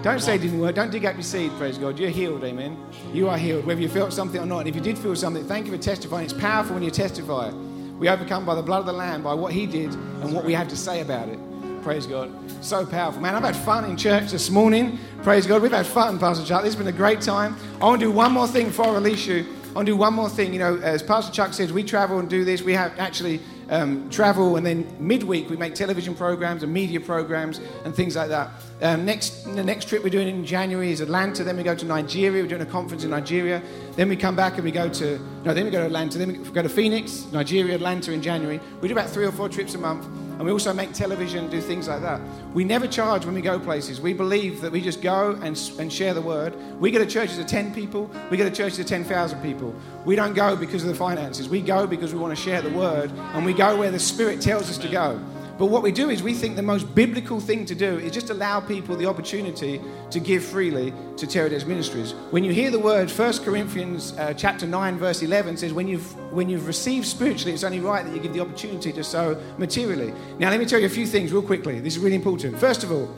Don't 0.03 0.21
say 0.21 0.35
it 0.35 0.39
didn't 0.41 0.59
work. 0.59 0.75
Don't 0.75 0.89
dig 0.89 1.05
up 1.05 1.15
your 1.15 1.23
seed, 1.23 1.51
praise 1.57 1.77
God. 1.77 1.99
You're 1.99 2.09
healed, 2.09 2.45
amen. 2.45 2.81
You 3.11 3.27
are 3.27 3.37
healed, 3.37 3.65
whether 3.65 3.81
you 3.81 3.89
felt 3.89 4.13
something 4.13 4.39
or 4.39 4.45
not. 4.45 4.59
And 4.59 4.69
if 4.69 4.75
you 4.75 4.81
did 4.81 4.97
feel 4.97 5.17
something, 5.17 5.45
thank 5.45 5.65
you 5.65 5.73
for 5.73 5.77
testifying. 5.77 6.23
It's 6.23 6.33
powerful 6.33 6.75
when 6.75 6.83
you 6.83 6.91
testify. 6.91 7.51
We 7.51 8.07
overcome 8.07 8.45
by 8.45 8.55
the 8.55 8.63
blood 8.63 8.79
of 8.79 8.85
the 8.85 8.93
Lamb, 8.93 9.21
by 9.21 9.33
what 9.33 9.51
He 9.51 9.65
did 9.65 9.93
and 9.93 10.33
what 10.33 10.45
we 10.45 10.53
have 10.53 10.69
to 10.69 10.77
say 10.77 11.01
about 11.01 11.27
it. 11.27 11.39
Praise 11.83 12.07
God. 12.07 12.31
So 12.63 12.85
powerful. 12.85 13.21
Man, 13.21 13.35
I've 13.35 13.43
had 13.43 13.57
fun 13.57 13.83
in 13.83 13.97
church 13.97 14.31
this 14.31 14.49
morning. 14.49 14.97
Praise 15.21 15.45
God. 15.45 15.61
We've 15.61 15.69
had 15.69 15.85
fun, 15.85 16.17
Pastor 16.17 16.45
Chuck. 16.45 16.63
This 16.63 16.75
has 16.75 16.81
been 16.81 16.87
a 16.87 16.97
great 16.97 17.19
time. 17.19 17.57
I 17.81 17.83
want 17.83 17.99
to 17.99 18.05
do 18.05 18.11
one 18.11 18.31
more 18.31 18.47
thing 18.47 18.67
before 18.67 18.85
I 18.85 18.93
release 18.93 19.25
you. 19.25 19.45
I 19.71 19.73
want 19.73 19.85
to 19.87 19.91
do 19.91 19.97
one 19.97 20.13
more 20.13 20.29
thing. 20.29 20.53
You 20.53 20.59
know, 20.59 20.77
as 20.77 21.03
Pastor 21.03 21.33
Chuck 21.33 21.53
says, 21.53 21.73
we 21.73 21.83
travel 21.83 22.19
and 22.19 22.29
do 22.29 22.45
this. 22.45 22.61
We 22.61 22.71
have 22.71 22.97
actually 22.97 23.41
um, 23.69 24.09
travel, 24.09 24.55
and 24.55 24.65
then 24.65 24.87
midweek 24.97 25.49
we 25.49 25.57
make 25.57 25.75
television 25.75 26.15
programs 26.15 26.63
and 26.63 26.71
media 26.71 27.01
programs 27.01 27.59
and 27.83 27.93
things 27.93 28.15
like 28.15 28.29
that. 28.29 28.51
Um, 28.81 29.03
next, 29.03 29.43
the 29.43 29.63
next 29.63 29.89
trip 29.89 30.03
we're 30.03 30.09
doing 30.09 30.29
in 30.29 30.45
January 30.45 30.91
is 30.91 31.01
Atlanta. 31.01 31.43
Then 31.43 31.57
we 31.57 31.63
go 31.63 31.75
to 31.75 31.85
Nigeria. 31.85 32.43
We're 32.43 32.47
doing 32.47 32.61
a 32.61 32.65
conference 32.65 33.03
in 33.03 33.09
Nigeria. 33.09 33.61
Then 33.97 34.07
we 34.07 34.15
come 34.15 34.37
back 34.37 34.55
and 34.55 34.63
we 34.63 34.71
go 34.71 34.87
to 34.87 35.19
no. 35.43 35.53
Then 35.53 35.65
we 35.65 35.71
go 35.71 35.79
to 35.79 35.85
Atlanta. 35.85 36.17
Then 36.17 36.29
we 36.29 36.49
go 36.49 36.61
to 36.61 36.69
Phoenix, 36.69 37.25
Nigeria, 37.33 37.75
Atlanta 37.75 38.13
in 38.13 38.21
January. 38.21 38.61
We 38.79 38.87
do 38.87 38.93
about 38.93 39.09
three 39.09 39.25
or 39.25 39.33
four 39.33 39.49
trips 39.49 39.73
a 39.75 39.79
month. 39.79 40.07
And 40.33 40.43
we 40.43 40.51
also 40.51 40.73
make 40.73 40.93
television, 40.93 41.43
and 41.43 41.51
do 41.51 41.61
things 41.61 41.87
like 41.87 42.01
that. 42.01 42.19
We 42.53 42.63
never 42.63 42.87
charge 42.87 43.25
when 43.25 43.35
we 43.35 43.41
go 43.41 43.59
places. 43.59 44.01
We 44.01 44.13
believe 44.13 44.61
that 44.61 44.71
we 44.71 44.81
just 44.81 45.01
go 45.01 45.31
and, 45.41 45.57
and 45.79 45.93
share 45.93 46.13
the 46.13 46.21
word. 46.21 46.55
We 46.79 46.91
go 46.91 46.99
to 46.99 47.05
churches 47.05 47.37
of 47.37 47.47
10 47.47 47.73
people, 47.73 48.09
we 48.29 48.37
go 48.37 48.43
to 48.43 48.55
churches 48.55 48.79
of 48.79 48.87
10,000 48.87 49.41
people. 49.41 49.75
We 50.05 50.15
don't 50.15 50.33
go 50.33 50.55
because 50.55 50.83
of 50.83 50.89
the 50.89 50.95
finances. 50.95 51.47
We 51.47 51.61
go 51.61 51.87
because 51.87 52.13
we 52.13 52.19
want 52.19 52.35
to 52.35 52.41
share 52.41 52.61
the 52.61 52.71
word, 52.71 53.11
and 53.11 53.45
we 53.45 53.53
go 53.53 53.77
where 53.77 53.91
the 53.91 53.99
Spirit 53.99 54.41
tells 54.41 54.69
us 54.69 54.77
to 54.79 54.87
go. 54.87 55.19
But 55.57 55.67
what 55.67 55.83
we 55.83 55.91
do 55.91 56.09
is 56.09 56.23
we 56.23 56.33
think 56.33 56.55
the 56.55 56.63
most 56.63 56.95
biblical 56.95 57.39
thing 57.39 57.65
to 57.65 57.75
do 57.75 57.99
is 57.99 58.11
just 58.11 58.31
allow 58.31 58.59
people 58.59 58.95
the 58.95 59.05
opportunity 59.05 59.79
to 60.09 60.19
give 60.19 60.43
freely 60.43 60.91
to 61.17 61.27
Terradez 61.27 61.67
Ministries. 61.67 62.13
When 62.31 62.43
you 62.43 62.51
hear 62.51 62.71
the 62.71 62.79
word, 62.79 63.11
1 63.11 63.37
Corinthians 63.43 64.17
uh, 64.17 64.33
chapter 64.33 64.65
9, 64.65 64.97
verse 64.97 65.21
11 65.21 65.57
says, 65.57 65.71
when 65.71 65.87
you've, 65.87 66.11
when 66.33 66.49
you've 66.49 66.65
received 66.65 67.05
spiritually, 67.05 67.53
it's 67.53 67.63
only 67.63 67.79
right 67.79 68.03
that 68.03 68.15
you 68.15 68.19
give 68.19 68.33
the 68.33 68.39
opportunity 68.39 68.91
to 68.93 69.03
sow 69.03 69.39
materially. 69.59 70.11
Now, 70.39 70.49
let 70.49 70.59
me 70.59 70.65
tell 70.65 70.79
you 70.79 70.87
a 70.87 70.89
few 70.89 71.05
things 71.05 71.31
real 71.31 71.43
quickly. 71.43 71.79
This 71.79 71.97
is 71.97 71.99
really 71.99 72.15
important. 72.15 72.57
First 72.57 72.83
of 72.83 72.91
all, 72.91 73.13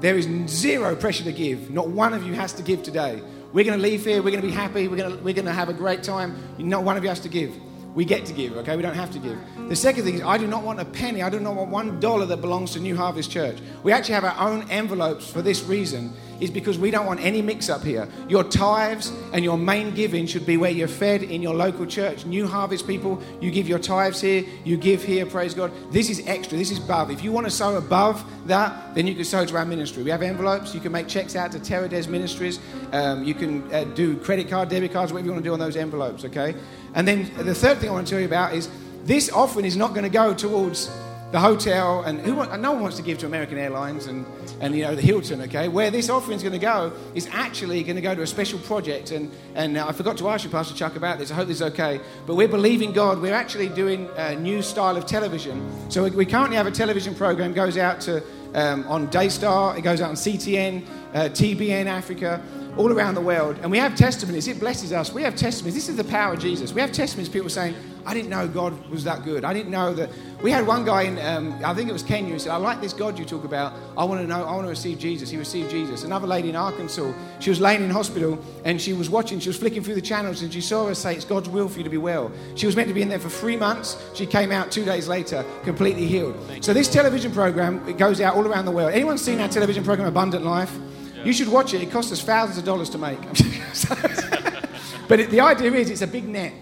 there 0.00 0.16
is 0.16 0.28
zero 0.48 0.94
pressure 0.94 1.24
to 1.24 1.32
give. 1.32 1.70
Not 1.70 1.88
one 1.88 2.14
of 2.14 2.22
you 2.24 2.34
has 2.34 2.52
to 2.54 2.62
give 2.62 2.84
today. 2.84 3.20
We're 3.52 3.64
going 3.64 3.78
to 3.78 3.82
leave 3.82 4.04
here. 4.04 4.22
We're 4.22 4.30
going 4.30 4.40
to 4.40 4.46
be 4.46 4.52
happy. 4.52 4.86
We're 4.86 4.96
going 4.96 5.16
to, 5.16 5.22
we're 5.22 5.34
going 5.34 5.46
to 5.46 5.52
have 5.52 5.68
a 5.68 5.74
great 5.74 6.02
time. 6.04 6.36
Not 6.58 6.84
one 6.84 6.96
of 6.96 7.02
you 7.02 7.08
has 7.08 7.20
to 7.20 7.28
give. 7.28 7.54
We 7.94 8.06
get 8.06 8.24
to 8.26 8.32
give, 8.32 8.56
okay? 8.56 8.74
We 8.74 8.82
don't 8.82 8.94
have 8.94 9.10
to 9.12 9.18
give. 9.18 9.38
The 9.68 9.76
second 9.76 10.04
thing 10.04 10.14
is, 10.14 10.22
I 10.22 10.38
do 10.38 10.46
not 10.46 10.62
want 10.62 10.80
a 10.80 10.84
penny. 10.84 11.22
I 11.22 11.28
do 11.28 11.38
not 11.38 11.54
want 11.54 11.70
one 11.70 12.00
dollar 12.00 12.24
that 12.26 12.40
belongs 12.40 12.72
to 12.72 12.80
New 12.80 12.96
Harvest 12.96 13.30
Church. 13.30 13.58
We 13.82 13.92
actually 13.92 14.14
have 14.14 14.24
our 14.24 14.48
own 14.48 14.68
envelopes 14.70 15.30
for 15.30 15.42
this 15.42 15.62
reason. 15.64 16.14
Is 16.40 16.50
because 16.50 16.78
we 16.78 16.90
don't 16.90 17.06
want 17.06 17.20
any 17.20 17.40
mix 17.42 17.68
up 17.68 17.82
here. 17.82 18.08
Your 18.28 18.44
tithes 18.44 19.12
and 19.32 19.44
your 19.44 19.56
main 19.56 19.94
giving 19.94 20.26
should 20.26 20.44
be 20.44 20.56
where 20.56 20.70
you're 20.70 20.88
fed 20.88 21.22
in 21.22 21.40
your 21.40 21.54
local 21.54 21.86
church. 21.86 22.26
New 22.26 22.46
harvest 22.46 22.86
people, 22.86 23.22
you 23.40 23.50
give 23.50 23.68
your 23.68 23.78
tithes 23.78 24.20
here, 24.20 24.44
you 24.64 24.76
give 24.76 25.04
here, 25.04 25.24
praise 25.26 25.54
God. 25.54 25.72
This 25.92 26.10
is 26.10 26.26
extra, 26.26 26.58
this 26.58 26.70
is 26.70 26.78
above. 26.78 27.10
If 27.10 27.22
you 27.22 27.30
want 27.32 27.46
to 27.46 27.50
sow 27.50 27.76
above 27.76 28.24
that, 28.48 28.94
then 28.94 29.06
you 29.06 29.14
can 29.14 29.24
sow 29.24 29.44
to 29.44 29.56
our 29.56 29.64
ministry. 29.64 30.02
We 30.02 30.10
have 30.10 30.22
envelopes, 30.22 30.74
you 30.74 30.80
can 30.80 30.92
make 30.92 31.06
checks 31.06 31.36
out 31.36 31.52
to 31.52 31.58
Terradez 31.58 32.08
Ministries, 32.08 32.58
um, 32.92 33.22
you 33.22 33.34
can 33.34 33.72
uh, 33.72 33.84
do 33.84 34.16
credit 34.16 34.48
card, 34.48 34.68
debit 34.68 34.92
cards, 34.92 35.12
whatever 35.12 35.26
you 35.26 35.32
want 35.32 35.44
to 35.44 35.48
do 35.48 35.52
on 35.52 35.60
those 35.60 35.76
envelopes, 35.76 36.24
okay? 36.24 36.54
And 36.94 37.06
then 37.06 37.30
the 37.36 37.54
third 37.54 37.78
thing 37.78 37.88
I 37.88 37.92
want 37.92 38.06
to 38.06 38.10
tell 38.10 38.20
you 38.20 38.26
about 38.26 38.54
is 38.54 38.68
this 39.04 39.30
offering 39.30 39.64
is 39.64 39.76
not 39.76 39.90
going 39.90 40.04
to 40.04 40.10
go 40.10 40.34
towards 40.34 40.90
the 41.30 41.40
hotel, 41.40 42.02
and 42.02 42.20
who 42.20 42.34
no 42.34 42.72
one 42.72 42.82
wants 42.82 42.98
to 42.98 43.02
give 43.02 43.18
to 43.18 43.26
American 43.26 43.56
Airlines 43.56 44.06
and, 44.06 44.26
and 44.62 44.74
you 44.74 44.82
know 44.82 44.94
the 44.94 45.02
Hilton. 45.02 45.42
Okay, 45.42 45.68
where 45.68 45.90
this 45.90 46.08
offering 46.08 46.36
is 46.36 46.42
going 46.42 46.54
to 46.54 46.58
go 46.58 46.92
is 47.14 47.28
actually 47.32 47.82
going 47.82 47.96
to 47.96 48.02
go 48.02 48.14
to 48.14 48.22
a 48.22 48.26
special 48.26 48.58
project. 48.60 49.10
And 49.10 49.30
and 49.54 49.76
uh, 49.76 49.88
I 49.88 49.92
forgot 49.92 50.16
to 50.18 50.28
ask 50.28 50.44
you, 50.44 50.50
Pastor 50.50 50.74
Chuck, 50.74 50.96
about 50.96 51.18
this. 51.18 51.30
I 51.30 51.34
hope 51.34 51.48
this 51.48 51.56
is 51.56 51.62
okay. 51.74 52.00
But 52.26 52.36
we're 52.36 52.48
believing 52.48 52.92
God. 52.92 53.20
We're 53.20 53.34
actually 53.34 53.68
doing 53.68 54.08
a 54.16 54.36
new 54.36 54.62
style 54.62 54.96
of 54.96 55.04
television. 55.04 55.90
So 55.90 56.04
we, 56.04 56.10
we 56.10 56.24
currently 56.24 56.56
have 56.56 56.66
a 56.66 56.70
television 56.70 57.14
program 57.14 57.52
goes 57.52 57.76
out 57.76 58.00
to 58.02 58.22
um, 58.54 58.86
on 58.86 59.08
Daystar. 59.10 59.76
It 59.76 59.82
goes 59.82 60.00
out 60.00 60.10
on 60.10 60.14
CTN, 60.14 60.86
uh, 61.12 61.18
TBN 61.28 61.86
Africa 61.86 62.40
all 62.76 62.90
around 62.90 63.14
the 63.14 63.20
world. 63.20 63.58
And 63.60 63.70
we 63.70 63.78
have 63.78 63.94
testimonies. 63.94 64.48
It 64.48 64.58
blesses 64.58 64.92
us. 64.92 65.12
We 65.12 65.22
have 65.22 65.36
testimonies. 65.36 65.74
This 65.74 65.88
is 65.88 65.96
the 65.96 66.04
power 66.04 66.34
of 66.34 66.40
Jesus. 66.40 66.72
We 66.72 66.80
have 66.80 66.92
testimonies, 66.92 67.28
people 67.28 67.50
saying, 67.50 67.74
I 68.06 68.14
didn't 68.14 68.30
know 68.30 68.48
God 68.48 68.88
was 68.88 69.04
that 69.04 69.24
good. 69.24 69.44
I 69.44 69.52
didn't 69.52 69.70
know 69.70 69.94
that. 69.94 70.10
We 70.42 70.50
had 70.50 70.66
one 70.66 70.84
guy 70.84 71.02
in, 71.02 71.18
um, 71.20 71.58
I 71.64 71.72
think 71.72 71.88
it 71.88 71.92
was 71.92 72.02
Kenya, 72.02 72.32
who 72.32 72.38
said, 72.38 72.50
I 72.50 72.56
like 72.56 72.80
this 72.80 72.92
God 72.92 73.18
you 73.18 73.24
talk 73.24 73.44
about. 73.44 73.74
I 73.96 74.04
want 74.04 74.20
to 74.20 74.26
know, 74.26 74.44
I 74.44 74.52
want 74.52 74.64
to 74.64 74.70
receive 74.70 74.98
Jesus. 74.98 75.30
He 75.30 75.36
received 75.36 75.70
Jesus. 75.70 76.02
Another 76.02 76.26
lady 76.26 76.48
in 76.48 76.56
Arkansas, 76.56 77.12
she 77.38 77.50
was 77.50 77.60
laying 77.60 77.82
in 77.82 77.90
hospital 77.90 78.42
and 78.64 78.80
she 78.80 78.92
was 78.92 79.08
watching, 79.08 79.38
she 79.38 79.48
was 79.48 79.56
flicking 79.56 79.84
through 79.84 79.94
the 79.94 80.02
channels 80.02 80.42
and 80.42 80.52
she 80.52 80.60
saw 80.60 80.88
her 80.88 80.94
say, 80.94 81.14
It's 81.14 81.24
God's 81.24 81.48
will 81.48 81.68
for 81.68 81.78
you 81.78 81.84
to 81.84 81.90
be 81.90 81.96
well. 81.96 82.32
She 82.56 82.66
was 82.66 82.74
meant 82.74 82.88
to 82.88 82.94
be 82.94 83.02
in 83.02 83.08
there 83.08 83.20
for 83.20 83.28
three 83.28 83.56
months. 83.56 83.96
She 84.14 84.26
came 84.26 84.50
out 84.50 84.72
two 84.72 84.84
days 84.84 85.06
later, 85.06 85.44
completely 85.62 86.06
healed. 86.06 86.36
So 86.60 86.72
this 86.72 86.88
television 86.88 87.30
program, 87.30 87.86
it 87.88 87.96
goes 87.96 88.20
out 88.20 88.34
all 88.34 88.46
around 88.46 88.64
the 88.64 88.72
world. 88.72 88.92
Anyone 88.92 89.18
seen 89.18 89.40
our 89.40 89.48
television 89.48 89.84
program, 89.84 90.08
Abundant 90.08 90.44
Life? 90.44 90.76
You 91.24 91.32
should 91.32 91.48
watch 91.48 91.72
it. 91.72 91.82
It 91.82 91.90
costs 91.92 92.10
us 92.10 92.20
thousands 92.20 92.58
of 92.58 92.64
dollars 92.64 92.90
to 92.90 92.98
make. 92.98 93.20
but 95.08 95.20
it, 95.20 95.30
the 95.30 95.40
idea 95.40 95.72
is 95.72 95.88
it's 95.88 96.02
a 96.02 96.06
big 96.06 96.26
net. 96.26 96.52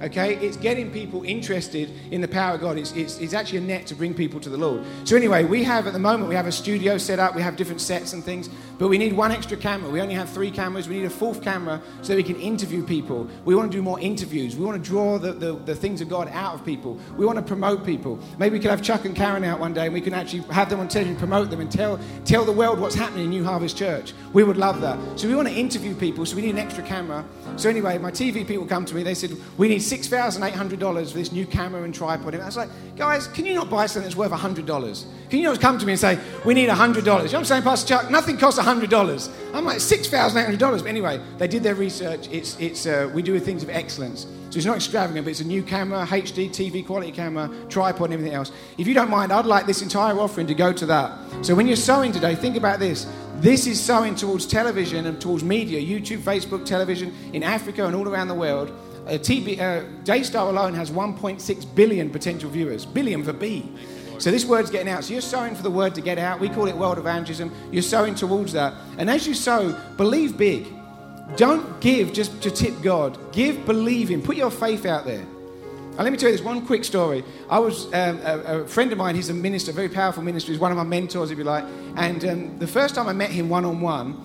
Okay, 0.00 0.36
it's 0.36 0.56
getting 0.56 0.92
people 0.92 1.24
interested 1.24 1.90
in 2.12 2.20
the 2.20 2.28
power 2.28 2.54
of 2.54 2.60
God. 2.60 2.78
It's, 2.78 2.92
it's, 2.92 3.18
it's 3.18 3.34
actually 3.34 3.58
a 3.58 3.62
net 3.62 3.84
to 3.88 3.96
bring 3.96 4.14
people 4.14 4.38
to 4.38 4.48
the 4.48 4.56
Lord. 4.56 4.84
So, 5.02 5.16
anyway, 5.16 5.42
we 5.42 5.64
have 5.64 5.88
at 5.88 5.92
the 5.92 5.98
moment, 5.98 6.28
we 6.28 6.36
have 6.36 6.46
a 6.46 6.52
studio 6.52 6.98
set 6.98 7.18
up, 7.18 7.34
we 7.34 7.42
have 7.42 7.56
different 7.56 7.80
sets 7.80 8.12
and 8.12 8.22
things, 8.22 8.48
but 8.78 8.88
we 8.88 8.96
need 8.96 9.12
one 9.12 9.32
extra 9.32 9.56
camera. 9.56 9.90
We 9.90 10.00
only 10.00 10.14
have 10.14 10.30
three 10.30 10.52
cameras. 10.52 10.88
We 10.88 10.98
need 10.98 11.06
a 11.06 11.10
fourth 11.10 11.42
camera 11.42 11.82
so 12.02 12.14
we 12.14 12.22
can 12.22 12.36
interview 12.36 12.86
people. 12.86 13.28
We 13.44 13.56
want 13.56 13.72
to 13.72 13.76
do 13.76 13.82
more 13.82 13.98
interviews. 13.98 14.54
We 14.54 14.64
want 14.64 14.82
to 14.82 14.88
draw 14.88 15.18
the, 15.18 15.32
the, 15.32 15.54
the 15.54 15.74
things 15.74 16.00
of 16.00 16.08
God 16.08 16.28
out 16.32 16.54
of 16.54 16.64
people. 16.64 16.96
We 17.16 17.26
want 17.26 17.38
to 17.38 17.44
promote 17.44 17.84
people. 17.84 18.20
Maybe 18.38 18.54
we 18.54 18.60
could 18.60 18.70
have 18.70 18.82
Chuck 18.82 19.04
and 19.04 19.16
Karen 19.16 19.42
out 19.42 19.58
one 19.58 19.74
day 19.74 19.86
and 19.86 19.94
we 19.94 20.00
can 20.00 20.14
actually 20.14 20.42
have 20.52 20.70
them 20.70 20.78
on 20.78 20.86
television, 20.86 21.16
promote 21.16 21.50
them, 21.50 21.60
and 21.60 21.72
tell, 21.72 21.98
tell 22.24 22.44
the 22.44 22.52
world 22.52 22.78
what's 22.78 22.94
happening 22.94 23.24
in 23.24 23.30
New 23.30 23.44
Harvest 23.44 23.76
Church. 23.76 24.14
We 24.32 24.44
would 24.44 24.56
love 24.56 24.80
that. 24.80 25.18
So, 25.18 25.26
we 25.26 25.34
want 25.34 25.48
to 25.48 25.54
interview 25.54 25.94
people, 25.96 26.24
so 26.24 26.36
we 26.36 26.42
need 26.42 26.50
an 26.50 26.58
extra 26.58 26.84
camera. 26.84 27.24
So, 27.56 27.68
anyway, 27.68 27.98
my 27.98 28.12
TV 28.12 28.46
people 28.46 28.64
come 28.64 28.84
to 28.84 28.94
me, 28.94 29.02
they 29.02 29.14
said, 29.14 29.36
We 29.56 29.66
need 29.66 29.80
$6,800 29.90 31.10
for 31.10 31.18
this 31.18 31.32
new 31.32 31.46
camera 31.46 31.82
and 31.82 31.94
tripod. 31.94 32.34
And 32.34 32.42
I 32.42 32.46
was 32.46 32.56
like, 32.56 32.68
guys, 32.96 33.26
can 33.28 33.46
you 33.46 33.54
not 33.54 33.70
buy 33.70 33.86
something 33.86 34.08
that's 34.08 34.16
worth 34.16 34.32
$100? 34.32 35.04
Can 35.30 35.38
you 35.38 35.44
not 35.44 35.60
come 35.60 35.78
to 35.78 35.86
me 35.86 35.92
and 35.92 36.00
say, 36.00 36.18
we 36.44 36.54
need 36.54 36.68
$100? 36.68 36.96
You 36.96 37.02
know 37.02 37.14
what 37.16 37.34
I'm 37.34 37.44
saying, 37.44 37.62
Pastor 37.62 37.88
Chuck? 37.88 38.10
Nothing 38.10 38.36
costs 38.36 38.60
$100. 38.60 39.30
I'm 39.54 39.64
like, 39.64 39.78
$6,800. 39.78 40.58
But 40.58 40.86
anyway, 40.86 41.20
they 41.38 41.48
did 41.48 41.62
their 41.62 41.74
research. 41.74 42.28
It's, 42.30 42.58
it's, 42.60 42.86
uh, 42.86 43.10
we 43.14 43.22
do 43.22 43.38
things 43.40 43.62
of 43.62 43.70
excellence. 43.70 44.26
So 44.50 44.56
it's 44.56 44.66
not 44.66 44.76
extravagant, 44.76 45.26
but 45.26 45.30
it's 45.30 45.40
a 45.40 45.44
new 45.44 45.62
camera, 45.62 46.06
HD, 46.06 46.48
TV 46.48 46.84
quality 46.84 47.12
camera, 47.12 47.50
tripod, 47.68 48.04
and 48.04 48.14
everything 48.14 48.34
else. 48.34 48.50
If 48.78 48.86
you 48.86 48.94
don't 48.94 49.10
mind, 49.10 49.30
I'd 49.30 49.44
like 49.44 49.66
this 49.66 49.82
entire 49.82 50.18
offering 50.18 50.46
to 50.46 50.54
go 50.54 50.72
to 50.72 50.86
that. 50.86 51.44
So 51.44 51.54
when 51.54 51.66
you're 51.66 51.76
sowing 51.76 52.12
today, 52.12 52.34
think 52.34 52.56
about 52.56 52.78
this. 52.78 53.06
This 53.36 53.66
is 53.66 53.78
sowing 53.78 54.16
towards 54.16 54.46
television 54.46 55.06
and 55.06 55.20
towards 55.20 55.44
media, 55.44 55.80
YouTube, 55.80 56.18
Facebook, 56.22 56.64
television 56.64 57.14
in 57.32 57.42
Africa 57.42 57.86
and 57.86 57.94
all 57.94 58.08
around 58.08 58.28
the 58.28 58.34
world. 58.34 58.72
Uh, 59.08 59.12
TV, 59.12 59.58
uh, 59.58 59.88
Daystar 60.04 60.50
alone 60.50 60.74
has 60.74 60.90
1.6 60.90 61.74
billion 61.74 62.10
potential 62.10 62.50
viewers. 62.50 62.84
Billion 62.84 63.24
for 63.24 63.32
B. 63.32 63.72
So 64.18 64.30
this 64.30 64.44
word's 64.44 64.70
getting 64.70 64.88
out. 64.88 65.04
So 65.04 65.14
you're 65.14 65.22
sowing 65.22 65.54
for 65.54 65.62
the 65.62 65.70
word 65.70 65.94
to 65.94 66.02
get 66.02 66.18
out. 66.18 66.40
We 66.40 66.48
call 66.50 66.66
it 66.66 66.76
world 66.76 66.98
evangelism. 66.98 67.50
You're 67.70 67.82
sowing 67.82 68.14
towards 68.14 68.52
that. 68.52 68.74
And 68.98 69.08
as 69.08 69.26
you 69.26 69.32
sow, 69.32 69.72
believe 69.96 70.36
big. 70.36 70.66
Don't 71.36 71.80
give 71.80 72.12
just 72.12 72.42
to 72.42 72.50
tip 72.50 72.82
God. 72.82 73.32
Give 73.32 73.64
believing. 73.64 74.20
Put 74.20 74.36
your 74.36 74.50
faith 74.50 74.84
out 74.84 75.06
there. 75.06 75.24
And 75.98 76.04
let 76.04 76.12
me 76.12 76.18
tell 76.18 76.30
you 76.30 76.36
this 76.36 76.44
one 76.44 76.64
quick 76.66 76.84
story. 76.84 77.24
I 77.48 77.58
was 77.58 77.86
um, 77.86 78.20
a, 78.22 78.62
a, 78.62 78.68
friend 78.68 78.92
of 78.92 78.98
mine. 78.98 79.14
He's 79.14 79.30
a 79.30 79.34
minister, 79.34 79.70
a 79.70 79.74
very 79.74 79.88
powerful 79.88 80.22
minister. 80.22 80.52
He's 80.52 80.60
one 80.60 80.70
of 80.70 80.76
my 80.76 80.84
mentors, 80.84 81.30
if 81.30 81.38
you 81.38 81.44
like. 81.44 81.64
And 81.96 82.24
um, 82.24 82.58
the 82.58 82.66
first 82.66 82.94
time 82.94 83.08
I 83.08 83.12
met 83.12 83.30
him 83.30 83.48
one 83.48 83.64
on 83.64 83.80
one, 83.80 84.20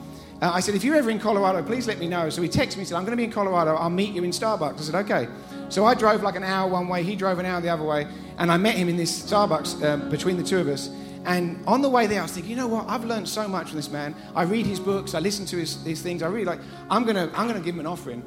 I 0.52 0.60
said, 0.60 0.76
if 0.76 0.84
you're 0.84 0.96
ever 0.96 1.10
in 1.10 1.20
Colorado, 1.20 1.64
please 1.64 1.88
let 1.88 2.00
me 2.00 2.08
know. 2.08 2.30
So 2.30 2.41
he 2.41 2.50
texted 2.50 2.76
me 2.76 2.80
and 2.80 2.88
said, 2.88 2.98
I'm 2.98 3.04
going 3.04 3.12
to 3.12 3.18
be 3.18 3.24
in 3.24 3.32
Colorado. 3.32 3.76
I'll 3.76 3.89
meet 3.89 4.14
you 4.14 4.24
in 4.24 4.32
Starbucks. 4.32 4.80
I 4.80 4.82
said, 4.82 4.96
okay. 4.96 5.28
So 5.70 5.86
I 5.86 5.94
drove 5.96 6.22
like 6.22 6.36
an 6.36 6.44
hour 6.44 6.70
one 6.70 6.88
way. 6.88 7.04
He 7.04 7.16
drove 7.16 7.39
an 7.39 7.46
hour 7.46 7.62
the 7.62 7.70
other 7.70 7.84
way. 7.84 8.08
And 8.38 8.52
I 8.52 8.58
met 8.58 8.76
him 8.76 8.89
in 8.89 8.98
this 8.98 9.24
Starbucks 9.24 9.84
um, 9.84 10.10
between 10.10 10.38
the 10.38 10.44
two 10.44 10.60
of 10.60 10.68
us. 10.68 10.89
And 11.26 11.64
on 11.66 11.82
the 11.82 11.89
way 11.89 12.08
there, 12.08 12.20
I 12.20 12.24
was 12.24 12.32
thinking, 12.32 12.52
you 12.52 12.58
know 12.58 12.68
what? 12.68 12.89
I've 12.89 13.06
learned 13.06 13.30
so 13.30 13.48
much 13.48 13.70
from 13.70 13.78
this 13.78 13.89
man. 13.89 14.16
I 14.36 14.44
read 14.44 14.66
his 14.66 14.80
books. 14.80 15.14
I 15.14 15.20
listen 15.20 15.46
to 15.46 15.58
his, 15.58 15.82
his 15.84 16.02
things. 16.02 16.22
I 16.22 16.28
really 16.28 16.46
like. 16.46 16.60
I'm 16.89 17.06
gonna 17.06 17.32
I'm 17.34 17.48
gonna 17.48 17.62
give 17.62 17.76
him 17.76 17.80
an 17.80 17.88
offering. 17.88 18.22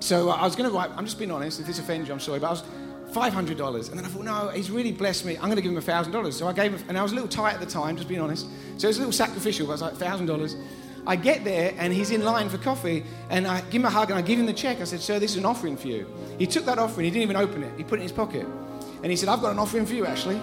So 0.00 0.30
I 0.30 0.44
was 0.44 0.56
gonna 0.56 0.70
write. 0.70 0.90
I'm 0.96 1.04
just 1.04 1.18
being 1.18 1.30
honest. 1.30 1.60
If 1.60 1.66
this 1.66 1.78
offends 1.78 2.08
you, 2.08 2.14
I'm 2.14 2.20
sorry. 2.20 2.38
But 2.38 2.46
I 2.46 2.50
was 2.52 2.62
five 3.12 3.34
hundred 3.34 3.58
dollars, 3.58 3.90
and 3.90 3.98
then 3.98 4.06
I 4.06 4.08
thought, 4.08 4.24
no, 4.24 4.48
he's 4.48 4.70
really 4.70 4.92
blessed 4.92 5.26
me. 5.26 5.36
I'm 5.36 5.50
gonna 5.50 5.60
give 5.60 5.70
him 5.70 5.76
a 5.76 5.82
thousand 5.82 6.12
dollars. 6.12 6.34
So 6.34 6.48
I 6.48 6.54
gave 6.54 6.72
him, 6.72 6.82
and 6.88 6.96
I 6.96 7.02
was 7.02 7.12
a 7.12 7.14
little 7.14 7.28
tight 7.28 7.52
at 7.52 7.60
the 7.60 7.66
time, 7.66 7.96
just 7.96 8.08
being 8.08 8.22
honest. 8.22 8.46
So 8.78 8.86
it 8.86 8.88
was 8.88 8.96
a 8.96 9.00
little 9.00 9.12
sacrificial. 9.12 9.66
But 9.66 9.72
I 9.72 9.74
was 9.74 9.82
like 9.82 9.94
thousand 9.96 10.26
dollars. 10.26 10.56
I 11.08 11.16
get 11.16 11.42
there 11.42 11.72
and 11.78 11.90
he's 11.90 12.10
in 12.10 12.22
line 12.22 12.50
for 12.50 12.58
coffee, 12.58 13.02
and 13.30 13.46
I 13.46 13.62
give 13.62 13.80
him 13.80 13.86
a 13.86 13.90
hug 13.90 14.10
and 14.10 14.18
I 14.18 14.22
give 14.22 14.38
him 14.38 14.44
the 14.44 14.52
check. 14.52 14.82
I 14.82 14.84
said, 14.84 15.00
Sir, 15.00 15.18
this 15.18 15.30
is 15.30 15.38
an 15.38 15.46
offering 15.46 15.74
for 15.74 15.88
you. 15.88 16.06
He 16.38 16.46
took 16.46 16.66
that 16.66 16.78
offering, 16.78 17.06
he 17.06 17.10
didn't 17.10 17.22
even 17.22 17.36
open 17.36 17.62
it, 17.62 17.72
he 17.78 17.82
put 17.82 17.94
it 17.94 18.02
in 18.02 18.02
his 18.02 18.12
pocket. 18.12 18.46
And 19.02 19.06
he 19.06 19.16
said, 19.16 19.30
I've 19.30 19.40
got 19.40 19.52
an 19.52 19.58
offering 19.58 19.86
for 19.86 19.94
you, 19.94 20.04
actually. 20.04 20.38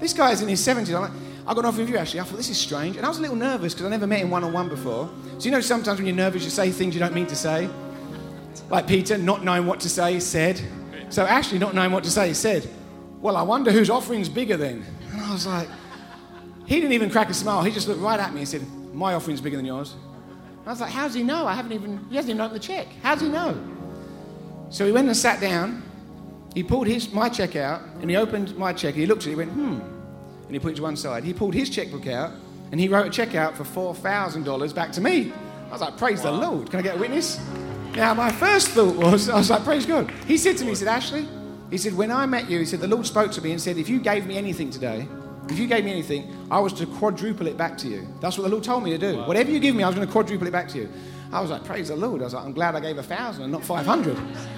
This 0.00 0.14
guy's 0.14 0.40
in 0.40 0.48
his 0.48 0.66
70s. 0.66 0.94
I'm 0.94 1.02
like, 1.02 1.10
I've 1.46 1.54
got 1.54 1.58
an 1.58 1.66
offering 1.66 1.86
for 1.86 1.92
you, 1.92 1.98
actually. 1.98 2.20
I 2.20 2.24
thought, 2.24 2.38
this 2.38 2.48
is 2.48 2.58
strange. 2.58 2.96
And 2.96 3.04
I 3.04 3.08
was 3.10 3.18
a 3.18 3.20
little 3.20 3.36
nervous 3.36 3.74
because 3.74 3.86
I 3.86 3.90
never 3.90 4.06
met 4.06 4.20
him 4.20 4.30
one 4.30 4.44
on 4.44 4.52
one 4.52 4.70
before. 4.70 5.10
So, 5.38 5.44
you 5.44 5.50
know, 5.50 5.60
sometimes 5.60 5.98
when 5.98 6.06
you're 6.06 6.16
nervous, 6.16 6.42
you 6.42 6.50
say 6.50 6.70
things 6.70 6.94
you 6.94 7.00
don't 7.00 7.14
mean 7.14 7.26
to 7.26 7.36
say. 7.36 7.68
Like 8.70 8.86
Peter, 8.86 9.18
not 9.18 9.44
knowing 9.44 9.66
what 9.66 9.80
to 9.80 9.90
say, 9.90 10.20
said. 10.20 10.58
So, 11.10 11.26
Ashley, 11.26 11.58
not 11.58 11.74
knowing 11.74 11.92
what 11.92 12.04
to 12.04 12.10
say, 12.10 12.32
said, 12.32 12.66
Well, 13.20 13.36
I 13.36 13.42
wonder 13.42 13.72
whose 13.72 13.90
offering's 13.90 14.28
bigger 14.28 14.56
then. 14.56 14.84
And 15.12 15.20
I 15.20 15.32
was 15.32 15.46
like, 15.46 15.68
He 16.64 16.76
didn't 16.76 16.92
even 16.92 17.10
crack 17.10 17.28
a 17.28 17.34
smile. 17.34 17.62
He 17.62 17.72
just 17.72 17.88
looked 17.88 18.00
right 18.00 18.20
at 18.20 18.32
me 18.32 18.40
and 18.40 18.48
said, 18.48 18.62
My 18.92 19.14
offering's 19.14 19.40
bigger 19.40 19.56
than 19.56 19.66
yours. 19.66 19.94
I 20.66 20.70
was 20.70 20.80
like, 20.80 20.90
How 20.90 21.06
does 21.06 21.14
he 21.14 21.22
know? 21.22 21.46
I 21.46 21.54
haven't 21.54 21.72
even, 21.72 22.04
he 22.10 22.16
hasn't 22.16 22.30
even 22.30 22.40
opened 22.40 22.60
the 22.60 22.64
check. 22.64 22.86
How 23.02 23.14
does 23.14 23.22
he 23.22 23.28
know? 23.28 23.56
So 24.70 24.84
he 24.84 24.92
went 24.92 25.08
and 25.08 25.16
sat 25.16 25.40
down. 25.40 25.82
He 26.54 26.62
pulled 26.62 26.86
his, 26.86 27.12
my 27.12 27.28
check 27.28 27.56
out 27.56 27.82
and 28.00 28.10
he 28.10 28.16
opened 28.16 28.56
my 28.56 28.72
check. 28.72 28.94
He 28.94 29.06
looked 29.06 29.22
at 29.22 29.28
it, 29.28 29.30
he 29.30 29.36
went, 29.36 29.52
Hmm. 29.52 29.80
And 30.46 30.50
he 30.50 30.58
put 30.58 30.72
it 30.72 30.76
to 30.76 30.82
one 30.82 30.96
side. 30.96 31.24
He 31.24 31.32
pulled 31.32 31.54
his 31.54 31.70
checkbook 31.70 32.06
out 32.06 32.32
and 32.70 32.80
he 32.80 32.88
wrote 32.88 33.06
a 33.06 33.10
check 33.10 33.34
out 33.34 33.56
for 33.56 33.64
$4,000 33.64 34.74
back 34.74 34.92
to 34.92 35.00
me. 35.00 35.32
I 35.68 35.72
was 35.72 35.80
like, 35.80 35.96
Praise 35.96 36.22
wow. 36.22 36.32
the 36.32 36.46
Lord. 36.46 36.70
Can 36.70 36.80
I 36.80 36.82
get 36.82 36.96
a 36.96 36.98
witness? 36.98 37.40
Now, 37.94 38.14
my 38.14 38.30
first 38.30 38.68
thought 38.68 38.96
was, 38.96 39.28
I 39.28 39.36
was 39.36 39.50
like, 39.50 39.64
Praise 39.64 39.86
God. 39.86 40.10
He 40.26 40.36
said 40.36 40.56
to 40.58 40.64
me, 40.64 40.70
He 40.70 40.76
said, 40.76 40.88
Ashley, 40.88 41.26
he 41.70 41.78
said, 41.78 41.94
When 41.94 42.10
I 42.10 42.26
met 42.26 42.50
you, 42.50 42.58
he 42.58 42.64
said, 42.64 42.80
the 42.80 42.88
Lord 42.88 43.06
spoke 43.06 43.32
to 43.32 43.42
me 43.42 43.52
and 43.52 43.60
said, 43.60 43.76
If 43.76 43.88
you 43.88 44.00
gave 44.00 44.26
me 44.26 44.36
anything 44.36 44.70
today, 44.70 45.06
if 45.50 45.58
you 45.58 45.66
gave 45.66 45.84
me 45.84 45.90
anything, 45.90 46.34
I 46.50 46.58
was 46.60 46.72
to 46.74 46.86
quadruple 46.86 47.46
it 47.46 47.56
back 47.56 47.78
to 47.78 47.88
you. 47.88 48.06
That's 48.20 48.36
what 48.36 48.44
the 48.44 48.50
Lord 48.50 48.64
told 48.64 48.82
me 48.82 48.90
to 48.90 48.98
do. 48.98 49.18
Wow. 49.18 49.28
Whatever 49.28 49.50
you 49.50 49.60
give 49.60 49.74
me, 49.74 49.82
I 49.82 49.86
was 49.86 49.94
going 49.96 50.06
to 50.06 50.12
quadruple 50.12 50.46
it 50.46 50.50
back 50.50 50.68
to 50.68 50.78
you. 50.78 50.88
I 51.32 51.40
was 51.40 51.50
like, 51.50 51.64
praise 51.64 51.88
the 51.88 51.96
Lord. 51.96 52.22
I 52.22 52.24
was 52.24 52.34
like, 52.34 52.44
I'm 52.44 52.52
glad 52.52 52.74
I 52.74 52.80
gave 52.80 52.98
a 52.98 53.02
thousand 53.02 53.44
and 53.44 53.52
not 53.52 53.64
500. 53.64 54.16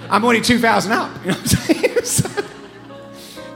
I'm 0.09 0.23
already 0.23 0.41
2,000 0.41 0.91
up. 0.91 1.11
You 1.25 1.31
know 1.31 1.37
what 1.37 1.39
I'm 1.39 1.45
saying? 1.47 2.03
so, 2.03 2.43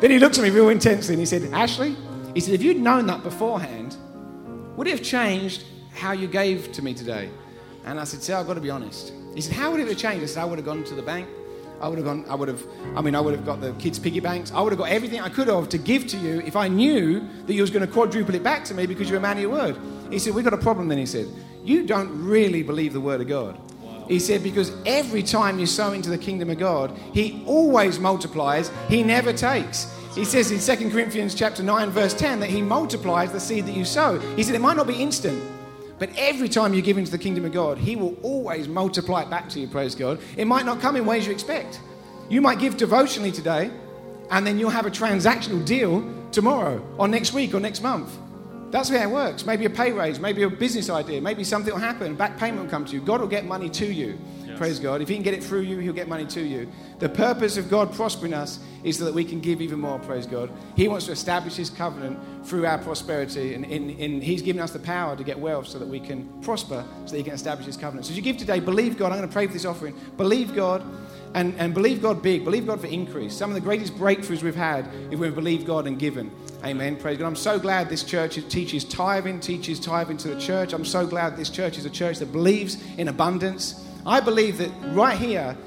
then 0.02 0.12
he 0.12 0.20
looked 0.20 0.38
at 0.38 0.44
me 0.44 0.50
real 0.50 0.70
intensely 0.70 1.14
and 1.14 1.20
he 1.20 1.26
said, 1.26 1.44
Ashley, 1.54 1.96
he 2.34 2.40
said, 2.42 2.54
if 2.54 2.62
you'd 2.62 2.78
known 2.78 3.06
that 3.08 3.24
beforehand, 3.24 3.96
would 4.76 4.88
it 4.88 4.92
have 4.92 5.04
changed 5.04 5.64
how 5.94 6.12
you 6.12 6.28
gave 6.28 6.72
to 6.74 6.82
me 6.82 6.94
today? 6.94 7.30
And 7.86 8.00
I 8.00 8.04
said, 8.04 8.22
see, 8.22 8.34
I've 8.34 8.48
got 8.48 8.56
to 8.56 8.62
be 8.62 8.70
honest. 8.70 9.14
He 9.34 9.42
said, 9.42 9.56
how 9.56 9.72
would 9.72 9.80
it 9.80 9.88
have 9.88 9.98
changed? 9.98 10.24
I 10.24 10.26
said, 10.28 10.42
I 10.42 10.46
would 10.46 10.58
have 10.58 10.66
gone 10.66 10.84
to 10.84 10.96
the 10.96 11.02
bank. 11.02 11.28
I 11.86 11.88
would 11.88 12.00
have 12.00 12.06
gone, 12.06 12.26
I 12.28 12.34
would 12.34 12.48
have, 12.48 12.64
I 12.96 13.02
mean, 13.02 13.14
I 13.14 13.22
would 13.22 13.36
have 13.36 13.46
got 13.46 13.62
the 13.62 13.72
kids' 13.74 14.00
piggy 14.00 14.20
banks. 14.20 14.52
I 14.52 14.60
would 14.60 14.72
have 14.72 14.80
got 14.80 14.90
everything 14.90 15.22
I 15.22 15.30
could 15.30 15.48
have 15.50 15.70
to 15.70 15.78
give 15.78 16.08
to 16.08 16.18
you 16.18 16.42
if 16.42 16.56
I 16.56 16.68
knew 16.68 17.20
that 17.46 17.54
you 17.54 17.62
was 17.62 17.70
going 17.70 17.86
to 17.86 17.92
quadruple 17.92 18.34
it 18.34 18.42
back 18.42 18.66
to 18.66 18.74
me 18.74 18.88
because 18.88 19.08
you're 19.08 19.20
a 19.20 19.22
man 19.22 19.38
of 19.38 19.44
your 19.44 19.52
word. 19.52 19.78
He 20.10 20.18
said, 20.18 20.34
we've 20.34 20.44
got 20.44 20.56
a 20.56 20.58
problem 20.58 20.88
then, 20.88 20.98
he 20.98 21.06
said. 21.06 21.28
You 21.64 21.86
don't 21.86 22.26
really 22.26 22.64
believe 22.64 22.92
the 22.94 23.00
word 23.00 23.22
of 23.22 23.28
God. 23.28 23.60
He 24.08 24.18
said, 24.18 24.42
because 24.42 24.72
every 24.88 25.22
time 25.22 25.60
you 25.60 25.68
sow 25.68 25.94
into 25.94 26.10
the 26.10 26.18
kingdom 26.18 26.50
of 26.50 26.58
God, 26.58 26.98
he 27.14 27.44
always 27.46 28.00
multiplies, 28.00 28.72
he 28.90 29.04
never 29.04 29.32
takes. 29.32 29.94
He 30.16 30.26
says 30.26 30.50
in 30.50 30.78
2 30.78 30.90
Corinthians 30.90 31.36
chapter 31.36 31.62
9, 31.62 31.92
verse 31.92 32.16
10, 32.16 32.40
that 32.40 32.50
he 32.50 32.64
multiplies 32.64 33.32
the 33.32 33.40
seed 33.40 33.68
that 33.68 33.76
you 33.76 33.86
sow. 33.86 34.18
He 34.36 34.42
said, 34.42 34.56
it 34.56 34.62
might 34.62 34.78
not 34.78 34.88
be 34.88 34.96
instant, 34.96 35.40
But 35.98 36.10
every 36.18 36.50
time 36.50 36.74
you 36.74 36.82
give 36.82 36.98
into 36.98 37.12
the 37.12 37.18
kingdom 37.18 37.46
of 37.46 37.54
God, 37.54 37.78
He 37.78 37.96
will 37.96 38.16
always 38.22 38.68
multiply 38.68 39.22
it 39.22 39.30
back 39.30 39.48
to 39.50 39.60
you, 39.60 39.68
praise 39.68 39.96
God. 39.96 40.20
It 40.36 40.46
might 40.46 40.66
not 40.66 40.82
come 40.82 40.96
in 40.96 41.06
ways 41.06 41.26
you 41.26 41.32
expect. 41.32 41.80
You 42.30 42.42
might 42.42 42.60
give 42.60 42.76
devotionally 42.76 43.32
today, 43.32 43.72
and 44.32 44.46
then 44.46 44.60
you'll 44.60 44.72
have 44.72 44.86
a 44.86 44.92
transactional 44.92 45.66
deal 45.66 46.04
tomorrow, 46.32 46.86
or 46.98 47.08
next 47.08 47.34
week, 47.34 47.54
or 47.54 47.60
next 47.60 47.82
month. 47.82 48.18
That's 48.72 48.90
how 48.90 48.98
it 48.98 49.10
works. 49.10 49.46
Maybe 49.46 49.66
a 49.66 49.70
pay 49.70 49.94
raise, 49.94 50.20
maybe 50.20 50.44
a 50.44 50.50
business 50.50 50.90
idea, 50.90 51.22
maybe 51.22 51.44
something 51.44 51.74
will 51.74 51.80
happen, 51.80 52.16
back 52.16 52.38
payment 52.38 52.64
will 52.64 52.70
come 52.70 52.84
to 52.86 52.94
you. 52.94 53.02
God 53.02 53.22
will 53.22 53.28
get 53.28 53.46
money 53.46 53.70
to 53.70 53.86
you. 53.86 54.18
Praise 54.58 54.80
God. 54.80 55.02
If 55.02 55.10
He 55.10 55.16
can 55.16 55.24
get 55.24 55.34
it 55.34 55.44
through 55.44 55.62
you, 55.62 55.80
He'll 55.80 55.94
get 55.94 56.08
money 56.08 56.26
to 56.28 56.42
you. 56.42 56.70
The 57.00 57.10
purpose 57.10 57.58
of 57.58 57.70
God 57.70 57.94
prospering 57.94 58.34
us 58.34 58.60
is 58.84 58.98
so 58.98 59.06
that 59.06 59.14
we 59.14 59.26
can 59.26 59.40
give 59.40 59.62
even 59.62 59.80
more, 59.80 60.00
praise 60.00 60.26
God. 60.26 60.50
He 60.76 60.88
wants 60.88 61.08
to 61.08 61.12
establish 61.12 61.56
His 61.56 61.70
covenant 61.70 62.20
through 62.46 62.66
our 62.66 62.78
prosperity, 62.78 63.54
and, 63.54 64.24
He's 64.24 64.42
given 64.42 64.62
us 64.62 64.72
the 64.72 64.80
power 64.80 65.16
to 65.16 65.24
get 65.24 65.40
wealth 65.40 65.68
so 65.68 65.80
that 65.80 65.88
we 65.88 66.00
can 66.00 66.28
prosper, 66.42 66.86
so 67.06 67.12
that 67.12 67.18
He 67.18 67.24
can 67.24 67.34
establish 67.34 67.66
His 67.66 67.78
covenant. 67.78 68.06
So 68.06 68.12
as 68.12 68.18
you 68.18 68.24
give 68.24 68.38
today, 68.38 68.60
believe 68.60 68.98
God. 68.98 69.12
I'm 69.12 69.18
going 69.18 69.28
to 69.28 69.34
pray 69.34 69.48
for 69.48 69.54
this 69.54 69.66
offering. 69.66 69.96
Believe 70.18 70.56
God. 70.56 70.84
And, 71.34 71.54
and 71.60 71.74
believe 71.74 72.02
God 72.02 72.22
big. 72.22 72.46
Believe 72.46 72.66
God 72.66 72.80
for 72.80 72.88
increase. 72.88 73.36
Some 73.36 73.50
of 73.50 73.56
the 73.56 73.62
greatest 73.62 73.94
breakthroughs 73.96 74.42
we've 74.42 74.56
had 74.56 74.88
if 75.12 75.20
when 75.20 75.20
we 75.20 75.30
believe 75.32 75.66
God 75.66 75.86
and 75.86 76.00
given. 76.00 76.32
Amen. 76.64 76.96
Praise 76.96 77.18
God. 77.18 77.28
I'm 77.28 77.36
so 77.36 77.60
glad 77.60 77.90
this 77.90 78.06
church 78.06 78.40
teaches 78.48 78.86
tithing, 78.86 79.42
teaches 79.42 79.78
tithing 79.78 80.16
to 80.20 80.30
the 80.30 80.40
church. 80.40 80.72
I'm 80.72 80.86
so 80.86 81.06
glad 81.06 81.36
this 81.36 81.50
church 81.50 81.78
is 81.78 81.84
a 81.84 81.90
church 81.90 82.20
that 82.20 82.32
believes 82.32 82.82
in 82.98 83.10
abundance. 83.10 83.85
I 84.06 84.20
believe 84.20 84.58
that 84.60 84.72
right 84.94 85.18
here, 85.18 85.58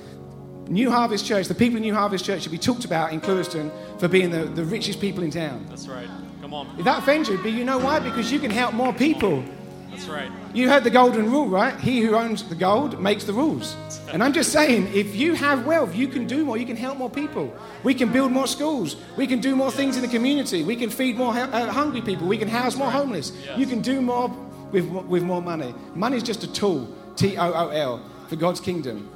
New 0.69 0.91
Harvest 0.91 1.27
Church, 1.27 1.49
the 1.49 1.55
people 1.55 1.77
in 1.77 1.83
New 1.83 1.95
Harvest 1.95 2.25
Church 2.25 2.43
should 2.43 2.53
be 2.53 2.59
talked 2.59 2.85
about 2.85 3.13
in 3.13 3.21
Clewiston 3.21 3.73
for 3.99 4.07
being 4.07 4.31
the, 4.31 4.45
the 4.45 4.65
richest 4.65 5.01
people 5.01 5.25
in 5.25 5.31
town. 5.31 5.67
That's 5.69 5.89
right. 5.89 6.09
Come 6.41 6.55
on. 6.55 6.79
If 6.79 6.85
that 6.85 6.99
offends 6.99 7.29
you, 7.29 7.39
but 7.39 7.53
you 7.53 7.65
know 7.65 7.79
why? 7.79 7.99
Because 7.99 8.31
you 8.31 8.39
can 8.39 8.51
help 8.51 8.75
more 8.75 8.93
people. 8.93 9.43
That's 9.91 10.07
right. 10.07 10.31
You 10.55 10.69
heard 10.69 10.85
the 10.85 10.91
golden 10.91 11.31
rule, 11.33 11.49
right? 11.49 11.79
He 11.81 12.01
who 12.01 12.15
owns 12.15 12.45
the 12.45 12.55
gold 12.55 13.01
makes 13.01 13.25
the 13.25 13.33
rules. 13.33 13.77
And 14.13 14.23
I'm 14.23 14.33
just 14.33 14.53
saying, 14.53 14.89
if 14.95 15.17
you 15.17 15.35
have 15.35 15.67
wealth, 15.67 15.97
you 15.97 16.07
can 16.07 16.27
do 16.27 16.45
more. 16.45 16.57
You 16.57 16.67
can 16.67 16.77
help 16.77 16.99
more 16.99 17.11
people. 17.11 17.53
We 17.83 17.95
can 17.95 18.13
build 18.13 18.31
more 18.31 18.47
schools. 18.47 18.97
We 19.17 19.27
can 19.27 19.41
do 19.41 19.57
more 19.57 19.73
things 19.73 19.97
in 19.97 20.03
the 20.03 20.09
community. 20.09 20.63
We 20.63 20.77
can 20.77 20.91
feed 20.91 21.17
more 21.17 21.33
uh, 21.33 21.73
hungry 21.73 22.03
people. 22.03 22.29
We 22.29 22.39
can 22.39 22.49
house 22.49 22.77
more 22.77 22.91
homeless. 22.91 23.33
You 23.57 23.67
can 23.67 23.81
do 23.81 24.01
more 24.01 24.29
with, 24.71 24.87
with 24.87 25.25
more 25.25 25.43
money. 25.43 25.75
Money 25.95 26.19
is 26.19 26.23
just 26.23 26.45
a 26.45 26.53
tool, 26.53 26.89
T 27.17 27.37
O 27.37 27.53
O 27.53 27.69
L, 27.71 28.01
for 28.29 28.37
God's 28.37 28.61
kingdom. 28.61 29.11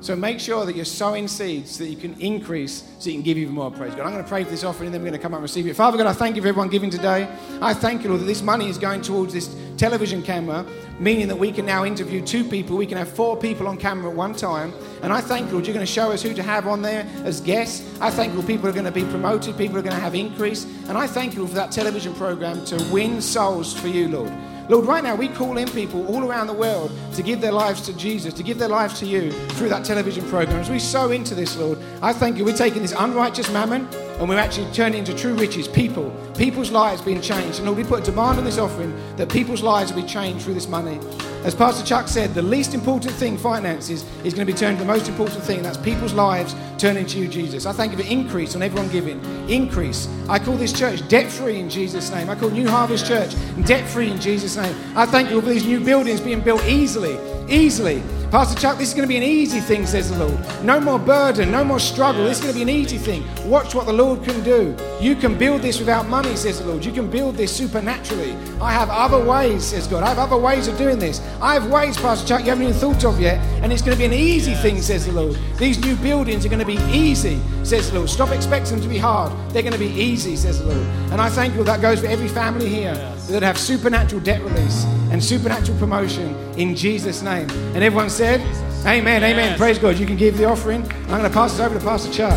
So 0.00 0.14
make 0.14 0.38
sure 0.38 0.64
that 0.64 0.76
you're 0.76 0.84
sowing 0.84 1.26
seeds 1.26 1.72
so 1.72 1.82
that 1.82 1.90
you 1.90 1.96
can 1.96 2.18
increase, 2.20 2.84
so 3.00 3.10
you 3.10 3.16
can 3.16 3.24
give 3.24 3.36
even 3.36 3.54
more. 3.54 3.68
Praise 3.68 3.96
God. 3.96 4.06
I'm 4.06 4.12
going 4.12 4.22
to 4.22 4.28
pray 4.28 4.44
for 4.44 4.50
this 4.50 4.62
offering 4.62 4.86
and 4.86 4.94
then 4.94 5.02
we're 5.02 5.08
going 5.08 5.18
to 5.18 5.22
come 5.22 5.34
up 5.34 5.38
and 5.38 5.42
receive 5.42 5.66
it. 5.66 5.74
Father 5.74 5.98
God, 5.98 6.06
I 6.06 6.12
thank 6.12 6.36
you 6.36 6.42
for 6.42 6.46
everyone 6.46 6.68
giving 6.68 6.88
today. 6.88 7.28
I 7.60 7.74
thank 7.74 8.04
you, 8.04 8.10
Lord, 8.10 8.20
that 8.20 8.26
this 8.26 8.40
money 8.40 8.68
is 8.68 8.78
going 8.78 9.02
towards 9.02 9.32
this 9.32 9.52
television 9.76 10.22
camera, 10.22 10.64
meaning 11.00 11.26
that 11.26 11.36
we 11.36 11.50
can 11.50 11.66
now 11.66 11.84
interview 11.84 12.24
two 12.24 12.44
people. 12.44 12.76
We 12.76 12.86
can 12.86 12.96
have 12.96 13.08
four 13.08 13.36
people 13.36 13.66
on 13.66 13.76
camera 13.76 14.10
at 14.10 14.16
one 14.16 14.36
time. 14.36 14.72
And 15.02 15.12
I 15.12 15.20
thank 15.20 15.48
you, 15.48 15.54
Lord, 15.54 15.66
you're 15.66 15.74
going 15.74 15.84
to 15.84 15.92
show 15.92 16.12
us 16.12 16.22
who 16.22 16.32
to 16.32 16.44
have 16.44 16.68
on 16.68 16.80
there 16.80 17.04
as 17.24 17.40
guests. 17.40 17.84
I 18.00 18.10
thank 18.10 18.30
you, 18.30 18.38
Lord, 18.38 18.46
people 18.46 18.68
are 18.68 18.72
going 18.72 18.84
to 18.84 18.92
be 18.92 19.04
promoted, 19.04 19.58
people 19.58 19.78
are 19.78 19.82
going 19.82 19.96
to 19.96 20.00
have 20.00 20.14
increase. 20.14 20.64
And 20.88 20.96
I 20.96 21.08
thank 21.08 21.34
you, 21.34 21.44
for 21.44 21.54
that 21.54 21.72
television 21.72 22.14
program 22.14 22.64
to 22.66 22.76
win 22.92 23.20
souls 23.20 23.76
for 23.76 23.88
you, 23.88 24.06
Lord. 24.06 24.32
Lord, 24.68 24.84
right 24.86 25.02
now 25.02 25.14
we 25.14 25.28
call 25.28 25.56
in 25.56 25.68
people 25.68 26.06
all 26.08 26.28
around 26.28 26.46
the 26.46 26.52
world 26.52 26.92
to 27.14 27.22
give 27.22 27.40
their 27.40 27.52
lives 27.52 27.80
to 27.82 27.92
Jesus, 27.94 28.34
to 28.34 28.42
give 28.42 28.58
their 28.58 28.68
lives 28.68 28.98
to 29.00 29.06
you 29.06 29.32
through 29.52 29.70
that 29.70 29.84
television 29.84 30.28
program. 30.28 30.60
As 30.60 30.68
we 30.68 30.78
sow 30.78 31.10
into 31.10 31.34
this, 31.34 31.56
Lord, 31.56 31.78
I 32.02 32.12
thank 32.12 32.36
you. 32.36 32.44
We're 32.44 32.56
taking 32.56 32.82
this 32.82 32.94
unrighteous 32.96 33.50
mammon 33.50 33.88
and 34.18 34.28
we're 34.28 34.38
actually 34.38 34.70
turning 34.72 34.98
into 34.98 35.14
true 35.14 35.34
riches, 35.34 35.68
people, 35.68 36.10
people's 36.36 36.70
lives 36.70 37.00
being 37.00 37.20
changed. 37.20 37.58
And 37.58 37.66
Lord, 37.66 37.78
we 37.78 37.84
put 37.84 38.02
a 38.02 38.04
demand 38.04 38.38
on 38.38 38.44
this 38.44 38.58
offering 38.58 38.94
that 39.16 39.30
people's 39.30 39.62
lives 39.62 39.92
will 39.92 40.02
be 40.02 40.08
changed 40.08 40.44
through 40.44 40.54
this 40.54 40.68
money. 40.68 40.98
As 41.44 41.54
Pastor 41.54 41.86
Chuck 41.86 42.08
said, 42.08 42.34
the 42.34 42.42
least 42.42 42.74
important 42.74 43.14
thing, 43.14 43.38
finances, 43.38 44.04
is 44.24 44.34
going 44.34 44.44
to 44.44 44.52
be 44.52 44.58
turned 44.58 44.78
to 44.78 44.84
the 44.84 44.92
most 44.92 45.08
important 45.08 45.42
thing. 45.44 45.58
And 45.58 45.66
that's 45.66 45.76
people's 45.76 46.12
lives 46.12 46.56
turning 46.78 47.06
to 47.06 47.18
you, 47.18 47.28
Jesus. 47.28 47.64
I 47.64 47.72
thank 47.72 47.92
you 47.92 47.98
for 47.98 48.10
increase 48.10 48.56
on 48.56 48.62
everyone 48.62 48.90
giving. 48.90 49.24
Increase. 49.48 50.08
I 50.28 50.40
call 50.40 50.56
this 50.56 50.72
church 50.72 51.06
debt 51.06 51.30
free 51.30 51.60
in 51.60 51.70
Jesus' 51.70 52.10
name. 52.10 52.28
I 52.28 52.34
call 52.34 52.50
New 52.50 52.68
Harvest 52.68 53.06
Church 53.06 53.34
debt 53.66 53.88
free 53.88 54.10
in 54.10 54.20
Jesus' 54.20 54.56
name. 54.56 54.74
I 54.96 55.06
thank 55.06 55.30
you 55.30 55.40
for 55.40 55.48
these 55.48 55.64
new 55.64 55.78
buildings 55.78 56.20
being 56.20 56.40
built 56.40 56.64
easily, 56.64 57.16
easily. 57.48 58.02
Pastor 58.30 58.60
Chuck, 58.60 58.76
this 58.76 58.88
is 58.88 58.94
going 58.94 59.08
to 59.08 59.08
be 59.08 59.16
an 59.16 59.22
easy 59.22 59.58
thing, 59.58 59.86
says 59.86 60.10
the 60.10 60.18
Lord. 60.18 60.38
No 60.62 60.78
more 60.78 60.98
burden, 60.98 61.50
no 61.50 61.64
more 61.64 61.80
struggle. 61.80 62.24
This 62.24 62.36
is 62.36 62.44
going 62.44 62.52
to 62.52 62.58
be 62.58 62.62
an 62.62 62.68
easy 62.68 62.98
thing. 62.98 63.24
Watch 63.48 63.74
what 63.74 63.86
the 63.86 63.92
Lord 63.94 64.22
can 64.22 64.44
do. 64.44 64.76
You 65.00 65.16
can 65.16 65.38
build 65.38 65.62
this 65.62 65.78
without 65.78 66.06
money, 66.08 66.36
says 66.36 66.58
the 66.58 66.66
Lord. 66.66 66.84
You 66.84 66.92
can 66.92 67.10
build 67.10 67.36
this 67.36 67.56
supernaturally. 67.56 68.32
I 68.60 68.70
have 68.70 68.90
other 68.90 69.24
ways, 69.24 69.64
says 69.64 69.86
God. 69.86 70.02
I 70.02 70.08
have 70.08 70.18
other 70.18 70.36
ways 70.36 70.68
of 70.68 70.76
doing 70.76 70.98
this. 70.98 71.22
I 71.40 71.54
have 71.54 71.70
ways, 71.70 71.96
Pastor 71.96 72.28
Chuck, 72.28 72.40
you 72.40 72.50
haven't 72.50 72.64
even 72.64 72.76
thought 72.76 73.02
of 73.06 73.18
yet, 73.18 73.38
and 73.62 73.72
it's 73.72 73.80
going 73.80 73.96
to 73.96 73.98
be 73.98 74.04
an 74.04 74.12
easy 74.12 74.52
thing, 74.56 74.82
says 74.82 75.06
the 75.06 75.12
Lord. 75.12 75.38
These 75.56 75.78
new 75.80 75.96
buildings 75.96 76.44
are 76.44 76.50
going 76.50 76.58
to 76.58 76.66
be 76.66 76.78
easy, 76.94 77.40
says 77.64 77.90
the 77.90 77.96
Lord. 77.96 78.10
Stop 78.10 78.32
expecting 78.32 78.72
them 78.72 78.82
to 78.82 78.88
be 78.88 78.98
hard. 78.98 79.32
They're 79.52 79.62
going 79.62 79.72
to 79.72 79.78
be 79.78 79.86
easy, 79.86 80.36
says 80.36 80.58
the 80.58 80.66
Lord. 80.66 80.86
And 81.12 81.18
I 81.18 81.30
thank 81.30 81.54
you 81.54 81.64
that 81.64 81.80
goes 81.80 82.00
for 82.00 82.08
every 82.08 82.28
family 82.28 82.68
here 82.68 82.94
that 83.30 83.42
have 83.42 83.58
supernatural 83.58 84.22
debt 84.22 84.42
release 84.42 84.84
and 85.10 85.22
supernatural 85.22 85.78
promotion 85.78 86.34
in 86.58 86.74
Jesus' 86.74 87.22
name. 87.22 87.48
And 87.74 87.84
everyone 87.84 88.10
said, 88.18 88.40
Amen, 88.84 89.22
amen. 89.22 89.56
Praise 89.56 89.78
God. 89.78 89.96
You 89.96 90.04
can 90.04 90.16
give 90.16 90.36
the 90.36 90.44
offering. 90.44 90.82
I'm 90.82 91.06
going 91.06 91.22
to 91.22 91.30
pass 91.30 91.52
this 91.52 91.60
over 91.60 91.78
to 91.78 91.84
Pastor 91.84 92.12
Chuck. 92.12 92.36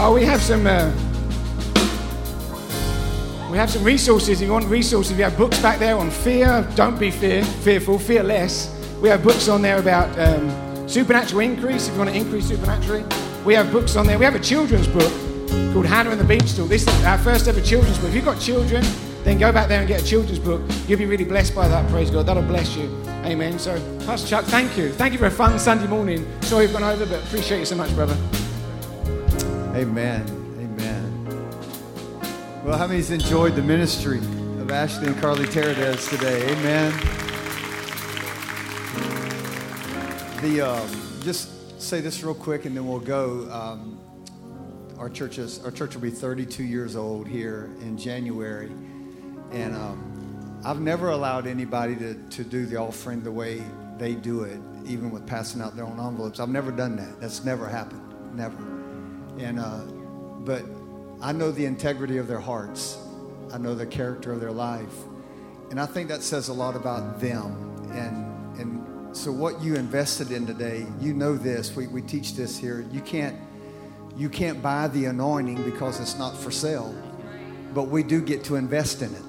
Oh, 0.00 0.12
we 0.12 0.24
have 0.24 0.42
some. 0.42 0.66
Uh, 0.66 0.90
we 3.52 3.56
have 3.56 3.70
some 3.70 3.84
resources. 3.84 4.40
If 4.40 4.48
you 4.48 4.52
want 4.52 4.64
resources, 4.64 5.16
we 5.16 5.22
have 5.22 5.38
books 5.38 5.62
back 5.62 5.78
there 5.78 5.96
on 5.96 6.10
fear. 6.10 6.68
Don't 6.74 6.98
be 6.98 7.12
fear, 7.12 7.44
fearful, 7.44 7.96
fear 7.96 8.24
less. 8.24 8.76
We 9.00 9.08
have 9.10 9.22
books 9.22 9.48
on 9.48 9.62
there 9.62 9.78
about 9.78 10.18
um, 10.18 10.88
supernatural 10.88 11.42
increase. 11.42 11.86
If 11.86 11.92
you 11.92 11.98
want 12.00 12.10
to 12.10 12.16
increase 12.16 12.48
supernaturally, 12.48 13.04
we 13.44 13.54
have 13.54 13.70
books 13.70 13.94
on 13.94 14.08
there. 14.08 14.18
We 14.18 14.24
have 14.24 14.34
a 14.34 14.40
children's 14.40 14.88
book 14.88 15.12
called 15.72 15.86
Hannah 15.86 16.10
and 16.10 16.20
the 16.20 16.24
Beanstalk. 16.24 16.68
This 16.68 16.82
is 16.82 17.04
our 17.04 17.18
first 17.18 17.46
ever 17.46 17.60
children's 17.60 17.98
book. 17.98 18.08
If 18.08 18.16
you've 18.16 18.24
got 18.24 18.40
children, 18.40 18.84
then 19.24 19.38
go 19.38 19.52
back 19.52 19.68
there 19.68 19.80
and 19.80 19.88
get 19.88 20.02
a 20.02 20.04
children's 20.04 20.38
book. 20.38 20.62
You'll 20.88 20.98
be 20.98 21.06
really 21.06 21.24
blessed 21.24 21.54
by 21.54 21.68
that, 21.68 21.88
praise 21.90 22.10
God. 22.10 22.26
That'll 22.26 22.42
bless 22.42 22.76
you. 22.76 22.84
Amen. 23.24 23.58
So, 23.58 23.78
Pastor 24.06 24.28
Chuck, 24.28 24.44
thank 24.46 24.76
you. 24.78 24.92
Thank 24.92 25.12
you 25.12 25.18
for 25.18 25.26
a 25.26 25.30
fun 25.30 25.58
Sunday 25.58 25.86
morning. 25.86 26.26
Sorry 26.42 26.64
you've 26.64 26.72
gone 26.72 26.82
over, 26.82 27.04
but 27.04 27.22
appreciate 27.24 27.58
you 27.58 27.66
so 27.66 27.76
much, 27.76 27.94
brother. 27.94 28.16
Amen. 29.74 30.24
Amen. 30.58 31.26
Well, 32.64 32.78
how 32.78 32.86
many's 32.86 33.10
enjoyed 33.10 33.54
the 33.56 33.62
ministry 33.62 34.18
of 34.18 34.70
Ashley 34.70 35.08
and 35.08 35.20
Carly 35.20 35.44
Terradez 35.44 36.08
today? 36.08 36.50
Amen. 36.52 36.92
The 40.42 40.62
um, 40.62 40.88
just 41.22 41.80
say 41.80 42.00
this 42.00 42.22
real 42.22 42.34
quick, 42.34 42.64
and 42.64 42.74
then 42.74 42.86
we'll 42.86 42.98
go. 42.98 43.50
Um, 43.50 44.00
our 44.98 45.08
church 45.08 45.38
is 45.38 45.64
our 45.64 45.70
church 45.70 45.94
will 45.94 46.02
be 46.02 46.10
32 46.10 46.62
years 46.62 46.96
old 46.96 47.28
here 47.28 47.70
in 47.80 47.96
January, 47.96 48.70
and 49.52 49.74
um, 49.74 50.60
I've 50.64 50.80
never 50.80 51.10
allowed 51.10 51.46
anybody 51.46 51.96
to, 51.96 52.14
to 52.14 52.44
do 52.44 52.66
the 52.66 52.76
offering 52.76 53.22
the 53.22 53.32
way 53.32 53.62
they 53.98 54.14
do 54.14 54.42
it, 54.42 54.60
even 54.84 55.10
with 55.10 55.26
passing 55.26 55.60
out 55.60 55.76
their 55.76 55.84
own 55.84 55.98
envelopes. 55.98 56.40
I've 56.40 56.48
never 56.48 56.70
done 56.70 56.96
that. 56.96 57.20
That's 57.20 57.44
never 57.44 57.68
happened. 57.68 58.36
Never. 58.36 58.56
And 59.38 59.58
uh, 59.58 59.80
but 60.40 60.64
I 61.22 61.32
know 61.32 61.50
the 61.50 61.64
integrity 61.64 62.18
of 62.18 62.26
their 62.26 62.40
hearts. 62.40 62.98
I 63.52 63.58
know 63.58 63.74
the 63.74 63.86
character 63.86 64.32
of 64.32 64.40
their 64.40 64.52
life, 64.52 64.94
and 65.70 65.80
I 65.80 65.86
think 65.86 66.08
that 66.08 66.22
says 66.22 66.48
a 66.48 66.52
lot 66.52 66.76
about 66.76 67.20
them. 67.20 67.88
And 67.92 68.60
and 68.60 69.16
so 69.16 69.32
what 69.32 69.60
you 69.62 69.74
invested 69.74 70.30
in 70.30 70.46
today, 70.46 70.86
you 71.00 71.14
know 71.14 71.36
this. 71.36 71.74
We 71.74 71.86
we 71.86 72.02
teach 72.02 72.34
this 72.34 72.58
here. 72.58 72.86
You 72.92 73.00
can't 73.00 73.36
you 74.16 74.28
can't 74.28 74.62
buy 74.62 74.88
the 74.88 75.06
anointing 75.06 75.62
because 75.64 76.00
it's 76.00 76.18
not 76.18 76.36
for 76.36 76.50
sale, 76.50 76.94
but 77.74 77.84
we 77.84 78.02
do 78.02 78.20
get 78.20 78.44
to 78.44 78.56
invest 78.56 79.02
in 79.02 79.14
it. 79.14 79.22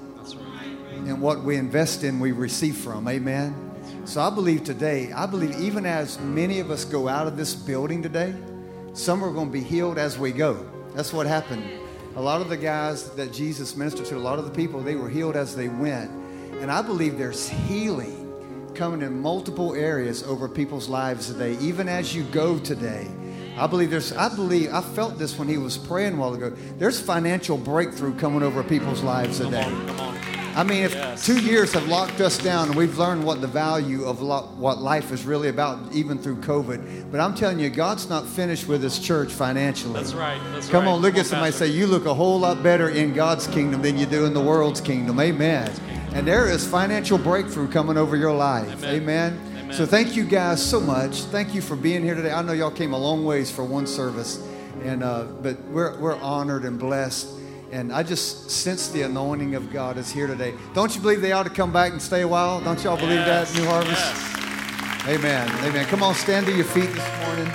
And 1.06 1.20
what 1.20 1.42
we 1.42 1.56
invest 1.56 2.04
in, 2.04 2.20
we 2.20 2.32
receive 2.32 2.76
from. 2.76 3.08
Amen. 3.08 3.70
So 4.04 4.20
I 4.20 4.30
believe 4.30 4.64
today, 4.64 5.12
I 5.12 5.26
believe 5.26 5.60
even 5.60 5.86
as 5.86 6.18
many 6.20 6.60
of 6.60 6.70
us 6.70 6.84
go 6.84 7.08
out 7.08 7.26
of 7.26 7.36
this 7.36 7.54
building 7.54 8.02
today, 8.02 8.34
some 8.94 9.24
are 9.24 9.32
going 9.32 9.46
to 9.48 9.52
be 9.52 9.62
healed 9.62 9.98
as 9.98 10.18
we 10.18 10.32
go. 10.32 10.68
That's 10.94 11.12
what 11.12 11.26
happened. 11.26 11.64
A 12.16 12.20
lot 12.20 12.40
of 12.40 12.48
the 12.48 12.56
guys 12.56 13.10
that 13.10 13.32
Jesus 13.32 13.76
ministered 13.76 14.06
to, 14.06 14.16
a 14.16 14.18
lot 14.18 14.38
of 14.38 14.44
the 14.44 14.50
people, 14.50 14.80
they 14.80 14.96
were 14.96 15.08
healed 15.08 15.34
as 15.34 15.56
they 15.56 15.68
went. 15.68 16.10
And 16.60 16.70
I 16.70 16.82
believe 16.82 17.16
there's 17.16 17.48
healing 17.48 18.70
coming 18.74 19.02
in 19.02 19.20
multiple 19.20 19.74
areas 19.74 20.22
over 20.22 20.48
people's 20.48 20.88
lives 20.88 21.28
today, 21.28 21.56
even 21.60 21.88
as 21.88 22.14
you 22.14 22.24
go 22.24 22.58
today. 22.58 23.08
I 23.56 23.66
believe 23.66 23.90
there's, 23.90 24.12
I 24.12 24.34
believe, 24.34 24.72
I 24.72 24.80
felt 24.80 25.18
this 25.18 25.38
when 25.38 25.48
he 25.48 25.58
was 25.58 25.76
praying 25.76 26.14
a 26.14 26.16
while 26.16 26.34
ago. 26.34 26.50
There's 26.78 27.00
financial 27.00 27.58
breakthrough 27.58 28.16
coming 28.18 28.42
over 28.42 28.62
people's 28.62 29.02
lives 29.02 29.38
today. 29.38 30.41
I 30.54 30.64
mean, 30.64 30.84
if 30.84 30.94
Yes. 30.94 31.24
two 31.24 31.38
years 31.40 31.72
have 31.72 31.88
locked 31.88 32.20
us 32.20 32.36
down 32.38 32.68
and 32.68 32.74
we've 32.76 32.98
learned 32.98 33.24
what 33.24 33.40
the 33.40 33.46
value 33.46 34.04
of 34.04 34.20
lo- 34.20 34.48
what 34.58 34.80
life 34.82 35.10
is 35.12 35.24
really 35.24 35.48
about, 35.48 35.78
even 35.92 36.18
through 36.18 36.36
COVID. 36.36 37.10
But 37.10 37.20
I'm 37.20 37.34
telling 37.34 37.58
you, 37.58 37.70
God's 37.70 38.08
not 38.10 38.26
finished 38.26 38.68
with 38.68 38.82
His 38.82 38.98
church 38.98 39.32
financially. 39.32 39.94
That's 39.94 40.12
right. 40.14 40.38
That's 40.52 40.68
Come 40.68 40.84
right. 40.84 40.92
on, 40.92 41.00
look 41.00 41.14
Come 41.14 41.20
at 41.20 41.26
somebody 41.26 41.52
say, 41.52 41.68
You 41.68 41.86
look 41.86 42.04
a 42.06 42.14
whole 42.14 42.38
lot 42.40 42.62
better 42.62 42.88
in 42.90 43.14
God's 43.14 43.46
kingdom 43.46 43.80
than 43.82 43.96
you 43.98 44.04
do 44.06 44.24
in 44.26 44.34
the 44.34 44.40
world's 44.42 44.80
kingdom. 44.80 45.18
Amen. 45.20 45.70
And 46.14 46.26
there 46.26 46.46
is 46.48 46.66
financial 46.66 47.16
breakthrough 47.16 47.68
coming 47.68 47.96
over 47.96 48.16
your 48.16 48.32
life. 48.34 48.84
Amen. 48.84 49.38
Amen. 49.58 49.72
So 49.72 49.86
thank 49.86 50.14
you 50.16 50.24
guys 50.24 50.62
so 50.62 50.78
much. 50.80 51.22
Thank 51.22 51.54
you 51.54 51.62
for 51.62 51.76
being 51.76 52.02
here 52.04 52.14
today. 52.14 52.30
I 52.32 52.42
know 52.42 52.52
y'all 52.52 52.70
came 52.70 52.92
a 52.92 52.98
long 52.98 53.24
ways 53.24 53.50
for 53.50 53.64
one 53.64 53.86
service, 53.86 54.38
and 54.84 55.02
uh, 55.02 55.24
but 55.42 55.58
we're 55.70 55.98
we're 55.98 56.16
honored 56.20 56.64
and 56.64 56.78
blessed. 56.78 57.28
And 57.72 57.90
I 57.90 58.02
just 58.02 58.50
sense 58.50 58.90
the 58.90 59.02
anointing 59.02 59.54
of 59.54 59.72
God 59.72 59.96
is 59.96 60.12
here 60.12 60.26
today. 60.26 60.52
Don't 60.74 60.94
you 60.94 61.00
believe 61.00 61.22
they 61.22 61.32
ought 61.32 61.44
to 61.44 61.50
come 61.50 61.72
back 61.72 61.92
and 61.92 62.02
stay 62.02 62.20
a 62.20 62.28
while? 62.28 62.60
Don't 62.60 62.82
y'all 62.84 62.98
believe 62.98 63.20
Yes. 63.20 63.50
that, 63.50 63.58
New 63.58 63.66
Harvest? 63.66 65.08
Amen. 65.08 65.50
Amen. 65.64 65.86
Come 65.86 66.02
on, 66.02 66.14
stand 66.14 66.44
to 66.46 66.52
your 66.52 66.66
feet 66.66 66.92
this 66.92 67.26
morning. 67.26 67.50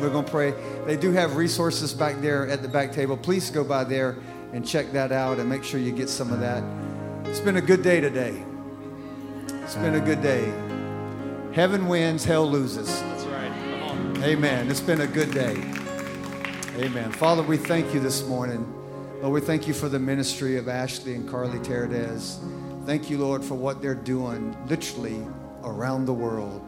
We're 0.00 0.10
going 0.10 0.24
to 0.24 0.30
pray. 0.30 0.52
They 0.84 0.96
do 0.96 1.12
have 1.12 1.36
resources 1.36 1.94
back 1.94 2.20
there 2.20 2.48
at 2.48 2.60
the 2.60 2.68
back 2.68 2.92
table. 2.92 3.16
Please 3.16 3.48
go 3.50 3.62
by 3.62 3.84
there 3.84 4.16
and 4.52 4.66
check 4.66 4.90
that 4.92 5.12
out 5.12 5.38
and 5.38 5.48
make 5.48 5.62
sure 5.62 5.78
you 5.78 5.92
get 5.92 6.08
some 6.08 6.32
of 6.32 6.40
that. 6.40 6.64
It's 7.24 7.40
been 7.40 7.56
a 7.56 7.60
good 7.62 7.82
day 7.82 8.00
today. 8.00 8.42
It's 9.62 9.76
been 9.76 9.94
a 9.94 10.00
good 10.00 10.22
day. 10.22 10.52
Heaven 11.52 11.86
wins, 11.86 12.24
hell 12.24 12.50
loses. 12.50 13.00
That's 13.00 13.24
right. 13.26 13.52
Come 13.80 13.82
on. 14.16 14.24
Amen. 14.24 14.68
It's 14.70 14.80
been 14.80 15.02
a 15.02 15.06
good 15.06 15.30
day. 15.32 15.56
Amen. 16.78 17.12
Father, 17.12 17.42
we 17.42 17.56
thank 17.56 17.94
you 17.94 18.00
this 18.00 18.26
morning. 18.26 18.72
Lord, 19.22 19.32
we 19.32 19.40
thank 19.40 19.66
you 19.66 19.72
for 19.72 19.88
the 19.88 19.98
ministry 19.98 20.58
of 20.58 20.68
Ashley 20.68 21.14
and 21.14 21.26
Carly 21.28 21.58
Terradez. 21.60 22.36
Thank 22.84 23.08
you, 23.08 23.16
Lord, 23.16 23.42
for 23.42 23.54
what 23.54 23.80
they're 23.80 23.94
doing 23.94 24.54
literally 24.68 25.26
around 25.64 26.04
the 26.04 26.12
world. 26.12 26.62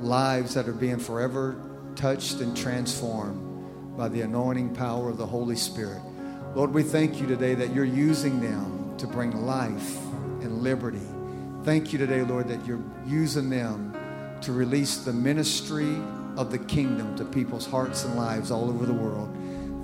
Lives 0.00 0.54
that 0.54 0.68
are 0.68 0.72
being 0.72 0.98
forever 0.98 1.60
touched 1.96 2.40
and 2.40 2.56
transformed 2.56 3.96
by 3.96 4.08
the 4.08 4.20
anointing 4.20 4.76
power 4.76 5.10
of 5.10 5.18
the 5.18 5.26
Holy 5.26 5.56
Spirit. 5.56 6.00
Lord, 6.54 6.72
we 6.72 6.84
thank 6.84 7.20
you 7.20 7.26
today 7.26 7.56
that 7.56 7.74
you're 7.74 7.84
using 7.84 8.40
them 8.40 8.96
to 8.98 9.08
bring 9.08 9.44
life 9.44 9.98
and 10.40 10.62
liberty. 10.62 11.02
Thank 11.64 11.92
you 11.92 11.98
today, 11.98 12.22
Lord, 12.22 12.46
that 12.46 12.64
you're 12.64 12.84
using 13.06 13.50
them 13.50 13.92
to 14.42 14.52
release 14.52 14.98
the 14.98 15.12
ministry 15.12 15.96
of 16.36 16.52
the 16.52 16.58
kingdom 16.58 17.16
to 17.16 17.24
people's 17.24 17.66
hearts 17.66 18.04
and 18.04 18.14
lives 18.14 18.52
all 18.52 18.70
over 18.70 18.86
the 18.86 18.94
world. 18.94 19.36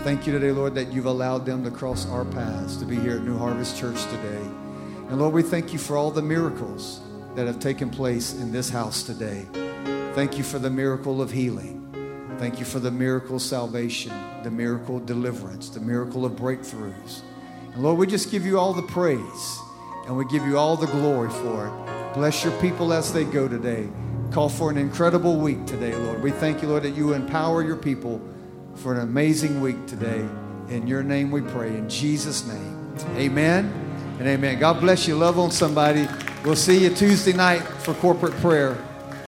Thank 0.05 0.26
you 0.26 0.34
today, 0.34 0.50
Lord, 0.50 0.74
that 0.74 0.92
you've 0.92 1.07
allowed 1.07 1.46
them 1.46 1.64
to 1.64 1.70
cross 1.70 2.07
our 2.11 2.26
paths 2.26 2.76
to 2.76 2.84
be 2.84 2.94
here 2.94 3.16
at 3.16 3.22
New 3.22 3.38
Harvest 3.38 3.78
Church 3.78 4.02
today. 4.05 4.42
And 5.09 5.18
Lord, 5.18 5.32
we 5.32 5.42
thank 5.42 5.72
you 5.72 5.78
for 5.78 5.96
all 5.96 6.11
the 6.11 6.20
miracles 6.20 7.00
that 7.36 7.46
have 7.46 7.59
taken 7.59 7.88
place 7.88 8.34
in 8.34 8.52
this 8.52 8.68
house 8.68 9.02
today. 9.02 9.46
Thank 10.14 10.36
you 10.36 10.44
for 10.44 10.59
the 10.59 10.68
miracle 10.68 11.22
of 11.22 11.30
healing. 11.30 12.36
Thank 12.38 12.59
you 12.59 12.66
for 12.66 12.80
the 12.80 12.90
miracle 12.90 13.36
of 13.36 13.42
salvation, 13.42 14.12
the 14.42 14.50
miracle 14.50 14.98
of 14.98 15.07
deliverance, 15.07 15.70
the 15.70 15.80
miracle 15.80 16.26
of 16.26 16.32
breakthroughs. 16.32 17.22
And 17.72 17.82
Lord, 17.82 17.96
we 17.96 18.07
just 18.07 18.30
give 18.30 18.44
you 18.44 18.59
all 18.59 18.74
the 18.74 18.82
praise 18.82 19.59
and 20.05 20.14
we 20.18 20.26
give 20.26 20.46
you 20.46 20.59
all 20.59 20.76
the 20.76 20.86
glory 20.88 21.30
for 21.30 21.68
it. 21.68 22.12
Bless 22.12 22.44
your 22.44 22.52
people 22.61 22.92
as 22.92 23.11
they 23.11 23.24
go 23.24 23.48
today. 23.48 23.88
Call 24.32 24.50
for 24.50 24.68
an 24.68 24.76
incredible 24.76 25.38
week 25.38 25.64
today, 25.64 25.94
Lord. 25.94 26.22
We 26.22 26.30
thank 26.30 26.61
you, 26.61 26.68
Lord, 26.68 26.82
that 26.82 26.94
you 26.94 27.14
empower 27.14 27.64
your 27.64 27.76
people 27.76 28.20
for 28.77 28.95
an 28.95 29.01
amazing 29.01 29.61
week 29.61 29.87
today. 29.87 30.27
In 30.68 30.87
your 30.87 31.03
name 31.03 31.31
we 31.31 31.41
pray. 31.41 31.68
In 31.68 31.89
Jesus' 31.89 32.47
name. 32.47 32.95
Amen 33.16 33.72
and 34.18 34.29
amen. 34.29 34.59
God 34.59 34.81
bless 34.81 35.07
you. 35.09 35.16
Love 35.16 35.39
on 35.39 35.51
somebody. 35.51 36.09
We'll 36.45 36.57
see 36.57 36.83
you 36.85 36.91
Tuesday 36.91 37.33
night 37.33 37.62
for 37.62 37.95
corporate 37.95 38.35
prayer. 38.35 38.77